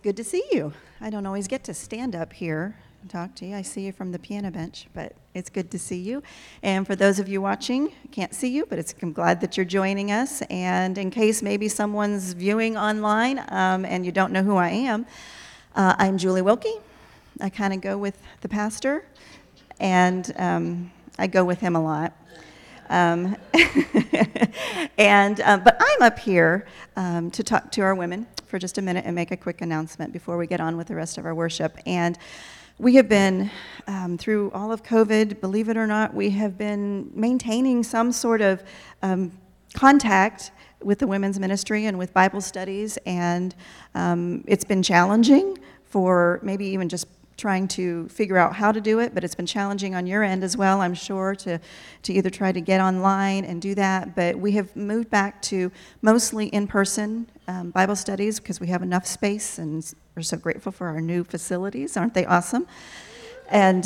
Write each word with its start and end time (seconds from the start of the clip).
It's 0.00 0.04
good 0.06 0.16
to 0.16 0.24
see 0.24 0.42
you. 0.50 0.72
I 1.02 1.10
don't 1.10 1.26
always 1.26 1.46
get 1.46 1.62
to 1.64 1.74
stand 1.74 2.16
up 2.16 2.32
here 2.32 2.74
and 3.02 3.10
talk 3.10 3.34
to 3.34 3.44
you. 3.44 3.54
I 3.54 3.60
see 3.60 3.82
you 3.82 3.92
from 3.92 4.12
the 4.12 4.18
piano 4.18 4.50
bench, 4.50 4.86
but 4.94 5.14
it's 5.34 5.50
good 5.50 5.70
to 5.72 5.78
see 5.78 5.98
you. 5.98 6.22
And 6.62 6.86
for 6.86 6.96
those 6.96 7.18
of 7.18 7.28
you 7.28 7.42
watching, 7.42 7.92
can't 8.10 8.32
see 8.32 8.48
you, 8.48 8.64
but 8.64 8.94
I'm 9.02 9.12
glad 9.12 9.42
that 9.42 9.58
you're 9.58 9.66
joining 9.66 10.10
us. 10.10 10.40
And 10.48 10.96
in 10.96 11.10
case 11.10 11.42
maybe 11.42 11.68
someone's 11.68 12.32
viewing 12.32 12.78
online 12.78 13.40
um, 13.50 13.84
and 13.84 14.06
you 14.06 14.10
don't 14.10 14.32
know 14.32 14.42
who 14.42 14.56
I 14.56 14.70
am, 14.70 15.04
uh, 15.76 15.96
I'm 15.98 16.16
Julie 16.16 16.40
Wilkie. 16.40 16.78
I 17.38 17.50
kind 17.50 17.74
of 17.74 17.82
go 17.82 17.98
with 17.98 18.16
the 18.40 18.48
pastor, 18.48 19.04
and 19.80 20.32
um, 20.36 20.90
I 21.18 21.26
go 21.26 21.44
with 21.44 21.60
him 21.60 21.76
a 21.76 21.82
lot. 21.82 22.16
Um, 22.88 23.36
and 24.96 25.42
uh, 25.42 25.58
but 25.58 25.76
I'm 25.78 26.00
up 26.00 26.18
here 26.18 26.66
um, 26.96 27.30
to 27.32 27.44
talk 27.44 27.70
to 27.72 27.82
our 27.82 27.94
women 27.94 28.26
for 28.50 28.58
just 28.58 28.76
a 28.78 28.82
minute 28.82 29.04
and 29.06 29.14
make 29.14 29.30
a 29.30 29.36
quick 29.36 29.60
announcement 29.60 30.12
before 30.12 30.36
we 30.36 30.46
get 30.46 30.60
on 30.60 30.76
with 30.76 30.88
the 30.88 30.94
rest 30.94 31.16
of 31.16 31.24
our 31.24 31.34
worship. 31.34 31.78
And 31.86 32.18
we 32.78 32.96
have 32.96 33.08
been 33.08 33.50
um, 33.86 34.18
through 34.18 34.50
all 34.50 34.72
of 34.72 34.82
COVID. 34.82 35.40
Believe 35.40 35.68
it 35.68 35.76
or 35.76 35.86
not, 35.86 36.12
we 36.12 36.30
have 36.30 36.58
been 36.58 37.10
maintaining 37.14 37.84
some 37.84 38.10
sort 38.10 38.40
of 38.40 38.64
um, 39.02 39.30
contact 39.72 40.50
with 40.82 40.98
the 40.98 41.06
women's 41.06 41.38
ministry 41.38 41.86
and 41.86 41.96
with 41.98 42.12
Bible 42.12 42.40
studies, 42.40 42.98
and 43.06 43.54
um, 43.94 44.42
it's 44.46 44.64
been 44.64 44.82
challenging 44.82 45.58
for 45.84 46.40
maybe 46.42 46.64
even 46.66 46.88
just 46.88 47.06
trying 47.40 47.66
to 47.66 48.06
figure 48.08 48.36
out 48.36 48.54
how 48.54 48.70
to 48.70 48.80
do 48.80 48.98
it, 48.98 49.14
but 49.14 49.24
it's 49.24 49.34
been 49.34 49.46
challenging 49.46 49.94
on 49.94 50.06
your 50.06 50.22
end 50.22 50.44
as 50.44 50.56
well, 50.56 50.80
I'm 50.82 50.94
sure, 50.94 51.34
to, 51.36 51.58
to 52.02 52.12
either 52.12 52.28
try 52.30 52.52
to 52.52 52.60
get 52.60 52.80
online 52.80 53.44
and 53.44 53.62
do 53.62 53.74
that. 53.76 54.14
But 54.14 54.38
we 54.38 54.52
have 54.52 54.76
moved 54.76 55.08
back 55.08 55.40
to 55.42 55.72
mostly 56.02 56.48
in 56.48 56.66
person 56.66 57.26
um, 57.50 57.70
Bible 57.70 57.96
studies 57.96 58.38
because 58.38 58.60
we 58.60 58.68
have 58.68 58.82
enough 58.82 59.06
space 59.06 59.58
and 59.58 59.92
we're 60.14 60.22
so 60.22 60.36
grateful 60.36 60.70
for 60.70 60.86
our 60.86 61.00
new 61.00 61.24
facilities. 61.24 61.96
Aren't 61.96 62.14
they 62.14 62.24
awesome? 62.24 62.66
And 63.50 63.82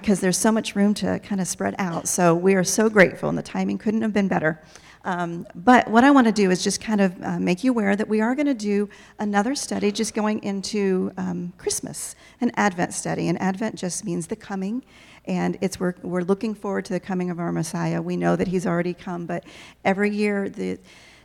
because 0.00 0.18
there's 0.20 0.38
so 0.38 0.50
much 0.50 0.74
room 0.74 0.92
to 0.94 1.20
kind 1.20 1.40
of 1.40 1.46
spread 1.46 1.76
out. 1.78 2.08
So 2.08 2.34
we 2.34 2.56
are 2.56 2.64
so 2.64 2.90
grateful, 2.90 3.28
and 3.28 3.38
the 3.38 3.44
timing 3.44 3.78
couldn't 3.78 4.02
have 4.02 4.12
been 4.12 4.26
better. 4.26 4.60
Um, 5.04 5.46
but 5.54 5.88
what 5.88 6.02
I 6.02 6.10
want 6.10 6.26
to 6.26 6.32
do 6.32 6.50
is 6.50 6.64
just 6.64 6.80
kind 6.80 7.00
of 7.00 7.22
uh, 7.22 7.38
make 7.38 7.62
you 7.62 7.70
aware 7.70 7.94
that 7.94 8.08
we 8.08 8.20
are 8.20 8.34
going 8.34 8.46
to 8.46 8.54
do 8.54 8.88
another 9.20 9.54
study 9.54 9.92
just 9.92 10.14
going 10.14 10.42
into 10.42 11.12
um, 11.16 11.52
Christmas, 11.58 12.16
an 12.40 12.50
Advent 12.56 12.92
study. 12.92 13.28
And 13.28 13.40
Advent 13.40 13.76
just 13.76 14.04
means 14.04 14.26
the 14.26 14.36
coming. 14.36 14.82
And 15.26 15.58
it's 15.60 15.78
we're, 15.78 15.94
we're 16.02 16.22
looking 16.22 16.54
forward 16.54 16.86
to 16.86 16.94
the 16.94 17.00
coming 17.00 17.30
of 17.30 17.38
our 17.38 17.52
Messiah. 17.52 18.02
We 18.02 18.16
know 18.16 18.34
that 18.34 18.48
he's 18.48 18.66
already 18.66 18.94
come, 18.94 19.26
but 19.26 19.44
every 19.84 20.10
year, 20.10 20.48
the, 20.48 20.78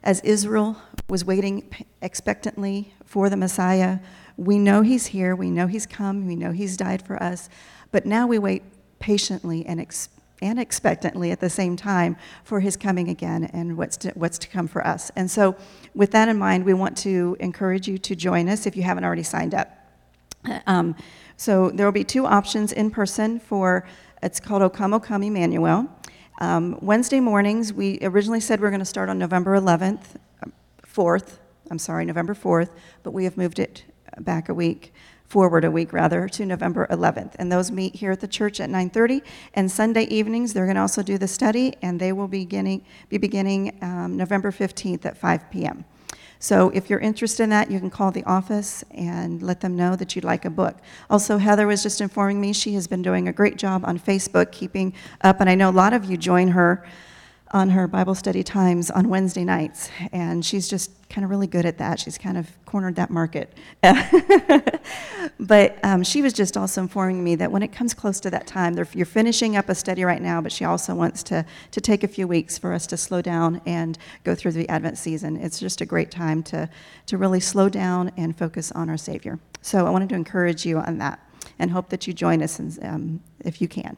as 0.04 0.22
Israel 0.22 0.78
was 1.08 1.26
waiting 1.26 1.70
expectantly 2.02 2.94
for 3.06 3.30
the 3.30 3.38
Messiah, 3.38 4.00
we 4.38 4.58
know 4.58 4.82
he's 4.82 5.08
here, 5.08 5.36
we 5.36 5.50
know 5.50 5.68
he's 5.68 5.86
come, 5.86 6.26
we 6.26 6.36
know 6.36 6.52
he's 6.52 6.78
died 6.78 7.06
for 7.06 7.22
us, 7.22 7.50
but 7.92 8.06
now 8.06 8.28
we 8.28 8.40
wait 8.40 8.64
patiently 9.00 9.66
and 9.66 9.80
expectantly 9.80 10.20
and 10.42 10.60
expectantly 10.60 11.32
at 11.32 11.40
the 11.40 11.50
same 11.50 11.76
time 11.76 12.16
for 12.44 12.60
his 12.60 12.78
coming 12.78 13.10
again 13.10 13.46
and 13.46 13.78
what's 13.78 13.98
to, 13.98 14.10
what's 14.12 14.38
to 14.40 14.48
come 14.48 14.68
for 14.68 14.86
us. 14.86 15.12
And 15.16 15.30
so, 15.30 15.56
with 15.94 16.12
that 16.12 16.30
in 16.30 16.38
mind, 16.38 16.66
we 16.66 16.74
want 16.74 16.98
to 17.00 17.36
encourage 17.40 17.88
you 17.88 17.98
to 17.98 18.16
join 18.16 18.48
us 18.50 18.66
if 18.66 18.76
you 18.76 18.84
haven't 18.84 19.04
already 19.04 19.24
signed 19.24 19.54
up. 19.54 19.70
Um, 20.68 20.96
so, 21.38 21.70
there 21.72 21.86
will 21.86 21.92
be 21.92 22.04
two 22.04 22.26
options 22.26 22.72
in 22.72 22.92
person 22.92 23.40
for 23.40 23.88
it's 24.22 24.40
called 24.40 24.62
O 24.62 24.70
Come 24.70 24.94
O 24.94 25.00
Come 25.00 25.24
Emmanuel. 25.24 25.88
Um, 26.42 26.78
Wednesday 26.82 27.20
mornings, 27.20 27.74
we 27.74 28.00
originally 28.02 28.40
said 28.40 28.62
we 28.62 28.68
are 28.68 28.70
going 28.70 28.80
to 28.80 28.86
start 28.86 29.10
on 29.10 29.20
November 29.20 29.60
11th, 29.60 30.16
4th, 30.88 31.38
I'm 31.70 31.78
sorry, 31.78 32.06
November 32.06 32.34
4th, 32.34 32.70
but 33.04 33.12
we 33.12 33.26
have 33.26 33.36
moved 33.36 33.60
it 33.60 33.84
back 34.20 34.48
a 34.48 34.54
week 34.54 34.94
forward 35.28 35.66
a 35.66 35.70
week 35.70 35.92
rather 35.92 36.28
to 36.30 36.46
November 36.46 36.88
11th. 36.90 37.36
And 37.38 37.52
those 37.52 37.72
meet 37.72 37.96
here 37.96 38.12
at 38.12 38.22
the 38.22 38.28
church 38.28 38.60
at 38.62 38.70
9:30. 38.70 39.22
And 39.54 39.70
Sunday 39.70 40.04
evenings, 40.04 40.54
they're 40.54 40.66
going 40.66 40.76
to 40.76 40.82
also 40.82 41.04
do 41.04 41.18
the 41.18 41.28
study, 41.28 41.76
and 41.82 42.00
they 42.00 42.14
will 42.14 42.28
be 42.28 42.46
beginning, 42.46 42.86
be 43.10 43.18
beginning 43.18 43.78
um, 43.82 44.18
November 44.18 44.52
15th 44.52 45.06
at 45.06 45.18
5 45.18 45.52
p.m. 45.52 45.86
So 46.42 46.70
if 46.70 46.90
you're 46.90 47.00
interested 47.00 47.44
in 47.44 47.50
that, 47.50 47.70
you 47.70 47.80
can 47.80 47.90
call 47.90 48.12
the 48.12 48.24
office 48.24 48.84
and 48.92 49.44
let 49.44 49.60
them 49.60 49.76
know 49.76 49.98
that 49.98 50.16
you'd 50.16 50.24
like 50.24 50.46
a 50.46 50.50
book. 50.50 50.78
Also, 51.10 51.38
Heather 51.38 51.68
was 51.68 51.84
just 51.84 52.00
informing 52.00 52.40
me 52.40 52.54
she 52.54 52.74
has 52.76 52.88
been 52.88 53.02
doing 53.02 53.28
a 53.28 53.34
great 53.34 53.58
job 53.58 53.84
on 53.86 54.00
Facebook 54.00 54.54
keeping 54.54 54.94
up, 55.22 55.42
and 55.42 55.50
I 55.50 55.56
know 55.56 55.70
a 55.70 55.72
lot 55.72 55.92
of 55.92 56.06
you 56.06 56.16
join 56.16 56.48
her 56.50 56.88
on 57.52 57.70
her 57.70 57.88
Bible 57.88 58.14
study 58.14 58.44
times 58.44 58.92
on 58.92 59.10
Wednesday 59.10 59.44
nights, 59.44 59.90
and 60.12 60.46
she's 60.46 60.68
just 60.68 60.92
kind 61.10 61.26
of 61.26 61.32
really 61.32 61.48
good 61.48 61.66
at 61.66 61.80
that. 61.80 62.00
She's 62.00 62.18
kind 62.18 62.38
of 62.38 62.48
cornered 62.66 62.96
that 62.98 63.10
market. 63.10 63.52
but 65.40 65.84
um, 65.84 66.04
she 66.04 66.22
was 66.22 66.34
just 66.34 66.56
also 66.56 66.82
informing 66.82 67.24
me 67.24 67.36
that 67.36 67.52
when 67.52 67.64
it 67.64 67.70
comes 67.70 67.96
close 67.96 68.20
to 68.20 68.30
that 68.30 68.46
time, 68.46 68.78
you're 68.94 69.06
finishing 69.06 69.56
up 69.56 69.70
a 69.70 69.76
study 69.76 70.04
right 70.04 70.22
now, 70.22 70.40
but 70.42 70.52
she 70.52 70.66
also 70.66 70.94
wants 70.94 71.24
to, 71.24 71.44
to 71.72 71.82
take 71.82 72.04
a 72.04 72.08
few 72.08 72.28
weeks 72.28 72.58
for 72.58 72.74
us 72.74 72.86
to 72.88 72.98
slow 72.98 73.22
down 73.22 73.62
and 73.66 73.98
go 74.24 74.36
through 74.36 74.52
the 74.52 74.70
Advent 74.70 74.98
season. 74.98 75.38
It's 75.38 75.60
just 75.60 75.82
a 75.82 75.86
great 75.86 76.12
time 76.12 76.44
to, 76.44 76.70
to 77.08 77.18
really 77.18 77.40
slow 77.40 77.70
down 77.70 78.12
and 78.16 78.38
focus 78.38 78.72
on 78.74 78.90
our 78.90 78.98
Savior. 78.98 79.40
So 79.62 79.88
I 79.88 79.90
wanted 79.90 80.10
to 80.10 80.16
encourage 80.16 80.66
you 80.66 80.78
on 80.78 81.00
that 81.00 81.20
and 81.58 81.72
hope 81.72 81.90
that 81.90 82.06
you 82.08 82.14
join 82.14 82.42
us 82.42 82.60
and, 82.60 82.80
um, 82.84 83.20
if 83.40 83.62
you 83.62 83.68
can. 83.68 83.98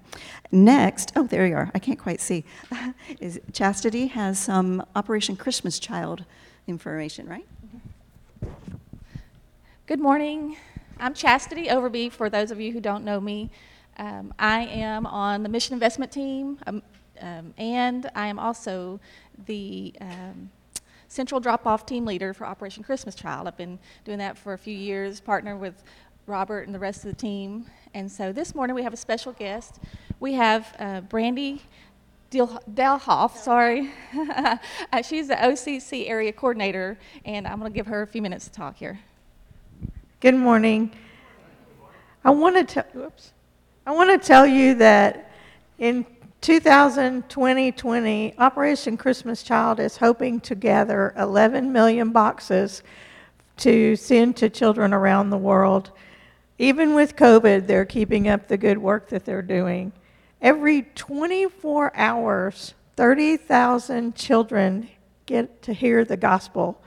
Next, 0.52 1.12
oh, 1.16 1.28
there 1.28 1.46
you 1.46 1.56
are. 1.56 1.72
I 1.74 1.80
can't 1.80 2.00
quite 2.00 2.22
see. 2.22 2.46
Is 3.20 3.40
Chastity 3.52 4.08
has 4.08 4.40
some 4.40 4.86
Operation 4.96 5.36
Christmas 5.36 5.80
Child 5.80 6.26
information, 6.68 7.28
right? 7.28 7.48
Good 9.88 10.00
morning. 10.00 10.56
I'm 11.00 11.14
Chastity 11.14 11.68
Overby, 11.68 12.12
for 12.12 12.30
those 12.30 12.52
of 12.52 12.62
you 12.62 12.72
who 12.72 12.80
don't 12.80 13.04
know 13.04 13.20
me. 13.20 13.50
Um, 13.98 14.34
I 14.40 14.62
am 14.62 15.06
on 15.06 15.44
the 15.44 15.50
mission 15.50 15.74
investment 15.74 16.12
team. 16.12 16.60
Um, 16.66 16.82
um, 17.22 17.54
and 17.58 18.10
I 18.16 18.28
am 18.28 18.40
also 18.40 19.00
the 19.46 19.94
um, 20.02 20.50
central 21.08 21.40
drop-off 21.40 21.86
team 21.86 22.06
leader 22.06 22.34
for 22.34 22.46
Operation 22.46 22.84
Christmas 22.84 23.16
Child. 23.16 23.48
I've 23.48 23.58
been 23.58 23.78
doing 24.06 24.18
that 24.18 24.38
for 24.38 24.54
a 24.54 24.58
few 24.58 24.76
years, 24.76 25.20
partner 25.20 25.58
with 25.58 25.84
Robert 26.28 26.66
and 26.68 26.74
the 26.76 26.80
rest 26.80 27.06
of 27.06 27.12
the 27.12 27.18
team. 27.18 27.66
And 27.94 28.12
so 28.12 28.32
this 28.32 28.56
morning 28.56 28.76
we 28.76 28.84
have 28.84 28.94
a 28.94 28.98
special 28.98 29.34
guest. 29.34 29.80
We 30.20 30.34
have 30.34 30.76
uh, 30.80 31.02
Brandy 31.02 31.62
Dalhoff, 32.32 33.36
sorry. 33.36 33.92
uh, 34.16 34.58
she's 35.02 35.28
the 35.28 35.36
OCC 35.36 36.10
area 36.10 36.32
coordinator, 36.32 36.98
and 37.26 37.46
I'm 37.46 37.60
going 37.60 37.72
to 37.72 37.76
give 37.76 37.88
her 37.88 38.04
a 38.04 38.08
few 38.08 38.22
minutes 38.22 38.46
to 38.46 38.52
talk 38.52 38.78
here. 38.78 39.00
Good 40.22 40.36
morning. 40.36 40.92
I 42.24 42.30
want 42.30 42.70
to. 42.70 42.86
I 43.86 43.92
want 43.92 44.10
to 44.12 44.26
tell 44.28 44.46
you 44.46 44.76
that 44.76 45.32
in 45.80 46.06
2020, 46.42 48.36
Operation 48.38 48.96
Christmas 48.96 49.42
Child 49.42 49.80
is 49.80 49.98
hoping 49.98 50.40
to 50.42 50.56
gather 50.56 51.14
11 51.18 51.74
million 51.74 52.12
boxes 52.12 52.84
to 53.58 53.96
send 53.96 54.38
to 54.38 54.50
children 54.50 54.94
around 54.94 55.32
the 55.32 55.38
world. 55.38 55.92
Even 56.62 56.94
with 56.94 57.16
COVID, 57.16 57.66
they're 57.66 57.86
keeping 57.86 58.28
up 58.28 58.48
the 58.48 58.56
good 58.56 58.78
work 58.78 59.10
that 59.10 59.26
they're 59.26 59.42
doing. 59.42 59.92
Every 60.44 60.84
24 60.94 61.92
hours, 61.96 62.76
30,000 62.98 64.16
children 64.16 64.88
get 65.26 65.64
to 65.64 65.74
hear 65.74 66.06
the 66.06 66.18
gospel 66.18 66.80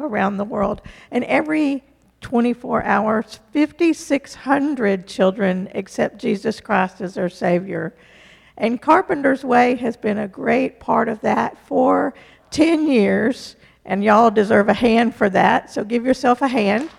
around 0.00 0.36
the 0.36 0.44
world. 0.44 0.82
And 1.12 1.22
every 1.26 1.84
24 2.22 2.82
hours, 2.82 3.38
5,600 3.52 5.06
children 5.06 5.68
accept 5.76 6.18
Jesus 6.18 6.58
Christ 6.58 7.00
as 7.00 7.14
their 7.14 7.28
Savior. 7.28 7.94
And 8.56 8.82
Carpenter's 8.82 9.44
Way 9.44 9.76
has 9.76 9.96
been 9.96 10.18
a 10.18 10.26
great 10.26 10.80
part 10.80 11.08
of 11.08 11.20
that 11.20 11.56
for 11.68 12.14
10 12.50 12.88
years, 12.88 13.54
and 13.84 14.02
y'all 14.02 14.32
deserve 14.32 14.68
a 14.68 14.74
hand 14.74 15.14
for 15.14 15.30
that, 15.30 15.70
so 15.70 15.84
give 15.84 16.04
yourself 16.04 16.42
a 16.42 16.48
hand. 16.48 16.90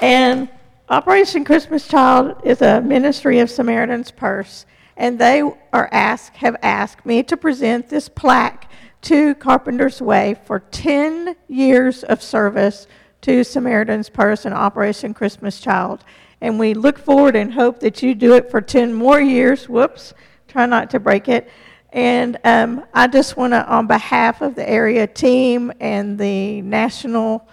And 0.00 0.48
Operation 0.88 1.44
Christmas 1.44 1.88
Child 1.88 2.40
is 2.44 2.62
a 2.62 2.80
ministry 2.80 3.40
of 3.40 3.50
Samaritan's 3.50 4.12
Purse, 4.12 4.64
and 4.96 5.18
they 5.18 5.42
are 5.72 5.88
asked, 5.90 6.36
have 6.36 6.56
asked 6.62 7.04
me 7.04 7.22
to 7.24 7.36
present 7.36 7.88
this 7.88 8.08
plaque 8.08 8.70
to 9.02 9.34
Carpenter's 9.34 10.00
Way 10.00 10.36
for 10.44 10.60
10 10.60 11.34
years 11.48 12.04
of 12.04 12.22
service 12.22 12.86
to 13.22 13.42
Samaritan's 13.42 14.08
Purse 14.08 14.44
and 14.44 14.54
Operation 14.54 15.14
Christmas 15.14 15.60
Child. 15.60 16.04
And 16.40 16.60
we 16.60 16.74
look 16.74 16.98
forward 16.98 17.34
and 17.34 17.52
hope 17.52 17.80
that 17.80 18.00
you 18.00 18.14
do 18.14 18.34
it 18.34 18.50
for 18.50 18.60
10 18.60 18.94
more 18.94 19.20
years. 19.20 19.68
Whoops, 19.68 20.14
try 20.46 20.66
not 20.66 20.90
to 20.90 21.00
break 21.00 21.28
it. 21.28 21.50
And 21.92 22.38
um, 22.44 22.84
I 22.94 23.08
just 23.08 23.36
want 23.36 23.52
to, 23.52 23.66
on 23.66 23.88
behalf 23.88 24.42
of 24.42 24.54
the 24.54 24.68
area 24.68 25.08
team 25.08 25.72
and 25.80 26.18
the 26.18 26.62
national 26.62 27.48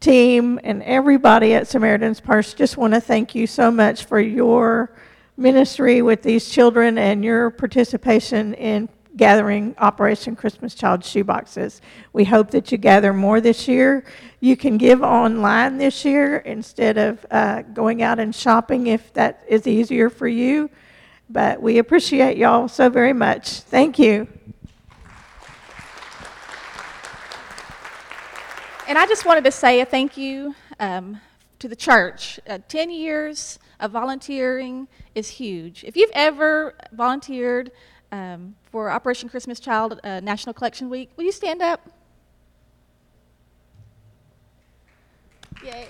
team 0.00 0.58
and 0.64 0.82
everybody 0.82 1.54
at 1.54 1.68
Samaritan's 1.68 2.20
Purse, 2.20 2.54
just 2.54 2.76
want 2.76 2.94
to 2.94 3.00
thank 3.00 3.34
you 3.34 3.46
so 3.46 3.70
much 3.70 4.04
for 4.04 4.18
your 4.18 4.92
ministry 5.36 6.02
with 6.02 6.22
these 6.22 6.48
children 6.48 6.98
and 6.98 7.24
your 7.24 7.50
participation 7.50 8.54
in 8.54 8.88
gathering 9.16 9.74
Operation 9.78 10.34
Christmas 10.34 10.74
Child 10.74 11.02
shoeboxes. 11.02 11.80
We 12.12 12.24
hope 12.24 12.50
that 12.52 12.72
you 12.72 12.78
gather 12.78 13.12
more 13.12 13.40
this 13.40 13.68
year. 13.68 14.04
You 14.40 14.56
can 14.56 14.78
give 14.78 15.02
online 15.02 15.76
this 15.76 16.04
year 16.04 16.38
instead 16.38 16.96
of 16.96 17.26
uh, 17.30 17.62
going 17.62 18.02
out 18.02 18.18
and 18.18 18.34
shopping 18.34 18.86
if 18.86 19.12
that 19.14 19.44
is 19.48 19.66
easier 19.66 20.08
for 20.08 20.28
you. 20.28 20.70
But 21.28 21.60
we 21.60 21.78
appreciate 21.78 22.38
y'all 22.38 22.68
so 22.68 22.88
very 22.88 23.12
much. 23.12 23.60
Thank 23.60 23.98
you. 23.98 24.26
And 28.90 28.98
I 28.98 29.06
just 29.06 29.24
wanted 29.24 29.44
to 29.44 29.52
say 29.52 29.80
a 29.80 29.84
thank 29.84 30.16
you 30.16 30.56
um, 30.80 31.20
to 31.60 31.68
the 31.68 31.76
church. 31.76 32.40
Uh, 32.48 32.58
10 32.66 32.90
years 32.90 33.60
of 33.78 33.92
volunteering 33.92 34.88
is 35.14 35.28
huge. 35.28 35.84
If 35.84 35.96
you've 35.96 36.10
ever 36.12 36.74
volunteered 36.90 37.70
um, 38.10 38.56
for 38.72 38.90
Operation 38.90 39.28
Christmas 39.28 39.60
Child 39.60 40.00
uh, 40.02 40.18
National 40.18 40.52
Collection 40.52 40.90
Week, 40.90 41.08
will 41.16 41.22
you 41.22 41.30
stand 41.30 41.62
up? 41.62 41.88
Yay. 45.64 45.86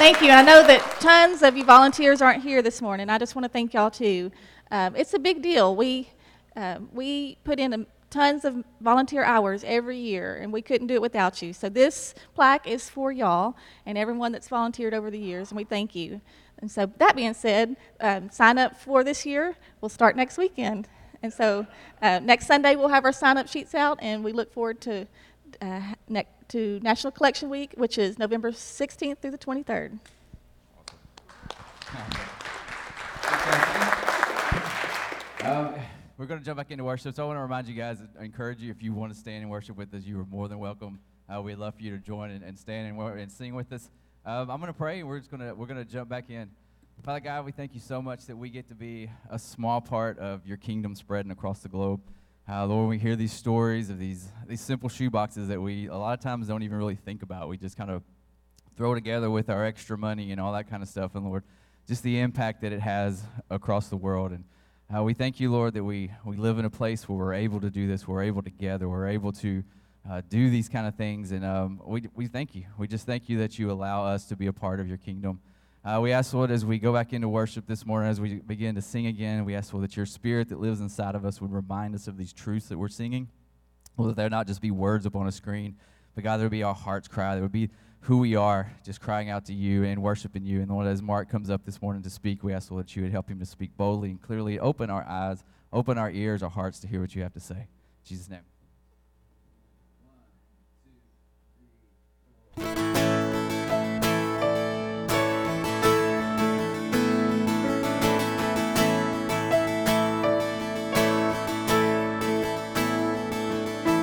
Thank 0.00 0.20
you. 0.20 0.32
I 0.32 0.42
know 0.42 0.66
that 0.66 0.82
tons 0.98 1.44
of 1.44 1.56
you 1.56 1.62
volunteers 1.62 2.20
aren't 2.20 2.42
here 2.42 2.60
this 2.60 2.82
morning. 2.82 3.08
I 3.08 3.18
just 3.18 3.36
want 3.36 3.44
to 3.44 3.48
thank 3.48 3.72
y'all 3.72 3.88
too. 3.88 4.32
Um, 4.72 4.96
it's 4.96 5.14
a 5.14 5.20
big 5.20 5.42
deal. 5.42 5.76
We, 5.76 6.08
um, 6.56 6.88
we 6.92 7.38
put 7.44 7.60
in 7.60 7.72
a, 7.72 7.86
tons 8.10 8.44
of 8.44 8.64
volunteer 8.80 9.22
hours 9.22 9.64
every 9.64 9.96
year, 9.96 10.36
and 10.36 10.52
we 10.52 10.60
couldn't 10.60 10.88
do 10.88 10.94
it 10.94 11.02
without 11.02 11.40
you. 11.40 11.52
So 11.52 11.68
this 11.68 12.14
plaque 12.34 12.66
is 12.66 12.88
for 12.88 13.12
y'all 13.12 13.56
and 13.86 13.96
everyone 13.96 14.32
that's 14.32 14.48
volunteered 14.48 14.92
over 14.92 15.10
the 15.10 15.18
years, 15.18 15.50
and 15.50 15.56
we 15.56 15.64
thank 15.64 15.94
you. 15.94 16.20
And 16.58 16.70
so 16.70 16.90
that 16.98 17.16
being 17.16 17.34
said, 17.34 17.76
um, 18.00 18.30
sign 18.30 18.58
up 18.58 18.78
for 18.78 19.02
this 19.02 19.24
year. 19.24 19.56
We'll 19.80 19.88
start 19.88 20.16
next 20.16 20.36
weekend. 20.36 20.88
And 21.22 21.32
so 21.32 21.66
uh, 22.02 22.18
next 22.18 22.46
Sunday 22.46 22.76
we'll 22.76 22.88
have 22.88 23.04
our 23.04 23.12
sign 23.12 23.38
up 23.38 23.48
sheets 23.48 23.74
out, 23.74 23.98
and 24.02 24.24
we 24.24 24.32
look 24.32 24.52
forward 24.52 24.80
to 24.82 25.06
uh, 25.62 25.80
ne- 26.08 26.26
to 26.48 26.80
National 26.82 27.12
Collection 27.12 27.48
Week, 27.48 27.72
which 27.76 27.96
is 27.96 28.18
November 28.18 28.50
16th 28.50 29.18
through 29.18 29.30
the 29.30 29.38
23rd. 29.38 29.98
Um, 35.42 35.74
we're 36.20 36.26
going 36.26 36.38
to 36.38 36.44
jump 36.44 36.58
back 36.58 36.70
into 36.70 36.84
worship. 36.84 37.16
So 37.16 37.22
I 37.22 37.26
want 37.28 37.38
to 37.38 37.40
remind 37.40 37.66
you 37.66 37.74
guys, 37.74 37.96
I 38.20 38.24
encourage 38.24 38.60
you, 38.60 38.70
if 38.70 38.82
you 38.82 38.92
want 38.92 39.10
to 39.10 39.18
stand 39.18 39.40
and 39.40 39.50
worship 39.50 39.74
with 39.74 39.94
us, 39.94 40.02
you 40.04 40.20
are 40.20 40.26
more 40.26 40.48
than 40.48 40.58
welcome. 40.58 40.98
Uh, 41.26 41.40
we'd 41.40 41.54
love 41.54 41.76
for 41.76 41.82
you 41.82 41.92
to 41.92 41.96
join 41.96 42.30
and, 42.30 42.44
and 42.44 42.58
stand 42.58 42.94
and, 42.94 43.18
and 43.18 43.32
sing 43.32 43.54
with 43.54 43.72
us. 43.72 43.88
Um, 44.26 44.50
I'm 44.50 44.60
going 44.60 44.70
to 44.70 44.76
pray, 44.76 44.98
and 45.00 45.08
we're 45.08 45.18
just 45.18 45.30
going 45.30 45.40
to 45.40 45.54
we're 45.54 45.64
going 45.64 45.82
to 45.82 45.90
jump 45.90 46.10
back 46.10 46.28
in. 46.28 46.50
Father 47.02 47.20
God, 47.20 47.46
we 47.46 47.52
thank 47.52 47.72
you 47.72 47.80
so 47.80 48.02
much 48.02 48.26
that 48.26 48.36
we 48.36 48.50
get 48.50 48.68
to 48.68 48.74
be 48.74 49.08
a 49.30 49.38
small 49.38 49.80
part 49.80 50.18
of 50.18 50.46
your 50.46 50.58
kingdom 50.58 50.94
spreading 50.94 51.32
across 51.32 51.60
the 51.60 51.70
globe. 51.70 52.02
Uh, 52.46 52.66
Lord, 52.66 52.90
we 52.90 52.98
hear 52.98 53.16
these 53.16 53.32
stories 53.32 53.88
of 53.88 53.98
these 53.98 54.28
these 54.46 54.60
simple 54.60 54.90
shoe 54.90 55.08
boxes 55.08 55.48
that 55.48 55.62
we 55.62 55.86
a 55.86 55.96
lot 55.96 56.12
of 56.12 56.22
times 56.22 56.48
don't 56.48 56.62
even 56.62 56.76
really 56.76 56.96
think 56.96 57.22
about. 57.22 57.48
We 57.48 57.56
just 57.56 57.78
kind 57.78 57.90
of 57.90 58.02
throw 58.76 58.94
together 58.94 59.30
with 59.30 59.48
our 59.48 59.64
extra 59.64 59.96
money 59.96 60.32
and 60.32 60.38
all 60.38 60.52
that 60.52 60.68
kind 60.68 60.82
of 60.82 60.90
stuff. 60.90 61.14
And 61.14 61.24
Lord, 61.24 61.44
just 61.88 62.02
the 62.02 62.20
impact 62.20 62.60
that 62.60 62.74
it 62.74 62.80
has 62.80 63.22
across 63.48 63.88
the 63.88 63.96
world. 63.96 64.32
And 64.32 64.44
uh, 64.94 65.02
we 65.04 65.14
thank 65.14 65.38
you, 65.38 65.52
Lord, 65.52 65.74
that 65.74 65.84
we, 65.84 66.10
we 66.24 66.36
live 66.36 66.58
in 66.58 66.64
a 66.64 66.70
place 66.70 67.08
where 67.08 67.16
we're 67.16 67.34
able 67.34 67.60
to 67.60 67.70
do 67.70 67.86
this, 67.86 68.08
we're 68.08 68.24
able 68.24 68.42
to 68.42 68.50
gather, 68.50 68.88
we're 68.88 69.06
able 69.06 69.30
to 69.34 69.62
uh, 70.10 70.20
do 70.28 70.50
these 70.50 70.68
kind 70.68 70.86
of 70.86 70.96
things. 70.96 71.30
And 71.30 71.44
um, 71.44 71.80
we, 71.84 72.08
we 72.16 72.26
thank 72.26 72.56
you. 72.56 72.64
We 72.76 72.88
just 72.88 73.06
thank 73.06 73.28
you 73.28 73.38
that 73.38 73.56
you 73.56 73.70
allow 73.70 74.04
us 74.04 74.24
to 74.26 74.36
be 74.36 74.48
a 74.48 74.52
part 74.52 74.80
of 74.80 74.88
your 74.88 74.96
kingdom. 74.96 75.40
Uh, 75.84 76.00
we 76.02 76.10
ask, 76.10 76.34
Lord, 76.34 76.50
as 76.50 76.64
we 76.64 76.78
go 76.78 76.92
back 76.92 77.12
into 77.12 77.28
worship 77.28 77.66
this 77.68 77.86
morning, 77.86 78.10
as 78.10 78.20
we 78.20 78.34
begin 78.40 78.74
to 78.74 78.82
sing 78.82 79.06
again, 79.06 79.44
we 79.44 79.54
ask, 79.54 79.72
Lord, 79.72 79.84
that 79.84 79.96
your 79.96 80.06
spirit 80.06 80.48
that 80.48 80.58
lives 80.58 80.80
inside 80.80 81.14
of 81.14 81.24
us 81.24 81.40
would 81.40 81.52
remind 81.52 81.94
us 81.94 82.08
of 82.08 82.16
these 82.16 82.32
truths 82.32 82.66
that 82.66 82.76
we're 82.76 82.88
singing. 82.88 83.28
Lord, 83.96 84.10
that 84.10 84.16
they're 84.16 84.28
not 84.28 84.48
just 84.48 84.60
be 84.60 84.72
words 84.72 85.06
up 85.06 85.14
on 85.14 85.28
a 85.28 85.32
screen, 85.32 85.76
but 86.16 86.24
God, 86.24 86.38
there 86.38 86.46
would 86.46 86.50
be 86.50 86.64
our 86.64 86.74
heart's 86.74 87.06
cry. 87.06 87.34
There 87.34 87.42
would 87.42 87.52
be 87.52 87.70
who 88.02 88.18
we 88.18 88.34
are, 88.34 88.72
just 88.84 89.00
crying 89.00 89.28
out 89.28 89.44
to 89.46 89.52
you 89.52 89.84
and 89.84 90.02
worshiping 90.02 90.44
you. 90.44 90.60
And 90.62 90.70
Lord, 90.70 90.86
as 90.86 91.02
Mark 91.02 91.28
comes 91.28 91.50
up 91.50 91.64
this 91.64 91.82
morning 91.82 92.02
to 92.02 92.10
speak, 92.10 92.42
we 92.42 92.52
ask, 92.52 92.70
Lord, 92.70 92.86
that 92.86 92.96
you 92.96 93.02
would 93.02 93.12
help 93.12 93.28
him 93.28 93.38
to 93.38 93.46
speak 93.46 93.76
boldly 93.76 94.10
and 94.10 94.20
clearly. 94.20 94.58
Open 94.58 94.90
our 94.90 95.06
eyes, 95.06 95.44
open 95.72 95.98
our 95.98 96.10
ears, 96.10 96.42
our 96.42 96.50
hearts 96.50 96.80
to 96.80 96.88
hear 96.88 97.00
what 97.00 97.14
you 97.14 97.22
have 97.22 97.34
to 97.34 97.40
say. 97.40 97.54
In 97.54 97.66
Jesus' 98.04 98.30
name. 98.30 98.40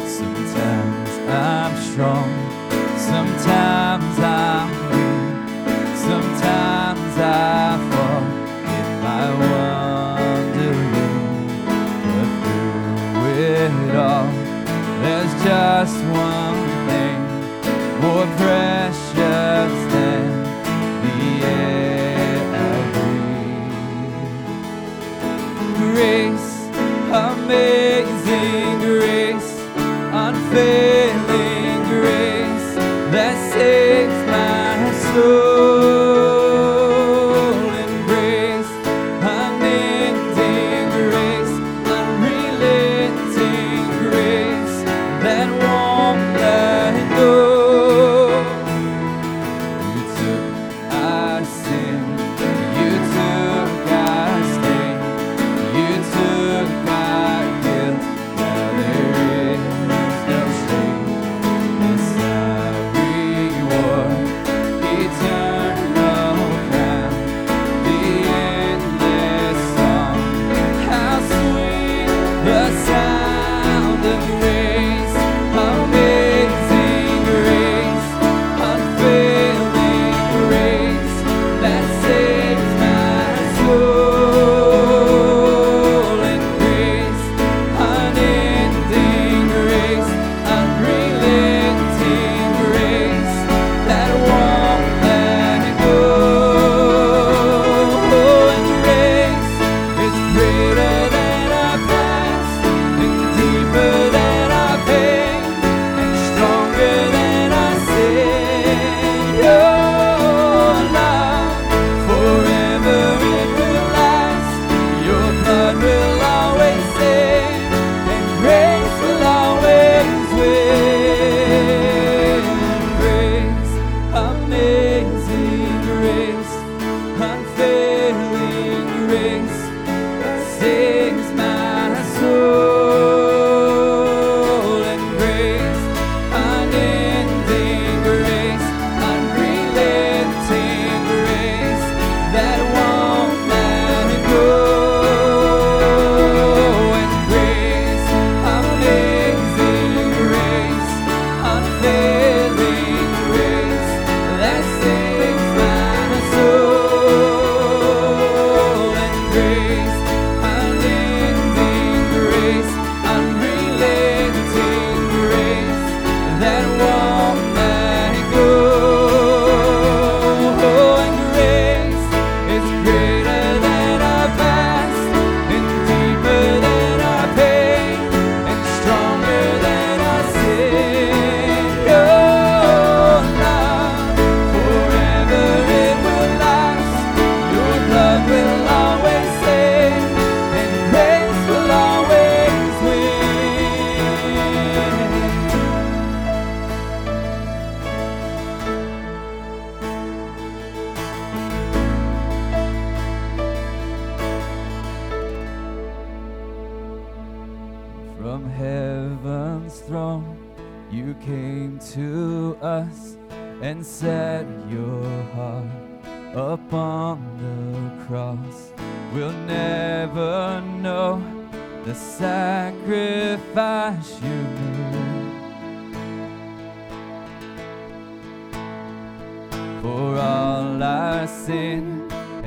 Sometimes 0.07 1.09
I'm 1.29 1.75
strong, 1.91 2.36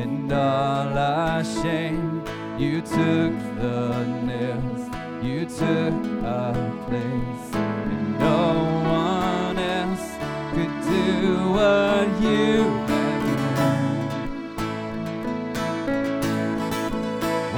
and 0.00 0.33
all 0.33 0.97
our 0.97 1.45
shame. 1.45 2.25
You 2.59 2.80
took 2.80 3.35
the 3.61 4.04
nails, 4.25 4.88
you 5.23 5.45
took 5.45 6.25
our 6.25 6.54
place, 6.87 7.54
and 7.54 8.19
no 8.19 8.40
one 8.85 9.59
else 9.59 10.07
could 10.54 10.75
do 10.88 11.52
what 11.57 12.09
you 12.23 12.64
have 12.88 13.57
done. 13.57 14.09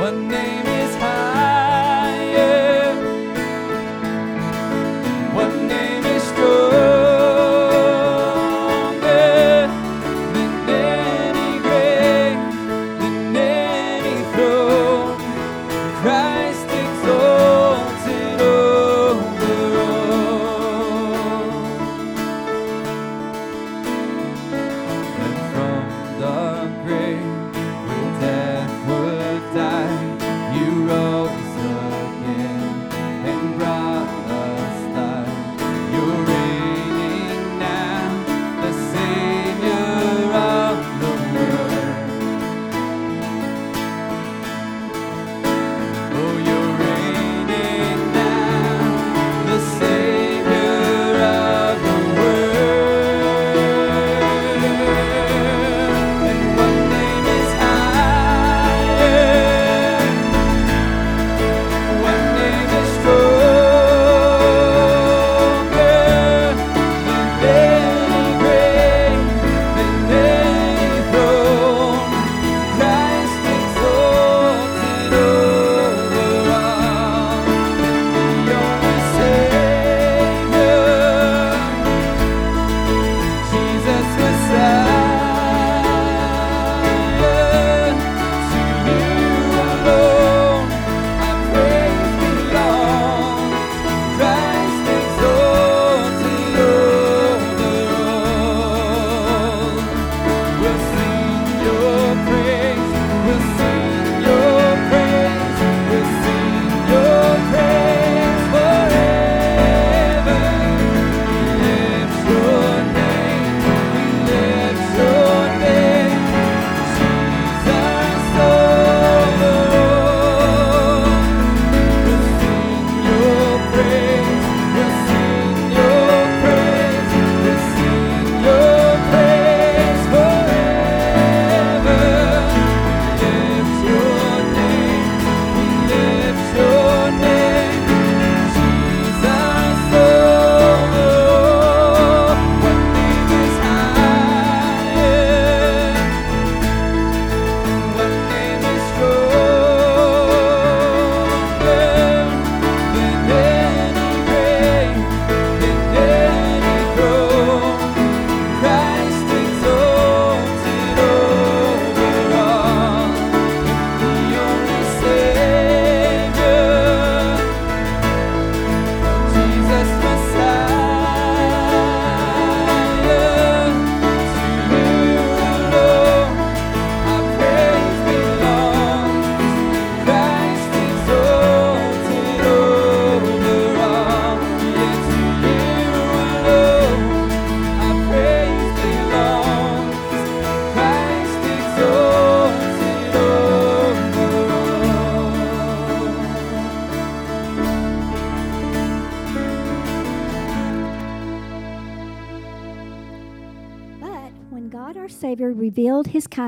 One 0.00 0.28
name? 0.28 0.71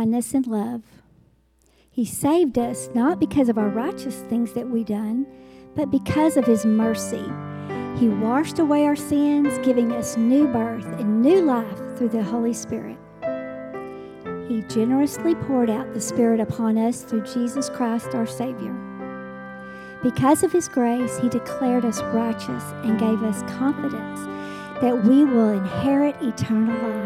kindness 0.05 0.35
and 0.35 0.47
love. 0.47 0.83
He 1.91 2.05
saved 2.05 2.59
us 2.59 2.91
not 2.95 3.19
because 3.19 3.49
of 3.49 3.57
our 3.57 3.71
righteous 3.71 4.17
things 4.29 4.53
that 4.53 4.69
we 4.69 4.85
done, 4.85 5.27
but 5.75 5.91
because 5.91 6.37
of 6.37 6.45
his 6.45 6.67
mercy. 6.67 7.25
He 7.99 8.11
washed 8.11 8.59
away 8.59 8.85
our 8.85 8.97
sins, 8.97 9.57
giving 9.65 9.93
us 9.93 10.19
new 10.19 10.47
birth 10.47 10.85
and 11.01 11.23
new 11.23 11.41
life 11.41 11.79
through 11.97 12.11
the 12.11 12.23
Holy 12.23 12.53
Spirit. 12.53 12.99
He 14.47 14.61
generously 14.69 15.35
poured 15.35 15.71
out 15.71 15.95
the 15.95 16.03
Spirit 16.03 16.39
upon 16.39 16.77
us 16.77 17.01
through 17.01 17.25
Jesus 17.25 17.71
Christ 17.71 18.15
our 18.15 18.27
Savior. 18.27 18.75
Because 20.03 20.43
of 20.43 20.53
His 20.53 20.69
grace, 20.69 21.17
He 21.17 21.31
declared 21.31 21.87
us 21.87 22.03
righteous 22.13 22.65
and 22.85 23.01
gave 23.01 23.23
us 23.23 23.41
confidence 23.57 24.21
that 24.83 25.03
we 25.05 25.25
will 25.25 25.49
inherit 25.49 26.21
eternal 26.21 26.77
life. 26.91 27.04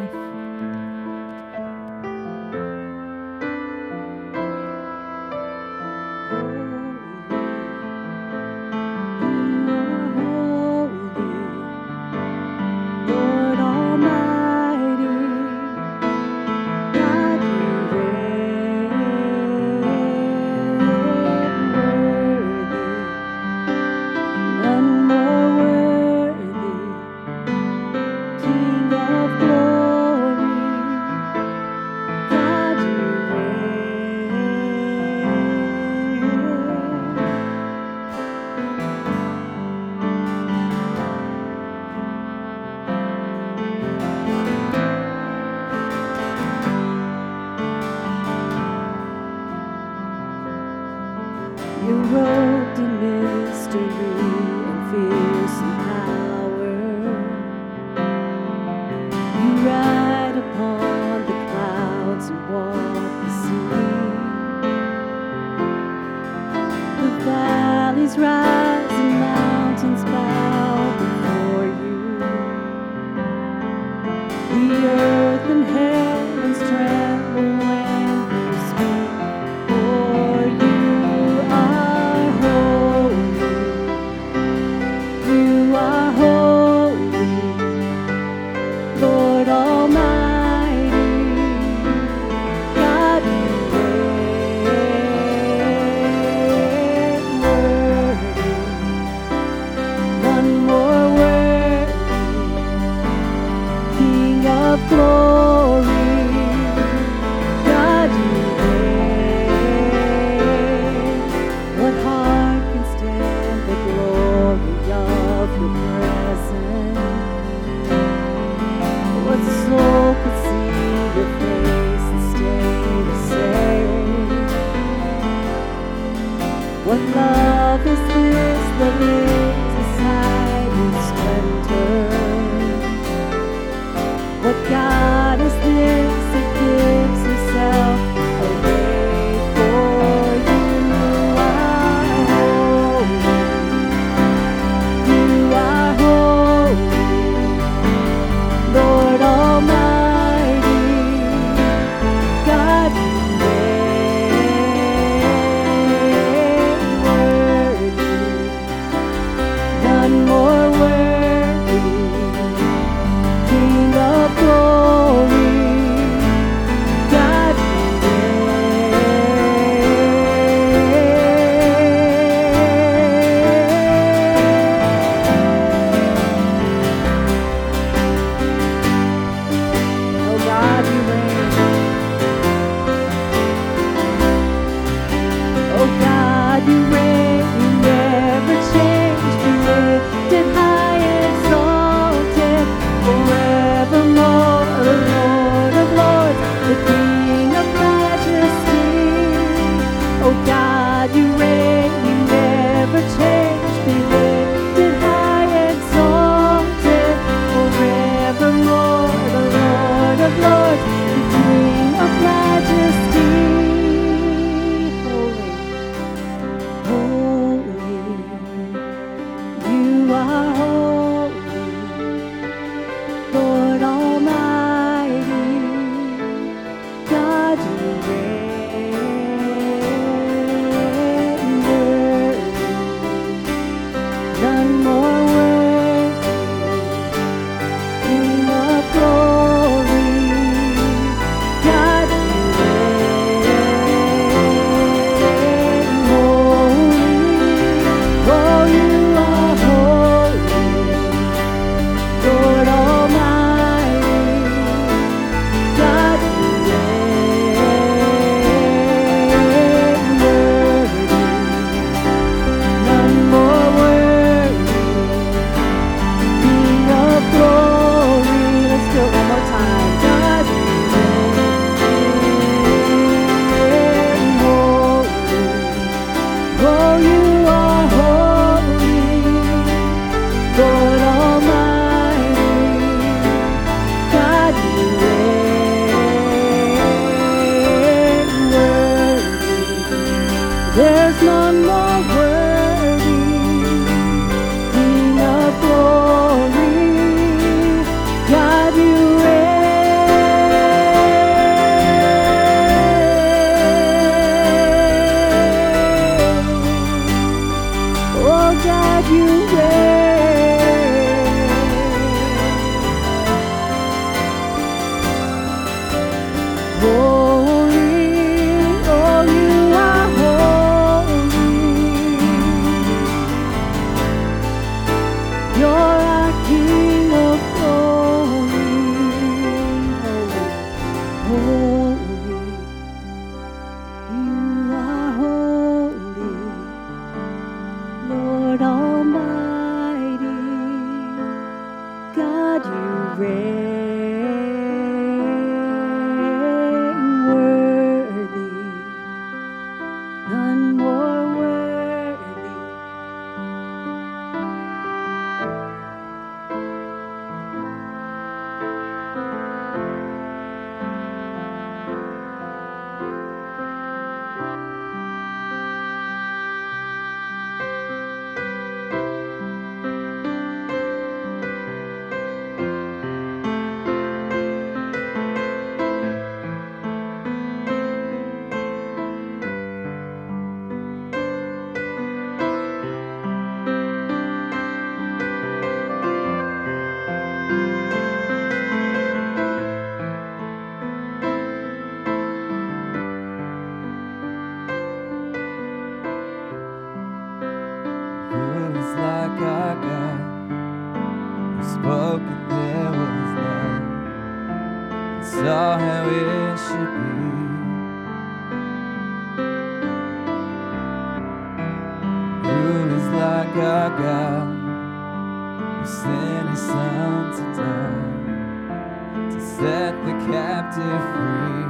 captive 420.79 421.03
free. 421.13 421.65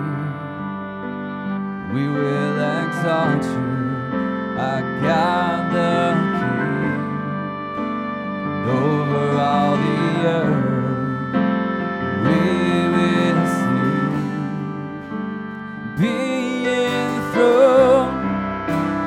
We 1.95 2.05
will 2.09 2.59
exalt 2.85 3.45
you, 3.45 4.59
our 4.59 4.83
God 5.01 5.73
the 5.73 6.15
King, 6.39 7.03
over 8.69 9.27
all 9.39 9.77
the 9.77 9.99
earth. 10.27 10.79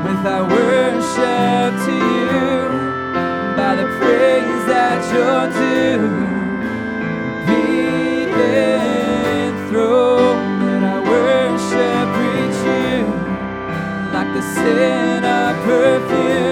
with 0.03 0.25
our 0.25 0.45
worship 0.49 1.71
to 1.85 1.93
you 1.93 2.49
by 3.55 3.71
the 3.75 3.85
praise 3.99 4.65
that 4.65 4.99
you're 5.13 5.47
due. 5.53 6.30
incense 14.61 14.79
and 14.79 15.25
our 15.25 15.53
perfume. 15.63 16.50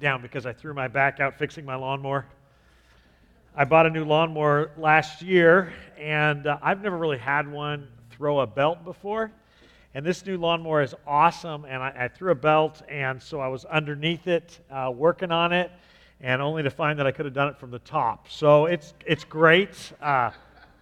down 0.00 0.22
because 0.22 0.46
I 0.46 0.52
threw 0.52 0.72
my 0.72 0.88
back 0.88 1.20
out 1.20 1.38
fixing 1.38 1.64
my 1.64 1.74
lawnmower. 1.74 2.26
I 3.54 3.64
bought 3.64 3.84
a 3.84 3.90
new 3.90 4.04
lawnmower 4.04 4.70
last 4.78 5.20
year, 5.20 5.72
and 5.98 6.46
uh, 6.46 6.56
I've 6.62 6.80
never 6.80 6.96
really 6.96 7.18
had 7.18 7.50
one 7.50 7.86
throw 8.10 8.40
a 8.40 8.46
belt 8.46 8.82
before. 8.84 9.30
And 9.92 10.06
this 10.06 10.24
new 10.24 10.38
lawnmower 10.38 10.82
is 10.82 10.94
awesome, 11.06 11.66
and 11.66 11.82
I, 11.82 11.92
I 12.04 12.08
threw 12.08 12.30
a 12.30 12.34
belt, 12.34 12.80
and 12.88 13.22
so 13.22 13.40
I 13.40 13.48
was 13.48 13.66
underneath 13.66 14.26
it 14.26 14.58
uh, 14.70 14.90
working 14.94 15.30
on 15.30 15.52
it, 15.52 15.70
and 16.20 16.40
only 16.40 16.62
to 16.62 16.70
find 16.70 16.98
that 16.98 17.06
I 17.06 17.12
could 17.12 17.26
have 17.26 17.34
done 17.34 17.48
it 17.48 17.58
from 17.58 17.70
the 17.70 17.80
top. 17.80 18.30
So 18.30 18.66
it's, 18.66 18.94
it's 19.04 19.24
great. 19.24 19.92
Uh, 20.00 20.30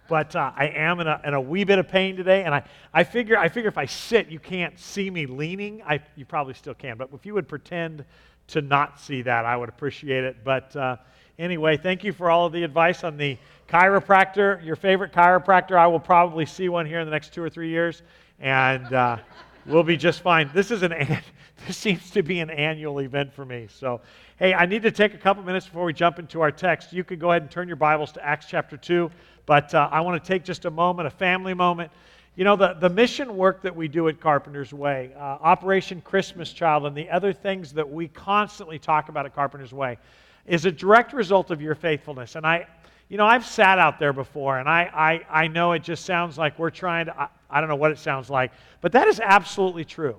but 0.07 0.35
uh, 0.35 0.51
I 0.55 0.67
am 0.67 0.99
in 1.01 1.07
a, 1.07 1.21
in 1.23 1.33
a, 1.33 1.41
wee 1.41 1.63
bit 1.63 1.77
of 1.77 1.87
pain 1.87 2.15
today, 2.15 2.43
and 2.43 2.55
I, 2.55 2.63
I, 2.93 3.03
figure, 3.03 3.37
I 3.37 3.49
figure 3.49 3.69
if 3.69 3.77
I 3.77 3.85
sit, 3.85 4.29
you 4.29 4.39
can't 4.39 4.79
see 4.79 5.09
me 5.09 5.25
leaning. 5.25 5.81
I, 5.85 5.99
you 6.15 6.25
probably 6.25 6.55
still 6.55 6.73
can, 6.73 6.97
but 6.97 7.09
if 7.13 7.25
you 7.25 7.33
would 7.35 7.47
pretend 7.47 8.05
to 8.49 8.61
not 8.61 8.99
see 8.99 9.21
that, 9.23 9.45
I 9.45 9.55
would 9.55 9.69
appreciate 9.69 10.23
it. 10.23 10.37
But 10.43 10.75
uh, 10.75 10.97
anyway, 11.37 11.77
thank 11.77 12.03
you 12.03 12.13
for 12.13 12.29
all 12.29 12.45
of 12.45 12.53
the 12.53 12.63
advice 12.63 13.03
on 13.03 13.17
the 13.17 13.37
chiropractor. 13.67 14.63
Your 14.65 14.75
favorite 14.75 15.13
chiropractor, 15.13 15.77
I 15.77 15.87
will 15.87 15.99
probably 15.99 16.45
see 16.45 16.69
one 16.69 16.85
here 16.85 16.99
in 16.99 17.05
the 17.05 17.11
next 17.11 17.33
two 17.33 17.43
or 17.43 17.49
three 17.49 17.69
years, 17.69 18.01
and 18.39 18.91
uh, 18.93 19.17
we'll 19.65 19.83
be 19.83 19.97
just 19.97 20.21
fine. 20.21 20.49
This 20.53 20.71
is 20.71 20.83
an 20.83 20.93
this 21.67 21.77
seems 21.77 22.09
to 22.11 22.23
be 22.23 22.39
an 22.39 22.49
annual 22.49 22.99
event 23.01 23.33
for 23.33 23.45
me. 23.45 23.67
So, 23.69 24.01
hey, 24.37 24.53
I 24.53 24.65
need 24.65 24.81
to 24.83 24.91
take 24.91 25.13
a 25.13 25.17
couple 25.17 25.43
minutes 25.43 25.65
before 25.65 25.85
we 25.85 25.93
jump 25.93 26.19
into 26.19 26.41
our 26.41 26.51
text. 26.51 26.93
You 26.93 27.03
could 27.03 27.19
go 27.19 27.31
ahead 27.31 27.41
and 27.41 27.51
turn 27.51 27.67
your 27.67 27.77
Bibles 27.77 28.11
to 28.13 28.25
Acts 28.25 28.45
chapter 28.47 28.77
2, 28.77 29.11
but 29.45 29.73
uh, 29.73 29.89
I 29.91 30.01
want 30.01 30.23
to 30.23 30.27
take 30.27 30.43
just 30.43 30.65
a 30.65 30.71
moment, 30.71 31.07
a 31.07 31.11
family 31.11 31.53
moment. 31.53 31.91
You 32.39 32.45
know, 32.45 32.55
the, 32.55 32.73
the 32.79 32.87
mission 32.87 33.35
work 33.35 33.61
that 33.63 33.75
we 33.75 33.89
do 33.89 34.07
at 34.07 34.21
Carpenter's 34.21 34.71
Way, 34.71 35.11
uh, 35.17 35.19
Operation 35.19 35.99
Christmas 35.99 36.53
Child, 36.53 36.85
and 36.85 36.95
the 36.95 37.09
other 37.09 37.33
things 37.33 37.73
that 37.73 37.91
we 37.91 38.07
constantly 38.07 38.79
talk 38.79 39.09
about 39.09 39.25
at 39.25 39.35
Carpenter's 39.35 39.73
Way 39.73 39.97
is 40.45 40.63
a 40.63 40.71
direct 40.71 41.11
result 41.11 41.51
of 41.51 41.61
your 41.61 41.75
faithfulness. 41.75 42.37
And 42.37 42.47
I, 42.47 42.65
you 43.09 43.17
know, 43.17 43.25
I've 43.25 43.45
sat 43.45 43.77
out 43.77 43.99
there 43.99 44.13
before, 44.13 44.57
and 44.57 44.69
I, 44.69 44.89
I, 45.29 45.41
I 45.43 45.47
know 45.49 45.73
it 45.73 45.83
just 45.83 46.05
sounds 46.05 46.37
like 46.37 46.57
we're 46.57 46.69
trying 46.69 47.07
to, 47.07 47.19
I, 47.19 47.27
I 47.49 47.59
don't 47.59 47.67
know 47.67 47.75
what 47.75 47.91
it 47.91 47.97
sounds 47.97 48.29
like, 48.29 48.53
but 48.79 48.93
that 48.93 49.09
is 49.09 49.19
absolutely 49.19 49.83
true. 49.83 50.15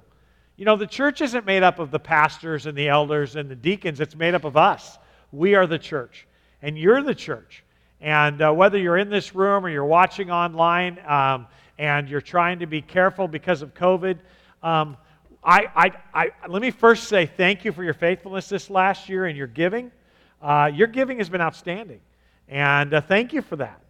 You 0.59 0.67
know, 0.67 0.77
the 0.77 0.87
church 0.87 1.23
isn't 1.23 1.47
made 1.47 1.63
up 1.63 1.79
of 1.79 1.91
the 1.91 1.99
pastors 1.99 2.67
and 2.67 2.77
the 2.77 2.89
elders 2.91 3.37
and 3.37 3.51
the 3.51 3.57
deacons, 3.57 3.99
it's 3.99 4.15
made 4.15 4.35
up 4.35 4.45
of 4.45 4.59
us. 4.59 4.99
We 5.33 5.55
are 5.55 5.67
the 5.67 5.79
church, 5.79 6.27
and 6.61 6.77
you're 6.77 7.03
the 7.03 7.15
church. 7.15 7.65
And 8.03 8.43
uh, 8.43 8.53
whether 8.53 8.77
you're 8.77 8.99
in 8.99 9.09
this 9.09 9.35
room 9.35 9.65
or 9.65 9.71
you're 9.71 9.87
watching 9.87 10.31
online 10.31 10.99
um, 11.07 11.47
and 11.81 12.11
you're 12.11 12.21
trying 12.21 12.59
to 12.59 12.67
be 12.67 12.83
careful 12.83 13.27
because 13.27 13.63
of 13.63 13.73
COVID, 13.73 14.19
um, 14.63 14.99
I, 15.43 15.67
I, 15.75 15.93
I, 16.13 16.31
let 16.47 16.61
me 16.61 16.71
first 16.71 17.05
say 17.05 17.25
thank 17.25 17.65
you 17.65 17.73
for 17.73 17.83
your 17.83 17.95
faithfulness 17.95 18.51
this 18.51 18.69
last 18.69 19.09
year 19.09 19.25
and 19.25 19.37
your 19.37 19.47
giving. 19.47 19.91
Uh, 20.43 20.71
your 20.73 20.89
giving 20.89 21.17
has 21.17 21.31
been 21.31 21.41
outstanding, 21.41 22.01
and 22.49 22.93
uh, 22.93 23.01
thank 23.01 23.33
you 23.33 23.41
for 23.41 23.57
that. 23.57 23.81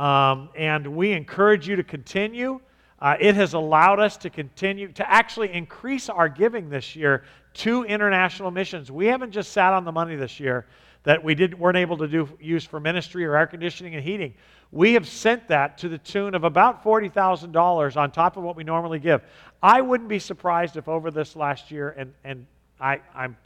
Um, 0.00 0.50
and 0.56 0.86
we 0.86 1.10
encourage 1.10 1.66
you 1.66 1.74
to 1.74 1.82
continue. 1.82 2.60
Uh, 3.00 3.16
it 3.18 3.34
has 3.34 3.54
allowed 3.54 3.98
us 3.98 4.16
to 4.18 4.30
continue 4.30 4.92
to 4.92 5.10
actually 5.10 5.52
increase 5.52 6.08
our 6.08 6.28
giving 6.28 6.70
this 6.70 6.94
year 6.94 7.24
to 7.54 7.82
international 7.82 8.52
missions. 8.52 8.92
We 8.92 9.06
haven't 9.06 9.32
just 9.32 9.50
sat 9.50 9.72
on 9.72 9.84
the 9.84 9.92
money 9.92 10.14
this 10.14 10.38
year 10.38 10.66
that 11.02 11.22
we 11.22 11.34
didn't, 11.34 11.58
weren't 11.58 11.76
able 11.76 11.98
to 11.98 12.06
do, 12.06 12.28
use 12.40 12.64
for 12.64 12.78
ministry 12.78 13.24
or 13.24 13.36
air 13.36 13.48
conditioning 13.48 13.96
and 13.96 14.04
heating. 14.04 14.32
We 14.72 14.94
have 14.94 15.06
sent 15.06 15.48
that 15.48 15.76
to 15.78 15.88
the 15.90 15.98
tune 15.98 16.34
of 16.34 16.44
about 16.44 16.82
$40,000 16.82 17.96
on 17.96 18.10
top 18.10 18.38
of 18.38 18.42
what 18.42 18.56
we 18.56 18.64
normally 18.64 18.98
give. 18.98 19.22
I 19.62 19.82
wouldn't 19.82 20.08
be 20.08 20.18
surprised 20.18 20.78
if 20.78 20.88
over 20.88 21.10
this 21.10 21.36
last 21.36 21.70
year, 21.70 21.94
and, 21.96 22.14
and 22.24 22.46
I, 22.80 23.00
I'm, 23.14 23.36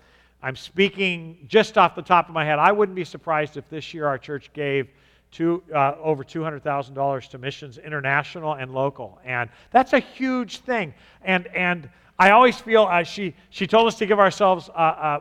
I'm 0.41 0.55
speaking 0.55 1.45
just 1.49 1.77
off 1.77 1.97
the 1.97 2.03
top 2.03 2.29
of 2.29 2.35
my 2.35 2.45
head, 2.45 2.61
I 2.61 2.71
wouldn't 2.71 2.95
be 2.95 3.05
surprised 3.05 3.57
if 3.57 3.69
this 3.69 3.93
year 3.93 4.07
our 4.07 4.19
church 4.19 4.53
gave 4.53 4.89
to, 5.33 5.65
uh, 5.75 5.95
over 6.01 6.23
$200,000 6.23 7.29
to 7.29 7.39
missions, 7.39 7.79
international 7.79 8.55
and 8.55 8.73
local. 8.73 9.19
And 9.25 9.51
that's 9.73 9.95
a 9.95 9.99
huge 9.99 10.59
thing. 10.59 10.95
And, 11.23 11.49
and 11.49 11.91
I 12.21 12.31
always 12.31 12.57
feel, 12.57 12.85
uh, 12.85 13.03
she, 13.03 13.35
she 13.51 13.67
told 13.67 13.89
us 13.89 13.99
to 13.99 14.07
give 14.07 14.21
ourselves 14.21 14.71
uh, 14.75 15.21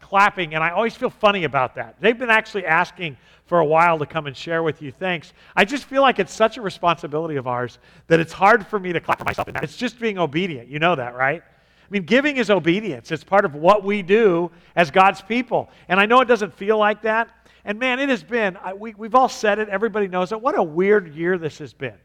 clapping, 0.00 0.54
and 0.54 0.64
I 0.64 0.70
always 0.70 0.94
feel 0.94 1.10
funny 1.10 1.44
about 1.44 1.74
that. 1.74 1.96
They've 2.00 2.18
been 2.18 2.30
actually 2.30 2.66
asking 2.66 3.16
for 3.48 3.58
a 3.58 3.64
while 3.64 3.98
to 3.98 4.06
come 4.06 4.26
and 4.26 4.36
share 4.36 4.62
with 4.62 4.80
you. 4.82 4.92
Thanks. 4.92 5.32
I 5.56 5.64
just 5.64 5.84
feel 5.84 6.02
like 6.02 6.18
it's 6.18 6.32
such 6.32 6.58
a 6.58 6.62
responsibility 6.62 7.36
of 7.36 7.46
ours 7.46 7.78
that 8.06 8.20
it's 8.20 8.32
hard 8.32 8.66
for 8.66 8.78
me 8.78 8.92
to 8.92 9.00
clap 9.00 9.24
myself 9.24 9.48
in 9.48 9.54
that. 9.54 9.64
It's 9.64 9.76
just 9.76 9.98
being 9.98 10.18
obedient. 10.18 10.68
You 10.68 10.78
know 10.78 10.94
that, 10.94 11.14
right? 11.14 11.42
I 11.42 11.90
mean, 11.90 12.02
giving 12.02 12.36
is 12.36 12.50
obedience. 12.50 13.10
It's 13.10 13.24
part 13.24 13.46
of 13.46 13.54
what 13.54 13.82
we 13.82 14.02
do 14.02 14.50
as 14.76 14.90
God's 14.90 15.22
people. 15.22 15.70
And 15.88 15.98
I 15.98 16.04
know 16.04 16.20
it 16.20 16.28
doesn't 16.28 16.52
feel 16.52 16.76
like 16.76 17.02
that, 17.02 17.30
and 17.64 17.78
man, 17.78 17.98
it 17.98 18.10
has 18.10 18.22
been, 18.22 18.56
I, 18.58 18.74
we, 18.74 18.94
we've 18.94 19.14
all 19.14 19.28
said 19.28 19.58
it, 19.58 19.68
everybody 19.68 20.08
knows 20.08 20.32
it. 20.32 20.40
What 20.40 20.56
a 20.58 20.62
weird 20.62 21.14
year 21.14 21.38
this 21.38 21.58
has 21.58 21.72
been. 21.72 21.96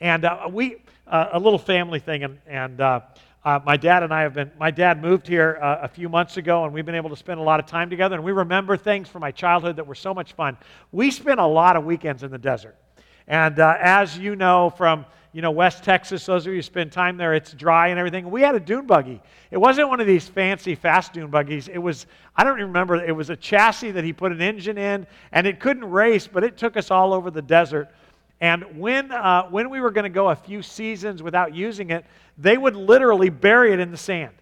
And 0.00 0.24
uh, 0.24 0.48
we, 0.50 0.76
uh, 1.06 1.28
a 1.32 1.38
little 1.38 1.58
family 1.58 2.00
thing, 2.00 2.24
and, 2.24 2.38
and 2.46 2.80
uh, 2.80 3.00
uh 3.44 3.58
my 3.64 3.76
dad 3.76 4.02
and 4.02 4.12
I 4.12 4.22
have 4.22 4.34
been, 4.34 4.50
my 4.58 4.70
dad 4.70 5.02
moved 5.02 5.26
here 5.26 5.58
uh, 5.60 5.80
a 5.82 5.88
few 5.88 6.08
months 6.08 6.36
ago, 6.36 6.64
and 6.64 6.72
we've 6.72 6.86
been 6.86 6.94
able 6.94 7.10
to 7.10 7.16
spend 7.16 7.40
a 7.40 7.42
lot 7.42 7.60
of 7.60 7.66
time 7.66 7.90
together, 7.90 8.14
and 8.14 8.24
we 8.24 8.32
remember 8.32 8.76
things 8.76 9.08
from 9.08 9.20
my 9.20 9.30
childhood 9.30 9.76
that 9.76 9.86
were 9.86 9.94
so 9.94 10.14
much 10.14 10.32
fun. 10.34 10.56
We 10.92 11.10
spent 11.10 11.40
a 11.40 11.46
lot 11.46 11.76
of 11.76 11.84
weekends 11.84 12.22
in 12.22 12.30
the 12.30 12.38
desert. 12.38 12.76
And 13.26 13.58
uh, 13.58 13.76
as 13.80 14.18
you 14.18 14.36
know 14.36 14.70
from 14.76 15.06
you 15.32 15.40
know, 15.40 15.50
West 15.50 15.82
Texas, 15.82 16.26
those 16.26 16.46
of 16.46 16.52
you 16.52 16.58
who 16.58 16.62
spend 16.62 16.92
time 16.92 17.16
there, 17.16 17.32
it's 17.32 17.54
dry 17.54 17.88
and 17.88 17.98
everything. 17.98 18.30
We 18.30 18.42
had 18.42 18.54
a 18.54 18.60
dune 18.60 18.86
buggy. 18.86 19.22
It 19.50 19.56
wasn't 19.56 19.88
one 19.88 19.98
of 19.98 20.06
these 20.06 20.28
fancy 20.28 20.74
fast 20.74 21.14
dune 21.14 21.30
buggies. 21.30 21.68
It 21.68 21.78
was, 21.78 22.06
I 22.36 22.44
don't 22.44 22.58
even 22.58 22.66
remember, 22.66 22.96
it 22.96 23.16
was 23.16 23.30
a 23.30 23.36
chassis 23.36 23.92
that 23.92 24.04
he 24.04 24.12
put 24.12 24.30
an 24.30 24.42
engine 24.42 24.76
in, 24.76 25.06
and 25.32 25.46
it 25.46 25.58
couldn't 25.58 25.90
race, 25.90 26.26
but 26.26 26.44
it 26.44 26.58
took 26.58 26.76
us 26.76 26.90
all 26.90 27.14
over 27.14 27.30
the 27.30 27.40
desert. 27.40 27.88
And 28.42 28.76
when, 28.76 29.12
uh, 29.12 29.44
when 29.50 29.70
we 29.70 29.80
were 29.80 29.92
going 29.92 30.02
to 30.02 30.10
go 30.10 30.30
a 30.30 30.34
few 30.34 30.62
seasons 30.62 31.22
without 31.22 31.54
using 31.54 31.90
it, 31.90 32.04
they 32.36 32.58
would 32.58 32.74
literally 32.74 33.30
bury 33.30 33.72
it 33.72 33.78
in 33.78 33.92
the 33.92 33.96
sand. 33.96 34.34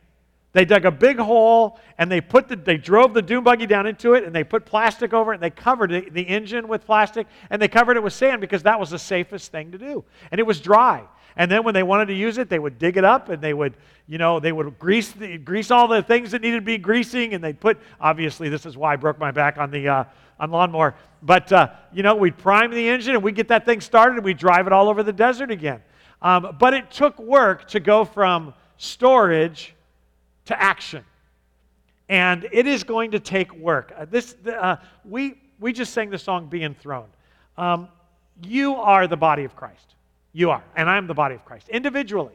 They 0.52 0.64
dug 0.64 0.86
a 0.86 0.90
big 0.90 1.18
hole 1.18 1.78
and 1.98 2.10
they 2.10 2.22
put 2.22 2.48
the, 2.48 2.56
they 2.56 2.78
drove 2.78 3.12
the 3.12 3.20
dune 3.20 3.44
buggy 3.44 3.66
down 3.66 3.86
into 3.86 4.14
it 4.14 4.24
and 4.24 4.34
they 4.34 4.42
put 4.42 4.64
plastic 4.64 5.12
over 5.12 5.32
it 5.32 5.36
and 5.36 5.42
they 5.42 5.50
covered 5.50 5.92
it, 5.92 6.14
the 6.14 6.22
engine 6.22 6.66
with 6.66 6.86
plastic 6.86 7.26
and 7.50 7.60
they 7.60 7.68
covered 7.68 7.98
it 7.98 8.02
with 8.02 8.14
sand 8.14 8.40
because 8.40 8.62
that 8.62 8.80
was 8.80 8.88
the 8.88 8.98
safest 8.98 9.52
thing 9.52 9.70
to 9.70 9.78
do. 9.78 10.02
And 10.32 10.38
it 10.38 10.46
was 10.46 10.60
dry. 10.60 11.04
And 11.36 11.50
then 11.50 11.62
when 11.62 11.74
they 11.74 11.82
wanted 11.82 12.06
to 12.06 12.14
use 12.14 12.38
it, 12.38 12.48
they 12.48 12.58
would 12.58 12.78
dig 12.78 12.96
it 12.96 13.04
up 13.04 13.28
and 13.28 13.42
they 13.42 13.52
would, 13.52 13.74
you 14.08 14.16
know, 14.16 14.40
they 14.40 14.50
would 14.50 14.78
grease 14.78 15.12
the, 15.12 15.36
grease 15.36 15.70
all 15.70 15.86
the 15.86 16.02
things 16.02 16.30
that 16.30 16.40
needed 16.40 16.56
to 16.56 16.62
be 16.62 16.78
greasing 16.78 17.34
and 17.34 17.44
they'd 17.44 17.60
put. 17.60 17.78
Obviously, 18.00 18.48
this 18.48 18.64
is 18.64 18.78
why 18.78 18.94
I 18.94 18.96
broke 18.96 19.18
my 19.18 19.30
back 19.30 19.58
on 19.58 19.70
the 19.70 19.88
uh, 19.88 20.04
on 20.40 20.50
lawnmower. 20.50 20.96
But 21.22 21.52
uh, 21.52 21.68
you 21.92 22.02
know, 22.02 22.16
we'd 22.16 22.38
prime 22.38 22.72
the 22.72 22.88
engine 22.88 23.14
and 23.14 23.22
we'd 23.22 23.36
get 23.36 23.48
that 23.48 23.64
thing 23.64 23.80
started 23.80 24.16
and 24.16 24.24
we'd 24.24 24.38
drive 24.38 24.66
it 24.66 24.72
all 24.72 24.88
over 24.88 25.02
the 25.02 25.12
desert 25.12 25.50
again. 25.50 25.82
Um, 26.22 26.56
but 26.58 26.74
it 26.74 26.90
took 26.90 27.18
work 27.18 27.68
to 27.68 27.80
go 27.80 28.04
from 28.04 28.54
storage 28.76 29.74
to 30.46 30.60
action. 30.60 31.04
And 32.08 32.48
it 32.50 32.66
is 32.66 32.82
going 32.82 33.12
to 33.12 33.20
take 33.20 33.54
work. 33.54 33.92
Uh, 33.96 34.04
this, 34.04 34.34
uh, 34.46 34.76
we, 35.04 35.40
we 35.60 35.72
just 35.72 35.92
sang 35.92 36.10
the 36.10 36.18
song 36.18 36.48
Be 36.48 36.64
Enthroned. 36.64 37.12
Um, 37.56 37.88
you 38.42 38.74
are 38.74 39.06
the 39.06 39.16
body 39.16 39.44
of 39.44 39.54
Christ. 39.54 39.94
You 40.32 40.50
are. 40.50 40.64
And 40.74 40.90
I'm 40.90 41.06
the 41.06 41.14
body 41.14 41.36
of 41.36 41.44
Christ 41.44 41.68
individually. 41.68 42.34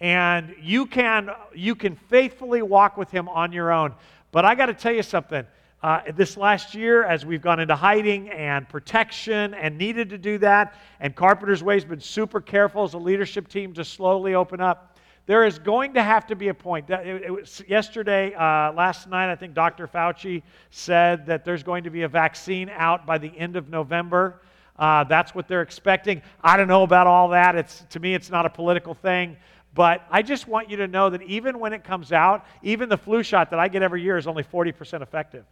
And 0.00 0.54
you 0.60 0.86
can, 0.86 1.30
you 1.54 1.74
can 1.74 1.94
faithfully 1.94 2.62
walk 2.62 2.96
with 2.96 3.10
Him 3.10 3.28
on 3.28 3.52
your 3.52 3.72
own. 3.72 3.94
But 4.32 4.44
I 4.44 4.54
got 4.54 4.66
to 4.66 4.74
tell 4.74 4.92
you 4.92 5.02
something. 5.02 5.46
Uh, 5.84 6.00
this 6.16 6.38
last 6.38 6.74
year, 6.74 7.04
as 7.04 7.26
we've 7.26 7.42
gone 7.42 7.60
into 7.60 7.76
hiding 7.76 8.30
and 8.30 8.66
protection 8.66 9.52
and 9.52 9.76
needed 9.76 10.08
to 10.08 10.16
do 10.16 10.38
that, 10.38 10.76
and 10.98 11.14
Carpenter's 11.14 11.62
Way 11.62 11.74
has 11.74 11.84
been 11.84 12.00
super 12.00 12.40
careful 12.40 12.84
as 12.84 12.94
a 12.94 12.98
leadership 12.98 13.48
team 13.48 13.74
to 13.74 13.84
slowly 13.84 14.34
open 14.34 14.62
up. 14.62 14.96
There 15.26 15.44
is 15.44 15.58
going 15.58 15.92
to 15.92 16.02
have 16.02 16.26
to 16.28 16.36
be 16.36 16.48
a 16.48 16.54
point. 16.54 16.88
It, 16.88 17.24
it 17.24 17.30
was 17.30 17.62
yesterday, 17.68 18.32
uh, 18.32 18.72
last 18.72 19.10
night, 19.10 19.30
I 19.30 19.36
think 19.36 19.52
Dr. 19.52 19.86
Fauci 19.86 20.42
said 20.70 21.26
that 21.26 21.44
there's 21.44 21.62
going 21.62 21.84
to 21.84 21.90
be 21.90 22.04
a 22.04 22.08
vaccine 22.08 22.70
out 22.70 23.04
by 23.04 23.18
the 23.18 23.36
end 23.36 23.54
of 23.54 23.68
November. 23.68 24.40
Uh, 24.78 25.04
that's 25.04 25.34
what 25.34 25.48
they're 25.48 25.60
expecting. 25.60 26.22
I 26.42 26.56
don't 26.56 26.68
know 26.68 26.84
about 26.84 27.06
all 27.06 27.28
that. 27.28 27.56
It's, 27.56 27.84
to 27.90 28.00
me, 28.00 28.14
it's 28.14 28.30
not 28.30 28.46
a 28.46 28.50
political 28.50 28.94
thing. 28.94 29.36
But 29.74 30.06
I 30.10 30.22
just 30.22 30.48
want 30.48 30.70
you 30.70 30.78
to 30.78 30.86
know 30.86 31.10
that 31.10 31.20
even 31.24 31.58
when 31.58 31.74
it 31.74 31.84
comes 31.84 32.10
out, 32.10 32.46
even 32.62 32.88
the 32.88 32.96
flu 32.96 33.22
shot 33.22 33.50
that 33.50 33.58
I 33.58 33.68
get 33.68 33.82
every 33.82 34.00
year 34.00 34.16
is 34.16 34.26
only 34.26 34.44
40% 34.44 35.02
effective. 35.02 35.44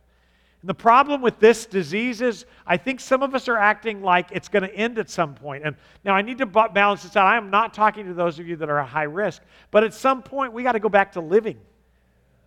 And 0.62 0.68
the 0.68 0.74
problem 0.74 1.22
with 1.22 1.40
this 1.40 1.66
disease 1.66 2.20
is 2.20 2.46
I 2.64 2.76
think 2.76 3.00
some 3.00 3.22
of 3.22 3.34
us 3.34 3.48
are 3.48 3.56
acting 3.56 4.00
like 4.00 4.28
it's 4.30 4.48
going 4.48 4.62
to 4.62 4.72
end 4.74 4.96
at 4.98 5.10
some 5.10 5.34
point. 5.34 5.64
And 5.66 5.74
now 6.04 6.14
I 6.14 6.22
need 6.22 6.38
to 6.38 6.46
balance 6.46 7.02
this 7.02 7.16
out. 7.16 7.26
I 7.26 7.36
am 7.36 7.50
not 7.50 7.74
talking 7.74 8.06
to 8.06 8.14
those 8.14 8.38
of 8.38 8.46
you 8.46 8.54
that 8.56 8.70
are 8.70 8.78
at 8.78 8.88
high 8.88 9.02
risk, 9.02 9.42
but 9.72 9.82
at 9.82 9.92
some 9.92 10.22
point 10.22 10.52
we 10.52 10.62
got 10.62 10.72
to 10.72 10.80
go 10.80 10.88
back 10.88 11.12
to 11.12 11.20
living. 11.20 11.58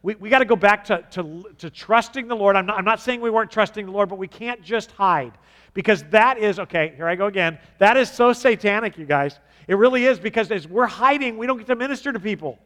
We, 0.01 0.15
we 0.15 0.29
got 0.29 0.39
to 0.39 0.45
go 0.45 0.55
back 0.55 0.85
to, 0.85 1.03
to, 1.11 1.43
to 1.57 1.69
trusting 1.69 2.29
the 2.29 2.35
Lord. 2.35 2.55
I'm 2.55 2.65
not, 2.65 2.77
I'm 2.77 2.85
not 2.85 3.01
saying 3.01 3.19
we 3.19 3.31
weren't 3.31 3.51
trusting 3.51 3.85
the 3.85 3.91
Lord, 3.91 4.07
but 4.07 4.17
we 4.17 4.29
can't 4.29 4.61
just 4.61 4.91
hide 4.91 5.33
because 5.73 6.03
that 6.11 6.37
is, 6.37 6.57
okay, 6.57 6.93
here 6.95 7.07
I 7.07 7.15
go 7.15 7.25
again. 7.25 7.59
That 7.79 7.97
is 7.97 8.09
so 8.09 8.31
satanic, 8.31 8.97
you 8.97 9.05
guys. 9.05 9.39
It 9.67 9.75
really 9.75 10.05
is 10.05 10.19
because 10.19 10.51
as 10.51 10.69
we're 10.69 10.85
hiding, 10.85 11.37
we 11.37 11.47
don't 11.47 11.57
get 11.57 11.67
to 11.67 11.75
minister 11.75 12.13
to 12.13 12.19
people. 12.19 12.59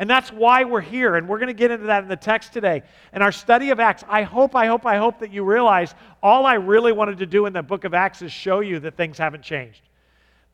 And 0.00 0.08
that's 0.08 0.32
why 0.32 0.64
we're 0.64 0.80
here. 0.80 1.16
And 1.16 1.28
we're 1.28 1.38
going 1.38 1.48
to 1.48 1.52
get 1.52 1.70
into 1.70 1.84
that 1.86 2.02
in 2.02 2.08
the 2.08 2.16
text 2.16 2.54
today. 2.54 2.82
In 3.12 3.20
our 3.20 3.30
study 3.30 3.68
of 3.68 3.78
Acts, 3.78 4.02
I 4.08 4.22
hope, 4.22 4.56
I 4.56 4.66
hope, 4.66 4.86
I 4.86 4.96
hope 4.96 5.18
that 5.18 5.30
you 5.30 5.44
realize 5.44 5.94
all 6.22 6.46
I 6.46 6.54
really 6.54 6.90
wanted 6.90 7.18
to 7.18 7.26
do 7.26 7.44
in 7.44 7.52
the 7.52 7.62
book 7.62 7.84
of 7.84 7.92
Acts 7.92 8.22
is 8.22 8.32
show 8.32 8.60
you 8.60 8.80
that 8.80 8.96
things 8.96 9.18
haven't 9.18 9.42
changed. 9.42 9.82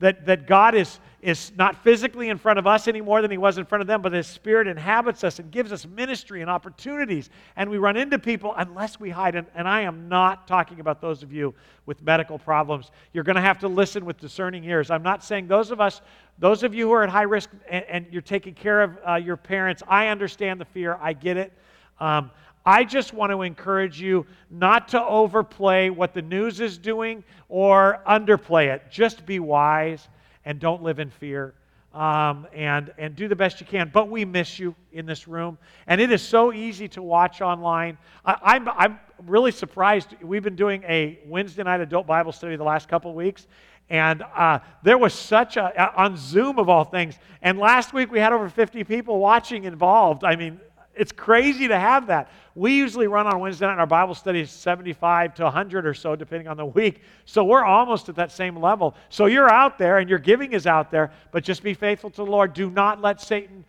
That, 0.01 0.27
that 0.27 0.49
God 0.49 0.75
is, 0.75 0.99
is 1.27 1.51
not 1.57 1.83
physically 1.83 2.29
in 2.29 2.39
front 2.39 2.57
of 2.57 2.69
us 2.69 2.87
any 2.87 3.01
more 3.01 3.21
than 3.21 3.33
he 3.33 3.37
was 3.37 3.59
in 3.59 3.65
front 3.65 3.83
of 3.83 3.89
them, 3.89 4.01
but 4.01 4.13
his 4.13 4.29
spirit 4.29 4.69
inhabits 4.69 5.25
us 5.25 5.41
and 5.41 5.51
gives 5.51 5.73
us 5.73 5.85
ministry 5.85 6.41
and 6.41 6.49
opportunities. 6.49 7.31
And 7.57 7.69
we 7.69 7.79
run 7.79 7.97
into 7.97 8.17
people 8.17 8.55
unless 8.57 9.01
we 9.01 9.11
hide. 9.11 9.35
And, 9.35 9.49
and 9.57 9.67
I 9.67 9.81
am 9.81 10.09
not 10.09 10.47
talking 10.47 10.79
about 10.79 11.01
those 11.01 11.25
of 11.25 11.33
you 11.33 11.53
with 11.85 12.01
medical 12.01 12.39
problems. 12.39 12.93
You're 13.13 13.25
going 13.25 13.35
to 13.35 13.43
have 13.43 13.59
to 13.59 13.69
listen 13.69 14.05
with 14.05 14.21
discerning 14.21 14.63
ears. 14.63 14.89
I'm 14.89 15.03
not 15.03 15.25
saying 15.25 15.49
those 15.49 15.73
of 15.73 15.81
us, 15.81 16.01
those 16.39 16.63
of 16.63 16.77
you 16.77 16.87
who 16.87 16.93
are 16.93 17.03
at 17.03 17.11
high 17.11 17.23
risk 17.23 17.51
and, 17.69 17.85
and 17.87 18.07
you're 18.13 18.23
taking 18.23 18.55
care 18.55 18.83
of 18.83 18.97
uh, 19.05 19.15
your 19.17 19.37
parents, 19.37 19.83
I 19.89 20.07
understand 20.07 20.61
the 20.61 20.65
fear. 20.65 20.97
I 21.03 21.13
get 21.13 21.37
it. 21.37 21.53
Um, 21.99 22.31
I 22.65 22.85
just 22.85 23.13
want 23.13 23.33
to 23.33 23.43
encourage 23.43 24.01
you 24.01 24.27
not 24.49 24.87
to 24.91 25.05
overplay 25.05 25.91
what 25.91 26.15
the 26.15 26.23
news 26.23 26.61
is 26.61 26.79
doing 26.79 27.25
or 27.49 28.01
underplay 28.07 28.73
it. 28.73 28.85
Just 28.93 29.27
be 29.27 29.41
wise 29.41 30.07
and 30.47 30.59
don't 30.59 30.83
live 30.83 30.99
in 30.99 31.11
fear. 31.11 31.53
Um, 31.93 32.47
and, 32.55 32.93
and 32.99 33.17
do 33.17 33.27
the 33.27 33.37
best 33.37 33.59
you 33.59 33.67
can. 33.67 33.91
But 33.91 34.11
we 34.11 34.27
miss 34.27 34.59
you 34.59 34.75
in 34.93 35.07
this 35.07 35.27
room. 35.27 35.57
And 35.87 35.99
it 35.99 36.13
is 36.13 36.21
so 36.21 36.53
easy 36.53 36.89
to 36.89 37.03
watch 37.03 37.41
online. 37.41 37.97
I, 38.23 38.37
I'm, 38.43 38.69
I'm 38.69 39.01
really 39.27 39.51
surprised. 39.51 40.15
We've 40.23 40.43
been 40.43 40.57
doing 40.57 40.83
a 40.83 41.19
Wednesday 41.27 41.63
night 41.63 41.81
adult 41.81 42.07
Bible 42.07 42.33
study 42.33 42.57
the 42.57 42.65
last 42.65 42.87
couple 42.89 43.11
of 43.11 43.17
weeks. 43.17 43.47
And 43.89 44.23
uh, 44.35 44.59
there 44.83 44.99
was 44.99 45.15
such 45.15 45.57
a, 45.57 45.95
on 45.99 46.19
Zoom 46.19 46.59
of 46.59 46.69
all 46.69 46.85
things. 46.85 47.19
And 47.41 47.59
last 47.59 47.95
week 47.95 48.11
we 48.11 48.19
had 48.19 48.33
over 48.33 48.51
50 48.51 48.85
people 48.85 49.19
watching 49.19 49.65
involved. 49.65 50.23
I 50.23 50.37
mean, 50.37 50.61
it's 50.97 51.13
crazy 51.13 51.69
to 51.69 51.79
have 51.79 52.07
that. 52.09 52.31
We 52.55 52.75
usually 52.75 53.07
run 53.07 53.27
on 53.27 53.39
Wednesday 53.39 53.67
night, 53.67 53.79
our 53.79 53.87
Bible 53.87 54.15
study 54.15 54.41
is 54.41 54.51
75 54.51 55.35
to 55.35 55.45
100 55.45 55.87
or 55.87 55.95
so, 55.95 56.17
depending 56.17 56.49
on 56.49 56.57
the 56.57 56.65
week. 56.65 57.03
So 57.27 57.45
we're 57.45 57.65
almost 57.65 58.09
at 58.09 58.17
that 58.17 58.33
same 58.33 58.57
level. 58.57 58.95
So 59.11 59.27
you're 59.27 59.51
out 59.51 59.79
there, 59.79 59.99
and 59.99 60.09
your 60.09 60.19
giving 60.19 60.53
is 60.53 60.67
out 60.67 60.91
there, 60.91 61.13
but 61.33 61.45
just 61.45 61.63
be 61.63 61.75
faithful 61.75 62.11
to 62.11 62.17
the 62.17 62.31
Lord. 62.31 62.55
Do 62.55 62.71
not 62.71 63.03
let 63.03 63.21
Satan 63.21 63.65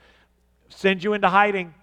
send 0.69 1.03
you 1.03 1.13
into 1.13 1.27
hiding. 1.27 1.73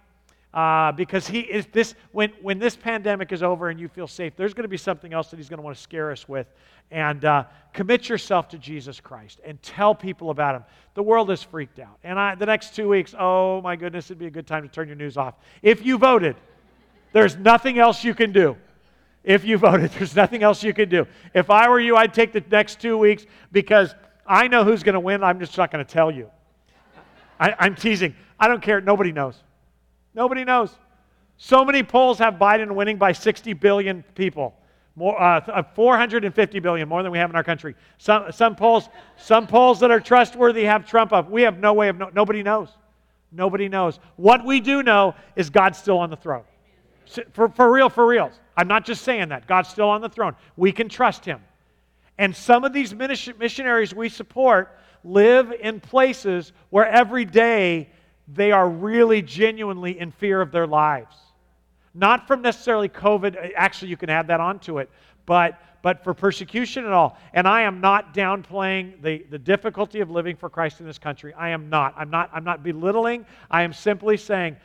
Uh, 0.55 0.93
because 0.93 1.27
he 1.27 1.41
is 1.41 1.67
this 1.73 1.97
when 2.13 2.31
when 2.41 2.61
this 2.61 2.77
pandemic 2.77 3.33
is 3.33 3.43
over 3.43 3.71
and 3.71 3.81
you 3.81 3.89
feel 3.89 4.07
safe 4.07 4.35
there's 4.37 4.55
going 4.55 4.63
to 4.63 4.69
be 4.69 4.77
something 4.77 5.13
else 5.13 5.27
that 5.29 5.37
he's 5.37 5.49
going 5.49 5.59
to 5.59 5.65
want 5.65 5.77
to 5.77 5.83
scare 5.83 6.13
us 6.13 6.29
with. 6.29 6.47
And 6.93 7.25
uh, 7.25 7.45
commit 7.73 8.09
yourself 8.09 8.49
to 8.51 8.59
jesus 8.59 9.01
christ 9.01 9.41
and 9.45 9.61
tell 9.63 9.97
people 9.97 10.31
about 10.31 10.55
him. 10.55 10.65
The 10.95 11.03
world 11.03 11.33
is 11.33 11.43
freaked 11.43 11.81
out. 11.81 11.99
And 12.05 12.21
I, 12.21 12.37
the 12.37 12.47
next 12.47 12.77
two 12.77 12.89
weeks 12.89 13.17
oh 13.19 13.63
my 13.63 13.75
goodness 13.75 14.07
it'd 14.07 14.19
be 14.19 14.27
a 14.27 14.31
good 14.31 14.47
time 14.47 14.63
to 14.63 14.69
turn 14.69 14.87
your 14.87 14.97
news 14.97 15.17
off. 15.17 15.35
If 15.61 15.85
you 15.85 15.99
voted 15.99 16.37
there's 17.13 17.37
nothing 17.37 17.81
else 17.81 18.05
you 18.05 18.15
can 18.15 18.31
do. 18.31 18.57
If 19.25 19.45
you 19.45 19.59
voted 19.59 19.91
there's 19.99 20.15
nothing 20.15 20.45
else 20.45 20.63
you 20.63 20.73
can 20.73 20.89
do. 20.89 21.05
If 21.35 21.51
i 21.51 21.69
were 21.69 21.81
you 21.81 21.97
i'd 21.97 22.15
take 22.15 22.33
the 22.33 22.45
next 22.49 22.81
two 22.81 22.97
weeks 22.97 23.27
because 23.51 23.93
i 24.25 24.47
know 24.47 24.63
who's 24.63 24.85
going 24.85 24.95
to 24.95 25.01
win. 25.01 25.25
I'm 25.25 25.41
just 25.41 25.59
not 25.59 25.73
going 25.73 25.85
to 25.85 25.93
tell 25.93 26.13
you. 26.13 26.31
I, 27.41 27.57
i'm 27.59 27.75
teasing. 27.75 28.15
I 28.39 28.47
don't 28.47 28.63
care. 28.63 28.81
Nobody 28.81 29.11
knows 29.11 29.43
Nobody 30.15 30.45
knows. 30.45 30.77
So 31.37 31.65
many 31.65 31.83
polls 31.83 32.19
have 32.19 32.35
Biden 32.35 32.73
winning 32.73 32.97
by 32.97 33.13
60 33.13 33.53
billion 33.55 34.05
people. 34.15 34.55
More, 34.97 35.21
uh, 35.21 35.41
uh 35.41 35.63
450 35.75 36.61
billion, 36.61 36.89
more 36.89 37.03
than 37.03 37.11
we 37.11 37.19
have 37.19 37.31
in 37.31 37.37
our 37.37 37.43
country. 37.43 37.75
Some, 37.99 38.31
some, 38.31 38.55
polls, 38.55 38.89
some 39.17 39.47
polls 39.47 39.81
that 39.81 39.91
are 39.91 40.01
trustworthy 40.01 40.65
have 40.65 40.87
Trump 40.87 41.13
up. 41.13 41.29
We 41.29 41.43
have 41.43 41.59
no 41.59 41.73
way 41.73 41.89
of, 41.89 42.15
nobody 42.15 42.43
knows. 42.43 42.69
Nobody 43.33 43.69
knows. 43.69 43.99
What 44.15 44.45
we 44.45 44.61
do 44.61 44.85
know 44.85 45.15
is 45.35 45.51
God's 45.51 45.79
still 45.79 45.99
on 45.99 46.11
the 46.11 46.17
throne. 46.17 46.45
For, 47.33 47.49
for 47.49 47.73
real, 47.73 47.89
for 47.89 48.07
real. 48.07 48.31
I'm 48.57 48.69
not 48.69 48.85
just 48.85 49.03
saying 49.03 49.29
that. 49.31 49.49
God's 49.49 49.69
still 49.69 49.89
on 49.89 50.01
the 50.01 50.09
throne. 50.09 50.37
We 50.57 50.71
can 50.71 50.89
trust 50.89 51.25
him. 51.25 51.41
And 52.17 52.35
some 52.35 52.65
of 52.65 52.73
these 52.73 52.95
missionaries 52.95 53.93
we 53.93 54.09
support 54.09 54.79
live 55.03 55.53
in 55.53 55.81
places 55.81 56.53
where 56.71 56.87
every 56.87 57.25
day 57.25 57.91
they 58.29 58.53
are 58.53 58.69
really 58.69 59.23
genuinely 59.23 59.99
in 59.99 60.11
fear 60.11 60.41
of 60.41 60.51
their 60.51 60.67
lives. 60.67 61.17
Not 61.95 62.27
from 62.27 62.43
necessarily 62.43 62.89
COVID, 62.89 63.37
uh, 63.37 63.49
actually, 63.57 63.89
you 63.89 63.97
can 63.97 64.11
add 64.11 64.27
that 64.29 64.41
onto 64.41 64.79
it, 64.79 64.91
but, 65.27 65.61
but 65.83 66.03
for 66.03 66.13
persecution 66.13 66.85
and 66.85 66.93
all. 66.93 67.17
And 67.33 67.47
I 67.47 67.63
am 67.63 67.81
not 67.81 68.15
downplaying 68.15 69.01
the, 69.03 69.25
the 69.31 69.39
difficulty 69.39 70.01
of 70.01 70.11
living 70.11 70.37
for 70.37 70.49
Christ 70.49 70.81
in 70.81 70.87
this 70.87 70.99
country. 70.99 71.33
I 71.35 71.51
am 71.51 71.69
not. 71.69 71.95
I'm 71.97 72.11
not, 72.11 72.31
I'm 72.33 72.45
not 72.45 72.63
belittling. 72.63 73.25
I 73.51 73.63
am 73.63 73.73
simply 73.73 74.17
saying, 74.17 74.57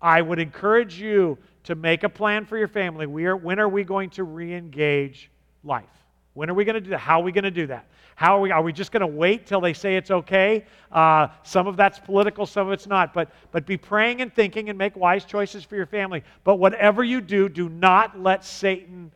I 0.00 0.22
would 0.22 0.38
encourage 0.38 0.98
you 0.98 1.36
to 1.64 1.74
make 1.74 2.04
a 2.04 2.08
plan 2.08 2.46
for 2.46 2.56
your 2.56 2.68
family. 2.68 3.06
We 3.06 3.26
are, 3.26 3.36
when 3.36 3.58
are 3.60 3.68
we 3.68 3.84
going 3.84 4.08
to 4.10 4.24
re 4.24 4.54
engage 4.54 5.30
life? 5.62 5.84
When 6.34 6.48
are 6.48 6.54
we 6.54 6.64
going 6.64 6.74
to 6.74 6.80
do 6.80 6.90
that? 6.90 6.98
How 6.98 7.20
are 7.20 7.24
we 7.24 7.32
going 7.32 7.44
to 7.44 7.50
do 7.50 7.66
that? 7.66 7.86
How 8.14 8.36
are 8.36 8.40
we? 8.40 8.50
Are 8.50 8.62
we 8.62 8.72
just 8.72 8.92
going 8.92 9.00
to 9.00 9.06
wait 9.06 9.46
till 9.46 9.60
they 9.60 9.72
say 9.72 9.96
it's 9.96 10.10
okay? 10.10 10.64
Uh, 10.92 11.28
some 11.42 11.66
of 11.66 11.76
that's 11.76 11.98
political, 11.98 12.46
some 12.46 12.66
of 12.66 12.72
it's 12.72 12.86
not. 12.86 13.14
But 13.14 13.32
but 13.50 13.66
be 13.66 13.76
praying 13.76 14.20
and 14.20 14.32
thinking 14.32 14.68
and 14.68 14.78
make 14.78 14.94
wise 14.96 15.24
choices 15.24 15.64
for 15.64 15.76
your 15.76 15.86
family. 15.86 16.22
But 16.44 16.56
whatever 16.56 17.02
you 17.02 17.20
do, 17.20 17.48
do 17.48 17.68
not 17.68 18.20
let 18.20 18.44
Satan 18.44 19.10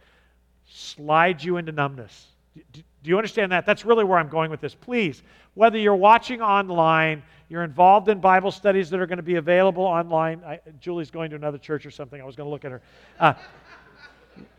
slide 0.68 1.42
you 1.42 1.58
into 1.58 1.70
numbness. 1.70 2.28
Do, 2.72 2.82
do 3.02 3.10
you 3.10 3.18
understand 3.18 3.52
that? 3.52 3.66
That's 3.66 3.84
really 3.84 4.04
where 4.04 4.18
I'm 4.18 4.30
going 4.30 4.50
with 4.50 4.62
this. 4.62 4.74
Please, 4.74 5.22
whether 5.52 5.76
you're 5.76 5.94
watching 5.94 6.40
online, 6.40 7.22
you're 7.50 7.62
involved 7.64 8.08
in 8.08 8.18
Bible 8.20 8.50
studies 8.50 8.88
that 8.90 8.98
are 8.98 9.06
going 9.06 9.18
to 9.18 9.22
be 9.22 9.36
available 9.36 9.84
online. 9.84 10.42
I, 10.44 10.60
Julie's 10.80 11.10
going 11.10 11.28
to 11.30 11.36
another 11.36 11.58
church 11.58 11.84
or 11.84 11.90
something. 11.90 12.20
I 12.20 12.24
was 12.24 12.34
going 12.34 12.46
to 12.46 12.50
look 12.50 12.64
at 12.64 12.72
her. 12.72 12.82
Uh, 13.20 13.34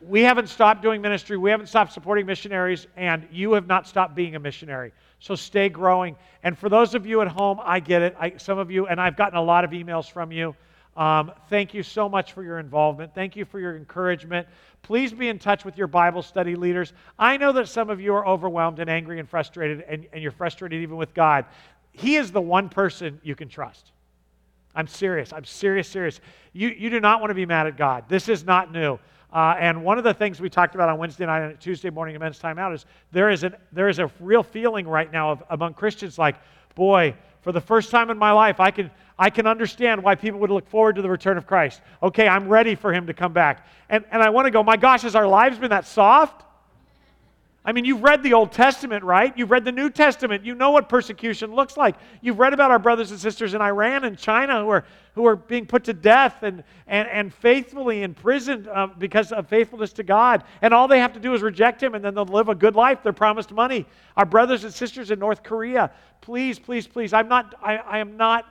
we 0.02 0.22
haven't 0.22 0.48
stopped 0.48 0.82
doing 0.82 1.02
ministry. 1.02 1.38
We 1.38 1.50
haven't 1.50 1.68
stopped 1.68 1.94
supporting 1.94 2.26
missionaries, 2.26 2.88
and 2.96 3.28
you 3.32 3.54
have 3.54 3.68
not 3.68 3.88
stopped 3.88 4.16
being 4.16 4.36
a 4.36 4.40
missionary. 4.40 4.92
So 5.20 5.36
stay 5.36 5.70
growing. 5.70 6.16
And 6.44 6.58
for 6.58 6.70
those 6.70 6.94
of 6.94 7.06
you 7.06 7.22
at 7.22 7.28
home, 7.28 7.60
I 7.64 7.80
get 7.80 8.02
it. 8.02 8.16
I, 8.20 8.38
some 8.38 8.58
of 8.60 8.70
you, 8.70 8.88
and 8.88 9.02
I've 9.02 9.18
gotten 9.18 9.38
a 9.38 9.42
lot 9.42 9.64
of 9.64 9.72
emails 9.72 10.10
from 10.10 10.32
you. 10.32 10.56
Um, 10.96 11.32
thank 11.50 11.74
you 11.74 11.84
so 11.84 12.08
much 12.08 12.34
for 12.34 12.44
your 12.44 12.60
involvement. 12.60 13.14
Thank 13.14 13.36
you 13.36 13.44
for 13.44 13.60
your 13.60 13.76
encouragement. 13.76 14.48
Please 14.82 15.12
be 15.12 15.28
in 15.28 15.40
touch 15.40 15.66
with 15.66 15.78
your 15.78 15.88
Bible 15.88 16.22
study 16.22 16.56
leaders. 16.56 16.94
I 17.20 17.36
know 17.38 17.52
that 17.54 17.68
some 17.68 17.90
of 17.90 18.00
you 18.00 18.14
are 18.14 18.26
overwhelmed 18.26 18.80
and 18.80 18.90
angry 18.90 19.20
and 19.20 19.28
frustrated, 19.28 19.84
and, 19.90 20.08
and 20.14 20.22
you're 20.22 20.32
frustrated 20.32 20.82
even 20.82 20.96
with 20.96 21.14
God. 21.14 21.46
He 21.92 22.16
is 22.16 22.32
the 22.32 22.42
one 22.42 22.70
person 22.70 23.20
you 23.24 23.36
can 23.36 23.50
trust. 23.50 23.92
I'm 24.76 24.88
serious. 24.88 25.34
I'm 25.34 25.46
serious, 25.46 25.88
serious. 25.88 26.20
You, 26.54 26.70
you 26.70 26.90
do 26.90 27.00
not 27.00 27.20
want 27.20 27.32
to 27.32 27.36
be 27.36 27.46
mad 27.46 27.68
at 27.68 27.78
God. 27.78 28.06
This 28.08 28.30
is 28.30 28.44
not 28.44 28.72
new. 28.72 29.00
Uh, 29.36 29.54
and 29.60 29.84
one 29.84 29.98
of 29.98 30.06
the 30.06 30.14
things 30.14 30.40
we 30.40 30.50
talked 30.50 30.76
about 30.76 30.88
on 30.88 30.98
Wednesday 30.98 31.26
night 31.26 31.42
and 31.42 31.60
Tuesday 31.60 31.90
morning 31.90 32.16
at 32.16 32.36
Time 32.36 32.58
Out 32.58 32.74
is 32.74 32.86
there 33.12 33.30
is, 33.30 33.44
an, 33.44 33.54
there 33.74 33.90
is 33.90 34.00
a 34.00 34.10
real 34.22 34.42
feeling 34.42 34.88
right 34.88 35.12
now 35.12 35.32
of, 35.32 35.44
among 35.50 35.74
Christians 35.74 36.18
like, 36.18 36.38
boy, 36.74 37.14
for 37.42 37.52
the 37.52 37.60
first 37.60 37.92
time 37.92 38.10
in 38.10 38.18
my 38.18 38.32
life, 38.32 38.62
I 38.62 38.72
can, 38.72 38.90
I 39.20 39.30
can 39.30 39.46
understand 39.46 40.02
why 40.02 40.16
people 40.16 40.40
would 40.40 40.52
look 40.52 40.70
forward 40.70 40.96
to 40.96 41.02
the 41.02 41.10
return 41.10 41.38
of 41.38 41.46
Christ. 41.46 41.82
Okay, 42.02 42.30
I'm 42.30 42.48
ready 42.48 42.76
for 42.76 42.94
him 42.94 43.08
to 43.08 43.14
come 43.14 43.34
back. 43.34 43.68
And, 43.90 44.06
and 44.10 44.24
I 44.24 44.30
want 44.30 44.46
to 44.46 44.52
go, 44.52 44.64
my 44.64 44.78
gosh, 44.78 45.02
has 45.02 45.16
our 45.16 45.28
lives 45.28 45.60
been 45.60 45.70
that 45.70 45.86
soft? 45.86 46.45
I 47.68 47.72
mean, 47.72 47.84
you've 47.84 48.04
read 48.04 48.22
the 48.22 48.34
Old 48.34 48.52
Testament, 48.52 49.04
right? 49.04 49.36
You've 49.36 49.50
read 49.50 49.66
the 49.66 49.72
New 49.72 49.90
Testament. 49.90 50.46
You 50.46 50.54
know 50.54 50.70
what 50.70 50.88
persecution 50.88 51.56
looks 51.56 51.78
like. 51.78 51.96
You've 52.22 52.38
read 52.38 52.54
about 52.54 52.70
our 52.70 52.78
brothers 52.78 53.10
and 53.10 53.20
sisters 53.20 53.56
in 53.56 53.62
Iran 53.62 54.04
and 54.04 54.16
China 54.16 54.62
who 54.62 54.70
are, 54.70 54.86
who 55.16 55.26
are 55.26 55.36
being 55.36 55.66
put 55.66 55.84
to 55.86 55.94
death 55.94 56.44
and, 56.44 56.64
and, 56.86 57.08
and 57.10 57.34
faithfully 57.34 58.04
imprisoned 58.04 58.68
uh, 58.68 58.88
because 59.00 59.32
of 59.32 59.48
faithfulness 59.48 59.94
to 59.94 60.04
God. 60.04 60.44
And 60.62 60.76
all 60.76 60.88
they 60.88 61.00
have 61.00 61.14
to 61.14 61.20
do 61.20 61.34
is 61.34 61.42
reject 61.42 61.82
Him 61.82 61.96
and 61.96 62.06
then 62.06 62.14
they'll 62.14 62.26
live 62.26 62.50
a 62.50 62.56
good 62.56 62.76
life. 62.76 63.00
They're 63.02 63.14
promised 63.14 63.52
money. 63.52 63.88
Our 64.16 64.26
brothers 64.26 64.64
and 64.64 64.72
sisters 64.72 65.10
in 65.10 65.18
North 65.18 65.42
Korea, 65.42 65.90
please, 66.22 66.60
please, 66.60 66.86
please. 66.86 67.14
I'm 67.14 67.28
not, 67.28 67.56
I, 67.64 67.78
I 67.78 67.98
am 67.98 68.16
not 68.16 68.46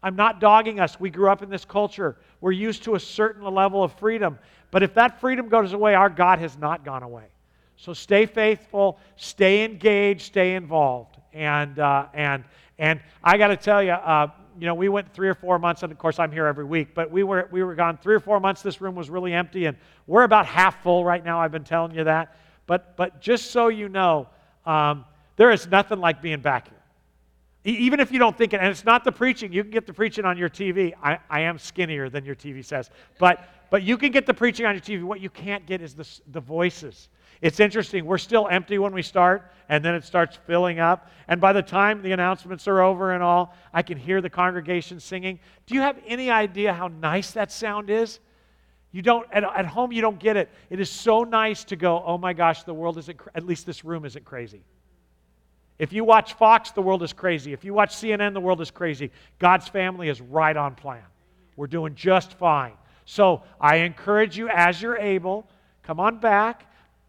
I'm 0.00 0.14
not 0.14 0.40
dogging 0.40 0.78
us. 0.78 1.00
We 1.00 1.10
grew 1.10 1.28
up 1.28 1.42
in 1.42 1.50
this 1.50 1.64
culture. 1.64 2.16
We're 2.40 2.52
used 2.52 2.84
to 2.84 2.94
a 2.94 3.00
certain 3.00 3.42
level 3.42 3.82
of 3.82 3.92
freedom. 3.94 4.38
But 4.70 4.84
if 4.84 4.94
that 4.94 5.20
freedom 5.20 5.48
goes 5.48 5.72
away, 5.72 5.94
our 5.94 6.08
God 6.08 6.38
has 6.38 6.56
not 6.56 6.84
gone 6.84 7.02
away. 7.02 7.24
So 7.78 7.92
stay 7.92 8.26
faithful, 8.26 8.98
stay 9.14 9.64
engaged, 9.64 10.22
stay 10.22 10.56
involved. 10.56 11.16
And, 11.32 11.78
uh, 11.78 12.06
and, 12.12 12.42
and 12.76 13.00
I 13.22 13.38
got 13.38 13.48
to 13.48 13.56
tell 13.56 13.80
you, 13.80 13.92
uh, 13.92 14.26
you 14.58 14.66
know, 14.66 14.74
we 14.74 14.88
went 14.88 15.14
three 15.14 15.28
or 15.28 15.34
four 15.34 15.60
months, 15.60 15.84
and 15.84 15.92
of 15.92 15.96
course 15.96 16.18
I'm 16.18 16.32
here 16.32 16.46
every 16.46 16.64
week, 16.64 16.88
but 16.92 17.08
we 17.08 17.22
were, 17.22 17.48
we 17.52 17.62
were 17.62 17.76
gone 17.76 17.96
three 17.96 18.16
or 18.16 18.20
four 18.20 18.40
months. 18.40 18.62
This 18.62 18.80
room 18.80 18.96
was 18.96 19.08
really 19.08 19.32
empty, 19.32 19.66
and 19.66 19.76
we're 20.08 20.24
about 20.24 20.44
half 20.44 20.82
full 20.82 21.04
right 21.04 21.24
now. 21.24 21.40
I've 21.40 21.52
been 21.52 21.62
telling 21.62 21.94
you 21.94 22.02
that. 22.02 22.36
But, 22.66 22.96
but 22.96 23.20
just 23.20 23.52
so 23.52 23.68
you 23.68 23.88
know, 23.88 24.26
um, 24.66 25.04
there 25.36 25.52
is 25.52 25.68
nothing 25.68 26.00
like 26.00 26.20
being 26.20 26.40
back 26.40 26.68
here. 26.68 27.76
Even 27.76 28.00
if 28.00 28.10
you 28.10 28.18
don't 28.18 28.36
think 28.36 28.54
it, 28.54 28.60
and 28.60 28.68
it's 28.68 28.84
not 28.84 29.04
the 29.04 29.12
preaching, 29.12 29.52
you 29.52 29.62
can 29.62 29.70
get 29.70 29.86
the 29.86 29.92
preaching 29.92 30.24
on 30.24 30.36
your 30.36 30.48
TV. 30.48 30.94
I, 31.00 31.18
I 31.30 31.40
am 31.42 31.58
skinnier 31.58 32.10
than 32.10 32.24
your 32.24 32.34
TV 32.34 32.64
says, 32.64 32.90
but, 33.20 33.48
but 33.70 33.84
you 33.84 33.96
can 33.96 34.10
get 34.10 34.26
the 34.26 34.34
preaching 34.34 34.66
on 34.66 34.74
your 34.74 34.82
TV. 34.82 35.04
What 35.04 35.20
you 35.20 35.30
can't 35.30 35.64
get 35.64 35.80
is 35.80 35.94
the, 35.94 36.08
the 36.32 36.40
voices. 36.40 37.08
It's 37.40 37.60
interesting. 37.60 38.04
We're 38.04 38.18
still 38.18 38.48
empty 38.48 38.78
when 38.78 38.92
we 38.92 39.02
start, 39.02 39.52
and 39.68 39.84
then 39.84 39.94
it 39.94 40.04
starts 40.04 40.38
filling 40.46 40.80
up. 40.80 41.10
And 41.28 41.40
by 41.40 41.52
the 41.52 41.62
time 41.62 42.02
the 42.02 42.12
announcements 42.12 42.66
are 42.66 42.80
over 42.80 43.12
and 43.12 43.22
all, 43.22 43.54
I 43.72 43.82
can 43.82 43.96
hear 43.98 44.20
the 44.20 44.30
congregation 44.30 44.98
singing. 44.98 45.38
Do 45.66 45.74
you 45.74 45.82
have 45.82 45.98
any 46.06 46.30
idea 46.30 46.72
how 46.72 46.88
nice 46.88 47.32
that 47.32 47.52
sound 47.52 47.90
is? 47.90 48.18
You 48.90 49.02
don't, 49.02 49.26
at, 49.32 49.44
at 49.44 49.66
home, 49.66 49.92
you 49.92 50.00
don't 50.00 50.18
get 50.18 50.36
it. 50.36 50.50
It 50.70 50.80
is 50.80 50.90
so 50.90 51.22
nice 51.22 51.62
to 51.64 51.76
go, 51.76 52.02
oh 52.04 52.18
my 52.18 52.32
gosh, 52.32 52.64
the 52.64 52.74
world 52.74 52.98
isn't, 52.98 53.20
at 53.34 53.44
least 53.44 53.66
this 53.66 53.84
room 53.84 54.04
isn't 54.04 54.24
crazy. 54.24 54.62
If 55.78 55.92
you 55.92 56.02
watch 56.02 56.34
Fox, 56.34 56.72
the 56.72 56.82
world 56.82 57.02
is 57.02 57.12
crazy. 57.12 57.52
If 57.52 57.64
you 57.64 57.72
watch 57.72 57.94
CNN, 57.94 58.34
the 58.34 58.40
world 58.40 58.60
is 58.60 58.70
crazy. 58.70 59.12
God's 59.38 59.68
family 59.68 60.08
is 60.08 60.20
right 60.20 60.56
on 60.56 60.74
plan. 60.74 61.04
We're 61.54 61.68
doing 61.68 61.94
just 61.94 62.32
fine. 62.34 62.72
So 63.04 63.42
I 63.60 63.76
encourage 63.76 64.36
you, 64.36 64.48
as 64.48 64.82
you're 64.82 64.98
able, 64.98 65.48
come 65.82 66.00
on 66.00 66.18
back. 66.18 66.67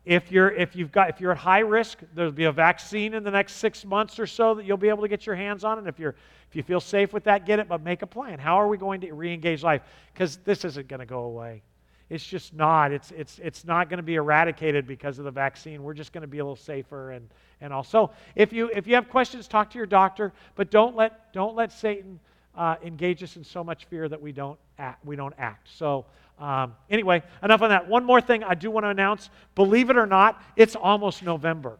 If 0.09 0.31
you're, 0.31 0.49
if, 0.49 0.75
you've 0.75 0.91
got, 0.91 1.11
if 1.11 1.21
you're 1.21 1.33
at 1.33 1.37
high 1.37 1.59
risk, 1.59 1.99
there'll 2.15 2.31
be 2.31 2.45
a 2.45 2.51
vaccine 2.51 3.13
in 3.13 3.23
the 3.23 3.29
next 3.29 3.57
six 3.57 3.85
months 3.85 4.17
or 4.17 4.25
so 4.25 4.55
that 4.55 4.65
you'll 4.65 4.75
be 4.75 4.89
able 4.89 5.03
to 5.03 5.07
get 5.07 5.27
your 5.27 5.35
hands 5.35 5.63
on. 5.63 5.77
And 5.77 5.87
if, 5.87 5.99
you're, 5.99 6.15
if 6.49 6.55
you 6.55 6.63
feel 6.63 6.79
safe 6.79 7.13
with 7.13 7.25
that, 7.25 7.45
get 7.45 7.59
it, 7.59 7.67
but 7.67 7.83
make 7.83 8.01
a 8.01 8.07
plan. 8.07 8.39
How 8.39 8.59
are 8.59 8.67
we 8.67 8.75
going 8.75 9.01
to 9.01 9.13
re 9.13 9.31
engage 9.31 9.61
life? 9.61 9.83
Because 10.11 10.37
this 10.37 10.65
isn't 10.65 10.87
going 10.87 11.01
to 11.01 11.05
go 11.05 11.25
away. 11.25 11.61
It's 12.09 12.25
just 12.25 12.55
not. 12.55 12.91
It's, 12.91 13.11
it's, 13.11 13.37
it's 13.37 13.65
not 13.65 13.87
going 13.87 13.97
to 13.97 14.03
be 14.03 14.15
eradicated 14.15 14.87
because 14.87 15.19
of 15.19 15.25
the 15.25 15.31
vaccine. 15.31 15.83
We're 15.83 15.93
just 15.93 16.11
going 16.11 16.23
to 16.23 16.27
be 16.27 16.39
a 16.39 16.43
little 16.43 16.55
safer 16.55 17.11
and, 17.11 17.29
and 17.61 17.71
all. 17.71 17.83
So 17.83 18.09
if 18.33 18.51
you, 18.51 18.71
if 18.73 18.87
you 18.87 18.95
have 18.95 19.09
questions, 19.09 19.47
talk 19.47 19.69
to 19.69 19.77
your 19.77 19.85
doctor, 19.85 20.33
but 20.55 20.71
don't 20.71 20.95
let, 20.95 21.31
don't 21.33 21.55
let 21.55 21.71
Satan 21.71 22.19
uh, 22.57 22.77
engage 22.83 23.21
us 23.21 23.35
in 23.35 23.43
so 23.43 23.63
much 23.63 23.85
fear 23.85 24.09
that 24.09 24.19
we 24.19 24.31
don't 24.31 24.57
act. 24.79 25.05
We 25.05 25.15
don't 25.15 25.35
act. 25.37 25.69
So 25.71 26.07
um, 26.39 26.75
anyway, 26.89 27.21
enough 27.43 27.61
on 27.61 27.69
that. 27.69 27.87
One 27.87 28.05
more 28.05 28.21
thing 28.21 28.43
I 28.43 28.55
do 28.55 28.71
want 28.71 28.85
to 28.85 28.89
announce. 28.89 29.29
Believe 29.55 29.89
it 29.89 29.97
or 29.97 30.05
not, 30.05 30.41
it's 30.55 30.75
almost 30.75 31.21
November. 31.23 31.77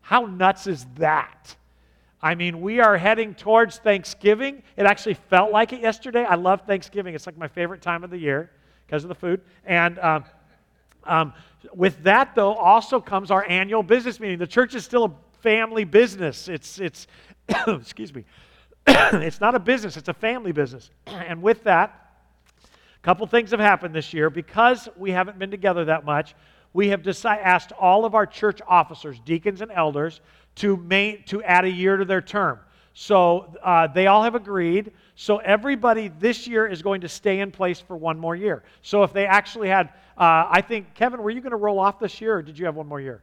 How 0.00 0.26
nuts 0.26 0.66
is 0.66 0.86
that? 0.96 1.54
I 2.22 2.34
mean, 2.34 2.60
we 2.60 2.80
are 2.80 2.98
heading 2.98 3.34
towards 3.34 3.78
Thanksgiving. 3.78 4.62
It 4.76 4.84
actually 4.84 5.14
felt 5.14 5.52
like 5.52 5.72
it 5.72 5.80
yesterday. 5.80 6.24
I 6.24 6.34
love 6.34 6.62
Thanksgiving. 6.66 7.14
It's 7.14 7.26
like 7.26 7.38
my 7.38 7.48
favorite 7.48 7.80
time 7.80 8.04
of 8.04 8.10
the 8.10 8.18
year 8.18 8.50
because 8.86 9.04
of 9.04 9.08
the 9.08 9.14
food. 9.14 9.40
And 9.64 9.98
um, 10.00 10.24
um, 11.04 11.32
with 11.72 12.02
that, 12.02 12.34
though, 12.34 12.54
also 12.54 13.00
comes 13.00 13.30
our 13.30 13.48
annual 13.48 13.82
business 13.82 14.20
meeting. 14.20 14.38
The 14.38 14.46
church 14.46 14.74
is 14.74 14.84
still 14.84 15.04
a 15.04 15.12
family 15.40 15.84
business. 15.84 16.48
It's, 16.48 16.78
it's 16.78 17.06
excuse 17.68 18.14
me, 18.14 18.24
it's 18.86 19.40
not 19.40 19.54
a 19.54 19.60
business, 19.60 19.96
it's 19.96 20.08
a 20.08 20.14
family 20.14 20.52
business. 20.52 20.90
and 21.06 21.40
with 21.42 21.64
that, 21.64 22.09
a 23.00 23.04
couple 23.04 23.26
things 23.26 23.50
have 23.52 23.60
happened 23.60 23.94
this 23.94 24.12
year. 24.12 24.28
Because 24.30 24.88
we 24.96 25.10
haven't 25.10 25.38
been 25.38 25.50
together 25.50 25.86
that 25.86 26.04
much, 26.04 26.34
we 26.72 26.88
have 26.88 27.06
asked 27.24 27.72
all 27.72 28.04
of 28.04 28.14
our 28.14 28.26
church 28.26 28.60
officers, 28.68 29.18
deacons 29.24 29.60
and 29.60 29.70
elders, 29.72 30.20
to, 30.56 30.76
main, 30.76 31.22
to 31.24 31.42
add 31.42 31.64
a 31.64 31.70
year 31.70 31.96
to 31.96 32.04
their 32.04 32.20
term. 32.20 32.58
So 32.92 33.54
uh, 33.62 33.86
they 33.86 34.08
all 34.08 34.22
have 34.22 34.34
agreed. 34.34 34.92
So 35.14 35.38
everybody 35.38 36.08
this 36.08 36.46
year 36.46 36.66
is 36.66 36.82
going 36.82 37.00
to 37.02 37.08
stay 37.08 37.40
in 37.40 37.50
place 37.50 37.80
for 37.80 37.96
one 37.96 38.18
more 38.18 38.36
year. 38.36 38.62
So 38.82 39.02
if 39.02 39.12
they 39.12 39.26
actually 39.26 39.68
had, 39.68 39.88
uh, 40.18 40.46
I 40.50 40.60
think, 40.60 40.94
Kevin, 40.94 41.22
were 41.22 41.30
you 41.30 41.40
going 41.40 41.52
to 41.52 41.56
roll 41.56 41.78
off 41.78 41.98
this 41.98 42.20
year 42.20 42.36
or 42.36 42.42
did 42.42 42.58
you 42.58 42.66
have 42.66 42.74
one 42.74 42.86
more 42.86 43.00
year? 43.00 43.22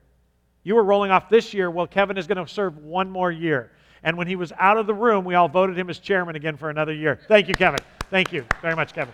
You 0.64 0.76
were 0.76 0.84
rolling 0.84 1.12
off 1.12 1.30
this 1.30 1.54
year. 1.54 1.70
Well, 1.70 1.88
Kevin 1.88 2.18
is 2.18 2.28
going 2.28 2.44
to 2.44 2.52
serve 2.52 2.78
one 2.78 3.10
more 3.10 3.32
year. 3.32 3.72
And 4.04 4.18
when 4.18 4.28
he 4.28 4.36
was 4.36 4.52
out 4.58 4.78
of 4.78 4.88
the 4.88 4.94
room, 4.94 5.26
we 5.26 5.36
all 5.36 5.48
voted 5.48 5.78
him 5.78 5.90
as 5.90 6.00
chairman 6.00 6.36
again 6.36 6.58
for 6.58 6.70
another 6.70 6.94
year. 6.94 7.20
Thank 7.28 7.48
you, 7.48 7.54
Kevin. 7.54 7.80
Thank 8.10 8.34
you 8.34 8.46
very 8.62 8.76
much, 8.76 8.94
Kevin. 8.94 9.14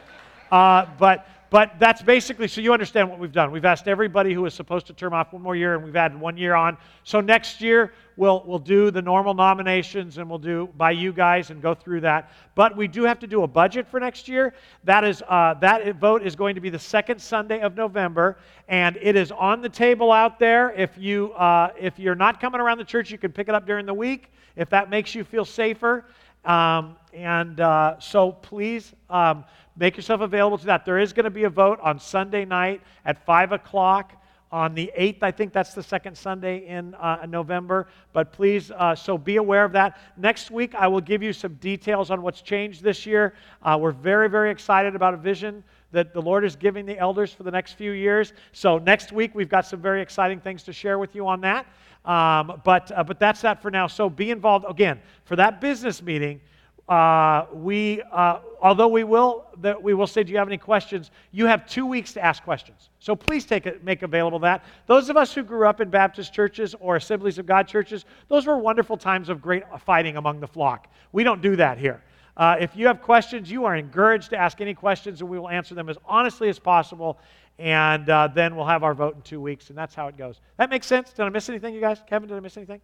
Uh, 0.54 0.86
but 1.00 1.26
but 1.50 1.80
that's 1.80 2.02
basically, 2.02 2.48
so 2.48 2.62
you 2.62 2.74
understand 2.74 3.10
what 3.12 3.20
we've 3.20 3.32
done. 3.32 3.52
We've 3.52 3.64
asked 3.64 3.88
everybody 3.88 4.34
who 4.34 4.42
was 4.42 4.56
supposed 4.56 4.88
to 4.88 4.94
term 4.94 5.14
off 5.14 5.34
one 5.34 5.44
more 5.44 5.56
year, 5.56 5.76
and 5.76 5.84
we've 5.84 5.96
added 5.96 6.20
one 6.20 6.36
year 6.36 6.56
on. 6.56 6.78
So 7.04 7.22
next 7.22 7.62
year, 7.62 7.94
we'll, 8.18 8.44
we'll 8.48 8.58
do 8.58 8.90
the 8.90 9.04
normal 9.04 9.36
nominations, 9.36 10.18
and 10.18 10.28
we'll 10.28 10.40
do 10.40 10.70
by 10.78 10.90
you 10.90 11.14
guys 11.14 11.52
and 11.52 11.62
go 11.62 11.76
through 11.76 12.02
that. 12.02 12.32
But 12.56 12.76
we 12.76 12.88
do 12.88 13.04
have 13.04 13.20
to 13.20 13.28
do 13.28 13.44
a 13.44 13.48
budget 13.48 13.88
for 13.88 14.00
next 14.00 14.28
year. 14.28 14.56
That, 14.84 15.04
is, 15.04 15.22
uh, 15.28 15.54
that 15.56 15.96
vote 15.98 16.24
is 16.24 16.36
going 16.36 16.56
to 16.56 16.62
be 16.62 16.72
the 16.72 16.80
second 16.80 17.22
Sunday 17.22 17.60
of 17.62 17.76
November, 17.76 18.40
and 18.68 18.98
it 19.00 19.16
is 19.16 19.32
on 19.32 19.62
the 19.62 19.70
table 19.70 20.12
out 20.12 20.40
there. 20.40 20.72
If, 20.72 20.98
you, 20.98 21.34
uh, 21.34 21.70
if 21.80 22.00
you're 22.00 22.16
not 22.16 22.42
coming 22.42 22.62
around 22.62 22.80
the 22.80 22.84
church, 22.84 23.12
you 23.12 23.20
can 23.20 23.32
pick 23.32 23.48
it 23.48 23.54
up 23.54 23.68
during 23.68 23.86
the 23.86 23.94
week 23.94 24.32
if 24.56 24.72
that 24.72 24.90
makes 24.90 25.14
you 25.14 25.24
feel 25.24 25.46
safer. 25.46 26.06
Um, 26.46 26.98
and 27.14 27.60
uh, 27.62 28.00
so 28.00 28.34
please 28.34 28.94
um, 29.10 29.46
make 29.76 29.96
yourself 29.96 30.22
available 30.22 30.58
to 30.58 30.66
that. 30.68 30.86
There 30.86 31.00
is 31.00 31.14
going 31.14 31.26
to 31.26 31.30
be 31.30 31.44
a 31.44 31.50
vote 31.50 31.80
on 31.82 32.00
Sunday 32.00 32.46
night 32.46 32.82
at 33.06 33.26
5 33.26 33.52
o'clock. 33.52 34.14
On 34.52 34.76
the 34.76 34.92
8th, 34.96 35.24
I 35.24 35.32
think 35.32 35.52
that's 35.52 35.74
the 35.74 35.82
second 35.82 36.16
Sunday 36.16 36.68
in 36.68 36.94
uh, 36.94 37.26
November. 37.28 37.88
But 38.14 38.32
please, 38.32 38.70
uh, 38.70 38.94
so 38.94 39.18
be 39.18 39.38
aware 39.38 39.66
of 39.66 39.72
that. 39.72 39.98
Next 40.16 40.52
week, 40.52 40.76
I 40.76 40.88
will 40.88 41.02
give 41.02 41.24
you 41.24 41.34
some 41.34 41.56
details 41.56 42.12
on 42.12 42.22
what's 42.22 42.40
changed 42.40 42.84
this 42.84 43.04
year. 43.04 43.34
Uh, 43.64 43.80
we're 43.82 43.92
very, 43.92 44.30
very 44.30 44.52
excited 44.52 44.96
about 44.96 45.16
a 45.16 45.18
vision 45.18 45.64
that 45.92 46.14
the 46.14 46.22
Lord 46.22 46.46
is 46.46 46.56
giving 46.56 46.86
the 46.86 47.00
elders 47.00 47.34
for 47.34 47.42
the 47.42 47.50
next 47.50 47.74
few 47.74 47.94
years. 47.94 48.34
So 48.52 48.78
next 48.78 49.12
week, 49.12 49.34
we've 49.34 49.50
got 49.50 49.66
some 49.66 49.82
very 49.82 50.04
exciting 50.04 50.40
things 50.40 50.62
to 50.64 50.74
share 50.74 51.00
with 51.00 51.16
you 51.16 51.28
on 51.28 51.42
that. 51.42 51.66
Um, 52.06 52.62
but, 52.64 52.92
uh, 52.92 53.04
but 53.04 53.20
that's 53.20 53.42
that 53.42 53.60
for 53.60 53.72
now. 53.72 53.88
So 53.88 54.08
be 54.08 54.30
involved. 54.30 54.66
Again, 54.70 55.02
for 55.26 55.36
that 55.36 55.62
business 55.62 56.00
meeting, 56.02 56.42
uh, 56.90 57.46
we, 57.54 58.02
uh, 58.12 58.40
although 58.62 58.90
we 58.90 59.04
will, 59.06 59.46
we 59.82 59.94
will 59.94 60.08
say, 60.08 60.24
do 60.24 60.32
you 60.32 60.38
have 60.38 60.50
any 60.50 60.58
questions? 60.58 61.12
You 61.32 61.46
have 61.46 61.66
two 61.66 61.86
weeks 61.86 62.12
to 62.14 62.24
ask 62.24 62.44
questions. 62.44 62.90
So 63.00 63.16
please 63.16 63.46
take 63.46 63.66
it, 63.66 63.84
make 63.84 64.02
available 64.02 64.40
that. 64.40 64.66
Those 64.88 65.10
of 65.10 65.16
us 65.16 65.34
who 65.34 65.44
grew 65.44 65.66
up 65.68 65.80
in 65.80 65.90
Baptist 65.90 66.34
churches 66.34 66.76
or 66.80 66.98
Assemblies 66.98 67.38
of 67.38 67.46
God 67.46 67.68
churches, 67.68 68.06
those 68.28 68.46
were 68.46 68.58
wonderful 68.58 68.98
times 68.98 69.30
of 69.30 69.42
great 69.42 69.64
fighting 69.82 70.18
among 70.18 70.42
the 70.42 70.48
flock. 70.48 70.88
We 71.14 71.24
don't 71.24 71.42
do 71.42 71.56
that 71.56 71.78
here. 71.78 72.04
Uh, 72.36 72.58
if 72.60 72.76
you 72.76 72.88
have 72.88 73.02
questions, 73.02 73.50
you 73.50 73.64
are 73.64 73.76
encouraged 73.76 74.32
to 74.32 74.38
ask 74.38 74.60
any 74.60 74.74
questions, 74.74 75.22
and 75.22 75.30
we 75.30 75.40
will 75.40 75.50
answer 75.50 75.76
them 75.76 75.88
as 75.88 75.98
honestly 76.06 76.50
as 76.50 76.60
possible. 76.60 77.20
And 77.60 78.10
uh, 78.10 78.28
then 78.34 78.56
we'll 78.56 78.66
have 78.66 78.84
our 78.84 78.96
vote 78.96 79.16
in 79.16 79.22
two 79.22 79.40
weeks, 79.40 79.70
and 79.70 79.78
that's 79.78 79.94
how 79.94 80.08
it 80.08 80.18
goes. 80.18 80.42
That 80.58 80.70
makes 80.70 80.88
sense? 80.88 81.14
Did 81.14 81.24
I 81.24 81.30
miss 81.30 81.48
anything, 81.48 81.76
you 81.76 81.82
guys? 81.82 82.02
Kevin, 82.08 82.28
did 82.28 82.36
I 82.36 82.40
miss 82.40 82.58
anything? 82.58 82.82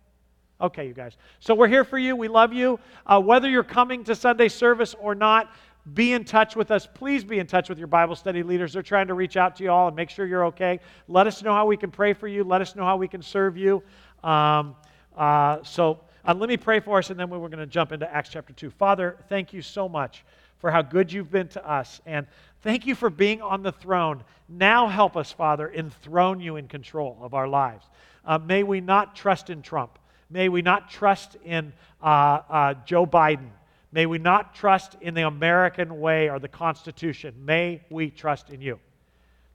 Okay, 0.62 0.88
you 0.88 0.94
guys. 0.94 1.16
So 1.40 1.56
we're 1.56 1.70
here 1.70 1.86
for 1.86 1.98
you. 1.98 2.16
We 2.18 2.28
love 2.28 2.52
you. 2.52 2.80
Uh, 3.06 3.22
whether 3.22 3.50
you're 3.50 3.64
coming 3.64 4.04
to 4.04 4.16
Sunday 4.16 4.50
service 4.50 4.94
or 5.00 5.16
not, 5.16 5.54
be 5.94 6.12
in 6.12 6.26
touch 6.26 6.56
with 6.56 6.70
us. 6.70 6.86
Please 6.86 7.24
be 7.24 7.40
in 7.40 7.48
touch 7.48 7.70
with 7.70 7.78
your 7.78 7.88
Bible 7.88 8.16
study 8.16 8.44
leaders. 8.44 8.74
They're 8.74 8.84
trying 8.84 9.08
to 9.08 9.14
reach 9.14 9.38
out 9.38 9.56
to 9.56 9.64
you 9.64 9.72
all 9.72 9.88
and 9.88 9.96
make 9.96 10.10
sure 10.10 10.26
you're 10.26 10.46
okay. 10.48 10.82
Let 11.08 11.28
us 11.28 11.42
know 11.42 11.54
how 11.54 11.66
we 11.66 11.78
can 11.78 11.92
pray 11.92 12.12
for 12.12 12.28
you. 12.28 12.44
Let 12.44 12.60
us 12.60 12.76
know 12.76 12.84
how 12.84 12.98
we 12.98 13.08
can 13.08 13.22
serve 13.22 13.58
you. 13.58 13.82
Um, 14.22 14.76
uh, 15.16 15.64
so 15.64 16.02
uh, 16.26 16.34
let 16.34 16.50
me 16.50 16.58
pray 16.58 16.82
for 16.82 16.98
us, 16.98 17.10
and 17.10 17.18
then 17.18 17.30
we're 17.30 17.40
going 17.40 17.58
to 17.60 17.66
jump 17.66 17.94
into 17.94 18.14
Acts 18.14 18.30
chapter 18.30 18.52
2. 18.52 18.70
Father, 18.70 19.18
thank 19.30 19.54
you 19.54 19.62
so 19.62 19.88
much 19.88 20.26
for 20.58 20.70
how 20.70 20.82
good 20.82 21.12
you've 21.12 21.32
been 21.32 21.48
to 21.48 21.70
us. 21.70 22.02
And 22.06 22.28
thank 22.64 22.86
you 22.86 22.96
for 22.96 23.10
being 23.10 23.42
on 23.42 23.64
the 23.64 23.72
throne. 23.72 24.24
Now 24.50 24.88
help 24.88 25.16
us, 25.16 25.32
Father, 25.32 25.70
enthrone 25.70 26.42
you 26.42 26.58
in 26.58 26.68
control 26.68 27.18
of 27.22 27.34
our 27.34 27.48
lives. 27.48 27.86
Uh, 28.26 28.38
may 28.38 28.64
we 28.64 28.82
not 28.82 29.16
trust 29.16 29.50
in 29.50 29.62
Trump. 29.62 29.98
May 30.30 30.50
we 30.50 30.62
not 30.62 30.90
trust 30.90 31.38
in 31.44 31.74
uh, 32.02 32.06
uh, 32.50 32.74
Joe 32.86 33.06
Biden. 33.06 33.50
May 33.92 34.06
we 34.06 34.20
not 34.20 34.54
trust 34.54 34.96
in 35.02 35.14
the 35.16 35.24
American 35.24 36.00
way 36.00 36.30
or 36.30 36.40
the 36.40 36.48
Constitution. 36.48 37.34
May 37.44 37.82
we 37.90 38.12
trust 38.12 38.52
in 38.52 38.62
you. 38.62 38.80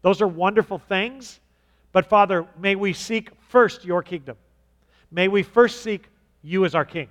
Those 0.03 0.21
are 0.21 0.27
wonderful 0.27 0.79
things, 0.79 1.41
but 1.93 2.07
Father, 2.07 2.47
may 2.59 2.75
we 2.75 2.93
seek 2.93 3.31
first 3.49 3.85
your 3.85 4.03
kingdom. 4.03 4.37
May 5.11 5.29
we 5.29 5.45
first 5.45 5.83
seek 5.83 6.09
you 6.43 6.65
as 6.65 6.75
our 6.75 6.85
king. 6.85 7.09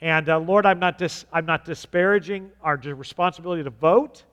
And 0.00 0.28
uh, 0.28 0.40
Lord, 0.40 0.66
I'm 0.66 0.80
not, 0.80 0.98
dis- 0.98 1.24
I'm 1.32 1.46
not 1.46 1.64
disparaging 1.64 2.50
our 2.60 2.76
responsibility 2.76 3.62
to 3.62 3.70
vote. 3.70 4.24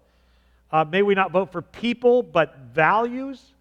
Uh, 0.71 0.83
may 0.83 1.03
we 1.03 1.13
not 1.13 1.31
vote 1.31 1.51
for 1.51 1.61
people, 1.61 2.23
but 2.23 2.57
values 2.73 3.53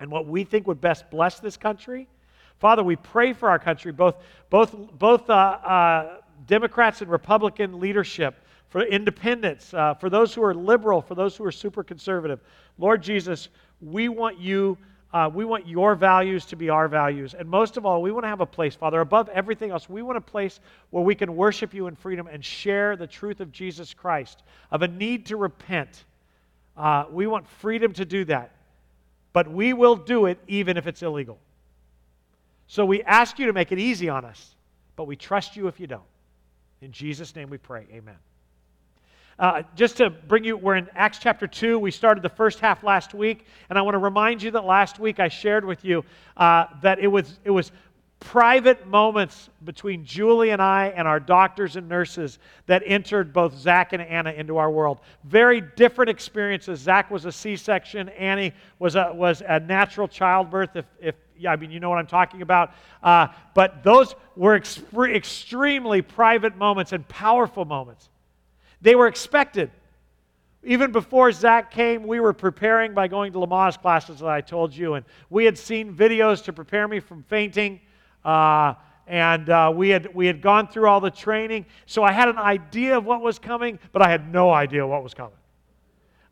and 0.00 0.10
what 0.10 0.26
we 0.26 0.44
think 0.44 0.66
would 0.66 0.80
best 0.80 1.10
bless 1.10 1.40
this 1.40 1.56
country. 1.56 2.08
Father, 2.58 2.82
we 2.82 2.96
pray 2.96 3.32
for 3.32 3.48
our 3.48 3.58
country, 3.58 3.92
both, 3.92 4.16
both, 4.50 4.74
both 4.98 5.30
uh, 5.30 5.32
uh, 5.32 6.16
Democrats 6.46 7.00
and 7.02 7.10
Republican 7.10 7.78
leadership, 7.78 8.34
for 8.68 8.82
independents, 8.82 9.72
uh, 9.72 9.94
for 9.94 10.10
those 10.10 10.34
who 10.34 10.42
are 10.42 10.54
liberal, 10.54 11.00
for 11.00 11.14
those 11.14 11.36
who 11.36 11.44
are 11.44 11.52
super 11.52 11.82
conservative. 11.82 12.40
Lord 12.76 13.02
Jesus, 13.02 13.48
we 13.80 14.08
want 14.08 14.38
you. 14.38 14.76
Uh, 15.10 15.30
we 15.32 15.46
want 15.46 15.66
your 15.66 15.94
values 15.94 16.44
to 16.44 16.54
be 16.54 16.68
our 16.68 16.86
values. 16.86 17.32
And 17.32 17.48
most 17.48 17.78
of 17.78 17.86
all, 17.86 18.02
we 18.02 18.12
want 18.12 18.24
to 18.24 18.28
have 18.28 18.42
a 18.42 18.46
place, 18.46 18.74
Father, 18.74 19.00
above 19.00 19.30
everything 19.30 19.70
else, 19.70 19.88
we 19.88 20.02
want 20.02 20.18
a 20.18 20.20
place 20.20 20.60
where 20.90 21.02
we 21.02 21.14
can 21.14 21.34
worship 21.34 21.72
you 21.72 21.86
in 21.86 21.96
freedom 21.96 22.26
and 22.26 22.44
share 22.44 22.94
the 22.94 23.06
truth 23.06 23.40
of 23.40 23.50
Jesus 23.50 23.94
Christ, 23.94 24.42
of 24.70 24.82
a 24.82 24.88
need 24.88 25.24
to 25.26 25.38
repent. 25.38 26.04
Uh, 26.76 27.06
we 27.10 27.26
want 27.26 27.48
freedom 27.48 27.94
to 27.94 28.04
do 28.04 28.26
that. 28.26 28.52
But 29.32 29.50
we 29.50 29.72
will 29.72 29.96
do 29.96 30.26
it 30.26 30.38
even 30.46 30.76
if 30.76 30.86
it's 30.86 31.02
illegal. 31.02 31.38
So 32.68 32.84
we 32.84 33.02
ask 33.02 33.38
you 33.38 33.46
to 33.46 33.52
make 33.52 33.72
it 33.72 33.78
easy 33.78 34.10
on 34.10 34.26
us, 34.26 34.54
but 34.94 35.04
we 35.04 35.16
trust 35.16 35.56
you 35.56 35.66
if 35.68 35.80
you 35.80 35.86
don't. 35.86 36.02
In 36.82 36.92
Jesus' 36.92 37.34
name 37.34 37.48
we 37.48 37.58
pray. 37.58 37.86
Amen. 37.90 38.16
Uh, 39.38 39.62
just 39.74 39.96
to 39.96 40.10
bring 40.10 40.44
you, 40.44 40.56
we're 40.56 40.76
in 40.76 40.88
Acts 40.94 41.18
chapter 41.18 41.46
2. 41.46 41.78
We 41.78 41.90
started 41.90 42.22
the 42.22 42.28
first 42.28 42.58
half 42.58 42.82
last 42.82 43.14
week, 43.14 43.46
and 43.70 43.78
I 43.78 43.82
want 43.82 43.94
to 43.94 43.98
remind 43.98 44.42
you 44.42 44.50
that 44.50 44.64
last 44.64 44.98
week 44.98 45.18
I 45.18 45.28
shared 45.28 45.64
with 45.64 45.84
you 45.84 46.04
uh, 46.36 46.66
that 46.82 46.98
it 46.98 47.06
was, 47.06 47.38
it 47.44 47.50
was 47.50 47.72
private 48.20 48.86
moments 48.86 49.48
between 49.64 50.04
Julie 50.04 50.50
and 50.50 50.60
I 50.60 50.92
and 50.96 51.06
our 51.06 51.20
doctors 51.20 51.76
and 51.76 51.88
nurses 51.88 52.38
that 52.66 52.82
entered 52.84 53.32
both 53.32 53.56
Zach 53.56 53.92
and 53.92 54.02
Anna 54.02 54.30
into 54.30 54.56
our 54.56 54.70
world. 54.70 55.00
Very 55.24 55.60
different 55.60 56.10
experiences. 56.10 56.80
Zach 56.80 57.10
was 57.10 57.24
a 57.24 57.32
C 57.32 57.56
section, 57.56 58.08
Annie 58.10 58.52
was 58.78 58.96
a, 58.96 59.12
was 59.14 59.42
a 59.46 59.60
natural 59.60 60.08
childbirth, 60.08 60.74
if, 60.74 60.84
if 61.00 61.14
yeah, 61.38 61.52
I 61.52 61.56
mean, 61.56 61.70
you 61.70 61.78
know 61.78 61.88
what 61.88 61.98
I'm 61.98 62.06
talking 62.06 62.42
about. 62.42 62.72
Uh, 63.02 63.28
but 63.54 63.84
those 63.84 64.16
were 64.34 64.56
extremely 64.56 66.02
private 66.02 66.56
moments 66.56 66.92
and 66.92 67.06
powerful 67.06 67.64
moments. 67.64 68.08
They 68.82 68.96
were 68.96 69.06
expected. 69.06 69.70
Even 70.64 70.90
before 70.90 71.30
Zach 71.30 71.70
came, 71.70 72.04
we 72.04 72.18
were 72.18 72.32
preparing 72.32 72.92
by 72.92 73.06
going 73.06 73.32
to 73.32 73.38
Lamaze 73.38 73.80
classes 73.80 74.18
that 74.18 74.28
I 74.28 74.40
told 74.40 74.74
you, 74.74 74.94
and 74.94 75.06
we 75.30 75.44
had 75.44 75.56
seen 75.56 75.94
videos 75.94 76.42
to 76.44 76.52
prepare 76.52 76.88
me 76.88 76.98
from 76.98 77.22
fainting. 77.22 77.80
Uh, 78.24 78.74
and 79.06 79.48
uh, 79.48 79.72
we, 79.74 79.88
had, 79.88 80.14
we 80.14 80.26
had 80.26 80.42
gone 80.42 80.68
through 80.68 80.86
all 80.86 81.00
the 81.00 81.10
training. 81.10 81.64
So 81.86 82.02
I 82.02 82.12
had 82.12 82.28
an 82.28 82.38
idea 82.38 82.98
of 82.98 83.04
what 83.04 83.22
was 83.22 83.38
coming, 83.38 83.78
but 83.92 84.02
I 84.02 84.10
had 84.10 84.32
no 84.32 84.50
idea 84.50 84.86
what 84.86 85.02
was 85.02 85.14
coming. 85.14 85.32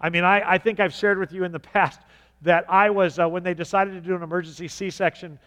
I 0.01 0.11
mean, 0.11 0.25
I, 0.25 0.53
I 0.53 0.59
think 0.59 0.79
I've 0.79 0.93
shared 0.93 1.19
with 1.19 1.33
you 1.33 1.45
in 1.45 1.53
the 1.53 1.61
past 1.61 2.01
that 2.43 2.67
I 2.69 2.91
was, 2.91 3.19
uh, 3.19 3.27
when 3.27 3.43
they 3.43 3.55
decided 3.55 3.95
to 3.95 4.01
do 4.01 4.15
an 4.15 4.23
emergency 4.23 4.69
C 4.69 4.91
section 4.91 5.39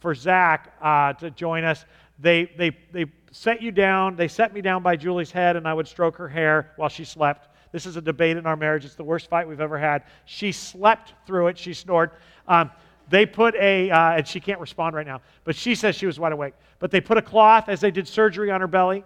for 0.00 0.14
Zach 0.14 0.72
uh, 0.80 1.12
to 1.14 1.30
join 1.30 1.62
us, 1.62 1.84
they, 2.18 2.50
they, 2.56 2.76
they 2.90 3.04
set 3.30 3.60
you 3.60 3.70
down, 3.70 4.16
they 4.16 4.28
set 4.28 4.54
me 4.54 4.62
down 4.62 4.82
by 4.82 4.96
Julie's 4.96 5.30
head, 5.30 5.56
and 5.56 5.68
I 5.68 5.74
would 5.74 5.86
stroke 5.86 6.16
her 6.16 6.28
hair 6.28 6.72
while 6.76 6.88
she 6.88 7.04
slept. 7.04 7.48
This 7.70 7.84
is 7.84 7.96
a 7.96 8.00
debate 8.00 8.38
in 8.38 8.46
our 8.46 8.56
marriage. 8.56 8.86
It's 8.86 8.94
the 8.94 9.04
worst 9.04 9.28
fight 9.28 9.46
we've 9.46 9.60
ever 9.60 9.78
had. 9.78 10.04
She 10.24 10.52
slept 10.52 11.12
through 11.26 11.48
it, 11.48 11.58
she 11.58 11.74
snored. 11.74 12.12
Um, 12.48 12.70
they 13.10 13.26
put 13.26 13.54
a, 13.56 13.90
uh, 13.90 14.16
and 14.16 14.26
she 14.26 14.40
can't 14.40 14.60
respond 14.60 14.94
right 14.94 15.06
now, 15.06 15.20
but 15.44 15.56
she 15.56 15.74
says 15.74 15.96
she 15.96 16.06
was 16.06 16.18
wide 16.20 16.32
awake. 16.32 16.54
But 16.78 16.90
they 16.90 17.00
put 17.00 17.18
a 17.18 17.22
cloth 17.22 17.68
as 17.68 17.80
they 17.80 17.90
did 17.90 18.06
surgery 18.06 18.50
on 18.50 18.60
her 18.60 18.66
belly, 18.66 19.04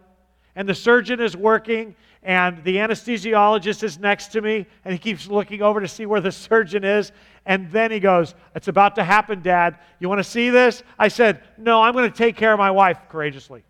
and 0.57 0.69
the 0.69 0.75
surgeon 0.75 1.21
is 1.21 1.37
working, 1.37 1.95
and 2.23 2.63
the 2.65 2.77
anesthesiologist 2.77 3.83
is 3.83 3.99
next 3.99 4.29
to 4.29 4.43
me, 4.43 4.67
and 4.85 4.93
he 4.93 4.99
keeps 4.99 5.27
looking 5.27 5.63
over 5.63 5.81
to 5.81 5.89
see 5.89 6.07
where 6.07 6.21
the 6.21 6.33
surgeon 6.33 6.85
is. 6.85 7.13
And 7.47 7.71
then 7.73 7.91
he 7.91 8.01
goes, 8.01 8.35
It's 8.55 8.69
about 8.69 8.95
to 8.97 9.05
happen, 9.05 9.43
Dad. 9.43 9.79
You 9.99 10.09
want 10.09 10.21
to 10.21 10.25
see 10.25 10.51
this? 10.51 10.83
I 10.99 11.09
said, 11.09 11.43
No, 11.59 11.83
I'm 11.83 11.93
going 11.93 12.11
to 12.11 12.17
take 12.17 12.37
care 12.37 12.53
of 12.53 12.59
my 12.59 12.71
wife 12.71 12.99
courageously. 13.09 13.65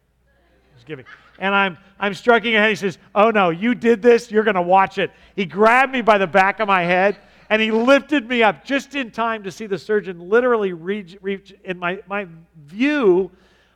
He's 0.74 0.84
giving. 0.84 1.04
And 1.38 1.54
I'm, 1.54 1.78
I'm 1.98 2.14
striking 2.14 2.54
her. 2.54 2.68
He 2.68 2.74
says, 2.74 2.98
Oh, 3.14 3.30
no, 3.30 3.50
you 3.50 3.74
did 3.74 4.02
this. 4.02 4.30
You're 4.30 4.44
going 4.44 4.56
to 4.56 4.62
watch 4.62 4.98
it. 4.98 5.10
He 5.34 5.46
grabbed 5.46 5.92
me 5.92 6.02
by 6.02 6.18
the 6.18 6.26
back 6.26 6.60
of 6.60 6.68
my 6.68 6.82
head 6.82 7.18
and 7.50 7.60
he 7.60 7.70
lifted 7.70 8.28
me 8.28 8.42
up 8.42 8.64
just 8.64 8.94
in 8.94 9.10
time 9.10 9.42
to 9.44 9.50
see 9.50 9.66
the 9.66 9.78
surgeon 9.78 10.28
literally 10.28 10.72
reach, 10.72 11.16
reach 11.20 11.54
in 11.64 11.78
my, 11.78 12.02
my 12.08 12.26
view 12.66 13.30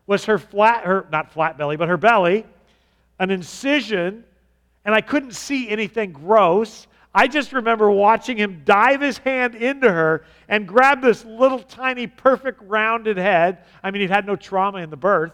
was 0.07 0.25
her 0.25 0.39
flat, 0.39 0.85
her, 0.85 1.07
not 1.11 1.33
flat 1.33 1.59
belly, 1.59 1.77
but 1.77 1.89
her 1.89 1.97
belly, 1.97 2.47
an 3.19 3.31
incision, 3.31 4.25
and 4.85 4.95
I 4.95 5.01
couldn't 5.01 5.33
see 5.33 5.69
anything 5.69 6.13
gross. 6.13 6.87
I 7.15 7.27
just 7.27 7.53
remember 7.53 7.91
watching 7.91 8.37
him 8.37 8.63
dive 8.65 9.01
his 9.01 9.19
hand 9.19 9.55
into 9.55 9.91
her 9.91 10.25
and 10.49 10.69
grab 10.69 11.01
this 11.01 11.25
little 11.25 11.59
tiny, 11.59 12.07
perfect 12.07 12.61
rounded 12.63 13.17
head. 13.17 13.65
I 13.83 13.91
mean, 13.91 14.03
he'd 14.03 14.11
had 14.11 14.27
no 14.27 14.37
trauma 14.37 14.79
in 14.79 14.91
the 14.91 14.97
birth, 14.97 15.33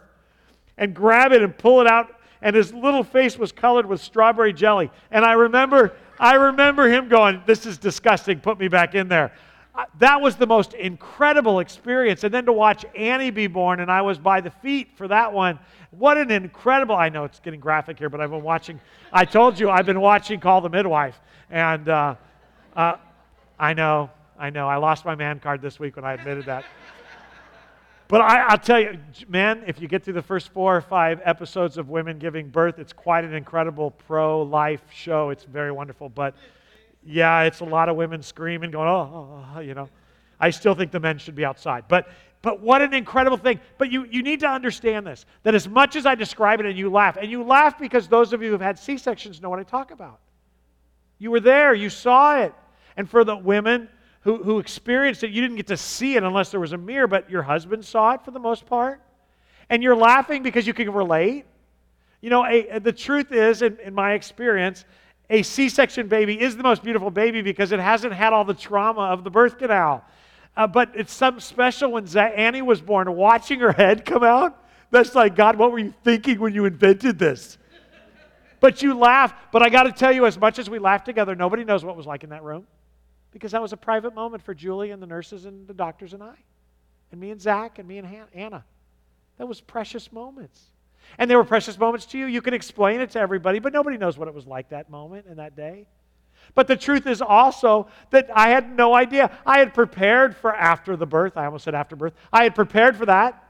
and 0.78 0.95
grab 0.95 1.33
it 1.33 1.43
and 1.43 1.57
pull 1.57 1.80
it 1.80 1.87
out. 1.87 2.18
And 2.41 2.57
his 2.57 2.72
little 2.72 3.05
face 3.05 3.39
was 3.39 3.53
colored 3.53 3.87
with 3.87 4.01
strawberry 4.01 4.53
jelly. 4.53 4.91
And 5.12 5.24
I 5.24 5.35
remember 5.35 5.93
I 6.22 6.34
remember 6.34 6.88
him 6.88 7.08
going, 7.08 7.42
This 7.46 7.66
is 7.66 7.78
disgusting, 7.78 8.38
put 8.38 8.58
me 8.58 8.68
back 8.68 8.94
in 8.94 9.08
there. 9.08 9.32
Uh, 9.74 9.86
that 9.98 10.20
was 10.20 10.36
the 10.36 10.46
most 10.46 10.72
incredible 10.74 11.58
experience. 11.58 12.22
And 12.22 12.32
then 12.32 12.44
to 12.44 12.52
watch 12.52 12.84
Annie 12.94 13.30
be 13.30 13.48
born, 13.48 13.80
and 13.80 13.90
I 13.90 14.02
was 14.02 14.18
by 14.18 14.40
the 14.40 14.50
feet 14.50 14.90
for 14.96 15.08
that 15.08 15.32
one. 15.32 15.58
What 15.90 16.18
an 16.18 16.30
incredible, 16.30 16.94
I 16.94 17.08
know 17.08 17.24
it's 17.24 17.40
getting 17.40 17.58
graphic 17.58 17.98
here, 17.98 18.08
but 18.08 18.20
I've 18.20 18.30
been 18.30 18.42
watching, 18.42 18.80
I 19.12 19.24
told 19.24 19.58
you, 19.58 19.68
I've 19.68 19.86
been 19.86 20.00
watching 20.00 20.38
Call 20.38 20.60
the 20.60 20.68
Midwife. 20.68 21.18
And 21.50 21.88
uh, 21.88 22.14
uh, 22.76 22.96
I 23.58 23.74
know, 23.74 24.08
I 24.38 24.50
know, 24.50 24.68
I 24.68 24.76
lost 24.76 25.04
my 25.04 25.16
man 25.16 25.40
card 25.40 25.60
this 25.60 25.80
week 25.80 25.96
when 25.96 26.04
I 26.04 26.12
admitted 26.12 26.46
that. 26.46 26.64
But 28.09 28.20
I, 28.20 28.53
will 28.53 28.59
tell 28.59 28.80
you, 28.80 28.98
men, 29.28 29.64
if 29.66 29.80
you 29.80 29.88
get 29.88 30.05
through 30.05 30.14
the 30.14 30.22
first 30.22 30.50
four 30.50 30.76
or 30.76 30.80
five 30.80 31.20
episodes 31.24 31.78
of 31.78 31.88
women 31.88 32.18
giving 32.18 32.48
birth, 32.48 32.78
it's 32.78 32.92
quite 32.92 33.24
an 33.24 33.34
incredible 33.34 33.92
pro 33.92 34.42
life 34.42 34.82
show. 34.92 35.30
It's 35.30 35.44
very 35.44 35.72
wonderful. 35.72 36.09
But 36.09 36.34
yeah, 37.05 37.42
it's 37.42 37.61
a 37.61 37.64
lot 37.64 37.88
of 37.88 37.96
women 37.96 38.22
screaming, 38.22 38.70
going, 38.70 38.88
oh, 38.88 38.92
oh, 38.92 39.16
oh, 39.16 39.46
oh, 39.57 39.61
you 39.61 39.74
know. 39.74 39.88
I 40.38 40.50
still 40.50 40.74
think 40.74 40.90
the 40.90 41.00
men 41.00 41.18
should 41.18 41.36
be 41.36 41.44
outside. 41.44 41.84
But, 41.88 42.09
but 42.42 42.61
what 42.61 42.82
an 42.82 42.92
incredible 42.92 43.36
thing. 43.36 43.61
But 43.78 43.92
you, 43.92 44.05
you 44.11 44.22
need 44.22 44.40
to 44.40 44.48
understand 44.48 45.07
this 45.07 45.24
that 45.44 45.55
as 45.55 45.68
much 45.68 45.96
as 45.96 46.05
I 46.05 46.14
describe 46.14 46.61
it 46.61 46.66
and 46.66 46.76
you 46.76 46.90
laugh, 46.90 47.16
and 47.16 47.30
you 47.30 47.44
laugh 47.44 47.78
because 47.78 48.09
those 48.09 48.32
of 48.32 48.42
you 48.42 48.50
who've 48.50 48.61
had 48.61 48.78
C 48.78 48.98
sections 48.98 49.40
know 49.40 49.48
what 49.48 49.61
I 49.61 49.62
talk 49.62 49.90
about. 49.92 50.18
You 51.18 51.30
were 51.30 51.40
there, 51.40 51.72
you 51.72 51.88
saw 51.88 52.40
it. 52.40 52.53
And 52.96 53.09
for 53.09 53.24
the 53.24 53.36
women, 53.36 53.88
who, 54.22 54.42
who 54.42 54.58
experienced 54.58 55.24
it, 55.24 55.30
you 55.30 55.40
didn't 55.40 55.56
get 55.56 55.66
to 55.68 55.76
see 55.76 56.16
it 56.16 56.22
unless 56.22 56.50
there 56.50 56.60
was 56.60 56.72
a 56.72 56.78
mirror, 56.78 57.08
but 57.08 57.28
your 57.28 57.42
husband 57.42 57.84
saw 57.84 58.12
it 58.14 58.24
for 58.24 58.30
the 58.30 58.38
most 58.38 58.66
part. 58.66 59.00
And 59.68 59.82
you're 59.82 59.96
laughing 59.96 60.42
because 60.42 60.66
you 60.66 60.74
can 60.74 60.92
relate. 60.92 61.44
You 62.20 62.30
know, 62.30 62.46
a, 62.46 62.78
the 62.78 62.92
truth 62.92 63.32
is, 63.32 63.62
in, 63.62 63.78
in 63.80 63.94
my 63.94 64.12
experience, 64.12 64.84
a 65.28 65.42
C 65.42 65.68
section 65.68 66.06
baby 66.06 66.40
is 66.40 66.56
the 66.56 66.62
most 66.62 66.84
beautiful 66.84 67.10
baby 67.10 67.42
because 67.42 67.72
it 67.72 67.80
hasn't 67.80 68.12
had 68.12 68.32
all 68.32 68.44
the 68.44 68.54
trauma 68.54 69.02
of 69.02 69.24
the 69.24 69.30
birth 69.30 69.58
canal. 69.58 70.04
Uh, 70.56 70.66
but 70.66 70.92
it's 70.94 71.12
something 71.12 71.40
special 71.40 71.92
when 71.92 72.06
Annie 72.16 72.62
was 72.62 72.80
born, 72.80 73.12
watching 73.16 73.58
her 73.60 73.72
head 73.72 74.04
come 74.04 74.22
out. 74.22 74.62
That's 74.90 75.14
like, 75.14 75.34
God, 75.34 75.56
what 75.56 75.72
were 75.72 75.78
you 75.78 75.94
thinking 76.04 76.38
when 76.38 76.54
you 76.54 76.66
invented 76.66 77.18
this? 77.18 77.58
But 78.60 78.82
you 78.82 78.96
laugh. 78.96 79.34
But 79.50 79.62
I 79.62 79.70
got 79.70 79.84
to 79.84 79.92
tell 79.92 80.12
you, 80.12 80.26
as 80.26 80.38
much 80.38 80.58
as 80.60 80.70
we 80.70 80.78
laugh 80.78 81.02
together, 81.02 81.34
nobody 81.34 81.64
knows 81.64 81.84
what 81.84 81.92
it 81.92 81.96
was 81.96 82.06
like 82.06 82.22
in 82.22 82.30
that 82.30 82.44
room 82.44 82.66
because 83.33 83.53
that 83.53 83.62
was 83.62 83.72
a 83.72 83.76
private 83.76 84.14
moment 84.14 84.43
for 84.43 84.55
Julie 84.55 84.91
and 84.91 85.03
the 85.03 85.07
nurses 85.07 85.45
and 85.45 85.66
the 85.66 85.74
doctors 85.74 86.12
and 86.12 86.22
I, 86.22 86.35
and 87.11 87.20
me 87.20 87.30
and 87.30 87.41
Zach 87.41 87.78
and 87.78 87.89
me 87.89 87.99
and 87.99 88.09
Anna. 88.35 88.64
That 89.39 89.47
was 89.47 89.61
precious 89.61 90.12
moments. 90.12 90.61
And 91.18 91.30
they 91.30 91.37
were 91.37 91.45
precious 91.45 91.78
moments 91.78 92.07
to 92.07 92.18
you. 92.18 92.26
You 92.26 92.43
can 92.43 92.55
explain 92.55 93.01
it 93.01 93.11
to 93.11 93.18
everybody, 93.18 93.59
but 93.59 93.72
nobody 93.72 93.97
knows 93.97 94.16
what 94.16 94.28
it 94.28 94.35
was 94.35 94.47
like 94.47 94.68
that 94.68 94.91
moment 94.91 95.26
and 95.26 95.39
that 95.39 95.57
day. 95.57 95.87
But 96.55 96.66
the 96.66 96.76
truth 96.76 97.07
is 97.07 97.22
also 97.22 97.89
that 98.11 98.28
I 98.35 98.51
had 98.51 98.76
no 98.76 98.95
idea. 98.95 99.37
I 99.47 99.59
had 99.59 99.74
prepared 99.74 100.37
for 100.37 100.55
after 100.55 100.97
the 100.97 101.07
birth. 101.07 101.37
I 101.37 101.47
almost 101.47 101.64
said 101.64 101.74
after 101.74 101.97
birth. 101.97 102.14
I 102.33 102.45
had 102.45 102.55
prepared 102.55 102.97
for 102.97 103.07
that. 103.07 103.43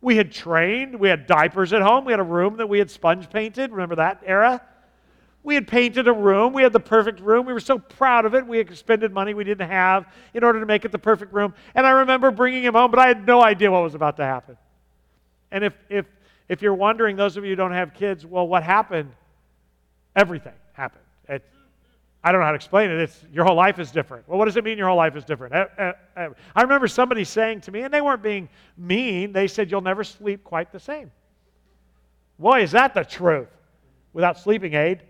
We 0.00 0.16
had 0.16 0.32
trained. 0.32 0.98
We 0.98 1.08
had 1.08 1.26
diapers 1.26 1.72
at 1.72 1.82
home. 1.82 2.04
We 2.04 2.12
had 2.12 2.20
a 2.20 2.24
room 2.24 2.58
that 2.58 2.68
we 2.68 2.78
had 2.78 2.90
sponge 2.90 3.30
painted. 3.30 3.70
Remember 3.70 3.96
that 3.96 4.22
era? 4.24 4.62
We 5.46 5.54
had 5.54 5.68
painted 5.68 6.08
a 6.08 6.12
room. 6.12 6.52
We 6.52 6.64
had 6.64 6.72
the 6.72 6.80
perfect 6.80 7.20
room. 7.20 7.46
We 7.46 7.52
were 7.52 7.60
so 7.60 7.78
proud 7.78 8.24
of 8.24 8.34
it. 8.34 8.44
We 8.44 8.58
expended 8.58 9.12
money 9.12 9.32
we 9.32 9.44
didn't 9.44 9.70
have 9.70 10.12
in 10.34 10.42
order 10.42 10.58
to 10.58 10.66
make 10.66 10.84
it 10.84 10.90
the 10.90 10.98
perfect 10.98 11.32
room. 11.32 11.54
And 11.76 11.86
I 11.86 11.90
remember 11.90 12.32
bringing 12.32 12.64
him 12.64 12.74
home, 12.74 12.90
but 12.90 12.98
I 12.98 13.06
had 13.06 13.24
no 13.24 13.40
idea 13.40 13.70
what 13.70 13.84
was 13.84 13.94
about 13.94 14.16
to 14.16 14.24
happen. 14.24 14.56
And 15.52 15.62
if, 15.62 15.72
if, 15.88 16.06
if 16.48 16.62
you're 16.62 16.74
wondering, 16.74 17.14
those 17.14 17.36
of 17.36 17.44
you 17.44 17.50
who 17.50 17.56
don't 17.56 17.70
have 17.70 17.94
kids, 17.94 18.26
well, 18.26 18.48
what 18.48 18.64
happened? 18.64 19.12
Everything 20.16 20.52
happened. 20.72 21.04
It, 21.28 21.44
I 22.24 22.32
don't 22.32 22.40
know 22.40 22.46
how 22.46 22.50
to 22.50 22.56
explain 22.56 22.90
it. 22.90 22.98
It's 22.98 23.22
your 23.32 23.44
whole 23.44 23.54
life 23.54 23.78
is 23.78 23.92
different. 23.92 24.28
Well, 24.28 24.40
what 24.40 24.46
does 24.46 24.56
it 24.56 24.64
mean 24.64 24.76
your 24.76 24.88
whole 24.88 24.96
life 24.96 25.14
is 25.14 25.24
different? 25.24 25.54
Eh, 25.54 25.64
eh, 25.78 25.92
eh. 26.16 26.28
I 26.56 26.62
remember 26.62 26.88
somebody 26.88 27.22
saying 27.22 27.60
to 27.60 27.70
me, 27.70 27.82
and 27.82 27.94
they 27.94 28.00
weren't 28.00 28.20
being 28.20 28.48
mean, 28.76 29.32
they 29.32 29.46
said, 29.46 29.70
You'll 29.70 29.80
never 29.80 30.02
sleep 30.02 30.42
quite 30.42 30.72
the 30.72 30.80
same. 30.80 31.12
Boy, 32.36 32.62
is 32.62 32.72
that 32.72 32.94
the 32.94 33.04
truth 33.04 33.46
without 34.12 34.40
sleeping 34.40 34.74
aid. 34.74 35.02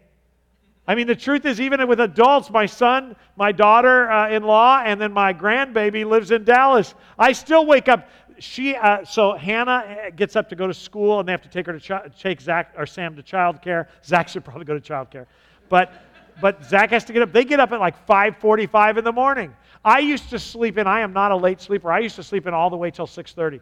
I 0.88 0.94
mean, 0.94 1.08
the 1.08 1.16
truth 1.16 1.44
is, 1.46 1.60
even 1.60 1.86
with 1.88 2.00
adults, 2.00 2.48
my 2.50 2.66
son, 2.66 3.16
my 3.36 3.50
daughter 3.50 4.08
uh, 4.08 4.30
in 4.30 4.44
law, 4.44 4.82
and 4.84 5.00
then 5.00 5.12
my 5.12 5.32
grandbaby 5.32 6.08
lives 6.08 6.30
in 6.30 6.44
Dallas. 6.44 6.94
I 7.18 7.32
still 7.32 7.66
wake 7.66 7.88
up. 7.88 8.08
She, 8.38 8.76
uh, 8.76 9.04
so 9.04 9.32
Hannah 9.32 10.06
uh, 10.06 10.10
gets 10.10 10.36
up 10.36 10.48
to 10.50 10.56
go 10.56 10.66
to 10.68 10.74
school, 10.74 11.18
and 11.18 11.26
they 11.26 11.32
have 11.32 11.42
to 11.42 11.48
take 11.48 11.66
her 11.66 11.78
to 11.78 11.80
chi- 11.80 12.08
take 12.18 12.40
Zach 12.40 12.72
or 12.76 12.86
Sam 12.86 13.16
to 13.16 13.22
childcare. 13.22 13.88
Zach 14.04 14.28
should 14.28 14.44
probably 14.44 14.64
go 14.64 14.78
to 14.78 14.92
childcare, 14.92 15.26
but 15.68 15.92
but 16.40 16.62
Zach 16.64 16.90
has 16.90 17.04
to 17.06 17.12
get 17.12 17.22
up. 17.22 17.32
They 17.32 17.44
get 17.44 17.60
up 17.60 17.72
at 17.72 17.80
like 17.80 18.06
5:45 18.06 18.98
in 18.98 19.04
the 19.04 19.12
morning. 19.12 19.56
I 19.84 20.00
used 20.00 20.30
to 20.30 20.38
sleep 20.38 20.78
in. 20.78 20.86
I 20.86 21.00
am 21.00 21.12
not 21.12 21.32
a 21.32 21.36
late 21.36 21.60
sleeper. 21.60 21.90
I 21.90 22.00
used 22.00 22.16
to 22.16 22.22
sleep 22.22 22.46
in 22.46 22.54
all 22.54 22.70
the 22.70 22.76
way 22.76 22.90
till 22.90 23.06
6:30. 23.06 23.60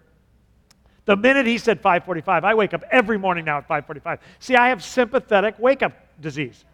The 1.07 1.17
minute 1.17 1.47
he 1.47 1.57
said 1.57 1.81
5:45, 1.81 2.45
I 2.45 2.55
wake 2.55 2.75
up 2.75 2.83
every 2.91 3.17
morning 3.17 3.45
now 3.45 3.59
at 3.59 3.69
5:45. 3.69 4.19
See, 4.41 4.57
I 4.57 4.69
have 4.69 4.83
sympathetic 4.83 5.55
wake 5.59 5.83
up 5.83 5.93
disease. 6.21 6.65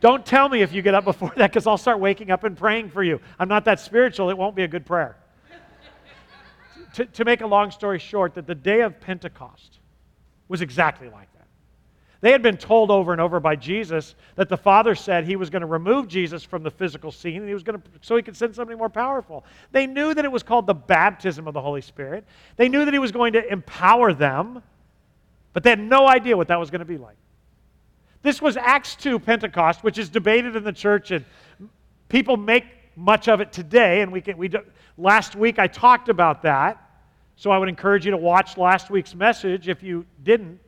Don't 0.00 0.24
tell 0.24 0.48
me 0.48 0.62
if 0.62 0.72
you 0.72 0.82
get 0.82 0.94
up 0.94 1.04
before 1.04 1.32
that 1.36 1.50
because 1.50 1.66
I'll 1.66 1.78
start 1.78 1.98
waking 2.00 2.30
up 2.30 2.44
and 2.44 2.56
praying 2.56 2.90
for 2.90 3.02
you. 3.02 3.20
I'm 3.38 3.48
not 3.48 3.64
that 3.64 3.80
spiritual, 3.80 4.30
it 4.30 4.38
won't 4.38 4.54
be 4.54 4.64
a 4.64 4.68
good 4.68 4.86
prayer. 4.86 5.16
to, 6.94 7.04
to 7.06 7.24
make 7.24 7.40
a 7.40 7.46
long 7.46 7.70
story 7.70 7.98
short, 7.98 8.34
that 8.34 8.46
the 8.46 8.54
day 8.54 8.82
of 8.82 9.00
Pentecost 9.00 9.78
was 10.48 10.60
exactly 10.62 11.08
like 11.08 11.32
that. 11.32 11.38
They 12.20 12.32
had 12.32 12.42
been 12.42 12.56
told 12.56 12.90
over 12.90 13.12
and 13.12 13.20
over 13.20 13.38
by 13.38 13.54
Jesus 13.54 14.16
that 14.34 14.48
the 14.48 14.56
Father 14.56 14.96
said 14.96 15.24
he 15.24 15.36
was 15.36 15.50
going 15.50 15.60
to 15.60 15.66
remove 15.66 16.08
Jesus 16.08 16.42
from 16.42 16.64
the 16.64 16.70
physical 16.70 17.12
scene 17.12 17.36
and 17.36 17.46
he 17.46 17.54
was 17.54 17.62
going 17.62 17.80
to 17.80 17.88
so 18.00 18.16
he 18.16 18.22
could 18.22 18.36
send 18.36 18.56
something 18.56 18.76
more 18.76 18.88
powerful. 18.88 19.44
They 19.70 19.86
knew 19.86 20.14
that 20.14 20.24
it 20.24 20.32
was 20.32 20.42
called 20.42 20.66
the 20.66 20.74
baptism 20.74 21.46
of 21.46 21.54
the 21.54 21.60
Holy 21.60 21.80
Spirit. 21.80 22.24
They 22.56 22.68
knew 22.68 22.84
that 22.84 22.92
he 22.92 22.98
was 22.98 23.12
going 23.12 23.34
to 23.34 23.52
empower 23.52 24.12
them, 24.12 24.62
but 25.52 25.62
they 25.62 25.70
had 25.70 25.80
no 25.80 26.08
idea 26.08 26.36
what 26.36 26.48
that 26.48 26.58
was 26.58 26.70
going 26.70 26.80
to 26.80 26.84
be 26.84 26.98
like. 26.98 27.16
This 28.22 28.42
was 28.42 28.56
Acts 28.56 28.96
2 28.96 29.18
Pentecost, 29.20 29.84
which 29.84 29.98
is 29.98 30.08
debated 30.08 30.56
in 30.56 30.64
the 30.64 30.72
church 30.72 31.10
and 31.10 31.24
people 32.08 32.36
make 32.36 32.64
much 32.96 33.28
of 33.28 33.40
it 33.40 33.52
today 33.52 34.00
and 34.00 34.10
we 34.10 34.20
can 34.20 34.36
we 34.36 34.48
do, 34.48 34.58
last 34.96 35.36
week 35.36 35.58
I 35.58 35.66
talked 35.66 36.08
about 36.08 36.42
that. 36.42 36.84
So 37.36 37.52
I 37.52 37.58
would 37.58 37.68
encourage 37.68 38.04
you 38.04 38.10
to 38.10 38.16
watch 38.16 38.56
last 38.56 38.90
week's 38.90 39.14
message 39.14 39.68
if 39.68 39.82
you 39.82 40.04
didn't. 40.24 40.58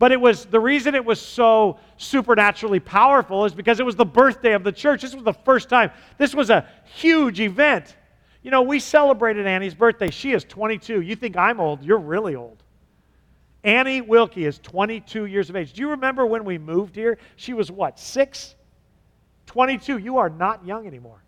But 0.00 0.10
it 0.10 0.20
was 0.20 0.46
the 0.46 0.58
reason 0.58 0.96
it 0.96 1.04
was 1.04 1.20
so 1.20 1.78
supernaturally 1.96 2.80
powerful 2.80 3.44
is 3.44 3.54
because 3.54 3.78
it 3.78 3.86
was 3.86 3.94
the 3.94 4.04
birthday 4.04 4.52
of 4.54 4.64
the 4.64 4.72
church. 4.72 5.02
This 5.02 5.14
was 5.14 5.22
the 5.22 5.32
first 5.32 5.68
time. 5.68 5.92
This 6.18 6.34
was 6.34 6.50
a 6.50 6.66
huge 6.84 7.38
event. 7.38 7.96
You 8.42 8.50
know, 8.50 8.62
we 8.62 8.80
celebrated 8.80 9.46
Annie's 9.46 9.74
birthday. 9.74 10.10
She 10.10 10.32
is 10.32 10.42
22. 10.42 11.02
You 11.02 11.14
think 11.14 11.36
I'm 11.36 11.60
old, 11.60 11.84
you're 11.84 11.98
really 11.98 12.34
old. 12.34 12.64
Annie 13.64 14.00
Wilkie 14.00 14.44
is 14.44 14.58
22 14.58 15.26
years 15.26 15.48
of 15.48 15.56
age. 15.56 15.72
Do 15.72 15.82
you 15.82 15.90
remember 15.90 16.26
when 16.26 16.44
we 16.44 16.58
moved 16.58 16.96
here? 16.96 17.18
She 17.36 17.52
was 17.54 17.70
what, 17.70 17.98
six? 17.98 18.56
22. 19.46 19.98
You 19.98 20.18
are 20.18 20.30
not 20.30 20.66
young 20.66 20.86
anymore. 20.86 21.22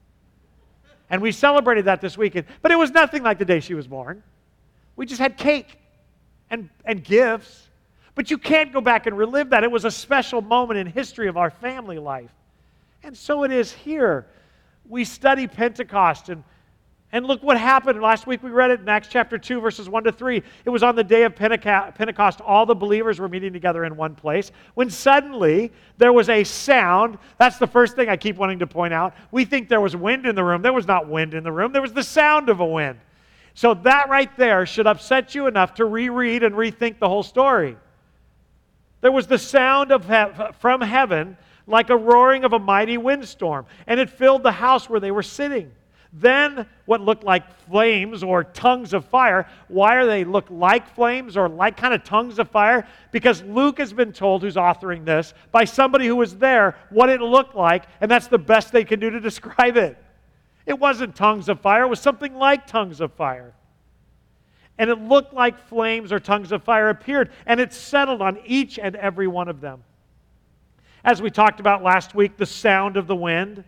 And 1.10 1.22
we 1.22 1.30
celebrated 1.30 1.84
that 1.84 2.00
this 2.00 2.18
weekend. 2.18 2.46
But 2.62 2.72
it 2.72 2.76
was 2.76 2.90
nothing 2.90 3.22
like 3.22 3.38
the 3.38 3.44
day 3.44 3.60
she 3.60 3.74
was 3.74 3.86
born. 3.86 4.22
We 4.96 5.06
just 5.06 5.20
had 5.20 5.36
cake 5.36 5.78
and, 6.50 6.68
and 6.84 7.04
gifts. 7.04 7.68
But 8.14 8.30
you 8.30 8.38
can't 8.38 8.72
go 8.72 8.80
back 8.80 9.06
and 9.06 9.16
relive 9.16 9.50
that. 9.50 9.64
It 9.64 9.70
was 9.70 9.84
a 9.84 9.90
special 9.90 10.40
moment 10.40 10.78
in 10.78 10.86
history 10.86 11.28
of 11.28 11.36
our 11.36 11.50
family 11.50 11.98
life. 11.98 12.30
And 13.02 13.16
so 13.16 13.44
it 13.44 13.52
is 13.52 13.72
here. 13.72 14.26
We 14.88 15.04
study 15.04 15.46
Pentecost 15.46 16.28
and 16.28 16.42
and 17.14 17.26
look 17.26 17.44
what 17.44 17.56
happened. 17.56 18.02
Last 18.02 18.26
week 18.26 18.42
we 18.42 18.50
read 18.50 18.72
it 18.72 18.80
in 18.80 18.88
Acts 18.88 19.06
chapter 19.08 19.38
2, 19.38 19.60
verses 19.60 19.88
1 19.88 20.02
to 20.02 20.10
3. 20.10 20.42
It 20.64 20.70
was 20.70 20.82
on 20.82 20.96
the 20.96 21.04
day 21.04 21.22
of 21.22 21.36
Pentecost. 21.36 22.40
All 22.40 22.66
the 22.66 22.74
believers 22.74 23.20
were 23.20 23.28
meeting 23.28 23.52
together 23.52 23.84
in 23.84 23.96
one 23.96 24.16
place. 24.16 24.50
When 24.74 24.90
suddenly 24.90 25.70
there 25.96 26.12
was 26.12 26.28
a 26.28 26.42
sound. 26.42 27.18
That's 27.38 27.56
the 27.58 27.68
first 27.68 27.94
thing 27.94 28.08
I 28.08 28.16
keep 28.16 28.34
wanting 28.34 28.58
to 28.58 28.66
point 28.66 28.92
out. 28.92 29.14
We 29.30 29.44
think 29.44 29.68
there 29.68 29.80
was 29.80 29.94
wind 29.94 30.26
in 30.26 30.34
the 30.34 30.42
room. 30.42 30.60
There 30.60 30.72
was 30.72 30.88
not 30.88 31.06
wind 31.08 31.34
in 31.34 31.44
the 31.44 31.52
room, 31.52 31.70
there 31.72 31.80
was 31.80 31.92
the 31.92 32.02
sound 32.02 32.48
of 32.48 32.58
a 32.58 32.66
wind. 32.66 32.98
So 33.54 33.74
that 33.74 34.08
right 34.08 34.36
there 34.36 34.66
should 34.66 34.88
upset 34.88 35.36
you 35.36 35.46
enough 35.46 35.74
to 35.74 35.84
reread 35.84 36.42
and 36.42 36.56
rethink 36.56 36.98
the 36.98 37.08
whole 37.08 37.22
story. 37.22 37.76
There 39.02 39.12
was 39.12 39.28
the 39.28 39.38
sound 39.38 39.92
of 39.92 40.08
he- 40.08 40.52
from 40.58 40.80
heaven 40.80 41.36
like 41.68 41.90
a 41.90 41.96
roaring 41.96 42.42
of 42.42 42.54
a 42.54 42.58
mighty 42.58 42.98
windstorm, 42.98 43.66
and 43.86 44.00
it 44.00 44.10
filled 44.10 44.42
the 44.42 44.50
house 44.50 44.90
where 44.90 44.98
they 44.98 45.12
were 45.12 45.22
sitting. 45.22 45.70
Then 46.16 46.66
what 46.86 47.00
looked 47.00 47.24
like 47.24 47.52
flames 47.66 48.22
or 48.22 48.44
tongues 48.44 48.94
of 48.94 49.04
fire. 49.04 49.48
Why 49.66 49.96
are 49.96 50.06
they 50.06 50.22
look 50.22 50.46
like 50.48 50.94
flames 50.94 51.36
or 51.36 51.48
like 51.48 51.76
kind 51.76 51.92
of 51.92 52.04
tongues 52.04 52.38
of 52.38 52.48
fire? 52.50 52.86
Because 53.10 53.42
Luke 53.42 53.78
has 53.78 53.92
been 53.92 54.12
told, 54.12 54.42
who's 54.42 54.54
authoring 54.54 55.04
this, 55.04 55.34
by 55.50 55.64
somebody 55.64 56.06
who 56.06 56.14
was 56.14 56.36
there, 56.36 56.76
what 56.90 57.10
it 57.10 57.20
looked 57.20 57.56
like, 57.56 57.86
and 58.00 58.08
that's 58.08 58.28
the 58.28 58.38
best 58.38 58.70
they 58.70 58.84
can 58.84 59.00
do 59.00 59.10
to 59.10 59.20
describe 59.30 59.76
it. 59.76 59.98
It 60.66 60.78
wasn't 60.78 61.16
tongues 61.16 61.48
of 61.48 61.60
fire, 61.60 61.82
it 61.82 61.88
was 61.88 62.00
something 62.00 62.34
like 62.34 62.66
tongues 62.66 63.00
of 63.00 63.12
fire 63.14 63.54
and 64.78 64.90
it 64.90 65.00
looked 65.00 65.32
like 65.32 65.68
flames 65.68 66.12
or 66.12 66.18
tongues 66.18 66.52
of 66.52 66.62
fire 66.62 66.88
appeared, 66.88 67.30
and 67.46 67.60
it 67.60 67.72
settled 67.72 68.20
on 68.20 68.38
each 68.44 68.78
and 68.78 68.96
every 68.96 69.28
one 69.28 69.48
of 69.48 69.60
them. 69.60 69.84
As 71.04 71.22
we 71.22 71.30
talked 71.30 71.60
about 71.60 71.82
last 71.82 72.14
week, 72.14 72.36
the 72.36 72.46
sound 72.46 72.96
of 72.96 73.06
the 73.06 73.14
wind 73.14 73.64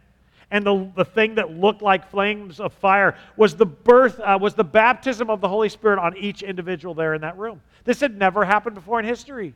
and 0.51 0.65
the, 0.65 0.91
the 0.95 1.05
thing 1.05 1.35
that 1.37 1.51
looked 1.51 1.83
like 1.83 2.09
flames 2.09 2.61
of 2.61 2.73
fire 2.73 3.17
was 3.37 3.57
the 3.57 3.67
birth, 3.67 4.21
uh, 4.21 4.39
was 4.41 4.55
the 4.55 4.65
baptism 4.65 5.29
of 5.29 5.41
the 5.41 5.49
Holy 5.49 5.69
Spirit 5.69 5.99
on 5.99 6.17
each 6.17 6.43
individual 6.43 6.95
there 6.95 7.15
in 7.15 7.21
that 7.23 7.37
room. 7.37 7.61
This 7.85 8.01
had 8.01 8.17
never 8.17 8.45
happened 8.45 8.77
before 8.77 9.01
in 9.01 9.05
history. 9.05 9.55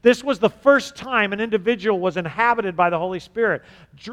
This 0.00 0.22
was 0.22 0.38
the 0.38 0.50
first 0.50 0.94
time 0.94 1.32
an 1.32 1.40
individual 1.40 1.98
was 1.98 2.16
inhabited 2.16 2.76
by 2.76 2.88
the 2.88 2.98
Holy 2.98 3.18
Spirit. 3.18 3.62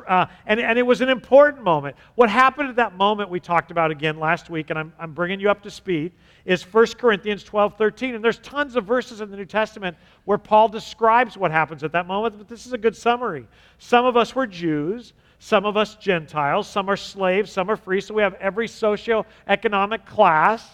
Uh, 0.07 0.25
and, 0.47 0.59
and 0.59 0.79
it 0.79 0.83
was 0.83 1.01
an 1.01 1.09
important 1.09 1.63
moment. 1.63 1.95
What 2.15 2.29
happened 2.29 2.69
at 2.69 2.75
that 2.77 2.95
moment, 2.95 3.29
we 3.29 3.39
talked 3.39 3.69
about 3.69 3.91
again 3.91 4.19
last 4.19 4.49
week, 4.49 4.71
and 4.71 4.79
I'm, 4.79 4.93
I'm 4.97 5.13
bringing 5.13 5.39
you 5.39 5.51
up 5.51 5.61
to 5.61 5.69
speed, 5.69 6.11
is 6.43 6.63
1 6.63 6.87
Corinthians 6.97 7.43
12 7.43 7.77
13. 7.77 8.15
And 8.15 8.23
there's 8.23 8.39
tons 8.39 8.75
of 8.75 8.85
verses 8.85 9.21
in 9.21 9.29
the 9.29 9.37
New 9.37 9.45
Testament 9.45 9.95
where 10.25 10.39
Paul 10.39 10.69
describes 10.69 11.37
what 11.37 11.51
happens 11.51 11.83
at 11.83 11.91
that 11.91 12.07
moment, 12.07 12.39
but 12.39 12.47
this 12.47 12.65
is 12.65 12.73
a 12.73 12.79
good 12.79 12.95
summary. 12.95 13.47
Some 13.77 14.05
of 14.05 14.17
us 14.17 14.33
were 14.33 14.47
Jews. 14.47 15.13
Some 15.39 15.65
of 15.65 15.77
us 15.77 15.95
Gentiles, 15.95 16.67
some 16.67 16.89
are 16.89 16.97
slaves, 16.97 17.51
some 17.51 17.69
are 17.69 17.75
free, 17.75 18.01
so 18.01 18.13
we 18.13 18.21
have 18.21 18.35
every 18.35 18.67
socio-economic 18.67 20.05
class. 20.05 20.67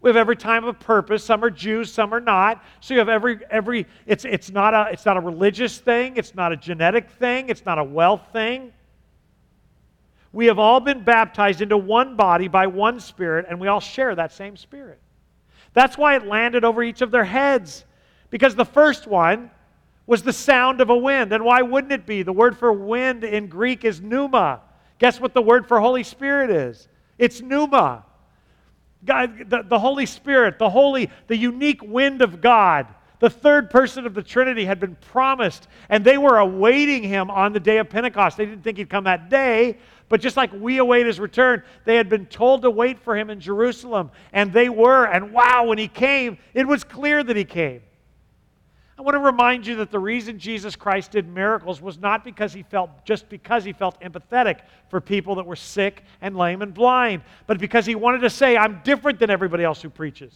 We 0.00 0.10
have 0.10 0.16
every 0.16 0.36
time 0.36 0.64
of 0.64 0.78
purpose. 0.78 1.24
Some 1.24 1.42
are 1.42 1.50
Jews, 1.50 1.90
some 1.90 2.12
are 2.12 2.20
not. 2.20 2.62
So 2.80 2.92
you 2.92 3.00
have 3.00 3.08
every 3.08 3.38
every 3.50 3.86
it's 4.06 4.26
it's 4.26 4.50
not 4.50 4.74
a 4.74 4.92
it's 4.92 5.06
not 5.06 5.16
a 5.16 5.20
religious 5.20 5.78
thing, 5.78 6.18
it's 6.18 6.34
not 6.34 6.52
a 6.52 6.56
genetic 6.56 7.10
thing, 7.10 7.48
it's 7.48 7.64
not 7.64 7.78
a 7.78 7.84
wealth 7.84 8.28
thing. 8.30 8.72
We 10.32 10.46
have 10.46 10.58
all 10.58 10.80
been 10.80 11.02
baptized 11.02 11.62
into 11.62 11.78
one 11.78 12.16
body 12.16 12.48
by 12.48 12.66
one 12.66 13.00
spirit 13.00 13.46
and 13.48 13.58
we 13.58 13.68
all 13.68 13.80
share 13.80 14.14
that 14.14 14.32
same 14.32 14.56
spirit. 14.56 15.00
That's 15.72 15.96
why 15.96 16.16
it 16.16 16.26
landed 16.26 16.64
over 16.64 16.82
each 16.82 17.00
of 17.00 17.10
their 17.10 17.24
heads 17.24 17.84
because 18.30 18.54
the 18.54 18.64
first 18.64 19.06
one 19.06 19.50
was 20.06 20.22
the 20.22 20.32
sound 20.32 20.80
of 20.80 20.90
a 20.90 20.96
wind. 20.96 21.32
And 21.32 21.44
why 21.44 21.62
wouldn't 21.62 21.92
it 21.92 22.06
be? 22.06 22.22
The 22.22 22.32
word 22.32 22.56
for 22.56 22.72
wind 22.72 23.24
in 23.24 23.46
Greek 23.46 23.84
is 23.84 24.00
pneuma. 24.00 24.60
Guess 24.98 25.20
what 25.20 25.34
the 25.34 25.42
word 25.42 25.66
for 25.66 25.80
Holy 25.80 26.02
Spirit 26.02 26.50
is? 26.50 26.88
It's 27.18 27.40
pneuma. 27.40 28.04
God, 29.04 29.50
the, 29.50 29.62
the 29.62 29.78
Holy 29.78 30.06
Spirit, 30.06 30.58
the 30.58 30.70
holy, 30.70 31.10
the 31.26 31.36
unique 31.36 31.82
wind 31.82 32.22
of 32.22 32.40
God, 32.40 32.86
the 33.20 33.30
third 33.30 33.70
person 33.70 34.06
of 34.06 34.14
the 34.14 34.22
Trinity 34.22 34.64
had 34.64 34.80
been 34.80 34.96
promised, 34.96 35.68
and 35.88 36.04
they 36.04 36.18
were 36.18 36.38
awaiting 36.38 37.02
him 37.02 37.30
on 37.30 37.52
the 37.52 37.60
day 37.60 37.78
of 37.78 37.88
Pentecost. 37.88 38.36
They 38.36 38.46
didn't 38.46 38.62
think 38.62 38.78
he'd 38.78 38.90
come 38.90 39.04
that 39.04 39.28
day, 39.30 39.78
but 40.08 40.20
just 40.20 40.36
like 40.36 40.52
we 40.52 40.78
await 40.78 41.06
his 41.06 41.20
return, 41.20 41.62
they 41.84 41.96
had 41.96 42.08
been 42.08 42.26
told 42.26 42.62
to 42.62 42.70
wait 42.70 42.98
for 42.98 43.16
him 43.16 43.30
in 43.30 43.40
Jerusalem, 43.40 44.10
and 44.32 44.52
they 44.52 44.68
were. 44.68 45.06
And 45.06 45.32
wow, 45.32 45.64
when 45.64 45.78
he 45.78 45.88
came, 45.88 46.38
it 46.54 46.66
was 46.66 46.84
clear 46.84 47.22
that 47.22 47.36
he 47.36 47.44
came. 47.44 47.82
I 48.96 49.02
want 49.02 49.16
to 49.16 49.20
remind 49.20 49.66
you 49.66 49.76
that 49.76 49.90
the 49.90 49.98
reason 49.98 50.38
Jesus 50.38 50.76
Christ 50.76 51.10
did 51.10 51.28
miracles 51.28 51.80
was 51.80 51.98
not 51.98 52.22
because 52.24 52.52
he 52.52 52.62
felt 52.62 53.04
just 53.04 53.28
because 53.28 53.64
he 53.64 53.72
felt 53.72 54.00
empathetic 54.00 54.60
for 54.88 55.00
people 55.00 55.34
that 55.34 55.46
were 55.46 55.56
sick 55.56 56.04
and 56.20 56.36
lame 56.36 56.62
and 56.62 56.72
blind, 56.72 57.22
but 57.48 57.58
because 57.58 57.86
he 57.86 57.96
wanted 57.96 58.20
to 58.20 58.30
say, 58.30 58.56
I'm 58.56 58.80
different 58.84 59.18
than 59.18 59.30
everybody 59.30 59.64
else 59.64 59.82
who 59.82 59.90
preaches. 59.90 60.32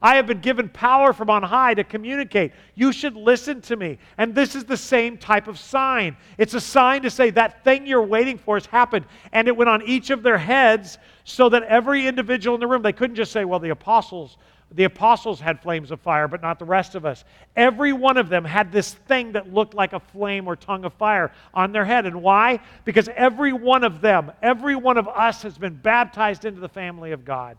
I 0.00 0.16
have 0.16 0.26
been 0.26 0.40
given 0.40 0.68
power 0.68 1.12
from 1.12 1.30
on 1.30 1.42
high 1.42 1.72
to 1.74 1.84
communicate. 1.84 2.52
You 2.74 2.92
should 2.92 3.16
listen 3.16 3.62
to 3.62 3.76
me. 3.76 3.98
And 4.18 4.34
this 4.34 4.54
is 4.54 4.64
the 4.64 4.76
same 4.76 5.16
type 5.16 5.48
of 5.48 5.58
sign. 5.58 6.16
It's 6.36 6.52
a 6.52 6.60
sign 6.60 7.02
to 7.02 7.10
say 7.10 7.30
that 7.30 7.64
thing 7.64 7.86
you're 7.86 8.02
waiting 8.02 8.36
for 8.36 8.56
has 8.56 8.66
happened. 8.66 9.06
And 9.32 9.48
it 9.48 9.56
went 9.56 9.70
on 9.70 9.82
each 9.82 10.10
of 10.10 10.22
their 10.22 10.36
heads 10.36 10.98
so 11.24 11.48
that 11.48 11.62
every 11.62 12.06
individual 12.06 12.54
in 12.54 12.60
the 12.60 12.66
room, 12.66 12.82
they 12.82 12.92
couldn't 12.92 13.16
just 13.16 13.32
say, 13.32 13.46
well, 13.46 13.60
the 13.60 13.70
apostles 13.70 14.36
the 14.72 14.84
apostles 14.84 15.40
had 15.40 15.60
flames 15.60 15.90
of 15.90 16.00
fire, 16.00 16.26
but 16.26 16.42
not 16.42 16.58
the 16.58 16.64
rest 16.64 16.94
of 16.94 17.04
us. 17.04 17.24
Every 17.54 17.92
one 17.92 18.16
of 18.16 18.28
them 18.28 18.44
had 18.44 18.72
this 18.72 18.92
thing 18.92 19.32
that 19.32 19.52
looked 19.52 19.74
like 19.74 19.92
a 19.92 20.00
flame 20.00 20.48
or 20.48 20.56
tongue 20.56 20.84
of 20.84 20.92
fire 20.94 21.32
on 21.52 21.72
their 21.72 21.84
head. 21.84 22.06
And 22.06 22.22
why? 22.22 22.60
Because 22.84 23.08
every 23.14 23.52
one 23.52 23.84
of 23.84 24.00
them, 24.00 24.32
every 24.42 24.74
one 24.74 24.96
of 24.96 25.06
us 25.06 25.42
has 25.42 25.56
been 25.56 25.74
baptized 25.74 26.44
into 26.44 26.60
the 26.60 26.68
family 26.68 27.12
of 27.12 27.24
God. 27.24 27.56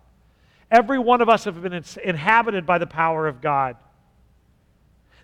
Every 0.70 0.99
one 0.99 1.22
of 1.22 1.30
us 1.30 1.45
have 1.45 1.62
been 1.62 1.84
inhabited 2.03 2.66
by 2.66 2.80
the 2.80 2.88
power 2.88 3.28
of 3.28 3.39
God. 3.39 3.78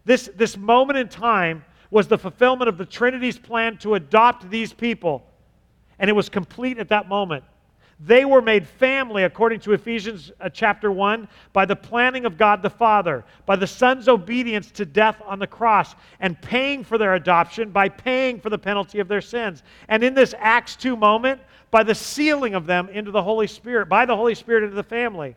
This, 0.05 0.29
this 0.35 0.55
moment 0.55 0.97
in 0.97 1.09
time 1.09 1.65
was 1.89 2.07
the 2.07 2.17
fulfillment 2.17 2.69
of 2.69 2.77
the 2.77 2.85
Trinity's 2.85 3.37
plan 3.37 3.77
to 3.79 3.95
adopt 3.95 4.49
these 4.49 4.71
people. 4.71 5.25
And 5.99 6.09
it 6.09 6.13
was 6.13 6.29
complete 6.29 6.77
at 6.77 6.89
that 6.89 7.09
moment. 7.09 7.43
They 8.03 8.25
were 8.25 8.41
made 8.41 8.67
family, 8.67 9.25
according 9.25 9.59
to 9.61 9.73
Ephesians 9.73 10.31
uh, 10.41 10.49
chapter 10.49 10.91
1, 10.91 11.27
by 11.53 11.65
the 11.65 11.75
planning 11.75 12.25
of 12.25 12.35
God 12.35 12.63
the 12.63 12.69
Father, 12.69 13.23
by 13.45 13.55
the 13.55 13.67
Son's 13.67 14.07
obedience 14.07 14.71
to 14.71 14.85
death 14.85 15.21
on 15.23 15.37
the 15.37 15.45
cross, 15.45 15.93
and 16.19 16.41
paying 16.41 16.83
for 16.83 16.97
their 16.97 17.13
adoption 17.13 17.69
by 17.69 17.89
paying 17.89 18.39
for 18.39 18.49
the 18.49 18.57
penalty 18.57 18.99
of 18.99 19.07
their 19.07 19.21
sins. 19.21 19.61
And 19.87 20.03
in 20.03 20.15
this 20.15 20.33
Acts 20.39 20.75
2 20.77 20.95
moment, 20.95 21.41
by 21.69 21.83
the 21.83 21.93
sealing 21.93 22.55
of 22.55 22.65
them 22.65 22.89
into 22.89 23.11
the 23.11 23.21
Holy 23.21 23.47
Spirit, 23.47 23.87
by 23.87 24.07
the 24.07 24.15
Holy 24.15 24.33
Spirit 24.33 24.63
into 24.63 24.75
the 24.75 24.83
family. 24.83 25.35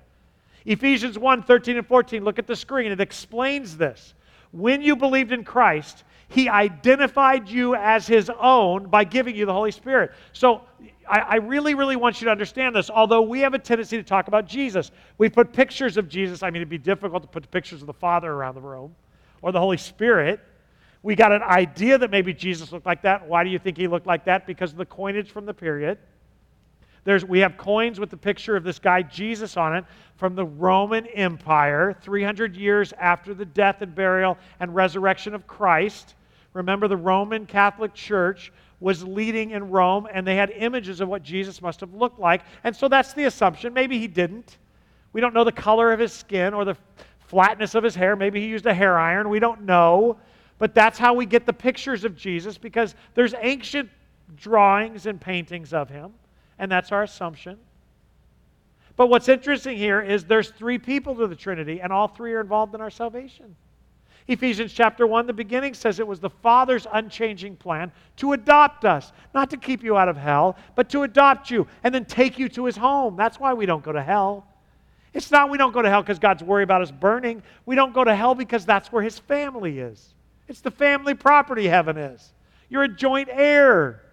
Ephesians 0.65 1.19
1 1.19 1.43
13 1.43 1.77
and 1.77 1.87
14, 1.87 2.25
look 2.25 2.39
at 2.39 2.47
the 2.47 2.57
screen. 2.57 2.91
It 2.91 3.01
explains 3.01 3.77
this. 3.77 4.15
When 4.53 4.81
you 4.81 4.97
believed 4.97 5.33
in 5.33 5.45
Christ, 5.45 6.05
he 6.29 6.49
identified 6.49 7.49
you 7.49 7.75
as 7.75 8.07
his 8.07 8.31
own 8.41 8.87
by 8.89 9.05
giving 9.05 9.37
you 9.37 9.47
the 9.47 9.53
Holy 9.53 9.71
Spirit. 9.71 10.13
So 10.33 10.63
I, 11.09 11.21
I, 11.21 11.35
really, 11.37 11.75
really 11.75 11.97
want 11.97 12.21
you 12.21 12.27
to 12.27 12.31
understand 12.31 12.75
this. 12.75 12.91
Although 12.91 13.23
we 13.23 13.41
have 13.41 13.55
a 13.55 13.59
tendency 13.59 13.97
to 13.97 14.03
talk 14.03 14.29
about 14.29 14.47
Jesus, 14.47 14.91
we 15.19 15.29
put 15.29 15.53
pictures 15.53 15.97
of 15.97 16.09
Jesus. 16.09 16.43
I 16.43 16.49
mean, 16.49 16.57
it'd 16.57 16.69
be 16.69 16.79
difficult 16.79 17.23
to 17.23 17.29
put 17.29 17.51
pictures 17.51 17.81
of 17.83 17.87
the 17.87 17.95
Father 17.95 18.33
around 18.33 18.55
the 18.55 18.63
room 18.63 18.95
or 19.43 19.53
the 19.53 19.61
Holy 19.61 19.77
Spirit. 19.77 20.41
We 21.03 21.15
got 21.15 21.33
an 21.33 21.43
idea 21.43 21.99
that 21.99 22.11
maybe 22.11 22.33
Jesus 22.33 22.73
looked 22.73 22.87
like 22.87 23.03
that. 23.03 23.27
Why 23.29 23.45
do 23.45 23.51
you 23.51 23.59
think 23.59 23.77
he 23.77 23.87
looked 23.87 24.07
like 24.07 24.25
that? 24.25 24.47
Because 24.47 24.73
of 24.73 24.79
the 24.79 24.87
coinage 24.87 25.31
from 25.31 25.45
the 25.45 25.55
period. 25.55 25.99
There's, 27.05 27.25
we 27.25 27.41
have 27.41 27.57
coins 27.57 28.01
with 28.01 28.11
the 28.11 28.17
picture 28.17 28.57
of 28.57 28.65
this 28.65 28.79
guy 28.79 29.03
Jesus 29.03 29.57
on 29.57 29.77
it 29.77 29.85
from 30.17 30.35
the 30.35 30.45
Roman 30.45 31.07
Empire, 31.07 31.97
300 32.01 32.57
years 32.57 32.93
after 32.99 33.35
the 33.35 33.45
death 33.45 33.83
and 33.83 33.95
burial 33.95 34.39
and 34.61 34.75
resurrection 34.75 35.35
of 35.35 35.47
Christ. 35.47 36.15
Remember, 36.55 36.89
the 36.89 36.97
Roman 36.97 37.47
Catholic 37.47 37.93
Church 37.95 38.53
was 38.81 39.05
leading 39.05 39.51
in 39.51 39.71
Rome, 39.71 40.07
and 40.13 40.27
they 40.27 40.37
had 40.37 40.51
images 40.51 41.01
of 41.01 41.09
what 41.09 41.23
Jesus 41.23 41.61
must 41.61 41.81
have 41.81 41.95
looked 41.95 42.19
like. 42.19 42.43
And 42.65 42.75
so 42.75 42.89
that's 42.89 43.13
the 43.13 43.25
assumption. 43.25 43.73
Maybe 43.73 43.99
he 43.99 44.07
didn't. 44.07 44.59
We 45.13 45.21
don't 45.21 45.35
know 45.35 45.45
the 45.45 45.53
color 45.53 45.93
of 45.93 46.01
his 46.01 46.13
skin 46.13 46.55
or 46.55 46.65
the 46.65 46.77
flatness 47.19 47.75
of 47.75 47.85
his 47.85 47.95
hair. 47.95 48.17
Maybe 48.17 48.41
he 48.41 48.47
used 48.47 48.67
a 48.67 48.75
hair 48.75 48.99
iron. 48.99 49.29
We 49.29 49.41
don't 49.41 49.63
know. 49.63 50.19
But 50.59 50.75
that's 50.75 50.99
how 50.99 51.15
we 51.15 51.27
get 51.27 51.47
the 51.47 51.53
pictures 51.53 52.05
of 52.05 52.17
Jesus 52.17 52.59
because 52.59 52.95
there's 53.15 53.35
ancient 53.41 53.91
drawings 54.37 55.07
and 55.07 55.21
paintings 55.21 55.73
of 55.73 55.89
him, 55.89 56.13
and 56.59 56.71
that's 56.71 56.93
our 56.93 57.03
assumption. 57.03 57.59
But 58.97 59.09
what's 59.09 59.29
interesting 59.29 59.77
here 59.77 60.01
is 60.01 60.25
there's 60.25 60.51
three 60.51 60.79
people 60.79 61.15
to 61.17 61.27
the 61.27 61.35
Trinity, 61.35 61.81
and 61.81 61.93
all 61.93 62.09
three 62.09 62.33
are 62.35 62.41
involved 62.41 62.75
in 62.75 62.81
our 62.81 62.91
salvation. 62.91 63.57
Ephesians 64.27 64.73
chapter 64.73 65.07
1, 65.07 65.27
the 65.27 65.33
beginning 65.33 65.75
says 65.75 65.99
it 65.99 66.07
was 66.07 66.19
the 66.19 66.31
Father's 66.31 66.87
unchanging 66.93 67.57
plan 67.57 67.93
to 68.17 68.33
adopt 68.33 68.85
us, 68.85 69.13
not 69.35 69.51
to 69.51 69.57
keep 69.57 69.83
you 69.83 69.99
out 69.99 70.09
of 70.09 70.17
hell, 70.17 70.57
but 70.75 70.89
to 70.91 71.03
adopt 71.03 71.51
you 71.51 71.67
and 71.83 71.95
then 71.95 72.07
take 72.07 72.39
you 72.39 72.49
to 72.49 72.65
his 72.65 72.77
home. 72.77 73.17
That's 73.17 73.39
why 73.39 73.53
we 73.53 73.67
don't 73.67 73.85
go 73.85 73.93
to 73.93 74.03
hell. 74.03 74.47
It's 75.13 75.31
not 75.31 75.51
we 75.51 75.59
don't 75.59 75.73
go 75.73 75.83
to 75.83 75.91
hell 75.91 76.03
because 76.03 76.19
God's 76.19 76.43
worried 76.43 76.65
about 76.65 76.81
us 76.81 76.91
burning. 76.91 77.43
We 77.67 77.77
don't 77.77 77.93
go 77.93 78.03
to 78.03 78.15
hell 78.15 78.35
because 78.35 78.65
that's 78.65 78.91
where 78.91 79.03
his 79.03 79.19
family 79.19 79.79
is. 79.79 80.15
It's 80.49 80.61
the 80.61 80.71
family 80.71 81.15
property 81.15 81.69
heaven 81.69 81.99
is. 81.99 82.33
You're 82.71 82.85
a 82.85 82.89
joint 82.89 83.29
heir. 83.31 84.04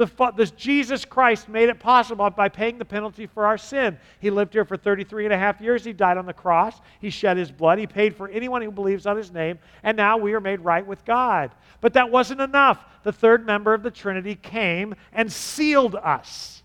The, 0.00 0.32
this 0.34 0.50
Jesus 0.52 1.04
Christ 1.04 1.46
made 1.46 1.68
it 1.68 1.78
possible 1.78 2.30
by 2.30 2.48
paying 2.48 2.78
the 2.78 2.86
penalty 2.86 3.26
for 3.26 3.44
our 3.44 3.58
sin. 3.58 3.98
He 4.18 4.30
lived 4.30 4.54
here 4.54 4.64
for 4.64 4.78
33 4.78 5.26
and 5.26 5.34
a 5.34 5.36
half 5.36 5.60
years. 5.60 5.84
He 5.84 5.92
died 5.92 6.16
on 6.16 6.24
the 6.24 6.32
cross. 6.32 6.80
He 7.02 7.10
shed 7.10 7.36
his 7.36 7.52
blood. 7.52 7.78
He 7.78 7.86
paid 7.86 8.16
for 8.16 8.26
anyone 8.30 8.62
who 8.62 8.70
believes 8.70 9.04
on 9.04 9.18
his 9.18 9.30
name. 9.30 9.58
And 9.82 9.98
now 9.98 10.16
we 10.16 10.32
are 10.32 10.40
made 10.40 10.60
right 10.60 10.86
with 10.86 11.04
God. 11.04 11.50
But 11.82 11.92
that 11.92 12.10
wasn't 12.10 12.40
enough. 12.40 12.82
The 13.02 13.12
third 13.12 13.44
member 13.44 13.74
of 13.74 13.82
the 13.82 13.90
Trinity 13.90 14.36
came 14.36 14.94
and 15.12 15.30
sealed 15.30 15.96
us. 15.96 16.62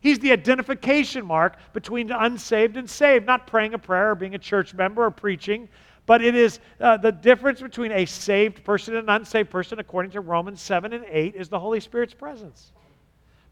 He's 0.00 0.18
the 0.18 0.32
identification 0.32 1.26
mark 1.26 1.58
between 1.74 2.06
the 2.06 2.18
unsaved 2.18 2.78
and 2.78 2.88
saved, 2.88 3.26
not 3.26 3.46
praying 3.46 3.74
a 3.74 3.78
prayer 3.78 4.12
or 4.12 4.14
being 4.14 4.34
a 4.34 4.38
church 4.38 4.72
member 4.72 5.04
or 5.04 5.10
preaching, 5.10 5.68
but 6.10 6.24
it 6.24 6.34
is 6.34 6.58
uh, 6.80 6.96
the 6.96 7.12
difference 7.12 7.62
between 7.62 7.92
a 7.92 8.04
saved 8.04 8.64
person 8.64 8.96
and 8.96 9.08
an 9.08 9.14
unsaved 9.14 9.48
person, 9.48 9.78
according 9.78 10.10
to 10.10 10.20
Romans 10.20 10.60
7 10.60 10.92
and 10.92 11.04
8, 11.08 11.36
is 11.36 11.48
the 11.48 11.60
Holy 11.60 11.78
Spirit's 11.78 12.14
presence. 12.14 12.72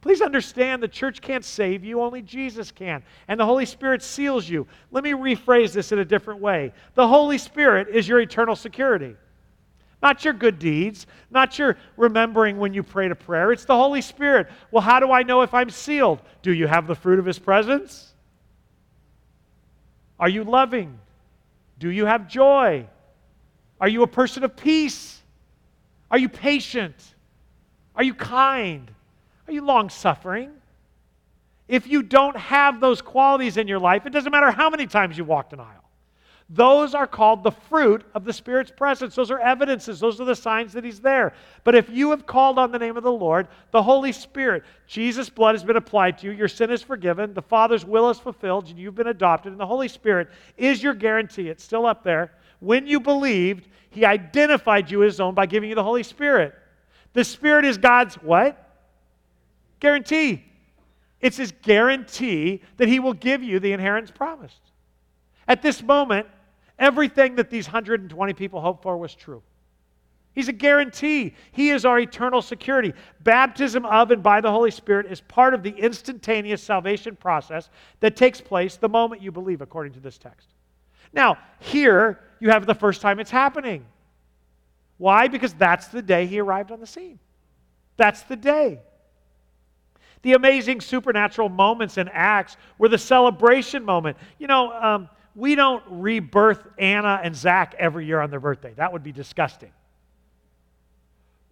Please 0.00 0.20
understand 0.20 0.82
the 0.82 0.88
church 0.88 1.20
can't 1.20 1.44
save 1.44 1.84
you, 1.84 2.02
only 2.02 2.20
Jesus 2.20 2.72
can. 2.72 3.04
And 3.28 3.38
the 3.38 3.46
Holy 3.46 3.64
Spirit 3.64 4.02
seals 4.02 4.48
you. 4.48 4.66
Let 4.90 5.04
me 5.04 5.12
rephrase 5.12 5.72
this 5.72 5.92
in 5.92 6.00
a 6.00 6.04
different 6.04 6.40
way. 6.40 6.72
The 6.94 7.06
Holy 7.06 7.38
Spirit 7.38 7.94
is 7.94 8.08
your 8.08 8.18
eternal 8.18 8.56
security. 8.56 9.14
Not 10.02 10.24
your 10.24 10.34
good 10.34 10.58
deeds, 10.58 11.06
not 11.30 11.60
your 11.60 11.76
remembering 11.96 12.58
when 12.58 12.74
you 12.74 12.82
prayed 12.82 13.12
a 13.12 13.14
prayer. 13.14 13.52
It's 13.52 13.66
the 13.66 13.76
Holy 13.76 14.02
Spirit. 14.02 14.48
Well, 14.72 14.82
how 14.82 14.98
do 14.98 15.12
I 15.12 15.22
know 15.22 15.42
if 15.42 15.54
I'm 15.54 15.70
sealed? 15.70 16.22
Do 16.42 16.52
you 16.52 16.66
have 16.66 16.88
the 16.88 16.96
fruit 16.96 17.20
of 17.20 17.24
His 17.24 17.38
presence? 17.38 18.14
Are 20.18 20.28
you 20.28 20.42
loving? 20.42 20.98
Do 21.78 21.90
you 21.90 22.06
have 22.06 22.28
joy? 22.28 22.86
Are 23.80 23.88
you 23.88 24.02
a 24.02 24.06
person 24.06 24.44
of 24.44 24.56
peace? 24.56 25.20
Are 26.10 26.18
you 26.18 26.28
patient? 26.28 26.96
Are 27.94 28.02
you 28.02 28.14
kind? 28.14 28.90
Are 29.46 29.52
you 29.52 29.64
long 29.64 29.88
suffering? 29.88 30.52
If 31.68 31.86
you 31.86 32.02
don't 32.02 32.36
have 32.36 32.80
those 32.80 33.02
qualities 33.02 33.56
in 33.56 33.68
your 33.68 33.78
life, 33.78 34.06
it 34.06 34.10
doesn't 34.10 34.32
matter 34.32 34.50
how 34.50 34.70
many 34.70 34.86
times 34.86 35.18
you 35.18 35.24
walked 35.24 35.52
an 35.52 35.60
aisle. 35.60 35.87
Those 36.50 36.94
are 36.94 37.06
called 37.06 37.42
the 37.42 37.50
fruit 37.50 38.06
of 38.14 38.24
the 38.24 38.32
Spirit's 38.32 38.70
presence. 38.70 39.14
Those 39.14 39.30
are 39.30 39.38
evidences. 39.38 40.00
Those 40.00 40.18
are 40.18 40.24
the 40.24 40.34
signs 40.34 40.72
that 40.72 40.82
He's 40.82 41.00
there. 41.00 41.34
But 41.62 41.74
if 41.74 41.90
you 41.90 42.10
have 42.10 42.24
called 42.24 42.58
on 42.58 42.72
the 42.72 42.78
name 42.78 42.96
of 42.96 43.02
the 43.02 43.12
Lord, 43.12 43.48
the 43.70 43.82
Holy 43.82 44.12
Spirit, 44.12 44.64
Jesus' 44.86 45.28
blood 45.28 45.54
has 45.54 45.62
been 45.62 45.76
applied 45.76 46.16
to 46.18 46.26
you, 46.26 46.32
your 46.32 46.48
sin 46.48 46.70
is 46.70 46.82
forgiven, 46.82 47.34
the 47.34 47.42
Father's 47.42 47.84
will 47.84 48.08
is 48.08 48.18
fulfilled, 48.18 48.68
and 48.68 48.78
you've 48.78 48.94
been 48.94 49.08
adopted, 49.08 49.52
and 49.52 49.60
the 49.60 49.66
Holy 49.66 49.88
Spirit 49.88 50.28
is 50.56 50.82
your 50.82 50.94
guarantee. 50.94 51.50
It's 51.50 51.62
still 51.62 51.84
up 51.84 52.02
there. 52.02 52.32
When 52.60 52.86
you 52.86 52.98
believed, 52.98 53.68
He 53.90 54.06
identified 54.06 54.90
you 54.90 55.02
as 55.02 55.14
His 55.14 55.20
own 55.20 55.34
by 55.34 55.44
giving 55.44 55.68
you 55.68 55.74
the 55.74 55.84
Holy 55.84 56.02
Spirit. 56.02 56.54
The 57.12 57.24
Spirit 57.24 57.66
is 57.66 57.76
God's 57.76 58.14
what? 58.14 58.80
Guarantee. 59.80 60.46
It's 61.20 61.36
His 61.36 61.52
guarantee 61.60 62.62
that 62.78 62.88
He 62.88 63.00
will 63.00 63.12
give 63.12 63.42
you 63.42 63.60
the 63.60 63.72
inheritance 63.72 64.10
promised. 64.10 64.62
At 65.46 65.60
this 65.60 65.82
moment, 65.82 66.26
Everything 66.78 67.36
that 67.36 67.50
these 67.50 67.66
120 67.66 68.32
people 68.34 68.60
hoped 68.60 68.82
for 68.82 68.96
was 68.96 69.14
true. 69.14 69.42
He's 70.34 70.46
a 70.46 70.52
guarantee. 70.52 71.34
He 71.50 71.70
is 71.70 71.84
our 71.84 71.98
eternal 71.98 72.42
security. 72.42 72.92
Baptism 73.24 73.84
of 73.84 74.12
and 74.12 74.22
by 74.22 74.40
the 74.40 74.52
Holy 74.52 74.70
Spirit 74.70 75.06
is 75.10 75.20
part 75.22 75.52
of 75.52 75.64
the 75.64 75.70
instantaneous 75.70 76.62
salvation 76.62 77.16
process 77.16 77.70
that 77.98 78.14
takes 78.14 78.40
place 78.40 78.76
the 78.76 78.88
moment 78.88 79.20
you 79.20 79.32
believe, 79.32 79.60
according 79.62 79.94
to 79.94 80.00
this 80.00 80.16
text. 80.16 80.48
Now, 81.12 81.38
here 81.58 82.20
you 82.38 82.50
have 82.50 82.66
the 82.66 82.74
first 82.74 83.00
time 83.00 83.18
it's 83.18 83.32
happening. 83.32 83.84
Why? 84.98 85.26
Because 85.26 85.54
that's 85.54 85.88
the 85.88 86.02
day 86.02 86.26
he 86.26 86.38
arrived 86.38 86.70
on 86.70 86.78
the 86.78 86.86
scene. 86.86 87.18
That's 87.96 88.22
the 88.22 88.36
day. 88.36 88.80
The 90.22 90.34
amazing 90.34 90.80
supernatural 90.80 91.48
moments 91.48 91.98
in 91.98 92.08
Acts 92.08 92.56
were 92.78 92.88
the 92.88 92.98
celebration 92.98 93.84
moment. 93.84 94.16
You 94.38 94.46
know, 94.46 94.72
um, 94.72 95.08
we 95.38 95.54
don't 95.54 95.84
rebirth 95.88 96.66
Anna 96.78 97.20
and 97.22 97.34
Zach 97.34 97.76
every 97.78 98.04
year 98.06 98.20
on 98.20 98.28
their 98.28 98.40
birthday. 98.40 98.74
That 98.74 98.92
would 98.92 99.04
be 99.04 99.12
disgusting. 99.12 99.70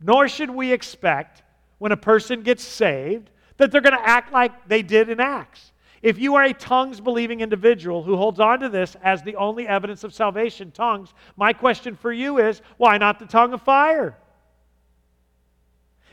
Nor 0.00 0.26
should 0.26 0.50
we 0.50 0.72
expect 0.72 1.44
when 1.78 1.92
a 1.92 1.96
person 1.96 2.42
gets 2.42 2.64
saved 2.64 3.30
that 3.58 3.70
they're 3.70 3.80
going 3.80 3.96
to 3.96 4.08
act 4.08 4.32
like 4.32 4.66
they 4.66 4.82
did 4.82 5.08
in 5.08 5.20
Acts. 5.20 5.70
If 6.02 6.18
you 6.18 6.34
are 6.34 6.42
a 6.42 6.52
tongues 6.52 7.00
believing 7.00 7.40
individual 7.40 8.02
who 8.02 8.16
holds 8.16 8.40
on 8.40 8.58
to 8.58 8.68
this 8.68 8.96
as 9.04 9.22
the 9.22 9.36
only 9.36 9.68
evidence 9.68 10.02
of 10.02 10.12
salvation, 10.12 10.72
tongues, 10.72 11.14
my 11.36 11.52
question 11.52 11.94
for 11.94 12.12
you 12.12 12.38
is 12.38 12.62
why 12.78 12.98
not 12.98 13.20
the 13.20 13.26
tongue 13.26 13.52
of 13.52 13.62
fire? 13.62 14.18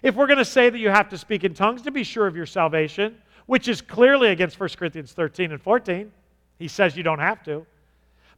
If 0.04 0.14
we're 0.14 0.28
going 0.28 0.38
to 0.38 0.46
say 0.46 0.70
that 0.70 0.78
you 0.78 0.90
have 0.90 1.10
to 1.10 1.18
speak 1.18 1.44
in 1.44 1.56
tongues 1.56 1.82
to 1.82 1.92
be 1.92 2.04
sure 2.04 2.28
of 2.28 2.36
your 2.36 2.46
salvation, 2.46 3.18
which 3.48 3.68
is 3.68 3.82
clearly 3.82 4.30
against 4.30 4.60
1 4.60 4.70
Corinthians 4.78 5.12
13 5.12 5.52
and 5.52 5.62
14, 5.62 6.12
he 6.60 6.68
says 6.68 6.96
you 6.96 7.04
don't 7.04 7.20
have 7.20 7.44
to. 7.44 7.66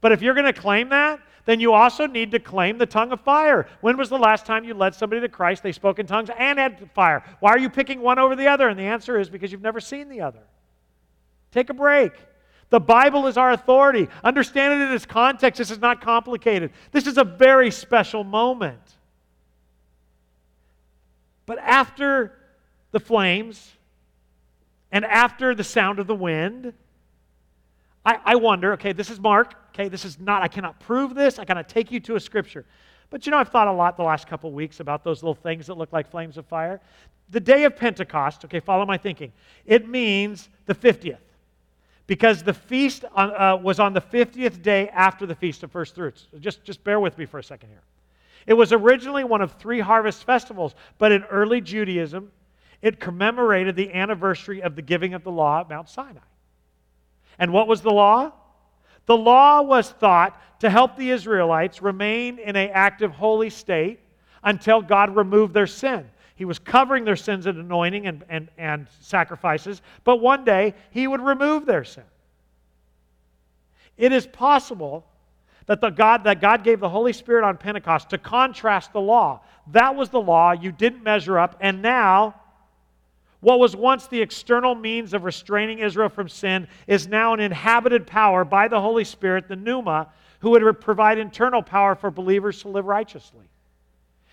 But 0.02 0.12
if 0.12 0.22
you're 0.22 0.34
going 0.34 0.46
to 0.46 0.54
claim 0.54 0.90
that, 0.90 1.20
then 1.46 1.60
you 1.60 1.74
also 1.74 2.08
need 2.08 2.32
to 2.32 2.40
claim 2.40 2.78
the 2.78 2.86
tongue 2.86 3.12
of 3.12 3.22
fire. 3.22 3.68
When 3.82 3.98
was 3.98 4.10
the 4.10 4.18
last 4.18 4.46
time 4.46 4.64
you 4.66 4.74
led 4.74 4.96
somebody 4.96 5.22
to 5.22 5.30
Christ? 5.30 5.64
They 5.64 5.72
spoke 5.72 6.00
in 6.00 6.08
tongues 6.08 6.30
and 6.38 6.58
had 6.58 6.90
fire. 6.92 7.24
Why 7.40 7.52
are 7.52 7.60
you 7.60 7.70
picking 7.70 8.02
one 8.02 8.18
over 8.20 8.36
the 8.36 8.48
other? 8.48 8.68
And 8.68 8.80
the 8.80 8.84
answer 8.84 9.20
is 9.20 9.30
because 9.30 9.52
you've 9.52 9.62
never 9.62 9.80
seen 9.80 10.10
the 10.10 10.22
other. 10.22 10.42
Take 11.52 11.70
a 11.70 11.74
break. 11.74 12.14
The 12.72 12.80
Bible 12.80 13.28
is 13.28 13.38
our 13.38 13.52
authority. 13.52 14.10
Understand 14.24 14.74
it 14.74 14.86
in 14.86 14.92
its 14.92 15.06
context. 15.06 15.60
This 15.60 15.70
is 15.70 15.80
not 15.80 16.02
complicated. 16.02 16.72
This 16.92 17.06
is 17.06 17.18
a 17.18 17.24
very 17.24 17.70
special 17.70 18.24
moment. 18.24 18.82
But 21.46 21.60
after 21.60 22.40
the 22.92 23.00
flames 23.00 23.72
and 24.92 25.06
after 25.06 25.54
the 25.54 25.64
sound 25.64 26.00
of 26.00 26.08
the 26.08 26.16
wind, 26.16 26.74
I, 28.06 28.20
I 28.24 28.36
wonder, 28.36 28.74
okay, 28.74 28.94
this 28.94 29.10
is 29.10 29.20
Mark. 29.20 29.56
Okay, 29.74 29.90
this 29.90 30.06
is 30.06 30.20
not, 30.20 30.44
I 30.44 30.48
cannot 30.48 30.80
prove 30.80 31.16
this. 31.16 31.40
I 31.40 31.46
cannot 31.46 31.68
take 31.68 31.92
you 31.92 32.00
to 32.02 32.16
a 32.16 32.20
scripture. 32.20 32.66
But 33.10 33.26
you 33.26 33.32
know, 33.32 33.38
I've 33.38 33.50
thought 33.50 33.68
a 33.68 33.72
lot 33.72 33.98
the 33.98 34.04
last 34.04 34.28
couple 34.28 34.52
weeks 34.52 34.80
about 34.80 35.04
those 35.04 35.24
little 35.24 35.36
things 35.36 35.68
that 35.68 35.76
look 35.76 35.92
like 35.92 36.10
flames 36.10 36.38
of 36.38 36.46
fire. 36.46 36.80
The 37.30 37.40
day 37.40 37.64
of 37.64 37.76
Pentecost, 37.76 38.46
okay, 38.46 38.60
follow 38.60 38.86
my 38.86 38.98
thinking. 38.98 39.32
It 39.66 39.88
means 39.88 40.50
the 40.66 40.76
50th. 40.76 41.18
Because 42.08 42.44
the 42.44 42.54
feast 42.54 43.04
on, 43.16 43.32
uh, 43.36 43.58
was 43.58 43.80
on 43.80 43.94
the 43.94 44.02
50th 44.02 44.62
day 44.62 44.90
after 44.90 45.26
the 45.26 45.34
Feast 45.34 45.64
of 45.64 45.72
First 45.72 45.96
Fruits. 45.96 46.28
Just, 46.40 46.64
just 46.64 46.84
bear 46.84 47.00
with 47.00 47.18
me 47.18 47.26
for 47.26 47.40
a 47.40 47.44
second 47.44 47.70
here. 47.70 47.82
It 48.46 48.54
was 48.54 48.72
originally 48.72 49.24
one 49.24 49.42
of 49.42 49.54
three 49.54 49.80
harvest 49.80 50.24
festivals, 50.24 50.76
but 51.00 51.12
in 51.12 51.24
early 51.24 51.62
Judaism, 51.62 52.32
it 52.84 53.00
commemorated 53.00 53.76
the 53.76 53.92
anniversary 53.92 54.62
of 54.62 54.76
the 54.76 54.84
giving 54.84 55.16
of 55.16 55.24
the 55.24 55.32
law 55.32 55.62
at 55.62 55.70
Mount 55.70 55.90
Sinai. 55.90 56.20
And 57.40 57.52
what 57.52 57.68
was 57.68 57.82
the 57.82 57.92
law? 57.92 58.32
The 59.06 59.18
law 59.18 59.62
was 59.62 59.90
thought 59.90 60.60
to 60.62 60.70
help 60.70 60.96
the 60.96 61.12
Israelites 61.12 61.82
remain 61.82 62.40
in 62.40 62.56
an 62.56 62.70
active 62.74 63.12
holy 63.12 63.50
state 63.50 64.00
until 64.44 64.82
God 64.82 65.16
removed 65.16 65.54
their 65.54 65.68
sin. 65.68 66.10
He 66.36 66.46
was 66.46 66.60
covering 66.60 67.04
their 67.06 67.16
sins 67.16 67.46
in 67.46 67.60
anointing 67.60 68.08
and, 68.08 68.24
and, 68.30 68.50
and 68.58 68.88
sacrifices, 69.02 69.82
but 70.04 70.18
one 70.18 70.44
day 70.44 70.74
he 70.92 71.08
would 71.08 71.22
remove 71.22 71.66
their 71.66 71.84
sin. 71.84 72.04
It 73.98 74.12
is 74.12 74.28
possible 74.28 75.06
That, 75.68 75.82
the 75.82 75.90
God, 75.90 76.26
that 76.26 76.42
God 76.42 76.64
gave 76.64 76.80
the 76.80 76.90
Holy 76.90 77.14
Spirit 77.14 77.44
on 77.44 77.58
Pentecost 77.58 78.10
to 78.12 78.20
contrast 78.20 78.94
the 78.94 79.02
law. 79.02 79.42
That 79.72 79.96
was 79.96 80.10
the 80.10 80.22
law. 80.22 80.52
You 80.52 80.72
didn't 80.72 81.02
measure 81.04 81.40
up. 81.40 81.58
And 81.60 81.82
now, 81.82 82.36
what 83.46 83.60
was 83.60 83.76
once 83.76 84.08
the 84.08 84.24
external 84.24 84.74
means 84.74 85.14
of 85.14 85.24
restraining 85.24 85.78
Israel 85.78 86.10
from 86.10 86.28
sin 86.28 86.68
is 86.88 87.08
now 87.08 87.32
an 87.32 87.40
inhabited 87.40 88.08
power 88.08 88.44
by 88.44 88.68
the 88.68 88.82
Holy 88.82 89.04
Spirit, 89.04 89.48
the 89.48 89.56
pneuma, 89.56 90.08
who 90.40 90.50
would 90.50 90.82
provide 90.82 91.20
internal 91.20 91.62
power 91.62 91.94
for 91.94 92.10
believers 92.10 92.64
to 92.64 92.70
live 92.70 92.88
righteously. 92.88 93.46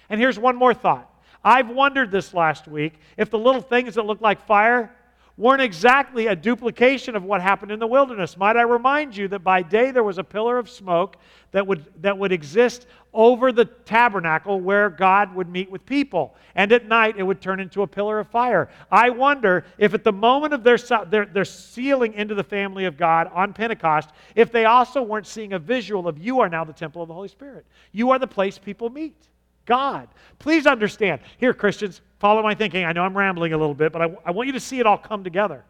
And 0.08 0.18
here's 0.18 0.38
one 0.38 0.56
more 0.56 0.72
thought. 0.72 1.14
I've 1.44 1.68
wondered 1.68 2.10
this 2.10 2.32
last 2.32 2.66
week 2.66 2.94
if 3.18 3.28
the 3.28 3.38
little 3.38 3.60
things 3.60 3.96
that 3.96 4.06
look 4.06 4.22
like 4.22 4.46
fire 4.46 4.96
weren't 5.36 5.62
exactly 5.62 6.26
a 6.26 6.36
duplication 6.36 7.16
of 7.16 7.24
what 7.24 7.40
happened 7.40 7.72
in 7.72 7.78
the 7.78 7.86
wilderness. 7.86 8.36
Might 8.36 8.56
I 8.56 8.62
remind 8.62 9.16
you 9.16 9.28
that 9.28 9.40
by 9.40 9.62
day 9.62 9.90
there 9.90 10.02
was 10.02 10.18
a 10.18 10.24
pillar 10.24 10.58
of 10.58 10.68
smoke 10.68 11.16
that 11.52 11.66
would, 11.66 11.84
that 12.02 12.16
would 12.16 12.32
exist 12.32 12.86
over 13.14 13.52
the 13.52 13.64
tabernacle 13.64 14.60
where 14.60 14.90
God 14.90 15.34
would 15.34 15.48
meet 15.48 15.70
with 15.70 15.84
people. 15.86 16.34
And 16.54 16.70
at 16.72 16.86
night 16.86 17.16
it 17.16 17.22
would 17.22 17.40
turn 17.40 17.60
into 17.60 17.82
a 17.82 17.86
pillar 17.86 18.18
of 18.18 18.28
fire. 18.28 18.68
I 18.90 19.10
wonder 19.10 19.64
if 19.78 19.94
at 19.94 20.04
the 20.04 20.12
moment 20.12 20.54
of 20.54 20.62
their, 20.62 20.78
their, 21.06 21.26
their 21.26 21.44
sealing 21.44 22.14
into 22.14 22.34
the 22.34 22.44
family 22.44 22.84
of 22.84 22.96
God 22.96 23.30
on 23.32 23.52
Pentecost, 23.52 24.10
if 24.34 24.52
they 24.52 24.66
also 24.66 25.02
weren't 25.02 25.26
seeing 25.26 25.54
a 25.54 25.58
visual 25.58 26.08
of 26.08 26.18
you 26.18 26.40
are 26.40 26.48
now 26.48 26.64
the 26.64 26.72
temple 26.72 27.02
of 27.02 27.08
the 27.08 27.14
Holy 27.14 27.28
Spirit. 27.28 27.66
You 27.92 28.10
are 28.10 28.18
the 28.18 28.26
place 28.26 28.58
people 28.58 28.90
meet. 28.90 29.16
God. 29.64 30.08
Please 30.38 30.66
understand. 30.66 31.20
Here, 31.38 31.54
Christians, 31.54 32.00
follow 32.22 32.40
my 32.40 32.54
thinking. 32.54 32.84
I 32.84 32.92
know 32.92 33.02
I'm 33.02 33.18
rambling 33.18 33.52
a 33.52 33.58
little 33.58 33.74
bit, 33.74 33.92
but 33.92 34.00
I, 34.00 34.16
I, 34.24 34.30
want 34.30 34.46
you 34.46 34.52
to 34.52 34.60
see 34.60 34.78
it 34.78 34.86
all 34.86 34.96
come 34.96 35.24
together. 35.24 35.64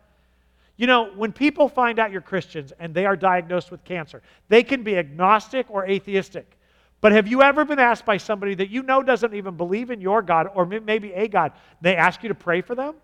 You 0.76 0.86
know, 0.86 1.10
when 1.16 1.32
people 1.32 1.66
find 1.66 1.98
out 1.98 2.12
you're 2.12 2.20
Christians 2.20 2.74
and 2.78 2.94
they 2.94 3.06
are 3.06 3.16
diagnosed 3.16 3.70
with 3.70 3.82
cancer, 3.84 4.20
they 4.50 4.62
can 4.62 4.82
be 4.82 4.98
agnostic 4.98 5.64
or 5.70 5.86
atheistic. 5.86 6.58
But 7.00 7.12
have 7.12 7.26
you 7.26 7.40
ever 7.40 7.64
been 7.64 7.78
asked 7.78 8.04
by 8.04 8.18
somebody 8.18 8.54
that 8.56 8.68
you 8.68 8.82
know 8.82 9.02
doesn't 9.02 9.32
even 9.32 9.56
believe 9.56 9.90
in 9.90 10.02
your 10.02 10.20
God 10.20 10.50
or 10.54 10.66
maybe 10.66 11.14
a 11.14 11.26
God, 11.26 11.52
they 11.80 11.96
ask 11.96 12.22
you 12.22 12.28
to 12.28 12.34
pray 12.34 12.60
for 12.60 12.74
them? 12.74 12.96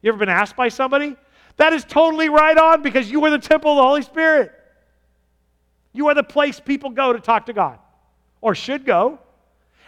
You 0.00 0.10
ever 0.10 0.18
been 0.18 0.28
asked 0.28 0.54
by 0.54 0.68
somebody? 0.68 1.16
That 1.56 1.72
is 1.72 1.84
totally 1.84 2.28
right 2.28 2.56
on 2.56 2.82
because 2.82 3.10
you 3.10 3.24
are 3.24 3.30
the 3.30 3.40
temple 3.40 3.72
of 3.72 3.76
the 3.78 3.82
Holy 3.82 4.02
Spirit. 4.02 4.52
You 5.92 6.06
are 6.08 6.14
the 6.14 6.22
place 6.22 6.60
people 6.60 6.90
go 6.90 7.12
to 7.12 7.18
talk 7.18 7.46
to 7.46 7.52
God 7.52 7.80
or 8.40 8.54
should 8.54 8.86
go. 8.86 9.18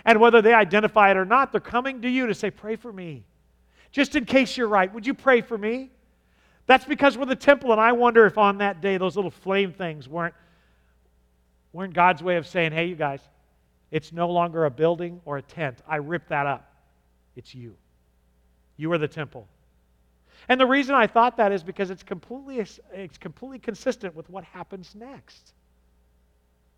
And 0.05 0.21
whether 0.21 0.41
they 0.41 0.55
identify 0.55 1.11
it 1.11 1.17
or 1.17 1.25
not, 1.25 1.53
they're 1.53 1.61
coming 1.61 2.03
to 2.03 2.09
you 2.09 2.27
to 2.27 2.35
say, 2.35 2.51
Pray 2.51 2.77
for 2.77 2.93
me. 2.93 3.25
Just 3.93 4.15
in 4.17 4.25
case 4.25 4.57
you're 4.57 4.69
right, 4.69 4.93
would 4.93 5.07
you 5.07 5.15
pray 5.15 5.41
for 5.41 5.59
me? 5.59 5.91
That's 6.67 6.85
because 6.85 7.19
we're 7.19 7.27
the 7.27 7.35
temple, 7.35 7.73
and 7.73 7.81
I 7.81 7.93
wonder 7.93 8.27
if 8.27 8.39
on 8.39 8.59
that 8.59 8.81
day 8.81 8.97
those 8.97 9.17
little 9.17 9.31
flame 9.31 9.73
things 9.73 10.09
weren't, 10.09 10.35
weren't 11.73 11.95
God's 11.95 12.23
way 12.23 12.37
of 12.37 12.47
saying, 12.47 12.73
Hey, 12.73 12.87
you 12.87 12.95
guys, 12.95 13.21
it's 13.91 14.13
no 14.13 14.29
longer 14.31 14.65
a 14.67 14.71
building 14.71 15.21
or 15.25 15.39
a 15.39 15.43
tent. 15.43 15.79
I 15.89 15.97
ripped 15.97 16.29
that 16.29 16.47
up. 16.47 16.73
It's 17.37 17.55
you. 17.55 17.75
You 18.77 18.93
are 18.93 18.99
the 18.99 19.09
temple. 19.09 19.49
And 20.49 20.61
the 20.61 20.67
reason 20.67 20.95
I 20.95 21.07
thought 21.07 21.37
that 21.37 21.53
is 21.53 21.63
because 21.63 21.91
it's 21.91 22.03
completely, 22.03 22.65
it's 22.93 23.19
completely 23.19 23.59
consistent 23.59 24.15
with 24.15 24.29
what 24.31 24.45
happens 24.45 24.95
next. 24.95 25.53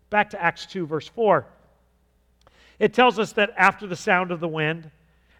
Back 0.09 0.29
to 0.31 0.41
Acts 0.41 0.65
2, 0.65 0.85
verse 0.85 1.07
4. 1.07 1.47
It 2.79 2.93
tells 2.93 3.19
us 3.19 3.33
that 3.33 3.51
after 3.57 3.87
the 3.87 3.95
sound 3.95 4.31
of 4.31 4.39
the 4.39 4.47
wind 4.47 4.89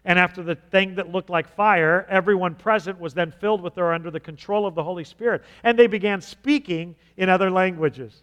and 0.04 0.18
after 0.18 0.42
the 0.42 0.54
thing 0.54 0.96
that 0.96 1.10
looked 1.10 1.30
like 1.30 1.48
fire, 1.54 2.06
everyone 2.08 2.54
present 2.54 3.00
was 3.00 3.14
then 3.14 3.32
filled 3.32 3.62
with 3.62 3.78
or 3.78 3.92
under 3.92 4.10
the 4.10 4.20
control 4.20 4.66
of 4.66 4.74
the 4.74 4.82
Holy 4.82 5.04
Spirit. 5.04 5.42
And 5.62 5.78
they 5.78 5.86
began 5.86 6.20
speaking 6.20 6.94
in 7.16 7.28
other 7.28 7.50
languages. 7.50 8.22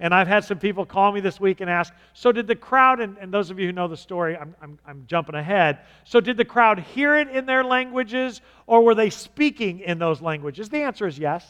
And 0.00 0.12
I've 0.12 0.26
had 0.26 0.42
some 0.42 0.58
people 0.58 0.84
call 0.84 1.12
me 1.12 1.20
this 1.20 1.38
week 1.38 1.60
and 1.60 1.70
ask, 1.70 1.92
so 2.12 2.32
did 2.32 2.46
the 2.48 2.56
crowd, 2.56 2.98
and, 3.00 3.16
and 3.18 3.32
those 3.32 3.50
of 3.50 3.60
you 3.60 3.66
who 3.66 3.72
know 3.72 3.86
the 3.86 3.96
story, 3.96 4.36
I'm, 4.36 4.54
I'm, 4.60 4.78
I'm 4.84 5.04
jumping 5.06 5.36
ahead. 5.36 5.78
So 6.04 6.18
did 6.20 6.36
the 6.36 6.44
crowd 6.44 6.80
hear 6.80 7.16
it 7.16 7.28
in 7.28 7.46
their 7.46 7.62
languages 7.62 8.40
or 8.66 8.82
were 8.82 8.96
they 8.96 9.10
speaking 9.10 9.80
in 9.80 9.98
those 9.98 10.20
languages? 10.20 10.68
The 10.68 10.82
answer 10.82 11.06
is 11.06 11.18
yes. 11.18 11.46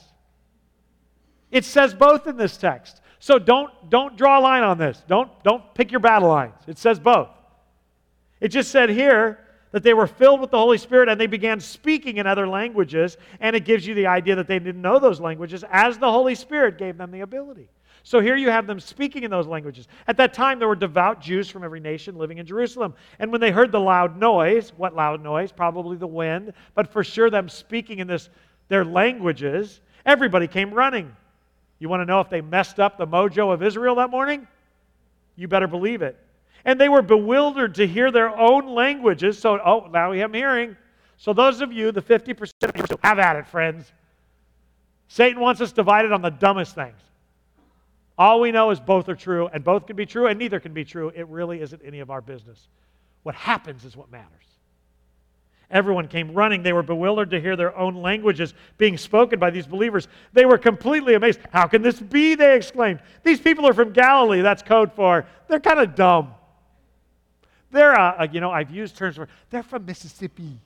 It 1.50 1.64
says 1.64 1.94
both 1.94 2.26
in 2.26 2.36
this 2.36 2.56
text. 2.56 3.01
So 3.22 3.38
don't, 3.38 3.70
don't 3.88 4.16
draw 4.16 4.40
a 4.40 4.42
line 4.42 4.64
on 4.64 4.78
this. 4.78 5.00
Don't, 5.06 5.30
don't 5.44 5.62
pick 5.74 5.92
your 5.92 6.00
battle 6.00 6.28
lines. 6.28 6.56
It 6.66 6.76
says 6.76 6.98
both. 6.98 7.28
It 8.40 8.48
just 8.48 8.72
said 8.72 8.90
here 8.90 9.38
that 9.70 9.84
they 9.84 9.94
were 9.94 10.08
filled 10.08 10.40
with 10.40 10.50
the 10.50 10.58
Holy 10.58 10.76
Spirit 10.76 11.08
and 11.08 11.20
they 11.20 11.28
began 11.28 11.60
speaking 11.60 12.16
in 12.16 12.26
other 12.26 12.48
languages, 12.48 13.16
and 13.38 13.54
it 13.54 13.64
gives 13.64 13.86
you 13.86 13.94
the 13.94 14.08
idea 14.08 14.34
that 14.34 14.48
they 14.48 14.58
didn't 14.58 14.82
know 14.82 14.98
those 14.98 15.20
languages 15.20 15.64
as 15.70 15.98
the 15.98 16.10
Holy 16.10 16.34
Spirit 16.34 16.78
gave 16.78 16.98
them 16.98 17.12
the 17.12 17.20
ability. 17.20 17.68
So 18.02 18.18
here 18.18 18.34
you 18.34 18.50
have 18.50 18.66
them 18.66 18.80
speaking 18.80 19.22
in 19.22 19.30
those 19.30 19.46
languages. 19.46 19.86
At 20.08 20.16
that 20.16 20.34
time, 20.34 20.58
there 20.58 20.66
were 20.66 20.74
devout 20.74 21.20
Jews 21.20 21.48
from 21.48 21.62
every 21.62 21.78
nation 21.78 22.18
living 22.18 22.38
in 22.38 22.46
Jerusalem. 22.46 22.92
And 23.20 23.30
when 23.30 23.40
they 23.40 23.52
heard 23.52 23.70
the 23.70 23.78
loud 23.78 24.18
noise, 24.18 24.72
what 24.76 24.96
loud 24.96 25.22
noise? 25.22 25.52
Probably 25.52 25.96
the 25.96 26.08
wind, 26.08 26.54
but 26.74 26.92
for 26.92 27.04
sure 27.04 27.30
them 27.30 27.48
speaking 27.48 28.00
in 28.00 28.08
this 28.08 28.30
their 28.66 28.84
languages, 28.84 29.80
everybody 30.04 30.48
came 30.48 30.74
running. 30.74 31.14
You 31.82 31.88
want 31.88 32.00
to 32.00 32.06
know 32.06 32.20
if 32.20 32.30
they 32.30 32.40
messed 32.40 32.78
up 32.78 32.96
the 32.96 33.08
mojo 33.08 33.52
of 33.52 33.60
Israel 33.60 33.96
that 33.96 34.08
morning? 34.08 34.46
You 35.34 35.48
better 35.48 35.66
believe 35.66 36.00
it. 36.00 36.16
And 36.64 36.80
they 36.80 36.88
were 36.88 37.02
bewildered 37.02 37.74
to 37.74 37.88
hear 37.88 38.12
their 38.12 38.28
own 38.38 38.72
languages. 38.72 39.36
So, 39.36 39.58
oh, 39.58 39.88
now 39.92 40.12
we 40.12 40.20
have 40.20 40.32
hearing. 40.32 40.76
So, 41.16 41.32
those 41.32 41.60
of 41.60 41.72
you, 41.72 41.90
the 41.90 42.00
50%, 42.00 42.98
have 43.02 43.18
at 43.18 43.34
it, 43.34 43.48
friends. 43.48 43.90
Satan 45.08 45.40
wants 45.40 45.60
us 45.60 45.72
divided 45.72 46.12
on 46.12 46.22
the 46.22 46.30
dumbest 46.30 46.76
things. 46.76 47.00
All 48.16 48.38
we 48.38 48.52
know 48.52 48.70
is 48.70 48.78
both 48.78 49.08
are 49.08 49.16
true, 49.16 49.48
and 49.52 49.64
both 49.64 49.88
can 49.88 49.96
be 49.96 50.06
true, 50.06 50.28
and 50.28 50.38
neither 50.38 50.60
can 50.60 50.72
be 50.72 50.84
true. 50.84 51.10
It 51.16 51.26
really 51.26 51.60
isn't 51.62 51.82
any 51.84 51.98
of 51.98 52.12
our 52.12 52.20
business. 52.20 52.68
What 53.24 53.34
happens 53.34 53.84
is 53.84 53.96
what 53.96 54.08
matters. 54.08 54.51
Everyone 55.72 56.06
came 56.06 56.32
running. 56.32 56.62
They 56.62 56.74
were 56.74 56.82
bewildered 56.82 57.30
to 57.30 57.40
hear 57.40 57.56
their 57.56 57.76
own 57.76 57.96
languages 57.96 58.52
being 58.76 58.98
spoken 58.98 59.38
by 59.38 59.50
these 59.50 59.66
believers. 59.66 60.06
They 60.34 60.44
were 60.44 60.58
completely 60.58 61.14
amazed. 61.14 61.40
How 61.50 61.66
can 61.66 61.80
this 61.80 61.98
be? 61.98 62.34
They 62.34 62.54
exclaimed. 62.54 63.00
These 63.24 63.40
people 63.40 63.66
are 63.66 63.72
from 63.72 63.92
Galilee. 63.92 64.42
That's 64.42 64.62
code 64.62 64.92
for 64.92 65.26
they're 65.48 65.60
kind 65.60 65.80
of 65.80 65.94
dumb. 65.94 66.34
They're, 67.70 67.98
uh, 67.98 68.20
uh, 68.20 68.26
you 68.30 68.40
know, 68.40 68.50
I've 68.50 68.70
used 68.70 68.96
terms 68.96 69.16
for 69.16 69.28
they're 69.48 69.62
from 69.62 69.86
Mississippi. 69.86 70.60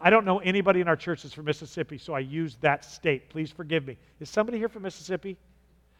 I 0.00 0.10
don't 0.10 0.24
know 0.24 0.40
anybody 0.40 0.80
in 0.80 0.88
our 0.88 0.96
church 0.96 1.22
that's 1.22 1.32
from 1.32 1.44
Mississippi, 1.46 1.96
so 1.96 2.12
I 2.12 2.18
use 2.18 2.56
that 2.60 2.84
state. 2.84 3.30
Please 3.30 3.50
forgive 3.50 3.86
me. 3.86 3.96
Is 4.20 4.28
somebody 4.28 4.58
here 4.58 4.68
from 4.68 4.82
Mississippi? 4.82 5.36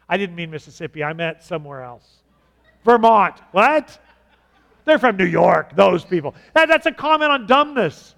I 0.09 0.17
didn't 0.17 0.37
mean 0.37 0.51
Mississippi, 0.51 1.03
I 1.03 1.13
meant 1.13 1.43
somewhere 1.43 1.83
else. 1.83 2.23
Vermont. 2.85 3.41
What? 3.53 3.99
They're 4.87 4.99
from 4.99 5.17
New 5.17 5.27
York, 5.27 5.77
those 5.77 6.05
people. 6.05 6.35
That, 6.55 6.69
that's 6.69 6.87
a 6.87 6.93
comment 6.93 7.31
on 7.31 7.47
dumbness. 7.47 8.15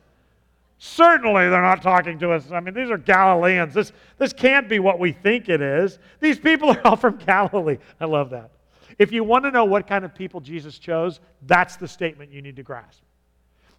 Certainly, 0.78 1.48
they're 1.48 1.62
not 1.62 1.82
talking 1.82 2.18
to 2.20 2.30
us. 2.30 2.52
I 2.52 2.60
mean, 2.60 2.74
these 2.74 2.90
are 2.90 2.98
Galileans. 2.98 3.74
This, 3.74 3.92
this 4.18 4.32
can't 4.32 4.68
be 4.68 4.78
what 4.78 5.00
we 5.00 5.10
think 5.10 5.48
it 5.48 5.60
is. 5.60 5.98
These 6.20 6.38
people 6.38 6.70
are 6.76 6.86
all 6.86 6.96
from 6.96 7.16
Galilee. 7.16 7.78
I 8.00 8.04
love 8.04 8.30
that. 8.30 8.50
If 8.98 9.10
you 9.10 9.24
want 9.24 9.44
to 9.44 9.50
know 9.50 9.64
what 9.64 9.86
kind 9.86 10.04
of 10.04 10.14
people 10.14 10.40
Jesus 10.40 10.78
chose, 10.78 11.20
that's 11.46 11.76
the 11.76 11.88
statement 11.88 12.32
you 12.32 12.42
need 12.42 12.56
to 12.56 12.62
grasp. 12.62 13.02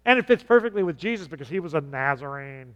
And 0.04 0.18
it 0.18 0.26
fits 0.26 0.42
perfectly 0.42 0.82
with 0.82 0.98
Jesus 0.98 1.28
because 1.28 1.48
he 1.48 1.60
was 1.60 1.74
a 1.74 1.80
Nazarene. 1.80 2.74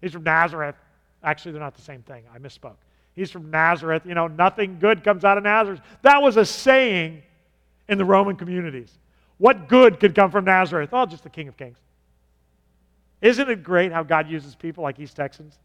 He's 0.00 0.12
from 0.12 0.22
Nazareth. 0.22 0.76
Actually, 1.22 1.52
they're 1.52 1.60
not 1.60 1.74
the 1.74 1.82
same 1.82 2.02
thing. 2.02 2.24
I 2.34 2.38
misspoke. 2.38 2.76
He's 3.14 3.30
from 3.30 3.50
Nazareth. 3.50 4.06
You 4.06 4.14
know, 4.14 4.28
nothing 4.28 4.78
good 4.78 5.04
comes 5.04 5.24
out 5.24 5.36
of 5.36 5.44
Nazareth. 5.44 5.80
That 6.02 6.22
was 6.22 6.36
a 6.38 6.44
saying 6.44 7.22
in 7.88 7.98
the 7.98 8.04
Roman 8.04 8.36
communities. 8.36 8.96
What 9.40 9.68
good 9.68 10.00
could 10.00 10.14
come 10.14 10.30
from 10.30 10.44
Nazareth? 10.44 10.90
Oh, 10.92 11.06
just 11.06 11.22
the 11.22 11.30
King 11.30 11.48
of 11.48 11.56
Kings. 11.56 11.78
Isn't 13.22 13.48
it 13.48 13.62
great 13.62 13.90
how 13.90 14.02
God 14.02 14.28
uses 14.28 14.54
people 14.54 14.84
like 14.84 15.00
East 15.00 15.16
Texans? 15.16 15.58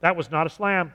That 0.00 0.14
was 0.14 0.30
not 0.30 0.46
a 0.46 0.50
slam. 0.50 0.92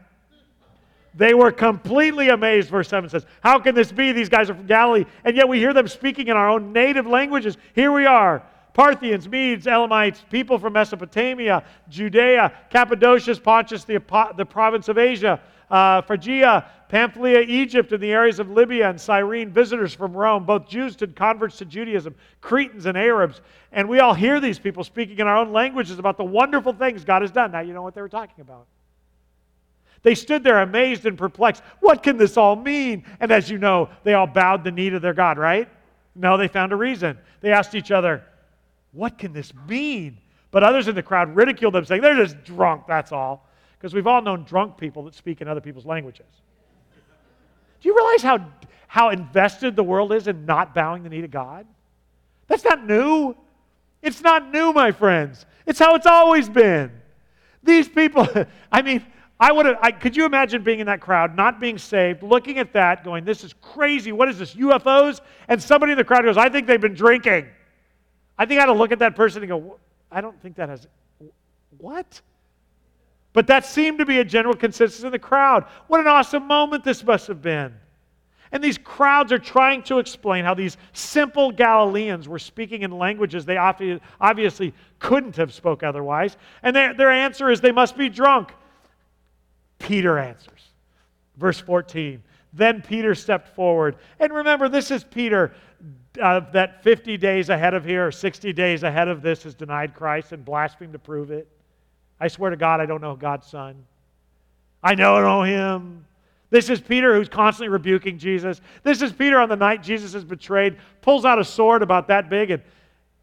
They 1.13 1.33
were 1.33 1.51
completely 1.51 2.29
amazed, 2.29 2.69
verse 2.69 2.87
7 2.87 3.09
says. 3.09 3.25
How 3.41 3.59
can 3.59 3.75
this 3.75 3.91
be? 3.91 4.13
These 4.13 4.29
guys 4.29 4.49
are 4.49 4.53
from 4.53 4.65
Galilee, 4.65 5.03
and 5.25 5.35
yet 5.35 5.49
we 5.49 5.59
hear 5.59 5.73
them 5.73 5.89
speaking 5.89 6.29
in 6.29 6.37
our 6.37 6.49
own 6.49 6.71
native 6.71 7.05
languages. 7.05 7.57
Here 7.75 7.91
we 7.91 8.05
are 8.05 8.41
Parthians, 8.73 9.27
Medes, 9.27 9.67
Elamites, 9.67 10.23
people 10.31 10.57
from 10.57 10.71
Mesopotamia, 10.71 11.65
Judea, 11.89 12.53
Cappadocia, 12.69 13.35
Pontus, 13.41 13.83
the, 13.83 14.01
the 14.37 14.45
province 14.45 14.87
of 14.87 14.97
Asia, 14.97 15.41
uh, 15.73 16.03
Phrygia, 16.03 16.69
Pamphylia, 16.87 17.39
Egypt, 17.39 17.91
and 17.91 18.01
the 18.01 18.11
areas 18.11 18.39
of 18.39 18.51
Libya 18.51 18.91
and 18.91 19.01
Cyrene, 19.01 19.49
visitors 19.49 19.91
from 19.91 20.13
Rome, 20.13 20.45
both 20.45 20.69
Jews 20.69 21.01
and 21.01 21.15
converts 21.15 21.57
to 21.57 21.65
Judaism, 21.65 22.13
Cretans 22.41 22.85
and 22.85 22.95
Arabs. 22.95 23.41
And 23.71 23.89
we 23.89 23.99
all 23.99 24.13
hear 24.13 24.39
these 24.39 24.59
people 24.59 24.83
speaking 24.83 25.17
in 25.17 25.25
our 25.25 25.35
own 25.35 25.51
languages 25.51 25.97
about 25.97 26.17
the 26.17 26.23
wonderful 26.23 26.73
things 26.73 27.03
God 27.03 27.23
has 27.23 27.31
done. 27.31 27.51
Now 27.51 27.61
you 27.61 27.73
know 27.73 27.81
what 27.81 27.95
they 27.95 28.01
were 28.01 28.07
talking 28.07 28.41
about. 28.41 28.67
They 30.03 30.13
stood 30.13 30.43
there 30.43 30.61
amazed 30.61 31.07
and 31.07 31.17
perplexed. 31.17 31.63
What 31.79 32.03
can 32.03 32.17
this 32.17 32.37
all 32.37 32.55
mean? 32.55 33.03
And 33.19 33.31
as 33.31 33.49
you 33.49 33.57
know, 33.57 33.89
they 34.03 34.13
all 34.13 34.27
bowed 34.27 34.63
the 34.63 34.71
knee 34.71 34.91
to 34.91 34.99
their 34.99 35.15
God, 35.15 35.39
right? 35.39 35.67
No, 36.13 36.37
they 36.37 36.47
found 36.47 36.71
a 36.71 36.75
reason. 36.75 37.17
They 37.41 37.51
asked 37.51 37.73
each 37.73 37.89
other, 37.89 38.23
What 38.91 39.17
can 39.17 39.33
this 39.33 39.51
mean? 39.67 40.19
But 40.51 40.61
others 40.61 40.87
in 40.87 40.93
the 40.93 41.01
crowd 41.01 41.35
ridiculed 41.35 41.73
them, 41.73 41.85
saying, 41.85 42.01
They're 42.01 42.15
just 42.15 42.43
drunk, 42.43 42.83
that's 42.87 43.11
all. 43.11 43.49
Because 43.83 43.93
we've 43.93 44.07
all 44.07 44.21
known 44.21 44.45
drunk 44.45 44.77
people 44.77 45.03
that 45.03 45.13
speak 45.13 45.41
in 45.41 45.49
other 45.49 45.59
people's 45.59 45.85
languages. 45.85 46.25
Do 47.81 47.89
you 47.89 47.93
realize 47.93 48.21
how, 48.21 48.49
how 48.87 49.09
invested 49.09 49.75
the 49.75 49.83
world 49.83 50.13
is 50.13 50.29
in 50.29 50.45
not 50.45 50.73
bowing 50.73 51.03
the 51.03 51.09
knee 51.09 51.19
to 51.19 51.27
God? 51.27 51.67
That's 52.47 52.63
not 52.63 52.87
new. 52.87 53.35
It's 54.01 54.21
not 54.21 54.53
new, 54.53 54.71
my 54.71 54.93
friends. 54.93 55.45
It's 55.65 55.79
how 55.79 55.95
it's 55.95 56.05
always 56.05 56.47
been. 56.47 56.93
These 57.61 57.89
people, 57.89 58.25
I 58.71 58.81
mean, 58.81 59.05
I 59.37 59.51
would 59.51 59.65
have, 59.65 59.79
I, 59.81 59.91
could 59.91 60.15
you 60.15 60.25
imagine 60.25 60.63
being 60.63 60.79
in 60.79 60.85
that 60.85 61.01
crowd, 61.01 61.35
not 61.35 61.59
being 61.59 61.77
saved, 61.77 62.23
looking 62.23 62.59
at 62.59 62.71
that, 62.71 63.03
going, 63.03 63.25
this 63.25 63.43
is 63.43 63.53
crazy. 63.61 64.13
What 64.13 64.29
is 64.29 64.39
this, 64.39 64.55
UFOs? 64.55 65.19
And 65.49 65.61
somebody 65.61 65.91
in 65.91 65.97
the 65.97 66.05
crowd 66.05 66.23
goes, 66.23 66.37
I 66.37 66.47
think 66.47 66.67
they've 66.67 66.79
been 66.79 66.93
drinking. 66.93 67.47
I 68.37 68.45
think 68.45 68.59
I 68.59 68.61
had 68.61 68.67
to 68.67 68.79
look 68.79 68.93
at 68.93 68.99
that 68.99 69.17
person 69.17 69.43
and 69.43 69.49
go, 69.49 69.77
I 70.09 70.21
don't 70.21 70.41
think 70.41 70.55
that 70.55 70.69
has, 70.69 70.87
what? 71.79 72.21
But 73.33 73.47
that 73.47 73.65
seemed 73.65 73.97
to 73.99 74.05
be 74.05 74.19
a 74.19 74.25
general 74.25 74.55
consensus 74.55 75.03
in 75.03 75.11
the 75.11 75.19
crowd. 75.19 75.65
What 75.87 75.99
an 75.99 76.07
awesome 76.07 76.47
moment 76.47 76.83
this 76.83 77.03
must 77.03 77.27
have 77.27 77.41
been. 77.41 77.73
And 78.51 78.63
these 78.63 78.77
crowds 78.77 79.31
are 79.31 79.39
trying 79.39 79.81
to 79.83 79.97
explain 79.97 80.45
how 80.45 80.53
these 80.53 80.77
simple 80.93 81.51
Galileans 81.51 82.27
were 82.27 82.37
speaking 82.37 82.83
in 82.83 82.91
languages 82.91 83.45
they 83.45 83.57
obviously 83.57 84.73
couldn't 84.99 85.35
have 85.35 85.51
spoke 85.51 85.81
otherwise. 85.81 86.37
And 86.61 86.75
their, 86.75 86.93
their 86.93 87.09
answer 87.09 87.49
is 87.49 87.59
they 87.59 87.71
must 87.71 87.97
be 87.97 88.09
drunk. 88.09 88.53
Peter 89.79 90.19
answers. 90.19 90.69
Verse 91.37 91.59
14. 91.59 92.21
Then 92.53 92.83
Peter 92.83 93.15
stepped 93.15 93.55
forward. 93.55 93.95
And 94.19 94.31
remember, 94.31 94.69
this 94.69 94.91
is 94.91 95.03
Peter 95.03 95.55
uh, 96.21 96.41
that 96.51 96.83
50 96.83 97.17
days 97.17 97.49
ahead 97.49 97.73
of 97.73 97.83
here, 97.83 98.05
or 98.05 98.11
60 98.11 98.53
days 98.53 98.83
ahead 98.83 99.07
of 99.07 99.23
this, 99.23 99.41
has 99.43 99.55
denied 99.55 99.95
Christ 99.95 100.31
and 100.31 100.45
blasphemed 100.45 100.93
to 100.93 100.99
prove 100.99 101.31
it. 101.31 101.47
I 102.23 102.29
swear 102.29 102.51
to 102.51 102.55
God, 102.55 102.79
I 102.79 102.85
don't 102.85 103.01
know 103.01 103.17
God's 103.17 103.47
Son. 103.47 103.83
I 104.81 104.95
don't 104.95 105.23
know 105.23 105.43
him. 105.43 106.05
This 106.51 106.69
is 106.69 106.79
Peter 106.79 107.13
who's 107.13 107.27
constantly 107.27 107.67
rebuking 107.67 108.17
Jesus. 108.17 108.61
This 108.81 109.01
is 109.01 109.11
Peter 109.11 109.41
on 109.41 109.49
the 109.49 109.57
night 109.57 109.83
Jesus 109.83 110.15
is 110.15 110.23
betrayed, 110.23 110.77
pulls 111.01 111.25
out 111.25 111.37
a 111.37 111.43
sword 111.43 111.81
about 111.81 112.07
that 112.07 112.29
big 112.29 112.51
and, 112.51 112.63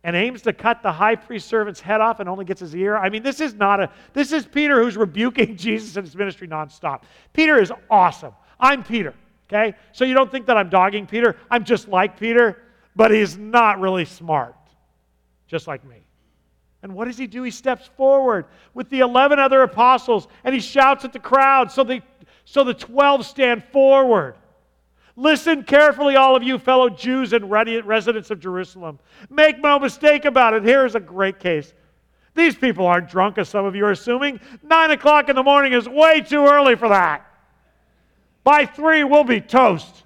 and 0.05 0.15
aims 0.15 0.43
to 0.43 0.53
cut 0.53 0.83
the 0.83 0.93
high 0.93 1.17
priest 1.17 1.49
servant's 1.49 1.81
head 1.81 2.03
off 2.03 2.21
and 2.21 2.29
only 2.29 2.45
gets 2.45 2.61
his 2.61 2.77
ear. 2.77 2.95
I 2.95 3.09
mean, 3.09 3.23
this 3.23 3.41
is 3.41 3.55
not 3.55 3.81
a, 3.81 3.91
this 4.13 4.33
is 4.33 4.45
Peter 4.45 4.83
who's 4.83 4.99
rebuking 4.99 5.57
Jesus 5.57 5.97
and 5.97 6.07
his 6.07 6.15
ministry 6.15 6.47
nonstop. 6.47 7.05
Peter 7.33 7.59
is 7.59 7.73
awesome. 7.89 8.35
I'm 8.59 8.85
Peter, 8.85 9.15
okay? 9.51 9.79
So 9.93 10.05
you 10.05 10.13
don't 10.13 10.31
think 10.31 10.45
that 10.45 10.59
I'm 10.59 10.69
dogging 10.69 11.07
Peter. 11.07 11.37
I'm 11.51 11.65
just 11.65 11.89
like 11.89 12.21
Peter, 12.21 12.61
but 12.95 13.11
he's 13.11 13.39
not 13.39 13.81
really 13.81 14.05
smart, 14.05 14.57
just 15.47 15.67
like 15.67 15.87
me. 15.87 16.03
And 16.83 16.95
what 16.95 17.07
does 17.07 17.19
he 17.19 17.27
do? 17.27 17.43
He 17.43 17.51
steps 17.51 17.91
forward 17.97 18.47
with 18.73 18.89
the 18.89 19.01
11 19.01 19.39
other 19.39 19.63
apostles 19.63 20.29
and 20.45 20.55
he 20.55 20.61
shouts 20.61 21.05
at 21.05 21.13
the 21.13 21.19
crowd. 21.19 21.71
So 21.71 21.85
the 21.85 22.03
so 22.45 22.65
the 22.65 22.75
12 22.75 23.27
stand 23.27 23.63
forward. 23.65 24.35
Listen 25.15 25.63
carefully, 25.63 26.17
all 26.17 26.35
of 26.35 26.43
you 26.43 26.59
fellow 26.59 26.89
Jews 26.89 27.33
and 27.33 27.49
residents 27.49 28.31
of 28.31 28.41
Jerusalem. 28.41 28.99
Make 29.29 29.61
no 29.61 29.79
mistake 29.79 30.25
about 30.25 30.55
it. 30.55 30.65
Here 30.65 30.85
is 30.85 30.95
a 30.95 31.01
great 31.01 31.39
case. 31.39 31.73
These 32.35 32.57
people 32.57 32.87
aren't 32.87 33.09
drunk, 33.09 33.39
as 33.39 33.49
some 33.49 33.67
of 33.67 33.77
you 33.77 33.85
are 33.85 33.91
assuming. 33.91 34.41
Nine 34.63 34.93
o'clock 34.93 35.29
in 35.29 35.37
the 35.37 35.43
morning 35.43 35.75
is 35.75 35.89
way 35.89 36.23
too 36.23 36.47
early 36.47 36.75
for 36.75 36.89
that. 36.89 37.25
By 38.45 38.67
three, 38.67 39.05
we'll 39.05 39.25
be 39.25 39.41
toast. 39.41 40.05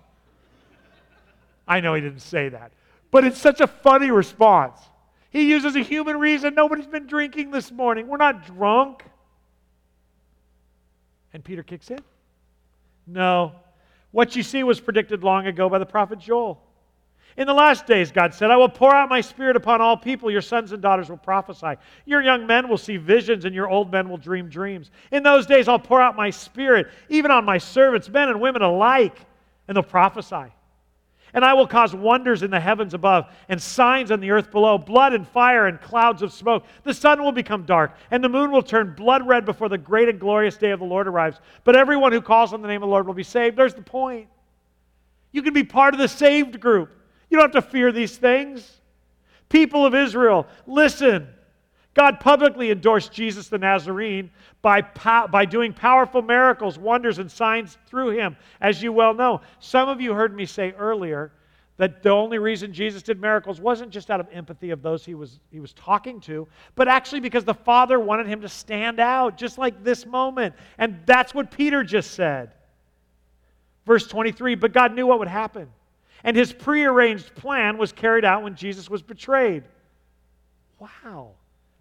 I 1.67 1.81
know 1.81 1.95
he 1.95 2.01
didn't 2.01 2.21
say 2.21 2.49
that, 2.49 2.73
but 3.11 3.25
it's 3.25 3.39
such 3.39 3.61
a 3.61 3.67
funny 3.67 4.11
response. 4.11 4.81
He 5.35 5.51
uses 5.51 5.75
a 5.75 5.81
human 5.81 6.17
reason. 6.17 6.55
Nobody's 6.55 6.87
been 6.87 7.09
drinking 7.09 7.51
this 7.51 7.73
morning. 7.73 8.07
We're 8.07 8.19
not 8.19 8.47
drunk. 8.47 9.03
And 11.33 11.43
Peter 11.43 11.65
kicks 11.65 11.91
in. 11.91 11.99
No. 13.09 13.51
What 14.13 14.37
you 14.37 14.45
see 14.45 14.63
was 14.63 14.79
predicted 14.79 15.25
long 15.25 15.49
ago 15.49 15.69
by 15.69 15.81
the 15.81 15.87
prophet 15.87 16.21
Joel. 16.21 16.63
In 17.37 17.49
the 17.49 17.53
last 17.53 17.85
days, 17.85 18.13
God 18.13 18.33
said, 18.33 18.53
I 18.53 18.57
will 18.57 18.69
pour 18.69 18.95
out 18.95 19.09
my 19.09 19.21
spirit 19.21 19.57
upon 19.57 19.81
all 19.81 19.97
people. 19.97 20.31
Your 20.31 20.41
sons 20.41 20.71
and 20.71 20.81
daughters 20.81 21.11
will 21.11 21.17
prophesy. 21.17 21.81
Your 22.07 22.23
young 22.23 22.47
men 22.47 22.69
will 22.69 22.79
see 22.79 22.97
visions, 22.97 23.45
and 23.45 23.53
your 23.53 23.69
old 23.69 23.91
men 23.91 24.09
will 24.09 24.19
dream 24.19 24.49
dreams. 24.49 24.93
In 25.11 25.25
those 25.25 25.47
days, 25.47 25.67
I'll 25.67 25.81
pour 25.81 26.01
out 26.01 26.15
my 26.15 26.31
spirit, 26.31 26.87
even 27.09 27.33
on 27.33 27.45
my 27.45 27.59
servants, 27.59 28.09
men 28.09 28.29
and 28.29 28.41
women 28.41 28.63
alike, 28.63 29.19
and 29.67 29.75
they'll 29.75 29.83
prophesy. 29.83 30.53
And 31.35 31.45
I 31.45 31.53
will 31.53 31.67
cause 31.67 31.95
wonders 31.95 32.43
in 32.43 32.51
the 32.51 32.61
heavens 32.61 32.95
above 32.95 33.27
and 33.49 33.61
signs 33.61 34.11
on 34.13 34.21
the 34.21 34.31
earth 34.31 34.51
below 34.53 34.79
blood 34.79 35.13
and 35.13 35.27
fire 35.27 35.67
and 35.67 35.81
clouds 35.81 36.23
of 36.23 36.33
smoke. 36.33 36.65
The 36.85 36.95
sun 36.95 37.23
will 37.23 37.33
become 37.33 37.65
dark, 37.65 37.97
and 38.13 38.23
the 38.23 38.29
moon 38.29 38.53
will 38.53 38.63
turn 38.63 38.95
blood 38.95 39.27
red 39.27 39.45
before 39.45 39.69
the 39.69 39.77
great 39.77 40.09
and 40.09 40.21
glorious 40.21 40.57
day 40.57 40.71
of 40.71 40.79
the 40.79 40.87
Lord 40.87 41.09
arrives. 41.09 41.41
But 41.65 41.75
everyone 41.75 42.13
who 42.13 42.23
calls 42.23 42.53
on 42.53 42.63
the 42.63 42.69
name 42.69 42.83
of 42.83 42.87
the 42.87 42.91
Lord 42.93 43.07
will 43.07 43.15
be 43.15 43.25
saved. 43.25 43.57
There's 43.57 43.75
the 43.75 43.83
point. 43.83 44.29
You 45.33 45.43
can 45.43 45.53
be 45.53 45.65
part 45.65 45.93
of 45.93 46.01
the 46.01 46.09
saved 46.09 46.61
group. 46.61 46.91
You 47.29 47.37
don't 47.37 47.53
have 47.53 47.65
to 47.65 47.69
fear 47.69 47.91
these 47.91 48.17
things. 48.17 48.81
People 49.49 49.85
of 49.85 49.95
Israel, 49.95 50.47
listen. 50.67 51.29
God 51.95 52.19
publicly 52.19 52.73
endorsed 52.73 53.13
Jesus 53.13 53.49
the 53.49 53.59
Nazarene 53.59 54.31
by, 54.63 54.83
po- 54.83 55.29
by 55.29 55.45
doing 55.45 55.73
powerful 55.73 56.23
miracles, 56.23 56.77
wonders, 56.77 57.21
and 57.21 57.31
signs 57.31 57.79
through 57.87 58.11
him, 58.11 58.37
as 58.61 58.83
you 58.83 58.93
well 58.93 59.15
know. 59.15 59.41
Some 59.61 59.89
of 59.89 60.01
you 60.01 60.13
heard 60.13 60.35
me 60.35 60.45
say 60.45 60.73
earlier 60.73 61.33
that 61.77 62.03
the 62.03 62.11
only 62.11 62.39
reason 62.39 62.73
Jesus 62.73 63.03
did 63.03 63.21
miracles 63.21 63.61
wasn't 63.61 63.91
just 63.91 64.11
out 64.11 64.21
of 64.21 64.29
empathy 64.33 64.71
of 64.71 64.83
those 64.83 65.05
he 65.05 65.15
was, 65.15 65.41
he 65.51 65.61
was 65.61 65.73
talking 65.73 66.21
to, 66.23 66.47
but 66.75 66.89
actually 66.89 67.21
because 67.21 67.45
the 67.45 67.55
Father 67.55 67.99
wanted 67.99 68.27
him 68.27 68.41
to 68.43 68.49
stand 68.49 69.01
out, 69.01 69.37
just 69.37 69.59
like 69.59 69.83
this 69.83 70.07
moment. 70.07 70.55
And 70.79 71.01
that's 71.07 71.35
what 71.35 71.51
Peter 71.51 71.83
just 71.83 72.13
said. 72.13 72.55
Verse 73.87 74.07
23 74.07 74.55
But 74.55 74.73
God 74.73 74.95
knew 74.95 75.07
what 75.07 75.19
would 75.21 75.29
happen, 75.29 75.69
and 76.25 76.37
his 76.37 76.53
prearranged 76.53 77.35
plan 77.35 77.77
was 77.77 77.93
carried 77.93 78.25
out 78.25 78.43
when 78.43 78.55
Jesus 78.55 78.89
was 78.89 79.03
betrayed. 79.03 79.65
Wow. 80.79 81.33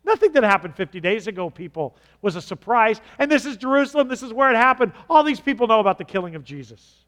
Nothing 0.06 0.34
that 0.34 0.44
happened 0.44 0.76
50 0.76 1.00
days 1.00 1.28
ago, 1.28 1.50
people, 1.50 1.96
was 2.22 2.36
a 2.36 2.42
surprise. 2.42 3.00
And 3.20 3.32
this 3.32 3.46
is 3.46 3.56
Jerusalem. 3.56 4.08
This 4.08 4.22
is 4.22 4.34
where 4.34 4.52
it 4.52 4.56
happened. 4.58 4.92
All 5.10 5.24
these 5.24 5.40
people 5.40 5.68
know 5.68 5.80
about 5.80 5.98
the 5.98 6.04
killing 6.04 6.36
of 6.36 6.44
Jesus. 6.44 7.06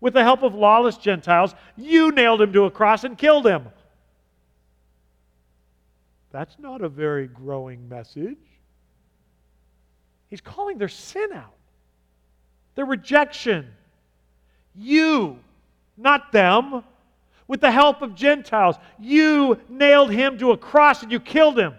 With 0.00 0.14
the 0.14 0.22
help 0.22 0.42
of 0.42 0.54
lawless 0.54 0.96
Gentiles, 0.96 1.54
you 1.76 2.12
nailed 2.12 2.40
him 2.40 2.52
to 2.54 2.64
a 2.64 2.70
cross 2.70 3.04
and 3.04 3.18
killed 3.18 3.46
him. 3.46 3.68
That's 6.32 6.58
not 6.58 6.80
a 6.80 6.88
very 6.88 7.26
growing 7.26 7.88
message. 7.88 8.38
He's 10.28 10.40
calling 10.40 10.78
their 10.78 10.88
sin 10.88 11.32
out, 11.34 11.56
their 12.76 12.84
rejection. 12.86 13.66
You, 14.74 15.38
not 15.96 16.32
them 16.32 16.84
with 17.50 17.60
the 17.60 17.70
help 17.72 18.00
of 18.00 18.14
Gentiles. 18.14 18.76
You 18.96 19.58
nailed 19.68 20.12
him 20.12 20.38
to 20.38 20.52
a 20.52 20.56
cross 20.56 21.02
and 21.02 21.10
you 21.10 21.18
killed 21.18 21.58
him. 21.58 21.74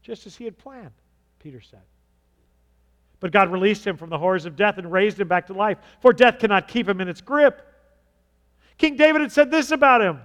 Just 0.00 0.26
as 0.26 0.34
he 0.34 0.46
had 0.46 0.56
planned, 0.56 0.94
Peter 1.38 1.60
said. 1.60 1.82
But 3.20 3.30
God 3.30 3.52
released 3.52 3.86
him 3.86 3.98
from 3.98 4.08
the 4.08 4.16
horrors 4.16 4.46
of 4.46 4.56
death 4.56 4.78
and 4.78 4.90
raised 4.90 5.20
him 5.20 5.28
back 5.28 5.48
to 5.48 5.52
life, 5.52 5.76
for 6.00 6.14
death 6.14 6.38
cannot 6.38 6.66
keep 6.66 6.88
him 6.88 7.02
in 7.02 7.08
its 7.08 7.20
grip. 7.20 7.60
King 8.78 8.96
David 8.96 9.20
had 9.20 9.32
said 9.32 9.50
this 9.50 9.70
about 9.70 10.00
him 10.00 10.18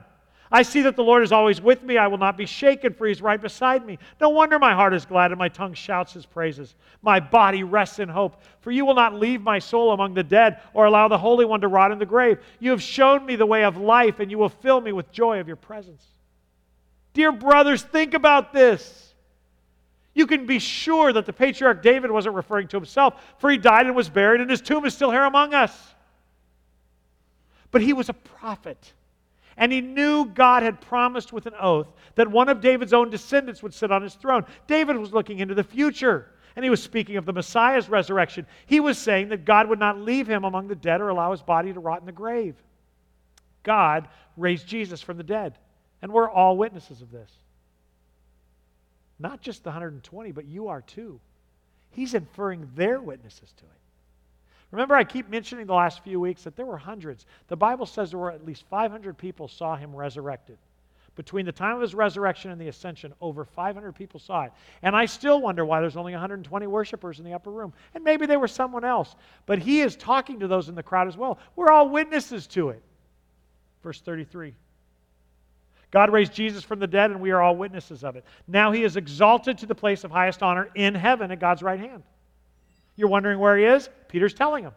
I 0.54 0.64
see 0.64 0.82
that 0.82 0.98
the 0.98 1.04
Lord 1.04 1.24
is 1.24 1.32
always 1.32 1.62
with 1.62 1.82
me. 1.82 1.98
I 1.98 2.08
will 2.08 2.18
not 2.18 2.36
be 2.36 2.46
shaken, 2.46 2.94
for 2.94 3.08
he's 3.08 3.22
right 3.22 3.42
beside 3.42 3.86
me. 3.86 3.98
No 4.20 4.30
wonder 4.30 4.60
my 4.60 4.74
heart 4.74 4.94
is 4.94 5.06
glad 5.06 5.32
and 5.32 5.40
my 5.40 5.48
tongue 5.48 5.74
shouts 5.74 6.12
his 6.12 6.26
praises. 6.26 6.76
My 7.02 7.22
body 7.22 7.64
rests 7.64 8.00
in 8.00 8.10
hope, 8.10 8.42
for 8.60 8.70
you 8.72 8.86
will 8.86 8.94
not 8.94 9.14
leave 9.14 9.42
my 9.42 9.60
soul 9.60 9.94
among 9.94 10.14
the 10.14 10.24
dead 10.24 10.60
or 10.74 10.86
allow 10.86 11.08
the 11.08 11.18
Holy 11.18 11.46
One 11.46 11.62
to 11.62 11.70
rot 11.70 11.92
in 11.92 12.00
the 12.00 12.06
grave. 12.06 12.40
You 12.60 12.72
have 12.72 12.82
shown 12.82 13.26
me 13.26 13.38
the 13.38 13.46
way 13.46 13.64
of 13.64 13.78
life, 13.78 14.20
and 14.20 14.30
you 14.30 14.38
will 14.38 14.50
fill 14.50 14.82
me 14.82 14.92
with 14.92 15.10
joy 15.14 15.40
of 15.40 15.48
your 15.48 15.56
presence. 15.56 16.06
Dear 17.14 17.32
brothers, 17.32 17.84
think 17.84 18.14
about 18.14 18.52
this. 18.52 19.14
You 20.14 20.28
can 20.28 20.46
be 20.46 20.60
sure 20.60 21.14
that 21.14 21.26
the 21.26 21.32
patriarch 21.32 21.82
David 21.82 22.12
wasn't 22.12 22.36
referring 22.36 22.68
to 22.70 22.78
himself, 22.78 23.22
for 23.38 23.50
he 23.50 23.58
died 23.58 23.86
and 23.86 23.96
was 23.96 24.10
buried, 24.10 24.42
and 24.42 24.50
his 24.50 24.62
tomb 24.62 24.86
is 24.86 24.94
still 24.94 25.12
here 25.12 25.24
among 25.24 25.54
us. 25.54 25.96
But 27.72 27.82
he 27.82 27.94
was 27.94 28.10
a 28.10 28.14
prophet 28.14 28.94
and 29.58 29.72
he 29.72 29.82
knew 29.82 30.26
God 30.26 30.64
had 30.64 30.82
promised 30.82 31.34
with 31.34 31.46
an 31.46 31.54
oath 31.60 31.88
that 32.16 32.30
one 32.30 32.50
of 32.50 32.62
David's 32.62 32.94
own 32.94 33.10
descendants 33.10 33.62
would 33.64 33.74
sit 33.74 33.92
on 33.92 34.02
his 34.02 34.16
throne. 34.16 34.46
David 34.68 34.98
was 34.98 35.14
looking 35.14 35.40
into 35.40 35.54
the 35.54 35.64
future, 35.64 36.32
and 36.56 36.64
he 36.64 36.70
was 36.70 36.82
speaking 36.82 37.18
of 37.18 37.26
the 37.26 37.34
Messiah's 37.34 37.90
resurrection. 37.90 38.46
He 38.66 38.80
was 38.80 38.98
saying 38.98 39.30
that 39.30 39.46
God 39.46 39.70
would 39.70 39.80
not 39.80 40.00
leave 40.00 40.28
him 40.28 40.44
among 40.44 40.68
the 40.68 40.76
dead 40.76 41.02
or 41.02 41.10
allow 41.10 41.32
his 41.32 41.42
body 41.42 41.74
to 41.74 41.80
rot 41.80 42.00
in 42.00 42.06
the 42.06 42.12
grave. 42.12 42.56
God 43.64 44.08
raised 44.38 44.68
Jesus 44.68 45.02
from 45.02 45.18
the 45.18 45.24
dead, 45.24 45.58
and 46.02 46.12
we're 46.12 46.30
all 46.30 46.58
witnesses 46.58 47.02
of 47.02 47.12
this. 47.12 47.32
Not 49.20 49.42
just 49.42 49.64
the 49.64 49.70
120, 49.70 50.32
but 50.32 50.46
you 50.46 50.70
are 50.70 50.82
too. 50.82 51.20
He's 51.92 52.14
inferring 52.14 52.70
their 52.76 53.00
witnesses 53.00 53.54
to 53.58 53.66
it. 53.66 53.81
Remember, 54.72 54.96
I 54.96 55.04
keep 55.04 55.30
mentioning 55.30 55.66
the 55.66 55.74
last 55.74 56.04
few 56.04 56.20
weeks 56.20 56.44
that 56.44 56.56
there 56.56 56.66
were 56.66 56.78
hundreds. 56.78 57.26
The 57.48 57.58
Bible 57.58 57.86
says 57.86 58.12
there 58.12 58.20
were 58.20 58.32
at 58.32 58.46
least 58.46 58.64
500 58.70 59.18
people 59.18 59.48
saw 59.48 59.76
him 59.76 59.94
resurrected. 59.94 60.58
Between 61.16 61.46
the 61.46 61.52
time 61.52 61.76
of 61.76 61.82
his 61.82 61.94
resurrection 61.94 62.52
and 62.52 62.62
the 62.62 62.70
ascension, 62.70 63.14
over 63.20 63.44
500 63.44 63.92
people 63.92 64.18
saw 64.18 64.44
it. 64.44 64.54
And 64.82 64.96
I 64.96 65.06
still 65.06 65.42
wonder 65.42 65.66
why 65.66 65.82
there's 65.82 65.98
only 65.98 66.14
120 66.14 66.68
worshipers 66.68 67.20
in 67.20 67.26
the 67.26 67.34
upper 67.34 67.52
room. 67.52 67.74
And 67.94 68.04
maybe 68.04 68.26
they 68.26 68.38
were 68.38 68.48
someone 68.48 68.86
else. 68.86 69.16
But 69.46 69.60
he 69.60 69.82
is 69.82 69.98
talking 69.98 70.40
to 70.40 70.48
those 70.48 70.70
in 70.70 70.76
the 70.76 70.84
crowd 70.84 71.10
as 71.10 71.18
well. 71.18 71.38
We're 71.58 71.72
all 71.72 71.90
witnesses 71.90 72.48
to 72.48 72.70
it. 72.70 72.82
Verse 73.84 74.00
33. 74.00 74.54
God 75.92 76.14
raised 76.14 76.32
Jesus 76.32 76.64
from 76.64 76.80
the 76.80 76.88
dead, 76.88 77.12
and 77.12 77.20
we 77.20 77.32
are 77.32 77.42
all 77.42 77.58
witnesses 77.58 78.06
of 78.06 78.16
it. 78.16 78.24
Now 78.48 78.72
he 78.72 78.86
is 78.86 78.96
exalted 78.96 79.58
to 79.58 79.66
the 79.66 79.76
place 79.76 80.06
of 80.06 80.12
highest 80.12 80.42
honor 80.42 80.70
in 80.76 80.96
heaven 80.96 81.30
at 81.32 81.40
God's 81.40 81.62
right 81.62 81.80
hand. 81.80 82.04
You're 83.02 83.10
wondering 83.10 83.40
where 83.40 83.58
he 83.58 83.66
is? 83.66 83.90
Peter's 84.10 84.36
telling 84.36 84.64
him. 84.64 84.74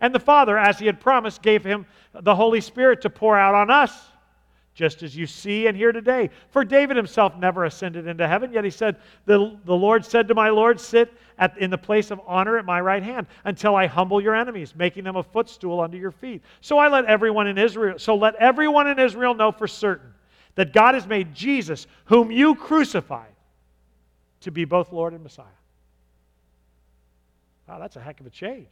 And 0.00 0.14
the 0.14 0.20
Father, 0.20 0.56
as 0.56 0.78
he 0.78 0.86
had 0.86 1.00
promised, 1.00 1.42
gave 1.42 1.64
him 1.64 1.84
the 2.14 2.36
Holy 2.36 2.60
Spirit 2.60 3.00
to 3.00 3.10
pour 3.10 3.36
out 3.36 3.52
on 3.52 3.68
us, 3.68 3.92
just 4.74 5.02
as 5.02 5.16
you 5.16 5.26
see 5.26 5.66
and 5.66 5.76
hear 5.76 5.90
today. 5.90 6.30
For 6.50 6.64
David 6.64 6.96
himself 6.96 7.36
never 7.36 7.64
ascended 7.64 8.06
into 8.06 8.28
heaven, 8.28 8.52
yet 8.52 8.62
he 8.62 8.70
said, 8.70 8.98
The, 9.24 9.58
the 9.64 9.74
Lord 9.74 10.04
said 10.04 10.28
to 10.28 10.36
my 10.36 10.50
Lord, 10.50 10.78
Sit 10.78 11.12
at, 11.36 11.58
in 11.58 11.68
the 11.68 11.78
place 11.78 12.12
of 12.12 12.20
honor 12.28 12.58
at 12.58 12.64
my 12.64 12.80
right 12.80 13.02
hand 13.02 13.26
until 13.44 13.74
I 13.74 13.86
humble 13.86 14.20
your 14.20 14.36
enemies, 14.36 14.72
making 14.76 15.02
them 15.02 15.16
a 15.16 15.22
footstool 15.24 15.80
under 15.80 15.96
your 15.96 16.12
feet. 16.12 16.44
So 16.60 16.78
I 16.78 16.86
let 16.86 17.06
everyone 17.06 17.48
in 17.48 17.58
Israel, 17.58 17.98
so 17.98 18.14
let 18.14 18.36
everyone 18.36 18.86
in 18.86 19.00
Israel 19.00 19.34
know 19.34 19.50
for 19.50 19.66
certain 19.66 20.14
that 20.54 20.72
God 20.72 20.94
has 20.94 21.08
made 21.08 21.34
Jesus, 21.34 21.88
whom 22.04 22.30
you 22.30 22.54
crucified, 22.54 23.34
to 24.42 24.52
be 24.52 24.64
both 24.64 24.92
Lord 24.92 25.12
and 25.12 25.24
Messiah. 25.24 25.46
Wow, 27.68 27.78
that's 27.78 27.96
a 27.96 28.00
heck 28.00 28.20
of 28.20 28.26
a 28.26 28.30
change. 28.30 28.70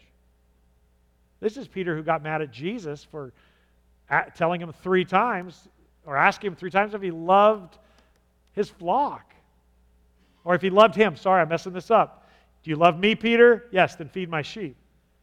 This 1.41 1.57
is 1.57 1.67
Peter 1.69 1.97
who 1.97 2.03
got 2.03 2.23
mad 2.23 2.43
at 2.43 2.51
Jesus 2.51 3.05
for 3.05 3.33
telling 4.37 4.61
him 4.61 4.73
three 4.83 5.05
times, 5.05 5.69
or 6.07 6.17
asking 6.17 6.49
him 6.49 6.57
three 6.57 6.71
times 6.71 6.95
if 6.95 7.03
he 7.03 7.11
loved 7.11 7.77
his 8.53 8.69
flock. 8.69 9.35
Or 10.45 10.55
if 10.55 10.63
he 10.63 10.71
loved 10.71 10.95
him. 10.95 11.17
Sorry, 11.17 11.41
I'm 11.41 11.49
messing 11.49 11.73
this 11.73 11.91
up. 11.91 12.29
Do 12.63 12.71
you 12.71 12.77
love 12.77 12.99
me, 12.99 13.15
Peter? 13.15 13.67
Yes, 13.73 13.97
then 13.97 14.09
feed 14.09 14.29
my 14.29 14.43
sheep. 14.43 14.77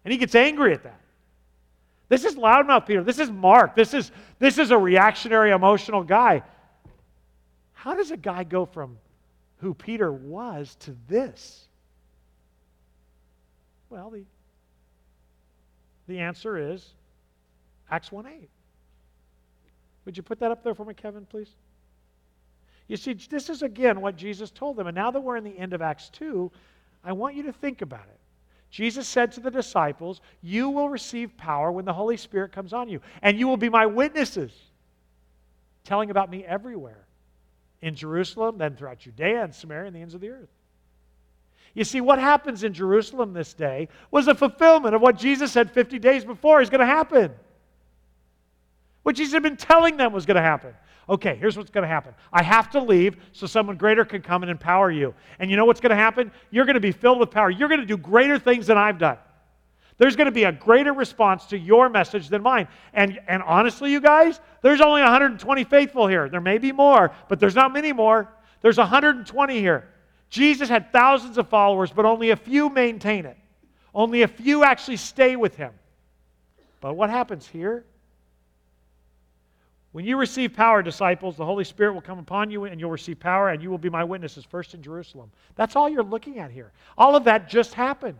And 0.03 0.11
he 0.11 0.18
gets 0.18 0.35
angry 0.35 0.73
at 0.73 0.84
that. 0.84 0.99
This 2.10 2.26
is 2.26 2.35
loudmouth 2.35 2.88
Peter. 2.88 3.03
This 3.03 3.19
is 3.19 3.31
Mark. 3.31 3.76
This 3.76 3.93
is, 3.93 4.11
this 4.39 4.57
is 4.57 4.72
a 4.72 4.77
reactionary, 4.77 5.52
emotional 5.52 6.03
guy. 6.03 6.41
How 7.73 7.95
does 7.95 8.11
a 8.11 8.18
guy 8.18 8.43
go 8.43 8.65
from 8.65 8.98
who 9.57 9.73
Peter 9.73 10.11
was 10.11 10.76
to 10.81 10.95
this? 11.07 11.68
Well, 13.91 14.09
the, 14.09 14.23
the 16.07 16.19
answer 16.19 16.57
is 16.57 16.93
Acts 17.91 18.09
1 18.11 18.26
8. 18.26 18.49
Would 20.05 20.18
you 20.18 20.23
put 20.23 20.39
that 20.39 20.49
up 20.49 20.63
there 20.63 20.73
for 20.73 20.85
me, 20.85 20.93
Kevin, 20.93 21.26
please? 21.26 21.49
You 22.88 22.97
see, 22.97 23.13
this 23.13 23.49
is 23.49 23.61
again 23.61 24.01
what 24.01 24.15
Jesus 24.15 24.49
told 24.49 24.77
them. 24.77 24.88
And 24.88 24.95
now 24.95 25.11
that 25.11 25.19
we're 25.19 25.35
in 25.35 25.43
the 25.43 25.57
end 25.57 25.73
of 25.73 25.81
Acts 25.81 26.09
2, 26.09 26.49
I 27.03 27.11
want 27.11 27.35
you 27.35 27.43
to 27.43 27.53
think 27.53 27.81
about 27.81 28.05
it. 28.09 28.19
Jesus 28.69 29.07
said 29.07 29.34
to 29.34 29.41
the 29.41 29.51
disciples, 29.51 30.22
You 30.41 30.69
will 30.69 30.89
receive 30.89 31.35
power 31.35 31.69
when 31.69 31.84
the 31.84 31.93
Holy 31.93 32.18
Spirit 32.18 32.53
comes 32.53 32.72
on 32.72 32.88
you, 32.88 33.01
and 33.22 33.38
you 33.38 33.47
will 33.47 33.57
be 33.57 33.69
my 33.69 33.85
witnesses, 33.85 34.53
telling 35.84 36.09
about 36.09 36.31
me 36.31 36.45
everywhere 36.45 37.05
in 37.81 37.93
Jerusalem, 37.93 38.57
then 38.57 38.77
throughout 38.77 38.99
Judea 38.99 39.43
and 39.43 39.53
Samaria 39.53 39.88
and 39.88 39.95
the 39.95 39.99
ends 39.99 40.13
of 40.13 40.22
the 40.22 40.30
earth. 40.30 40.49
You 41.73 41.84
see, 41.84 42.02
what 42.02 42.19
happens 42.19 42.64
in 42.64 42.73
Jerusalem 42.73 43.34
this 43.34 43.53
day 43.53 43.88
was 44.10 44.27
a 44.27 44.35
fulfillment 44.35 44.93
of 44.93 45.02
what 45.02 45.18
Jesus 45.18 45.52
said 45.52 45.72
50 45.72 45.99
days 45.99 46.26
before 46.26 46.61
is 46.61 46.69
going 46.69 46.81
to 46.81 46.85
happen. 46.85 47.31
What 49.03 49.15
Jesus 49.15 49.34
had 49.34 49.43
been 49.43 49.57
telling 49.57 49.98
them 49.98 50.11
was 50.14 50.26
going 50.26 50.35
to 50.35 50.41
happen. 50.41 50.73
Okay, 51.10 51.35
here's 51.35 51.57
what's 51.57 51.72
going 51.72 51.81
to 51.84 51.88
happen. 51.88 52.14
I 52.31 52.43
have 52.43 52.69
to 52.72 52.81
leave 52.81 53.18
so 53.31 53.48
someone 53.48 53.76
greater 53.76 54.06
can 54.06 54.22
come 54.22 54.43
and 54.43 54.52
empower 54.52 54.91
you. 54.91 55.14
And 55.39 55.49
you 55.49 55.57
know 55.57 55.65
what's 55.65 55.81
going 55.81 55.89
to 55.89 55.95
happen? 55.95 56.31
You're 56.52 56.65
going 56.65 56.76
to 56.76 56.81
be 56.81 56.91
filled 56.91 57.19
with 57.19 57.31
power. 57.31 57.49
You're 57.49 57.69
going 57.69 57.81
to 57.81 57.88
do 57.88 57.98
greater 57.98 58.38
things 58.38 58.68
than 58.68 58.77
I've 58.77 58.98
done. 58.98 59.18
There's 59.98 60.15
going 60.15 60.26
to 60.26 60.31
be 60.31 60.45
a 60.45 60.52
greater 60.52 60.93
response 60.93 61.45
to 61.48 61.57
your 61.57 61.89
message 61.89 62.30
than 62.30 62.41
mine. 62.41 62.68
And, 62.93 63.19
and 63.27 63.43
honestly, 63.43 63.91
you 63.91 64.02
guys, 64.02 64.39
there's 64.61 64.81
only 64.81 65.02
120 65.02 65.64
faithful 65.65 66.07
here. 66.07 66.30
There 66.30 66.41
may 66.41 66.57
be 66.57 66.72
more, 66.72 67.11
but 67.27 67.39
there's 67.39 67.56
not 67.56 67.73
many 67.73 67.93
more. 67.93 68.27
There's 68.61 68.77
120 68.77 69.60
here. 69.60 69.89
Jesus 70.31 70.69
had 70.69 70.93
thousands 70.93 71.37
of 71.37 71.49
followers, 71.49 71.91
but 71.91 72.05
only 72.05 72.29
a 72.29 72.37
few 72.37 72.69
maintain 72.69 73.25
it. 73.25 73.37
Only 73.93 74.21
a 74.21 74.27
few 74.27 74.63
actually 74.63 74.95
stay 74.95 75.35
with 75.35 75.57
him. 75.57 75.73
But 76.79 76.95
what 76.95 77.09
happens 77.09 77.45
here? 77.45 77.85
When 79.91 80.05
you 80.05 80.15
receive 80.15 80.53
power, 80.53 80.81
disciples, 80.81 81.35
the 81.35 81.45
Holy 81.45 81.65
Spirit 81.65 81.93
will 81.93 82.01
come 82.01 82.17
upon 82.17 82.49
you 82.49 82.63
and 82.63 82.79
you'll 82.79 82.91
receive 82.91 83.19
power 83.19 83.49
and 83.49 83.61
you 83.61 83.69
will 83.69 83.77
be 83.77 83.89
my 83.89 84.05
witnesses, 84.05 84.45
first 84.45 84.73
in 84.73 84.81
Jerusalem. 84.81 85.29
That's 85.55 85.75
all 85.75 85.89
you're 85.89 86.01
looking 86.01 86.39
at 86.39 86.49
here. 86.49 86.71
All 86.97 87.17
of 87.17 87.25
that 87.25 87.49
just 87.49 87.73
happened. 87.73 88.17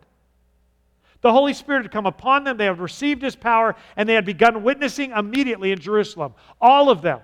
The 1.21 1.31
Holy 1.31 1.53
Spirit 1.53 1.83
had 1.83 1.91
come 1.91 2.07
upon 2.07 2.43
them, 2.43 2.57
they 2.57 2.65
had 2.65 2.79
received 2.79 3.21
his 3.21 3.38
power, 3.38 3.77
and 3.95 4.09
they 4.09 4.15
had 4.15 4.25
begun 4.25 4.63
witnessing 4.63 5.11
immediately 5.11 5.71
in 5.71 5.79
Jerusalem. 5.79 6.33
All 6.59 6.89
of 6.89 7.01
them 7.01 7.21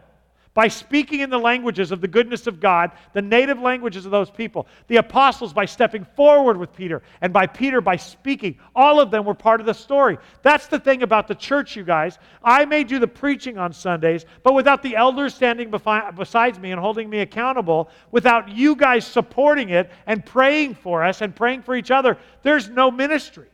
by 0.57 0.67
speaking 0.67 1.19
in 1.19 1.29
the 1.29 1.37
languages 1.37 1.91
of 1.91 2.01
the 2.01 2.07
goodness 2.07 2.47
of 2.47 2.59
God, 2.59 2.89
the 3.13 3.21
native 3.21 3.59
languages 3.59 4.05
of 4.05 4.11
those 4.11 4.31
people. 4.31 4.65
The 4.87 4.95
apostles 4.95 5.53
by 5.53 5.65
stepping 5.65 6.03
forward 6.15 6.57
with 6.57 6.73
Peter, 6.73 7.03
and 7.21 7.31
by 7.31 7.45
Peter 7.45 7.79
by 7.79 7.97
speaking. 7.97 8.57
All 8.75 8.99
of 8.99 9.11
them 9.11 9.23
were 9.23 9.35
part 9.35 9.59
of 9.59 9.67
the 9.67 9.73
story. 9.75 10.17
That's 10.41 10.65
the 10.65 10.79
thing 10.79 11.03
about 11.03 11.27
the 11.27 11.35
church, 11.35 11.75
you 11.75 11.83
guys. 11.83 12.17
I 12.43 12.65
may 12.65 12.83
do 12.83 12.97
the 12.97 13.07
preaching 13.07 13.59
on 13.59 13.71
Sundays, 13.71 14.25
but 14.41 14.55
without 14.55 14.81
the 14.81 14.95
elders 14.95 15.35
standing 15.35 15.69
befi- 15.69 16.59
me 16.59 16.71
and 16.71 16.81
holding 16.81 17.07
me 17.07 17.19
accountable, 17.19 17.91
without 18.09 18.49
you 18.49 18.75
guys 18.75 19.05
supporting 19.05 19.69
it 19.69 19.91
and 20.07 20.25
praying 20.25 20.73
for 20.73 21.03
us 21.03 21.21
and 21.21 21.35
praying 21.35 21.61
for 21.61 21.75
each 21.75 21.91
other, 21.91 22.17
there's 22.41 22.67
no 22.67 22.89
ministry. 22.89 23.45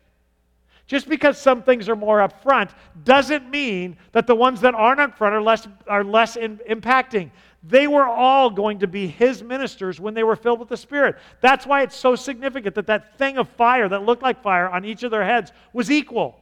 Just 0.86 1.08
because 1.08 1.38
some 1.38 1.64
things 1.64 1.88
are 1.88 1.96
more 1.96 2.20
upfront 2.20 2.72
doesn't 3.06 3.50
mean 3.50 3.98
that 4.12 4.28
the 4.28 4.36
ones 4.36 4.62
that 4.62 4.76
aren't 4.76 5.00
upfront 5.00 5.32
are 5.32 5.42
less, 5.42 5.68
are 5.88 6.04
less 6.04 6.36
in, 6.36 6.58
impacting. 6.70 7.32
They 7.64 7.88
were 7.88 8.06
all 8.06 8.50
going 8.50 8.80
to 8.80 8.88
be 8.88 9.08
his 9.08 9.42
ministers 9.42 10.02
when 10.02 10.14
they 10.14 10.24
were 10.24 10.36
filled 10.36 10.60
with 10.60 10.68
the 10.68 10.76
Spirit. 10.76 11.16
That's 11.40 11.66
why 11.66 11.84
it's 11.84 11.96
so 11.96 12.16
significant 12.16 12.76
that 12.76 12.88
that 12.88 13.18
thing 13.18 13.38
of 13.38 13.48
fire 13.50 13.88
that 13.88 14.04
looked 14.04 14.22
like 14.22 14.44
fire 14.44 14.68
on 14.68 14.84
each 14.84 15.04
of 15.04 15.12
their 15.12 15.24
heads 15.24 15.54
was 15.72 15.90
equal. 15.90 16.38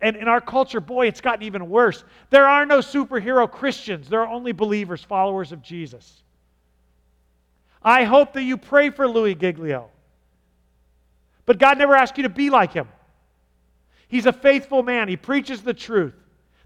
And 0.00 0.16
in 0.16 0.26
our 0.26 0.40
culture, 0.40 0.80
boy, 0.80 1.06
it's 1.06 1.20
gotten 1.20 1.44
even 1.44 1.68
worse. 1.68 2.04
There 2.30 2.46
are 2.46 2.64
no 2.64 2.78
superhero 2.78 3.50
Christians, 3.50 4.08
there 4.08 4.22
are 4.22 4.28
only 4.28 4.52
believers, 4.52 5.04
followers 5.04 5.52
of 5.52 5.62
Jesus. 5.62 6.22
I 7.82 8.04
hope 8.04 8.32
that 8.32 8.42
you 8.42 8.56
pray 8.56 8.88
for 8.88 9.06
Louis 9.06 9.34
Giglio. 9.34 9.90
But 11.50 11.58
God 11.58 11.78
never 11.78 11.96
asked 11.96 12.16
you 12.16 12.22
to 12.22 12.28
be 12.28 12.48
like 12.48 12.72
him. 12.72 12.86
He's 14.06 14.26
a 14.26 14.32
faithful 14.32 14.84
man, 14.84 15.08
he 15.08 15.16
preaches 15.16 15.62
the 15.62 15.74
truth. 15.74 16.14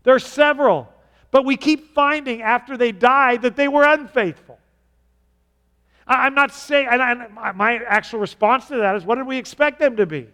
There 0.03 0.15
are 0.15 0.19
several, 0.19 0.93
but 1.31 1.47
we 1.47 1.57
keep 1.57 1.95
finding 1.95 2.43
after 2.43 2.77
they 2.77 2.93
died 2.93 3.41
that 3.41 3.57
they 3.57 3.67
were 3.67 3.85
unfaithful. 3.85 4.59
I'm 6.07 6.35
not 6.35 6.53
saying, 6.53 6.89
and 6.91 7.33
my 7.33 7.81
actual 7.89 8.21
response 8.21 8.69
to 8.69 8.77
that 8.77 8.95
is 8.97 9.07
what 9.07 9.15
did 9.15 9.27
we 9.27 9.39
expect 9.39 9.79
them 9.79 9.97
to 9.97 10.05
be? 10.05 10.29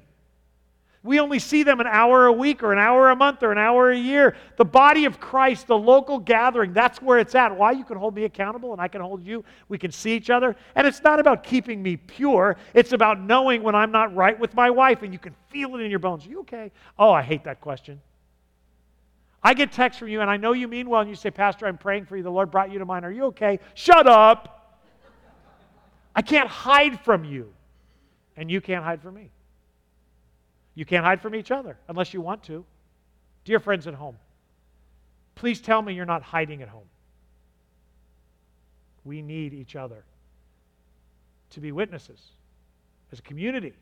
We 1.02 1.18
only 1.18 1.38
see 1.38 1.62
them 1.62 1.80
an 1.80 1.86
hour 1.86 2.26
a 2.26 2.32
week 2.32 2.62
or 2.62 2.74
an 2.74 2.78
hour 2.78 3.08
a 3.08 3.16
month 3.16 3.42
or 3.42 3.52
an 3.52 3.58
hour 3.58 3.90
a 3.90 3.96
year. 3.96 4.36
The 4.56 4.66
body 4.66 5.06
of 5.06 5.18
Christ, 5.18 5.66
the 5.66 5.78
local 5.78 6.18
gathering, 6.18 6.74
that's 6.74 7.00
where 7.00 7.18
it's 7.18 7.34
at. 7.34 7.56
Why? 7.56 7.72
You 7.72 7.84
can 7.84 7.96
hold 7.96 8.14
me 8.14 8.24
accountable 8.24 8.72
and 8.72 8.82
I 8.82 8.88
can 8.88 9.00
hold 9.00 9.24
you. 9.24 9.42
We 9.70 9.78
can 9.78 9.92
see 9.92 10.14
each 10.14 10.28
other. 10.28 10.54
And 10.74 10.86
it's 10.86 11.02
not 11.02 11.18
about 11.18 11.42
keeping 11.42 11.82
me 11.82 11.96
pure, 11.96 12.58
it's 12.74 12.92
about 12.92 13.18
knowing 13.18 13.62
when 13.62 13.74
I'm 13.74 13.90
not 13.90 14.14
right 14.14 14.38
with 14.38 14.54
my 14.54 14.68
wife 14.68 15.02
and 15.02 15.10
you 15.10 15.18
can 15.18 15.34
feel 15.48 15.74
it 15.76 15.80
in 15.80 15.90
your 15.90 16.00
bones. 16.00 16.26
Are 16.26 16.28
you 16.28 16.40
okay? 16.40 16.70
Oh, 16.98 17.10
I 17.10 17.22
hate 17.22 17.44
that 17.44 17.62
question. 17.62 18.02
I 19.42 19.54
get 19.54 19.72
texts 19.72 19.98
from 19.98 20.08
you 20.08 20.20
and 20.20 20.28
I 20.28 20.36
know 20.36 20.52
you 20.52 20.68
mean 20.68 20.90
well 20.90 21.00
and 21.00 21.08
you 21.08 21.16
say, 21.16 21.30
Pastor, 21.30 21.66
I'm 21.66 21.78
praying 21.78 22.04
for 22.04 22.18
you. 22.18 22.22
The 22.22 22.30
Lord 22.30 22.50
brought 22.50 22.70
you 22.70 22.78
to 22.78 22.84
mind. 22.84 23.06
Are 23.06 23.12
you 23.12 23.24
okay? 23.26 23.58
Shut 23.72 24.06
up. 24.06 24.82
I 26.14 26.20
can't 26.20 26.48
hide 26.48 27.00
from 27.00 27.24
you. 27.24 27.54
And 28.36 28.50
you 28.50 28.60
can't 28.60 28.84
hide 28.84 29.00
from 29.00 29.14
me. 29.14 29.30
You 30.80 30.86
can't 30.86 31.04
hide 31.04 31.20
from 31.20 31.34
each 31.34 31.50
other 31.50 31.76
unless 31.88 32.14
you 32.14 32.22
want 32.22 32.42
to. 32.44 32.64
Dear 33.44 33.60
friends 33.60 33.86
at 33.86 33.92
home, 33.92 34.16
please 35.34 35.60
tell 35.60 35.82
me 35.82 35.92
you're 35.92 36.06
not 36.06 36.22
hiding 36.22 36.62
at 36.62 36.68
home. 36.68 36.88
We 39.04 39.20
need 39.20 39.52
each 39.52 39.76
other 39.76 40.02
to 41.50 41.60
be 41.60 41.70
witnesses 41.70 42.18
as 43.12 43.18
a 43.18 43.22
community. 43.22 43.74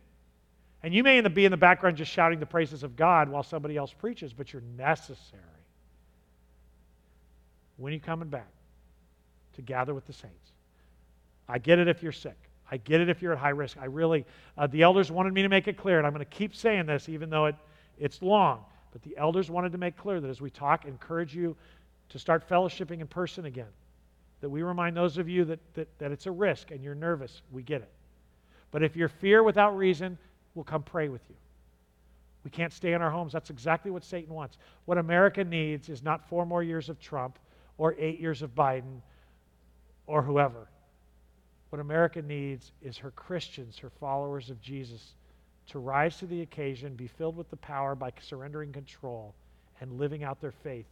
And 0.82 0.92
you 0.92 1.04
may 1.04 1.20
be 1.20 1.44
in 1.44 1.52
the 1.52 1.56
background 1.56 1.96
just 1.96 2.10
shouting 2.10 2.40
the 2.40 2.46
praises 2.46 2.82
of 2.82 2.96
God 2.96 3.28
while 3.28 3.44
somebody 3.44 3.76
else 3.76 3.92
preaches, 3.92 4.32
but 4.32 4.52
you're 4.52 4.62
necessary. 4.76 5.42
When 7.76 7.92
are 7.92 7.94
you 7.94 8.00
coming 8.00 8.28
back 8.28 8.50
to 9.54 9.62
gather 9.62 9.94
with 9.94 10.08
the 10.08 10.14
saints? 10.14 10.50
I 11.48 11.58
get 11.58 11.78
it 11.78 11.86
if 11.86 12.02
you're 12.02 12.10
sick. 12.10 12.47
I 12.70 12.76
get 12.76 13.00
it 13.00 13.08
if 13.08 13.22
you're 13.22 13.32
at 13.32 13.38
high 13.38 13.48
risk. 13.50 13.78
I 13.80 13.86
really, 13.86 14.26
uh, 14.56 14.66
the 14.66 14.82
elders 14.82 15.10
wanted 15.10 15.32
me 15.32 15.42
to 15.42 15.48
make 15.48 15.68
it 15.68 15.76
clear, 15.76 15.98
and 15.98 16.06
I'm 16.06 16.12
going 16.12 16.24
to 16.24 16.30
keep 16.30 16.54
saying 16.54 16.86
this 16.86 17.08
even 17.08 17.30
though 17.30 17.46
it, 17.46 17.56
it's 17.98 18.20
long. 18.22 18.64
But 18.92 19.02
the 19.02 19.16
elders 19.16 19.50
wanted 19.50 19.72
to 19.72 19.78
make 19.78 19.96
clear 19.96 20.20
that 20.20 20.28
as 20.28 20.40
we 20.40 20.50
talk, 20.50 20.84
encourage 20.84 21.34
you 21.34 21.56
to 22.10 22.18
start 22.18 22.48
fellowshipping 22.48 23.00
in 23.00 23.06
person 23.06 23.44
again. 23.44 23.68
That 24.40 24.48
we 24.48 24.62
remind 24.62 24.96
those 24.96 25.18
of 25.18 25.28
you 25.28 25.44
that, 25.46 25.58
that, 25.74 25.98
that 25.98 26.12
it's 26.12 26.26
a 26.26 26.30
risk 26.30 26.70
and 26.70 26.82
you're 26.82 26.94
nervous. 26.94 27.42
We 27.50 27.62
get 27.62 27.82
it. 27.82 27.90
But 28.70 28.82
if 28.82 28.96
you're 28.96 29.08
fear 29.08 29.42
without 29.42 29.76
reason, 29.76 30.18
we'll 30.54 30.64
come 30.64 30.82
pray 30.82 31.08
with 31.08 31.22
you. 31.28 31.36
We 32.44 32.50
can't 32.50 32.72
stay 32.72 32.92
in 32.92 33.02
our 33.02 33.10
homes. 33.10 33.32
That's 33.32 33.50
exactly 33.50 33.90
what 33.90 34.04
Satan 34.04 34.32
wants. 34.32 34.58
What 34.84 34.96
America 34.96 35.44
needs 35.44 35.88
is 35.88 36.02
not 36.02 36.28
four 36.28 36.46
more 36.46 36.62
years 36.62 36.88
of 36.88 37.00
Trump 37.00 37.38
or 37.78 37.94
eight 37.98 38.20
years 38.20 38.42
of 38.42 38.54
Biden 38.54 39.00
or 40.06 40.22
whoever. 40.22 40.68
What 41.70 41.80
America 41.80 42.22
needs 42.22 42.72
is 42.82 42.96
her 42.98 43.10
Christians, 43.10 43.78
her 43.78 43.90
followers 43.90 44.50
of 44.50 44.60
Jesus, 44.60 45.14
to 45.68 45.78
rise 45.78 46.16
to 46.18 46.26
the 46.26 46.40
occasion, 46.40 46.94
be 46.94 47.06
filled 47.06 47.36
with 47.36 47.50
the 47.50 47.56
power 47.56 47.94
by 47.94 48.12
surrendering 48.20 48.72
control 48.72 49.34
and 49.80 49.98
living 49.98 50.24
out 50.24 50.40
their 50.40 50.52
faith 50.52 50.86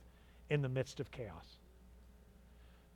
in 0.50 0.60
the 0.60 0.68
midst 0.68 1.00
of 1.00 1.10
chaos. 1.10 1.56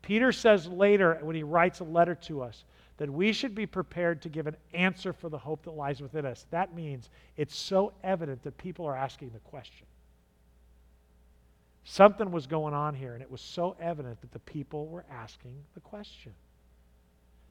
Peter 0.02 0.32
says 0.32 0.66
later, 0.66 1.19
when 1.23 1.36
he 1.36 1.43
writes 1.43 1.81
a 1.81 1.85
letter 1.85 2.15
to 2.15 2.43
us, 2.43 2.65
that 2.98 3.11
we 3.11 3.32
should 3.32 3.55
be 3.55 3.65
prepared 3.65 4.20
to 4.20 4.28
give 4.28 4.47
an 4.47 4.57
answer 4.74 5.12
for 5.12 5.31
the 5.31 5.39
hope 5.39 5.62
that 5.62 5.70
lies 5.70 6.02
within 6.02 6.27
us. 6.27 6.44
That 6.51 6.74
means 6.74 7.09
it's 7.39 7.57
so 7.57 7.93
evident 8.05 8.43
that 8.43 8.59
people 8.59 8.85
are 8.85 8.97
asking 8.97 9.31
the 9.31 9.39
question. 9.39 9.86
Something 11.85 12.31
was 12.31 12.47
going 12.47 12.74
on 12.74 12.94
here, 12.94 13.15
and 13.15 13.23
it 13.23 13.31
was 13.31 13.40
so 13.40 13.74
evident 13.81 14.20
that 14.20 14.32
the 14.32 14.39
people 14.40 14.86
were 14.86 15.07
asking 15.11 15.55
the 15.73 15.81
question. 15.81 16.32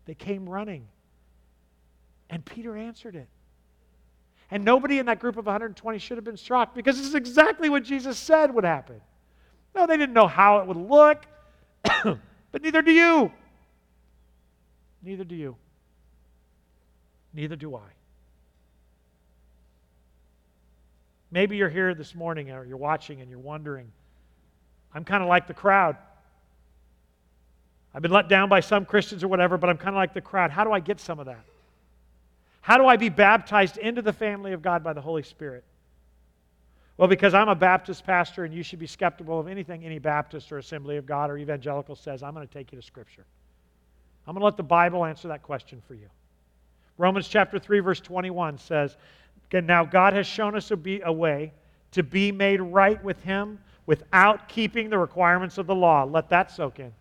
They 0.09 0.15
came 0.15 0.49
running, 0.49 0.87
and 2.31 2.43
Peter 2.43 2.75
answered 2.75 3.15
it. 3.15 3.27
And 4.49 4.65
nobody 4.65 4.97
in 4.97 5.05
that 5.05 5.19
group 5.19 5.37
of 5.37 5.45
120 5.45 5.99
should 5.99 6.17
have 6.17 6.23
been 6.25 6.35
shocked 6.35 6.73
because 6.73 6.97
this 6.97 7.05
is 7.05 7.13
exactly 7.13 7.69
what 7.69 7.83
Jesus 7.83 8.17
said 8.17 8.51
would 8.55 8.63
happen. 8.63 9.01
No, 9.75 9.85
they 9.85 9.97
didn't 9.97 10.15
know 10.15 10.25
how 10.25 10.61
it 10.61 10.65
would 10.67 10.77
look, 10.77 11.27
but 11.83 12.63
neither 12.63 12.81
do 12.81 12.91
you. 12.91 13.31
Neither 15.03 15.23
do 15.23 15.35
you. 15.35 15.55
Neither 17.31 17.55
do 17.55 17.75
I. 17.75 17.91
Maybe 21.29 21.55
you're 21.55 21.69
here 21.69 21.93
this 21.93 22.15
morning 22.15 22.49
or 22.49 22.65
you're 22.65 22.77
watching 22.77 23.21
and 23.21 23.29
you're 23.29 23.37
wondering, 23.37 23.91
I'm 24.91 25.05
kind 25.05 25.21
of 25.21 25.29
like 25.29 25.45
the 25.45 25.53
crowd. 25.53 25.97
I've 27.93 28.01
been 28.01 28.11
let 28.11 28.29
down 28.29 28.49
by 28.49 28.59
some 28.59 28.85
Christians 28.85 29.23
or 29.23 29.27
whatever, 29.27 29.57
but 29.57 29.69
I'm 29.69 29.77
kind 29.77 29.89
of 29.89 29.95
like 29.95 30.13
the 30.13 30.21
crowd. 30.21 30.51
How 30.51 30.63
do 30.63 30.71
I 30.71 30.79
get 30.79 30.99
some 30.99 31.19
of 31.19 31.25
that? 31.25 31.43
How 32.61 32.77
do 32.77 32.85
I 32.85 32.97
be 32.97 33.09
baptized 33.09 33.77
into 33.77 34.01
the 34.01 34.13
family 34.13 34.53
of 34.53 34.61
God 34.61 34.83
by 34.83 34.93
the 34.93 35.01
Holy 35.01 35.23
Spirit? 35.23 35.63
Well, 36.97 37.07
because 37.07 37.33
I'm 37.33 37.47
a 37.47 37.55
Baptist 37.55 38.05
pastor 38.05 38.43
and 38.43 38.53
you 38.53 38.61
should 38.61 38.79
be 38.79 38.85
skeptical 38.85 39.39
of 39.39 39.47
anything 39.47 39.85
any 39.85 39.99
Baptist 39.99 40.51
or 40.51 40.57
Assembly 40.57 40.97
of 40.97 41.05
God 41.05 41.31
or 41.31 41.37
evangelical 41.37 41.95
says, 41.95 42.21
I'm 42.21 42.33
going 42.33 42.45
to 42.45 42.53
take 42.53 42.71
you 42.71 42.79
to 42.79 42.85
Scripture. 42.85 43.23
I'm 44.27 44.33
going 44.33 44.41
to 44.41 44.45
let 44.45 44.57
the 44.57 44.63
Bible 44.63 45.05
answer 45.05 45.29
that 45.29 45.41
question 45.41 45.81
for 45.87 45.93
you. 45.93 46.07
Romans 46.97 47.27
chapter 47.29 47.57
3, 47.57 47.79
verse 47.79 48.01
21 48.01 48.57
says, 48.57 48.97
Now 49.51 49.85
God 49.85 50.13
has 50.13 50.27
shown 50.27 50.55
us 50.55 50.69
a, 50.71 50.75
be, 50.75 51.01
a 51.01 51.11
way 51.11 51.53
to 51.93 52.03
be 52.03 52.31
made 52.31 52.59
right 52.59 53.01
with 53.03 53.23
Him 53.23 53.59
without 53.85 54.49
keeping 54.49 54.89
the 54.89 54.97
requirements 54.97 55.57
of 55.57 55.65
the 55.65 55.73
law. 55.73 56.03
Let 56.03 56.29
that 56.29 56.51
soak 56.51 56.79
in. 56.79 56.91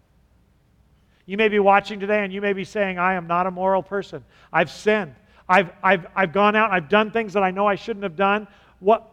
You 1.29 1.37
may 1.37 1.49
be 1.49 1.59
watching 1.59 2.01
today 2.01 2.25
and 2.25 2.33
you 2.33 2.41
may 2.41 2.55
be 2.55 2.65
saying, 2.65 2.99
I 2.99 3.13
am 3.13 3.27
not 3.27 3.47
a 3.47 3.51
moral 3.51 3.83
person. 3.83 4.25
I've 4.51 4.71
sinned. 4.71 5.15
I've, 5.47 5.71
I've, 5.83 6.07
I've 6.17 6.33
gone 6.33 6.57
out, 6.57 6.71
I've 6.71 6.89
done 6.89 7.11
things 7.11 7.35
that 7.35 7.43
I 7.43 7.51
know 7.51 7.67
I 7.67 7.75
shouldn't 7.75 8.03
have 8.03 8.17
done. 8.17 8.49
What, 8.81 9.07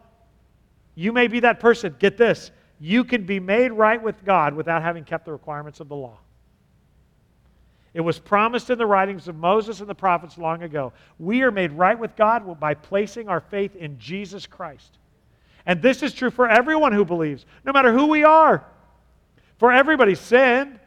you 0.94 1.12
may 1.12 1.28
be 1.28 1.40
that 1.40 1.60
person. 1.60 1.94
Get 1.98 2.16
this. 2.16 2.52
You 2.80 3.04
can 3.04 3.24
be 3.24 3.38
made 3.38 3.70
right 3.70 4.02
with 4.02 4.24
God 4.24 4.54
without 4.54 4.80
having 4.80 5.04
kept 5.04 5.26
the 5.26 5.32
requirements 5.32 5.78
of 5.78 5.90
the 5.90 5.94
law. 5.94 6.16
It 7.92 8.00
was 8.00 8.18
promised 8.18 8.70
in 8.70 8.78
the 8.78 8.86
writings 8.86 9.28
of 9.28 9.36
Moses 9.36 9.80
and 9.80 9.88
the 9.88 9.94
prophets 9.94 10.38
long 10.38 10.62
ago. 10.62 10.94
We 11.18 11.42
are 11.42 11.50
made 11.50 11.72
right 11.72 11.98
with 11.98 12.16
God 12.16 12.58
by 12.58 12.72
placing 12.72 13.28
our 13.28 13.40
faith 13.40 13.76
in 13.76 13.98
Jesus 13.98 14.46
Christ. 14.46 14.96
And 15.66 15.82
this 15.82 16.02
is 16.02 16.14
true 16.14 16.30
for 16.30 16.48
everyone 16.48 16.94
who 16.94 17.04
believes, 17.04 17.44
no 17.62 17.72
matter 17.74 17.92
who 17.92 18.06
we 18.06 18.24
are. 18.24 18.64
For 19.58 19.70
everybody 19.70 20.14
sinned. 20.14 20.80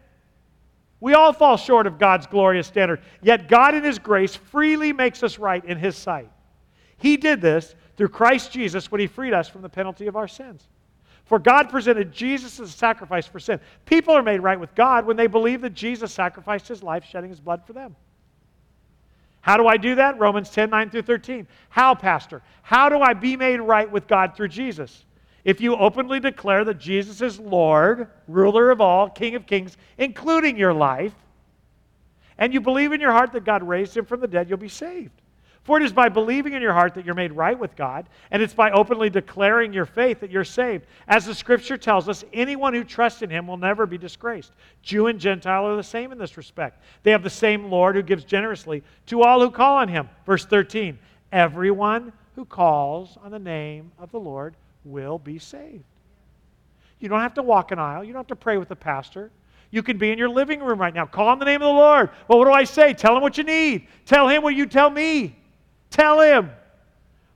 We 1.01 1.13
all 1.13 1.31
fall 1.31 1.57
short 1.57 1.87
of 1.87 1.97
God's 1.97 2.27
glorious 2.27 2.67
standard. 2.67 3.01
Yet 3.21 3.47
God, 3.47 3.73
in 3.73 3.83
His 3.83 3.99
grace, 3.99 4.35
freely 4.35 4.91
makes 4.91 5.23
us 5.23 5.39
right 5.39 5.63
in 5.63 5.77
His 5.77 5.95
sight. 5.95 6.29
He 6.97 7.17
did 7.17 7.41
this 7.41 7.75
through 7.95 8.09
Christ 8.09 8.51
Jesus 8.51 8.91
when 8.91 9.01
he 9.01 9.07
freed 9.07 9.33
us 9.33 9.49
from 9.49 9.61
the 9.61 9.69
penalty 9.69 10.07
of 10.07 10.15
our 10.15 10.27
sins. 10.27 10.67
For 11.25 11.39
God 11.39 11.69
presented 11.69 12.11
Jesus 12.11 12.59
as 12.59 12.69
a 12.69 12.77
sacrifice 12.77 13.25
for 13.25 13.39
sin. 13.39 13.59
People 13.85 14.15
are 14.15 14.23
made 14.23 14.39
right 14.39 14.59
with 14.59 14.73
God 14.75 15.05
when 15.05 15.15
they 15.15 15.27
believe 15.27 15.61
that 15.61 15.73
Jesus 15.73 16.11
sacrificed 16.11 16.67
his 16.67 16.83
life, 16.83 17.05
shedding 17.05 17.29
his 17.29 17.39
blood 17.39 17.63
for 17.65 17.73
them. 17.73 17.95
How 19.41 19.57
do 19.57 19.67
I 19.67 19.77
do 19.77 19.95
that? 19.95 20.19
Romans 20.19 20.49
10 20.49 20.69
9 20.69 20.89
through 20.89 21.03
13. 21.03 21.47
How, 21.69 21.95
Pastor? 21.95 22.41
How 22.61 22.89
do 22.89 22.99
I 22.99 23.13
be 23.13 23.37
made 23.37 23.59
right 23.59 23.89
with 23.89 24.07
God 24.07 24.35
through 24.35 24.49
Jesus? 24.49 25.05
If 25.49 25.61
you 25.61 25.75
openly 25.75 26.19
declare 26.19 26.63
that 26.63 26.77
Jesus 26.77 27.23
is 27.23 27.39
Lord, 27.39 28.07
ruler 28.27 28.69
of 28.69 28.81
all, 28.81 29.09
King 29.09 29.33
of 29.33 29.47
kings, 29.47 29.77
including 29.97 30.57
your 30.57 30.75
life, 30.75 31.15
and 32.37 32.53
you 32.53 32.61
believe 32.61 32.91
in 32.91 33.01
your 33.01 33.11
heart 33.11 33.31
that 33.31 33.45
God 33.45 33.63
raised 33.63 33.97
him 33.97 34.05
from 34.05 34.19
the 34.19 34.27
dead, 34.27 34.47
you'll 34.47 34.59
be 34.59 34.69
saved. 34.69 35.23
For 35.63 35.77
it 35.77 35.83
is 35.83 35.91
by 35.91 36.07
believing 36.07 36.53
in 36.53 36.61
your 36.61 36.73
heart 36.73 36.93
that 36.93 37.03
you're 37.03 37.15
made 37.15 37.31
right 37.31 37.57
with 37.57 37.75
God, 37.75 38.09
and 38.29 38.43
it's 38.43 38.53
by 38.53 38.69
openly 38.69 39.09
declaring 39.09 39.73
your 39.73 39.87
faith 39.87 40.19
that 40.19 40.29
you're 40.29 40.43
saved. 40.43 40.85
As 41.07 41.25
the 41.25 41.33
scripture 41.33 41.77
tells 41.77 42.07
us, 42.07 42.23
anyone 42.31 42.75
who 42.75 42.83
trusts 42.83 43.23
in 43.23 43.31
him 43.31 43.47
will 43.47 43.57
never 43.57 43.87
be 43.87 43.97
disgraced. 43.97 44.51
Jew 44.83 45.07
and 45.07 45.19
Gentile 45.19 45.65
are 45.65 45.75
the 45.75 45.81
same 45.81 46.11
in 46.11 46.19
this 46.19 46.37
respect. 46.37 46.83
They 47.01 47.09
have 47.09 47.23
the 47.23 47.29
same 47.31 47.71
Lord 47.71 47.95
who 47.95 48.03
gives 48.03 48.23
generously 48.23 48.83
to 49.07 49.23
all 49.23 49.41
who 49.41 49.49
call 49.49 49.77
on 49.77 49.87
him. 49.87 50.09
Verse 50.27 50.45
13 50.45 50.99
Everyone 51.31 52.13
who 52.35 52.45
calls 52.45 53.17
on 53.23 53.31
the 53.31 53.39
name 53.39 53.91
of 53.97 54.11
the 54.11 54.19
Lord 54.19 54.53
will 54.83 55.19
be 55.19 55.39
saved. 55.39 55.83
You 56.99 57.09
don't 57.09 57.21
have 57.21 57.33
to 57.35 57.43
walk 57.43 57.71
an 57.71 57.79
aisle, 57.79 58.03
you 58.03 58.13
don't 58.13 58.19
have 58.19 58.27
to 58.27 58.35
pray 58.35 58.57
with 58.57 58.69
the 58.69 58.75
pastor. 58.75 59.31
You 59.71 59.83
can 59.83 59.97
be 59.97 60.11
in 60.11 60.17
your 60.17 60.29
living 60.29 60.61
room 60.61 60.79
right 60.79 60.93
now. 60.93 61.05
Call 61.05 61.27
on 61.27 61.37
the 61.37 61.45
name 61.45 61.61
of 61.61 61.67
the 61.67 61.73
Lord. 61.73 62.09
Well, 62.27 62.39
what 62.39 62.45
do 62.45 62.51
I 62.51 62.63
say? 62.63 62.93
Tell 62.93 63.15
him 63.15 63.21
what 63.21 63.37
you 63.37 63.43
need. 63.43 63.87
Tell 64.05 64.27
him 64.27 64.41
what 64.41 64.55
you 64.55 64.65
tell 64.65 64.89
me. 64.89 65.35
Tell 65.91 66.19
him. 66.19 66.49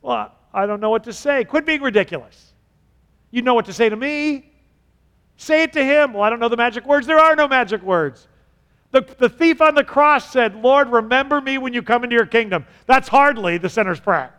Well, 0.02 0.32
I 0.52 0.65
don't 0.65 0.80
know 0.80 0.90
what 0.90 1.03
to 1.03 1.14
say. 1.14 1.44
Quit 1.44 1.65
being 1.65 1.82
ridiculous. 1.82 2.53
You 3.30 3.44
know 3.44 3.53
what 3.53 3.65
to 3.65 3.74
say 3.74 3.88
to 3.88 3.95
me. 3.95 4.52
Say 5.38 5.64
it 5.64 5.74
to 5.74 5.84
him. 5.84 6.14
Well, 6.14 6.24
I 6.24 6.30
don't 6.30 6.40
know 6.40 6.49
the 6.49 6.57
magic 6.57 6.86
words. 6.86 7.06
There 7.06 7.20
are 7.20 7.36
no 7.36 7.48
magic 7.48 7.84
words. 7.84 8.28
The, 8.91 9.02
the 9.18 9.30
thief 9.30 9.61
on 9.61 9.74
the 9.74 9.84
cross 9.84 10.32
said, 10.32 10.56
Lord, 10.56 10.90
remember 10.90 11.41
me 11.41 11.57
when 11.57 11.74
you 11.74 11.82
come 11.82 12.03
into 12.03 12.15
your 12.15 12.28
kingdom. 12.28 12.65
That's 12.86 13.07
hardly 13.07 13.57
the 13.57 13.70
sinner's 13.70 13.99
prayer. 13.99 14.34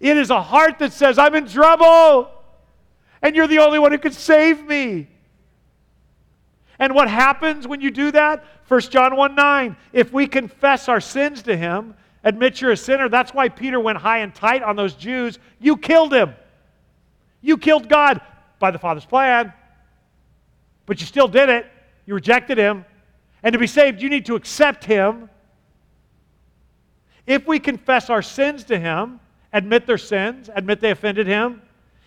It 0.00 0.16
is 0.16 0.30
a 0.30 0.42
heart 0.42 0.78
that 0.80 0.92
says, 0.92 1.18
I'm 1.18 1.34
in 1.34 1.46
trouble, 1.46 2.30
and 3.22 3.34
you're 3.34 3.46
the 3.46 3.58
only 3.58 3.78
one 3.78 3.92
who 3.92 3.98
can 3.98 4.12
save 4.12 4.64
me. 4.64 5.08
And 6.78 6.94
what 6.94 7.08
happens 7.08 7.66
when 7.66 7.80
you 7.80 7.90
do 7.90 8.10
that? 8.12 8.44
1 8.68 8.80
John 8.82 9.16
1 9.16 9.34
9. 9.34 9.76
If 9.92 10.12
we 10.12 10.26
confess 10.26 10.88
our 10.88 11.00
sins 11.00 11.42
to 11.42 11.56
him, 11.56 11.94
admit 12.22 12.60
you're 12.60 12.72
a 12.72 12.76
sinner. 12.76 13.08
That's 13.08 13.32
why 13.32 13.48
Peter 13.48 13.78
went 13.78 13.98
high 13.98 14.18
and 14.18 14.34
tight 14.34 14.62
on 14.62 14.76
those 14.76 14.94
Jews. 14.94 15.38
You 15.60 15.76
killed 15.76 16.12
him. 16.12 16.34
You 17.40 17.58
killed 17.58 17.88
God 17.88 18.20
by 18.58 18.70
the 18.70 18.78
Father's 18.78 19.04
plan, 19.04 19.52
but 20.86 21.00
you 21.00 21.06
still 21.06 21.28
did 21.28 21.48
it. 21.48 21.66
You 22.06 22.14
rejected 22.14 22.58
him. 22.58 22.84
And 23.42 23.52
to 23.52 23.58
be 23.58 23.66
saved, 23.66 24.00
you 24.00 24.08
need 24.08 24.26
to 24.26 24.34
accept 24.34 24.84
him. 24.84 25.28
If 27.26 27.46
we 27.46 27.58
confess 27.58 28.10
our 28.10 28.22
sins 28.22 28.64
to 28.64 28.78
him, 28.78 29.20
admit 29.54 29.86
their 29.86 29.96
sins, 29.96 30.50
admit 30.54 30.80
they 30.80 30.90
offended 30.90 31.26
him, 31.26 31.62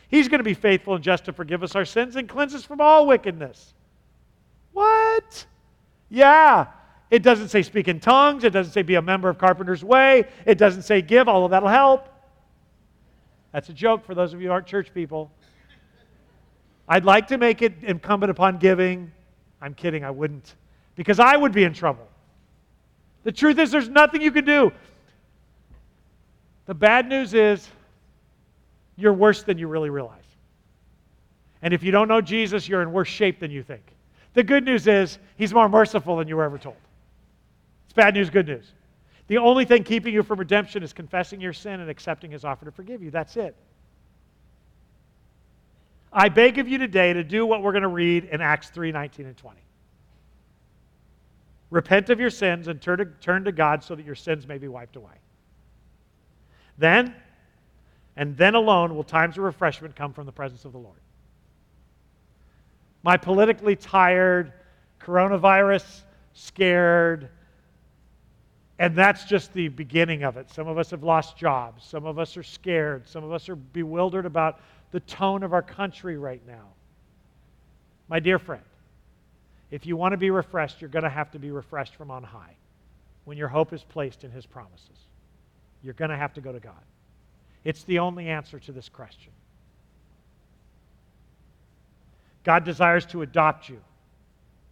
he's 0.09 0.27
going 0.27 0.39
to 0.39 0.43
be 0.43 0.53
faithful 0.53 0.93
and 0.93 1.03
just 1.03 1.25
to 1.25 1.33
forgive 1.33 1.63
us 1.63 1.75
our 1.75 1.85
sins 1.85 2.15
and 2.15 2.29
cleanse 2.29 2.53
us 2.53 2.63
from 2.63 2.81
all 2.81 3.07
wickedness. 3.07 3.73
What? 4.73 5.45
Yeah, 6.09 6.67
it 7.09 7.23
doesn't 7.23 7.47
say 7.47 7.63
speak 7.63 7.87
in 7.87 7.99
tongues. 7.99 8.43
It 8.43 8.51
doesn't 8.51 8.73
say 8.73 8.83
be 8.83 8.95
a 8.95 9.01
member 9.01 9.29
of 9.29 9.37
Carpenter's 9.37 9.83
Way. 9.83 10.27
It 10.45 10.57
doesn't 10.57 10.83
say 10.83 11.01
give, 11.01 11.27
although 11.27 11.47
that'll 11.47 11.69
help. 11.69 12.09
That's 13.53 13.69
a 13.69 13.73
joke 13.73 14.05
for 14.05 14.13
those 14.13 14.33
of 14.33 14.41
you 14.41 14.47
who 14.47 14.53
aren't 14.53 14.67
church 14.67 14.93
people. 14.93 15.31
I'd 16.87 17.05
like 17.05 17.27
to 17.27 17.37
make 17.37 17.61
it 17.61 17.73
incumbent 17.81 18.29
upon 18.29 18.57
giving. 18.57 19.11
I'm 19.61 19.73
kidding, 19.73 20.03
I 20.03 20.11
wouldn't. 20.11 20.53
Because 20.95 21.19
I 21.19 21.35
would 21.35 21.53
be 21.53 21.63
in 21.63 21.73
trouble. 21.73 22.07
The 23.23 23.31
truth 23.31 23.57
is, 23.57 23.71
there's 23.71 23.89
nothing 23.89 24.21
you 24.21 24.31
can 24.31 24.45
do. 24.45 24.71
The 26.67 26.75
bad 26.75 27.07
news 27.07 27.33
is, 27.33 27.67
you're 28.97 29.13
worse 29.13 29.43
than 29.43 29.57
you 29.57 29.67
really 29.67 29.89
realize. 29.89 30.23
And 31.61 31.73
if 31.73 31.81
you 31.81 31.91
don't 31.91 32.07
know 32.07 32.21
Jesus, 32.21 32.67
you're 32.67 32.81
in 32.81 32.91
worse 32.91 33.07
shape 33.07 33.39
than 33.39 33.51
you 33.51 33.63
think. 33.63 33.83
The 34.33 34.43
good 34.43 34.65
news 34.65 34.85
is, 34.87 35.17
he's 35.37 35.53
more 35.53 35.69
merciful 35.69 36.17
than 36.17 36.27
you 36.27 36.35
were 36.35 36.43
ever 36.43 36.57
told. 36.57 36.75
It's 37.85 37.93
bad 37.93 38.13
news, 38.13 38.29
good 38.29 38.47
news. 38.47 38.71
The 39.27 39.37
only 39.37 39.65
thing 39.65 39.83
keeping 39.83 40.13
you 40.13 40.23
from 40.23 40.39
redemption 40.39 40.83
is 40.83 40.93
confessing 40.93 41.41
your 41.41 41.53
sin 41.53 41.79
and 41.79 41.89
accepting 41.89 42.31
his 42.31 42.45
offer 42.45 42.65
to 42.65 42.71
forgive 42.71 43.01
you. 43.01 43.11
That's 43.11 43.37
it. 43.37 43.55
I 46.11 46.29
beg 46.29 46.57
of 46.57 46.67
you 46.67 46.77
today 46.77 47.13
to 47.13 47.23
do 47.23 47.45
what 47.45 47.61
we're 47.61 47.73
going 47.73 47.81
to 47.81 47.89
read 47.89 48.25
in 48.25 48.41
Acts 48.41 48.69
3 48.69 48.91
19 48.91 49.25
and 49.25 49.37
20. 49.37 49.59
Repent 51.69 52.09
of 52.09 52.19
your 52.19 52.29
sins 52.29 52.69
and 52.69 52.81
turn 52.81 52.99
to, 52.99 53.05
turn 53.05 53.43
to 53.43 53.51
God 53.51 53.83
so 53.83 53.95
that 53.95 54.05
your 54.05 54.15
sins 54.15 54.47
may 54.47 54.57
be 54.57 54.69
wiped 54.69 54.95
away. 54.95 55.11
Then, 56.77 57.15
and 58.15 58.35
then 58.37 58.55
alone, 58.55 58.95
will 58.95 59.03
times 59.03 59.37
of 59.37 59.43
refreshment 59.43 59.95
come 59.95 60.13
from 60.13 60.25
the 60.25 60.31
presence 60.31 60.65
of 60.65 60.71
the 60.71 60.77
Lord. 60.77 60.99
My 63.03 63.17
politically 63.17 63.75
tired, 63.75 64.53
coronavirus 64.99 66.01
scared, 66.33 67.29
and 68.79 68.95
that's 68.95 69.25
just 69.25 69.53
the 69.53 69.69
beginning 69.69 70.23
of 70.23 70.37
it. 70.37 70.51
Some 70.51 70.67
of 70.67 70.77
us 70.77 70.91
have 70.91 71.03
lost 71.03 71.37
jobs. 71.37 71.83
Some 71.83 72.05
of 72.05 72.19
us 72.19 72.37
are 72.37 72.43
scared. 72.43 73.07
Some 73.07 73.23
of 73.23 73.31
us 73.31 73.49
are 73.49 73.55
bewildered 73.55 74.25
about 74.25 74.59
the 74.91 74.99
tone 75.01 75.43
of 75.43 75.53
our 75.53 75.63
country 75.63 76.17
right 76.17 76.41
now. 76.47 76.67
My 78.07 78.19
dear 78.19 78.39
friend, 78.39 78.63
if 79.71 79.85
you 79.85 79.97
want 79.97 80.13
to 80.13 80.17
be 80.17 80.29
refreshed, 80.29 80.79
you're 80.79 80.89
going 80.89 81.03
to 81.03 81.09
have 81.09 81.31
to 81.31 81.39
be 81.39 81.51
refreshed 81.51 81.95
from 81.95 82.11
on 82.11 82.23
high 82.23 82.55
when 83.25 83.37
your 83.37 83.47
hope 83.47 83.73
is 83.73 83.83
placed 83.83 84.23
in 84.23 84.31
His 84.31 84.45
promises. 84.45 85.07
You're 85.83 85.93
going 85.93 86.11
to 86.11 86.17
have 86.17 86.33
to 86.33 86.41
go 86.41 86.51
to 86.51 86.59
God. 86.59 86.73
It's 87.63 87.83
the 87.83 87.99
only 87.99 88.27
answer 88.29 88.59
to 88.59 88.71
this 88.71 88.89
question. 88.89 89.31
God 92.43 92.63
desires 92.63 93.05
to 93.07 93.23
adopt 93.23 93.67
you, 93.67 93.81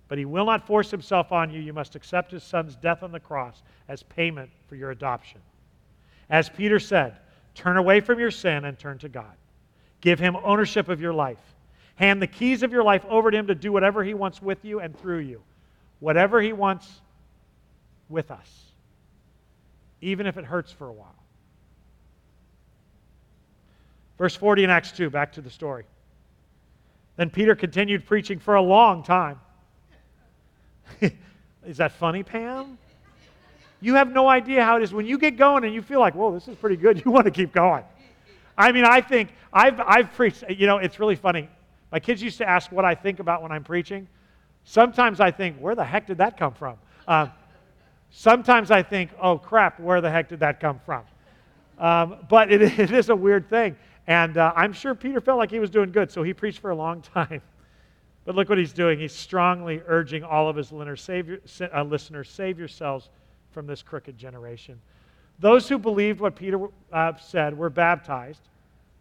but 0.07 0.17
He 0.17 0.23
will 0.23 0.45
not 0.45 0.65
force 0.65 0.89
Himself 0.91 1.31
on 1.31 1.51
you. 1.51 1.59
You 1.59 1.73
must 1.73 1.95
accept 1.95 2.31
His 2.31 2.41
Son's 2.41 2.75
death 2.75 3.03
on 3.03 3.11
the 3.11 3.19
cross 3.19 3.63
as 3.89 4.03
payment 4.03 4.49
for 4.67 4.75
your 4.75 4.91
adoption. 4.91 5.41
As 6.29 6.47
Peter 6.47 6.79
said, 6.79 7.17
turn 7.53 7.77
away 7.77 7.99
from 7.99 8.17
your 8.17 8.31
sin 8.31 8.65
and 8.65 8.79
turn 8.79 8.97
to 8.99 9.09
God. 9.09 9.33
Give 9.99 10.19
Him 10.19 10.37
ownership 10.43 10.87
of 10.87 11.01
your 11.01 11.13
life. 11.13 11.39
Hand 11.95 12.21
the 12.21 12.27
keys 12.27 12.63
of 12.63 12.71
your 12.71 12.83
life 12.83 13.05
over 13.09 13.29
to 13.29 13.37
Him 13.37 13.47
to 13.47 13.55
do 13.55 13.71
whatever 13.71 14.03
He 14.03 14.13
wants 14.13 14.41
with 14.41 14.63
you 14.63 14.79
and 14.79 14.97
through 14.97 15.19
you. 15.19 15.41
Whatever 15.99 16.41
He 16.41 16.53
wants 16.53 17.01
with 18.07 18.31
us, 18.31 18.64
even 20.05 20.27
if 20.27 20.37
it 20.37 20.45
hurts 20.45 20.71
for 20.71 20.87
a 20.87 20.93
while. 20.93 21.15
Verse 24.17 24.35
40 24.35 24.63
in 24.63 24.69
Acts 24.69 24.91
2, 24.91 25.09
back 25.09 25.33
to 25.33 25.41
the 25.41 25.49
story. 25.49 25.83
Then 27.17 27.29
Peter 27.29 27.55
continued 27.55 28.05
preaching 28.05 28.39
for 28.39 28.55
a 28.55 28.61
long 28.61 29.03
time. 29.03 29.39
is 31.01 31.77
that 31.77 31.91
funny, 31.93 32.23
Pam? 32.23 32.77
You 33.81 33.95
have 33.95 34.11
no 34.11 34.29
idea 34.29 34.63
how 34.63 34.77
it 34.77 34.83
is 34.83 34.93
when 34.93 35.05
you 35.05 35.17
get 35.17 35.37
going 35.37 35.63
and 35.63 35.73
you 35.73 35.81
feel 35.81 35.99
like, 35.99 36.13
whoa, 36.13 36.33
this 36.33 36.47
is 36.47 36.55
pretty 36.55 36.77
good. 36.77 37.01
You 37.05 37.11
want 37.11 37.25
to 37.25 37.31
keep 37.31 37.51
going. 37.51 37.83
I 38.57 38.71
mean, 38.71 38.85
I 38.85 39.01
think 39.01 39.33
I've, 39.51 39.79
I've 39.79 40.13
preached, 40.13 40.43
you 40.49 40.67
know, 40.67 40.77
it's 40.77 40.99
really 40.99 41.15
funny. 41.15 41.49
My 41.91 41.99
kids 41.99 42.21
used 42.21 42.37
to 42.37 42.47
ask 42.47 42.71
what 42.71 42.85
I 42.85 42.95
think 42.95 43.19
about 43.19 43.41
when 43.41 43.51
I'm 43.51 43.63
preaching. 43.63 44.07
Sometimes 44.63 45.19
I 45.19 45.31
think, 45.31 45.57
where 45.57 45.75
the 45.75 45.83
heck 45.83 46.07
did 46.07 46.19
that 46.19 46.37
come 46.37 46.53
from? 46.53 46.77
Um, 47.07 47.31
sometimes 48.15 48.71
I 48.71 48.81
think, 48.81 49.11
oh 49.21 49.37
crap, 49.37 49.79
where 49.79 50.01
the 50.01 50.09
heck 50.09 50.29
did 50.29 50.39
that 50.39 50.59
come 50.59 50.79
from? 50.85 51.03
Um, 51.77 52.17
but 52.29 52.51
it, 52.51 52.61
it 52.79 52.91
is 52.91 53.09
a 53.09 53.15
weird 53.15 53.49
thing. 53.49 53.75
And 54.07 54.37
uh, 54.37 54.53
I'm 54.55 54.71
sure 54.71 54.95
Peter 54.95 55.19
felt 55.19 55.37
like 55.37 55.51
he 55.51 55.59
was 55.59 55.69
doing 55.69 55.91
good, 55.91 56.11
so 56.11 56.23
he 56.23 56.33
preached 56.33 56.59
for 56.59 56.71
a 56.71 56.75
long 56.75 57.01
time. 57.01 57.41
But 58.25 58.33
look 58.33 58.49
what 58.49 58.57
he's 58.57 58.73
doing. 58.73 58.97
He's 58.97 59.13
strongly 59.13 59.83
urging 59.85 60.23
all 60.23 60.49
of 60.49 60.55
his 60.55 60.71
listeners 60.71 60.99
save, 60.99 61.39
uh, 61.61 61.83
listeners, 61.83 62.27
save 62.27 62.57
yourselves 62.57 63.11
from 63.51 63.67
this 63.67 63.83
crooked 63.83 64.17
generation. 64.17 64.81
Those 65.37 65.69
who 65.69 65.77
believed 65.77 66.19
what 66.19 66.35
Peter 66.35 66.67
uh, 66.91 67.13
said 67.17 67.55
were 67.55 67.69
baptized 67.69 68.41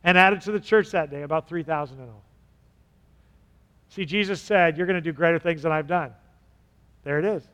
and 0.02 0.18
added 0.18 0.42
to 0.42 0.52
the 0.52 0.60
church 0.60 0.90
that 0.90 1.10
day, 1.10 1.22
about 1.22 1.48
3,000 1.48 2.00
in 2.00 2.04
all. 2.04 2.22
See, 3.88 4.04
Jesus 4.04 4.42
said, 4.42 4.76
You're 4.76 4.86
going 4.86 4.96
to 4.96 5.00
do 5.00 5.14
greater 5.14 5.38
things 5.38 5.62
than 5.62 5.72
I've 5.72 5.86
done. 5.86 6.12
There 7.02 7.18
it 7.18 7.24
is. 7.24 7.44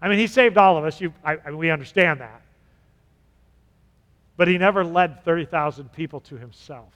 I 0.00 0.08
mean, 0.08 0.18
he 0.18 0.26
saved 0.26 0.58
all 0.58 0.76
of 0.76 0.84
us. 0.84 1.00
You, 1.00 1.12
I, 1.24 1.38
I, 1.44 1.50
we 1.52 1.70
understand 1.70 2.20
that. 2.20 2.42
But 4.36 4.48
he 4.48 4.58
never 4.58 4.84
led 4.84 5.24
30,000 5.24 5.92
people 5.92 6.20
to 6.20 6.36
himself. 6.36 6.92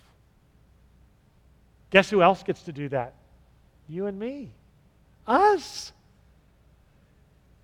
Guess 1.91 2.11
who 2.11 2.23
else 2.23 2.43
gets 2.43 2.63
to 2.65 2.73
do 2.73 2.89
that? 2.91 3.15
You 3.89 4.07
and 4.07 4.19
me. 4.19 4.51
Us. 5.27 5.93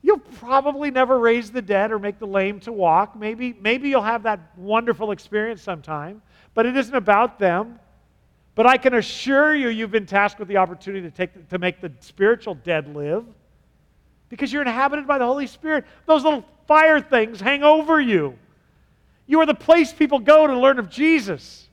You'll 0.03 0.19
probably 0.19 0.91
never 0.91 1.19
raise 1.19 1.51
the 1.51 1.63
dead 1.63 1.91
or 1.91 1.99
make 1.99 2.19
the 2.19 2.27
lame 2.27 2.61
to 2.61 2.73
walk. 2.73 3.17
Maybe, 3.17 3.55
maybe 3.61 3.89
you'll 3.89 4.03
have 4.03 4.23
that 4.25 4.41
wonderful 4.57 5.11
experience 5.11 5.63
sometime, 5.63 6.23
but 6.55 6.67
it 6.67 6.77
isn't 6.77 6.95
about 6.95 7.39
them. 7.39 7.79
But 8.55 8.67
I 8.67 8.77
can 8.77 8.95
assure 8.95 9.55
you, 9.55 9.69
you've 9.69 9.91
been 9.91 10.07
tasked 10.07 10.39
with 10.39 10.49
the 10.49 10.59
opportunity 10.59 11.09
to, 11.09 11.11
take, 11.11 11.49
to 11.49 11.59
make 11.59 11.81
the 11.81 11.91
spiritual 12.01 12.55
dead 12.55 12.95
live 12.95 13.25
because 14.29 14.53
you're 14.53 14.63
inhabited 14.63 15.07
by 15.07 15.19
the 15.19 15.27
Holy 15.27 15.47
Spirit. 15.47 15.85
Those 16.07 16.25
little 16.25 16.45
fire 16.67 17.01
things 17.01 17.41
hang 17.41 17.63
over 17.63 18.01
you. 18.01 18.37
You 19.27 19.41
are 19.41 19.47
the 19.47 19.55
place 19.55 19.93
people 19.93 20.19
go 20.19 20.47
to 20.47 20.59
learn 20.59 20.79
of 20.79 20.91
Jesus. 20.91 21.69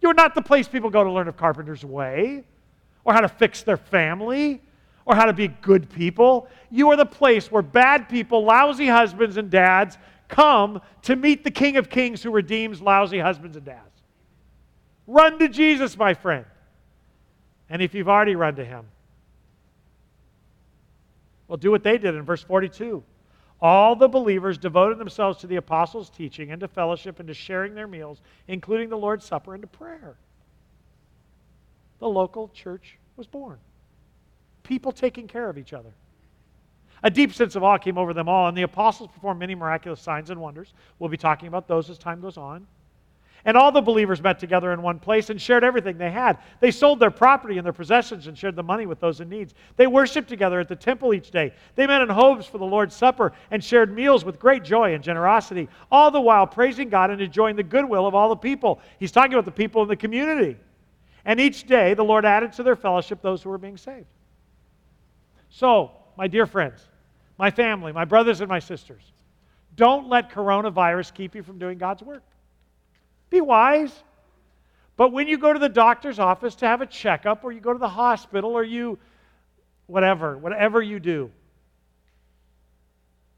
You 0.00 0.10
are 0.10 0.14
not 0.14 0.34
the 0.34 0.42
place 0.42 0.68
people 0.68 0.90
go 0.90 1.02
to 1.02 1.10
learn 1.10 1.28
of 1.28 1.36
Carpenter's 1.36 1.84
Way 1.84 2.44
or 3.04 3.12
how 3.12 3.20
to 3.20 3.28
fix 3.28 3.62
their 3.62 3.76
family 3.76 4.62
or 5.04 5.14
how 5.14 5.24
to 5.24 5.32
be 5.32 5.48
good 5.48 5.88
people. 5.90 6.48
You 6.70 6.90
are 6.90 6.96
the 6.96 7.06
place 7.06 7.50
where 7.50 7.62
bad 7.62 8.08
people, 8.08 8.44
lousy 8.44 8.86
husbands 8.86 9.36
and 9.36 9.50
dads, 9.50 9.98
come 10.28 10.80
to 11.02 11.16
meet 11.16 11.42
the 11.42 11.50
King 11.50 11.78
of 11.78 11.88
Kings 11.88 12.22
who 12.22 12.30
redeems 12.30 12.80
lousy 12.80 13.18
husbands 13.18 13.56
and 13.56 13.64
dads. 13.64 14.02
Run 15.06 15.38
to 15.38 15.48
Jesus, 15.48 15.96
my 15.96 16.12
friend. 16.12 16.44
And 17.70 17.82
if 17.82 17.94
you've 17.94 18.08
already 18.08 18.36
run 18.36 18.56
to 18.56 18.64
him, 18.64 18.84
well, 21.48 21.56
do 21.56 21.70
what 21.70 21.82
they 21.82 21.98
did 21.98 22.14
in 22.14 22.22
verse 22.22 22.42
42. 22.42 23.02
All 23.60 23.96
the 23.96 24.08
believers 24.08 24.56
devoted 24.56 24.98
themselves 24.98 25.38
to 25.38 25.46
the 25.46 25.56
apostles' 25.56 26.10
teaching 26.10 26.52
and 26.52 26.60
to 26.60 26.68
fellowship 26.68 27.18
and 27.18 27.26
to 27.26 27.34
sharing 27.34 27.74
their 27.74 27.88
meals, 27.88 28.20
including 28.46 28.88
the 28.88 28.98
Lord's 28.98 29.24
Supper 29.24 29.54
and 29.54 29.62
to 29.62 29.66
prayer. 29.66 30.16
The 31.98 32.08
local 32.08 32.48
church 32.48 32.98
was 33.16 33.26
born. 33.26 33.58
People 34.62 34.92
taking 34.92 35.26
care 35.26 35.48
of 35.48 35.58
each 35.58 35.72
other. 35.72 35.90
A 37.02 37.10
deep 37.10 37.32
sense 37.32 37.56
of 37.56 37.64
awe 37.64 37.78
came 37.78 37.98
over 37.98 38.12
them 38.12 38.28
all, 38.28 38.48
and 38.48 38.56
the 38.56 38.62
apostles 38.62 39.10
performed 39.12 39.40
many 39.40 39.54
miraculous 39.54 40.00
signs 40.00 40.30
and 40.30 40.40
wonders. 40.40 40.74
We'll 40.98 41.10
be 41.10 41.16
talking 41.16 41.48
about 41.48 41.66
those 41.66 41.90
as 41.90 41.98
time 41.98 42.20
goes 42.20 42.36
on. 42.36 42.66
And 43.44 43.56
all 43.56 43.70
the 43.70 43.80
believers 43.80 44.20
met 44.20 44.38
together 44.38 44.72
in 44.72 44.82
one 44.82 44.98
place 44.98 45.30
and 45.30 45.40
shared 45.40 45.64
everything 45.64 45.96
they 45.96 46.10
had. 46.10 46.38
They 46.60 46.70
sold 46.70 47.00
their 47.00 47.10
property 47.10 47.56
and 47.56 47.64
their 47.64 47.72
possessions 47.72 48.26
and 48.26 48.36
shared 48.36 48.56
the 48.56 48.62
money 48.62 48.86
with 48.86 49.00
those 49.00 49.20
in 49.20 49.28
need. 49.28 49.54
They 49.76 49.86
worshiped 49.86 50.28
together 50.28 50.60
at 50.60 50.68
the 50.68 50.76
temple 50.76 51.14
each 51.14 51.30
day. 51.30 51.52
They 51.74 51.86
met 51.86 52.02
in 52.02 52.08
homes 52.08 52.46
for 52.46 52.58
the 52.58 52.64
Lord's 52.64 52.96
Supper 52.96 53.32
and 53.50 53.62
shared 53.62 53.94
meals 53.94 54.24
with 54.24 54.38
great 54.38 54.64
joy 54.64 54.94
and 54.94 55.02
generosity, 55.02 55.68
all 55.90 56.10
the 56.10 56.20
while 56.20 56.46
praising 56.46 56.88
God 56.88 57.10
and 57.10 57.20
enjoying 57.20 57.56
the 57.56 57.62
goodwill 57.62 58.06
of 58.06 58.14
all 58.14 58.28
the 58.28 58.36
people. 58.36 58.80
He's 58.98 59.12
talking 59.12 59.32
about 59.32 59.44
the 59.44 59.50
people 59.50 59.82
in 59.82 59.88
the 59.88 59.96
community. 59.96 60.56
And 61.24 61.38
each 61.38 61.66
day 61.66 61.94
the 61.94 62.04
Lord 62.04 62.24
added 62.24 62.52
to 62.54 62.62
their 62.62 62.76
fellowship 62.76 63.22
those 63.22 63.42
who 63.42 63.50
were 63.50 63.58
being 63.58 63.76
saved. 63.76 64.06
So, 65.50 65.92
my 66.16 66.26
dear 66.26 66.46
friends, 66.46 66.80
my 67.38 67.50
family, 67.50 67.92
my 67.92 68.04
brothers 68.04 68.40
and 68.40 68.48
my 68.48 68.58
sisters, 68.58 69.02
don't 69.76 70.08
let 70.08 70.30
coronavirus 70.30 71.14
keep 71.14 71.34
you 71.34 71.42
from 71.42 71.58
doing 71.58 71.78
God's 71.78 72.02
work. 72.02 72.24
Be 73.30 73.40
wise. 73.40 73.92
But 74.96 75.12
when 75.12 75.28
you 75.28 75.38
go 75.38 75.52
to 75.52 75.58
the 75.58 75.68
doctor's 75.68 76.18
office 76.18 76.54
to 76.56 76.66
have 76.66 76.80
a 76.80 76.86
checkup, 76.86 77.44
or 77.44 77.52
you 77.52 77.60
go 77.60 77.72
to 77.72 77.78
the 77.78 77.88
hospital, 77.88 78.50
or 78.50 78.64
you, 78.64 78.98
whatever, 79.86 80.36
whatever 80.36 80.82
you 80.82 80.98
do, 80.98 81.30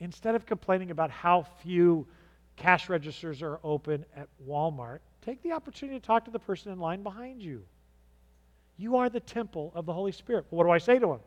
instead 0.01 0.35
of 0.35 0.47
complaining 0.47 0.91
about 0.91 1.11
how 1.11 1.47
few 1.63 2.07
cash 2.57 2.89
registers 2.89 3.43
are 3.43 3.61
open 3.63 4.05
at 4.17 4.29
Walmart, 4.49 5.01
take 5.23 5.43
the 5.43 5.53
opportunity 5.53 6.01
to 6.01 6.07
talk 6.07 6.25
to 6.25 6.31
the 6.31 6.39
person 6.39 6.73
in 6.73 6.79
line 6.79 7.03
behind 7.03 7.43
you. 7.43 7.63
You 8.79 8.97
are 8.97 9.11
the 9.11 9.21
temple 9.21 9.73
of 9.75 9.85
the 9.85 9.93
Holy 9.93 10.13
Spirit. 10.13 10.47
What 10.49 10.65
do 10.65 10.71
I 10.71 10.79
say 10.79 10.99
to 10.99 11.13
him? 11.13 11.21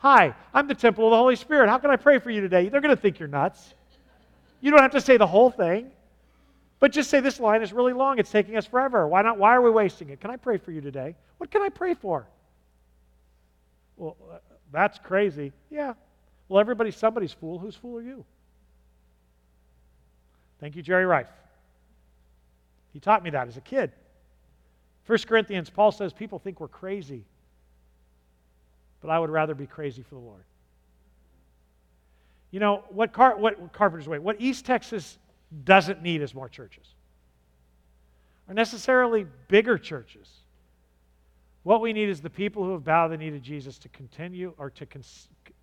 Hi, 0.00 0.34
I'm 0.52 0.68
the 0.68 0.74
temple 0.74 1.06
of 1.06 1.10
the 1.10 1.16
Holy 1.16 1.36
Spirit. 1.36 1.70
How 1.70 1.78
can 1.78 1.90
I 1.90 1.96
pray 1.96 2.18
for 2.18 2.30
you 2.30 2.42
today? 2.42 2.68
They're 2.68 2.82
going 2.82 2.94
to 2.94 3.00
think 3.00 3.18
you're 3.18 3.28
nuts. 3.28 3.74
You 4.60 4.70
don't 4.70 4.82
have 4.82 4.92
to 4.92 5.00
say 5.00 5.16
the 5.16 5.26
whole 5.26 5.50
thing. 5.50 5.90
But 6.80 6.92
just 6.92 7.10
say 7.10 7.20
this 7.20 7.40
line 7.40 7.62
is 7.62 7.72
really 7.72 7.92
long. 7.92 8.18
It's 8.18 8.30
taking 8.30 8.56
us 8.56 8.66
forever. 8.66 9.06
Why 9.08 9.22
not? 9.22 9.38
Why 9.38 9.54
are 9.54 9.62
we 9.62 9.70
wasting 9.70 10.10
it? 10.10 10.20
Can 10.20 10.30
I 10.30 10.36
pray 10.36 10.58
for 10.58 10.70
you 10.70 10.80
today? 10.80 11.16
What 11.38 11.50
can 11.50 11.62
I 11.62 11.68
pray 11.68 11.94
for? 11.94 12.26
Well, 13.96 14.16
uh, 14.30 14.38
that's 14.72 14.98
crazy. 14.98 15.52
Yeah. 15.70 15.94
Well, 16.48 16.60
everybody's 16.60 16.96
somebody's 16.96 17.32
fool. 17.32 17.58
Whose 17.58 17.74
fool 17.74 17.98
are 17.98 18.02
you? 18.02 18.24
Thank 20.60 20.76
you, 20.76 20.82
Jerry 20.82 21.06
Rife. 21.06 21.28
He 22.92 23.00
taught 23.00 23.22
me 23.22 23.30
that 23.30 23.48
as 23.48 23.56
a 23.56 23.60
kid. 23.60 23.92
1 25.06 25.18
Corinthians, 25.26 25.70
Paul 25.70 25.92
says 25.92 26.12
people 26.12 26.38
think 26.38 26.60
we're 26.60 26.68
crazy, 26.68 27.24
but 29.00 29.08
I 29.08 29.18
would 29.18 29.30
rather 29.30 29.54
be 29.54 29.66
crazy 29.66 30.02
for 30.02 30.16
the 30.16 30.20
Lord. 30.20 30.42
You 32.50 32.60
know, 32.60 32.84
what, 32.90 33.12
Car- 33.12 33.36
what 33.36 33.72
Carpenter's 33.72 34.08
Way, 34.08 34.18
what 34.18 34.36
East 34.38 34.66
Texas 34.66 35.18
doesn't 35.64 36.02
need 36.02 36.22
is 36.22 36.34
more 36.34 36.48
churches, 36.48 36.86
or 38.48 38.54
necessarily 38.54 39.26
bigger 39.48 39.78
churches. 39.78 40.28
What 41.62 41.80
we 41.80 41.92
need 41.92 42.08
is 42.08 42.20
the 42.20 42.30
people 42.30 42.64
who 42.64 42.72
have 42.72 42.84
bowed 42.84 43.08
the 43.08 43.16
knee 43.16 43.30
to 43.30 43.40
Jesus 43.40 43.78
to 43.78 43.88
continue 43.88 44.54
or 44.58 44.70
to, 44.70 44.86
con- 44.86 45.02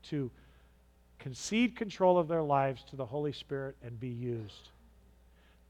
to 0.04 0.30
concede 1.20 1.76
control 1.76 2.18
of 2.18 2.28
their 2.28 2.44
lives 2.44 2.84
to 2.90 2.96
the 2.96 3.06
Holy 3.06 3.32
Spirit 3.32 3.76
and 3.84 4.00
be 4.00 4.10
used. 4.10 4.70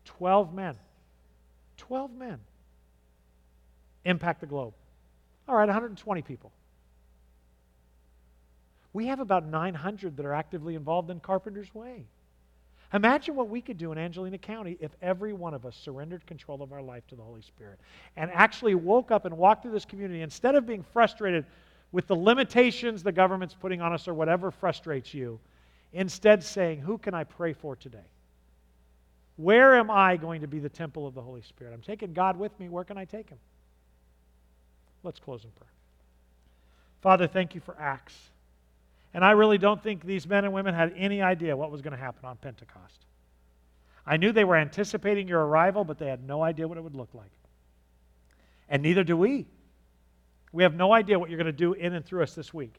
12 0.05 0.53
men. 0.53 0.75
12 1.77 2.13
men 2.13 2.39
impact 4.03 4.41
the 4.41 4.47
globe. 4.47 4.73
All 5.47 5.55
right, 5.55 5.67
120 5.67 6.21
people. 6.21 6.51
We 8.93 9.07
have 9.07 9.19
about 9.19 9.45
900 9.45 10.17
that 10.17 10.25
are 10.25 10.33
actively 10.33 10.75
involved 10.75 11.09
in 11.09 11.19
Carpenter's 11.19 11.73
Way. 11.75 12.05
Imagine 12.93 13.35
what 13.35 13.49
we 13.49 13.61
could 13.61 13.77
do 13.77 13.91
in 13.91 13.97
Angelina 13.97 14.37
County 14.37 14.77
if 14.79 14.91
every 15.01 15.33
one 15.33 15.53
of 15.53 15.65
us 15.65 15.75
surrendered 15.75 16.25
control 16.27 16.61
of 16.61 16.71
our 16.71 16.81
life 16.81 17.05
to 17.07 17.15
the 17.15 17.23
Holy 17.23 17.41
Spirit 17.41 17.79
and 18.15 18.29
actually 18.31 18.75
woke 18.75 19.11
up 19.11 19.25
and 19.25 19.35
walked 19.35 19.63
through 19.63 19.71
this 19.71 19.85
community 19.85 20.21
instead 20.21 20.55
of 20.55 20.65
being 20.65 20.83
frustrated 20.93 21.45
with 21.91 22.07
the 22.07 22.15
limitations 22.15 23.03
the 23.03 23.11
government's 23.11 23.53
putting 23.53 23.81
on 23.81 23.93
us 23.93 24.07
or 24.07 24.13
whatever 24.13 24.51
frustrates 24.51 25.13
you, 25.13 25.39
instead 25.93 26.43
saying, 26.43 26.79
Who 26.79 26.97
can 26.97 27.13
I 27.13 27.23
pray 27.23 27.53
for 27.53 27.75
today? 27.75 27.97
Where 29.37 29.75
am 29.75 29.91
I 29.91 30.15
going 30.17 30.41
to 30.41 30.47
be 30.47 30.59
the 30.59 30.69
temple 30.69 31.07
of 31.07 31.13
the 31.13 31.21
Holy 31.21 31.41
Spirit? 31.41 31.73
I'm 31.73 31.81
taking 31.81 32.13
God 32.13 32.37
with 32.37 32.57
me. 32.59 32.69
Where 32.69 32.83
can 32.83 32.97
I 32.97 33.05
take 33.05 33.29
him? 33.29 33.39
Let's 35.03 35.19
close 35.19 35.43
in 35.43 35.51
prayer. 35.51 35.71
Father, 37.01 37.27
thank 37.27 37.53
you 37.53 37.61
for 37.61 37.75
Acts. 37.79 38.15
And 39.15 39.23
I 39.23 39.31
really 39.31 39.57
don't 39.57 39.81
think 39.81 40.03
these 40.03 40.27
men 40.27 40.43
and 40.43 40.53
women 40.53 40.75
had 40.75 40.93
any 40.97 41.21
idea 41.21 41.55
what 41.55 41.71
was 41.71 41.81
going 41.81 41.93
to 41.93 41.97
happen 41.97 42.25
on 42.25 42.35
Pentecost. 42.35 43.05
I 44.05 44.17
knew 44.17 44.33
they 44.33 44.43
were 44.43 44.57
anticipating 44.57 45.25
your 45.25 45.39
arrival, 45.39 45.85
but 45.85 45.97
they 45.97 46.07
had 46.07 46.27
no 46.27 46.43
idea 46.43 46.67
what 46.67 46.77
it 46.77 46.81
would 46.81 46.97
look 46.97 47.13
like. 47.13 47.31
And 48.67 48.83
neither 48.83 49.05
do 49.05 49.15
we. 49.15 49.45
We 50.51 50.63
have 50.63 50.75
no 50.75 50.91
idea 50.91 51.17
what 51.17 51.29
you're 51.29 51.37
going 51.37 51.45
to 51.45 51.53
do 51.53 51.71
in 51.71 51.93
and 51.93 52.03
through 52.03 52.23
us 52.23 52.35
this 52.35 52.53
week. 52.53 52.75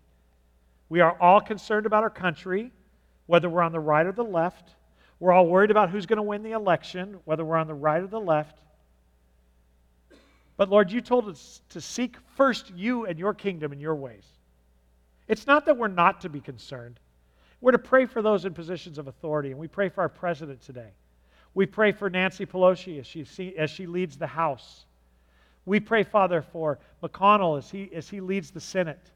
We 0.90 1.00
are 1.00 1.18
all 1.18 1.40
concerned 1.40 1.86
about 1.86 2.02
our 2.02 2.10
country, 2.10 2.70
whether 3.24 3.48
we're 3.48 3.62
on 3.62 3.72
the 3.72 3.80
right 3.80 4.04
or 4.04 4.12
the 4.12 4.22
left. 4.22 4.74
We're 5.18 5.32
all 5.32 5.46
worried 5.46 5.70
about 5.70 5.88
who's 5.88 6.04
going 6.04 6.18
to 6.18 6.22
win 6.22 6.42
the 6.42 6.52
election, 6.52 7.18
whether 7.24 7.46
we're 7.46 7.56
on 7.56 7.66
the 7.66 7.72
right 7.72 8.02
or 8.02 8.08
the 8.08 8.20
left. 8.20 8.58
But 10.58 10.68
Lord, 10.68 10.92
you 10.92 11.00
told 11.00 11.30
us 11.30 11.62
to 11.70 11.80
seek 11.80 12.18
first 12.36 12.74
you 12.76 13.06
and 13.06 13.18
your 13.18 13.32
kingdom 13.32 13.72
and 13.72 13.80
your 13.80 13.94
ways. 13.94 14.35
It's 15.28 15.46
not 15.46 15.66
that 15.66 15.76
we're 15.76 15.88
not 15.88 16.20
to 16.22 16.28
be 16.28 16.40
concerned. 16.40 17.00
We're 17.60 17.72
to 17.72 17.78
pray 17.78 18.06
for 18.06 18.22
those 18.22 18.44
in 18.44 18.54
positions 18.54 18.98
of 18.98 19.08
authority, 19.08 19.50
and 19.50 19.58
we 19.58 19.68
pray 19.68 19.88
for 19.88 20.02
our 20.02 20.08
president 20.08 20.60
today. 20.60 20.90
We 21.54 21.66
pray 21.66 21.92
for 21.92 22.10
Nancy 22.10 22.44
Pelosi 22.44 23.00
as 23.00 23.06
she, 23.06 23.56
as 23.56 23.70
she 23.70 23.86
leads 23.86 24.16
the 24.16 24.26
House. 24.26 24.84
We 25.64 25.80
pray, 25.80 26.04
Father, 26.04 26.42
for 26.42 26.78
McConnell 27.02 27.58
as 27.58 27.70
he, 27.70 27.90
as 27.94 28.08
he 28.08 28.20
leads 28.20 28.50
the 28.50 28.60
Senate. 28.60 29.10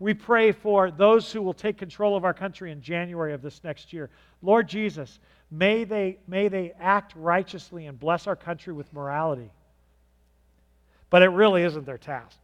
We 0.00 0.14
pray 0.14 0.50
for 0.50 0.90
those 0.90 1.30
who 1.30 1.42
will 1.42 1.52
take 1.52 1.76
control 1.76 2.16
of 2.16 2.24
our 2.24 2.32
country 2.32 2.72
in 2.72 2.80
January 2.80 3.34
of 3.34 3.42
this 3.42 3.62
next 3.62 3.92
year. 3.92 4.08
Lord 4.40 4.66
Jesus, 4.66 5.20
may 5.50 5.84
they, 5.84 6.18
may 6.26 6.48
they 6.48 6.72
act 6.80 7.12
righteously 7.14 7.86
and 7.86 8.00
bless 8.00 8.26
our 8.26 8.34
country 8.34 8.72
with 8.72 8.92
morality. 8.94 9.50
But 11.10 11.22
it 11.22 11.28
really 11.28 11.62
isn't 11.62 11.84
their 11.84 11.98
task. 11.98 12.39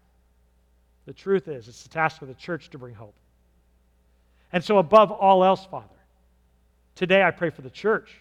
The 1.07 1.13
truth 1.13 1.49
is, 1.49 1.69
it's 1.69 1.85
the 1.85 1.89
task 1.89 2.21
of 2.21 2.29
the 2.29 2.35
church 2.35 2.69
to 2.71 2.79
bring 2.79 2.95
hope. 2.95 3.15
And 4.53 4.63
so, 4.63 4.79
above 4.79 5.11
all 5.11 5.45
else, 5.45 5.65
Father, 5.65 5.87
today 6.95 7.23
I 7.23 7.31
pray 7.31 7.51
for 7.51 7.63
the 7.63 7.71
church, 7.71 8.21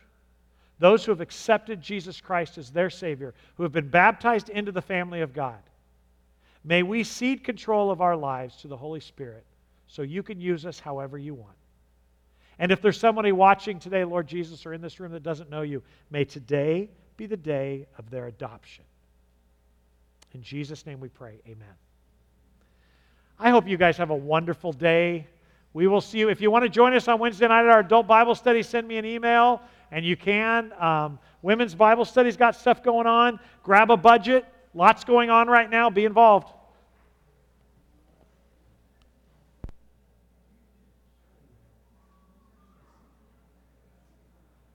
those 0.80 1.04
who 1.04 1.12
have 1.12 1.22
accepted 1.22 1.82
Jesus 1.82 2.22
Christ 2.22 2.58
as 2.58 2.72
their 2.72 2.90
Savior, 2.90 3.34
who 3.56 3.64
have 3.64 3.72
been 3.72 3.90
baptized 3.90 4.50
into 4.50 4.72
the 4.72 4.82
family 4.82 5.22
of 5.22 5.34
God. 5.34 5.62
May 6.64 6.84
we 6.84 7.04
cede 7.04 7.44
control 7.44 7.92
of 7.92 8.02
our 8.02 8.16
lives 8.16 8.58
to 8.58 8.68
the 8.68 8.78
Holy 8.78 9.00
Spirit 9.00 9.46
so 9.88 10.02
you 10.02 10.24
can 10.24 10.40
use 10.42 10.66
us 10.66 10.80
however 10.80 11.18
you 11.18 11.34
want. 11.34 11.56
And 12.58 12.72
if 12.72 12.82
there's 12.82 13.00
somebody 13.00 13.32
watching 13.32 13.80
today, 13.80 14.04
Lord 14.04 14.28
Jesus, 14.28 14.66
or 14.66 14.74
in 14.74 14.82
this 14.82 15.00
room 15.00 15.12
that 15.12 15.24
doesn't 15.24 15.50
know 15.50 15.62
you, 15.62 15.84
may 16.10 16.26
today 16.26 16.90
be 17.18 17.26
the 17.26 17.38
day 17.38 17.86
of 17.98 18.10
their 18.10 18.28
adoption. 18.28 18.84
In 20.34 20.42
Jesus' 20.42 20.86
name 20.86 21.00
we 21.00 21.10
pray. 21.10 21.40
Amen. 21.48 21.76
I 23.38 23.50
hope 23.50 23.68
you 23.68 23.76
guys 23.76 23.98
have 23.98 24.12
a 24.12 24.16
wonderful 24.16 24.72
day. 24.72 25.28
We 25.74 25.88
will 25.88 26.00
see 26.00 26.20
you. 26.20 26.30
If 26.30 26.40
you 26.40 26.50
want 26.50 26.64
to 26.64 26.70
join 26.70 26.94
us 26.94 27.10
on 27.10 27.20
Wednesday 27.20 27.48
night 27.50 27.66
at 27.66 27.70
our 27.70 27.80
adult 27.80 28.08
Bible 28.08 28.34
study, 28.34 28.64
send 28.64 28.88
me 28.88 28.98
an 28.98 29.06
email, 29.06 29.62
and 29.92 30.06
you 30.06 30.16
can. 30.16 30.72
Um, 30.80 31.20
women's 31.42 31.76
Bible 31.76 32.06
study's 32.06 32.38
got 32.38 32.56
stuff 32.56 32.82
going 32.82 33.08
on. 33.08 33.40
Grab 33.62 33.92
a 33.92 33.98
budget. 33.98 34.46
Lots 34.74 35.04
going 35.04 35.30
on 35.30 35.48
right 35.50 35.70
now. 35.70 35.90
Be 35.90 36.06
involved. 36.06 36.55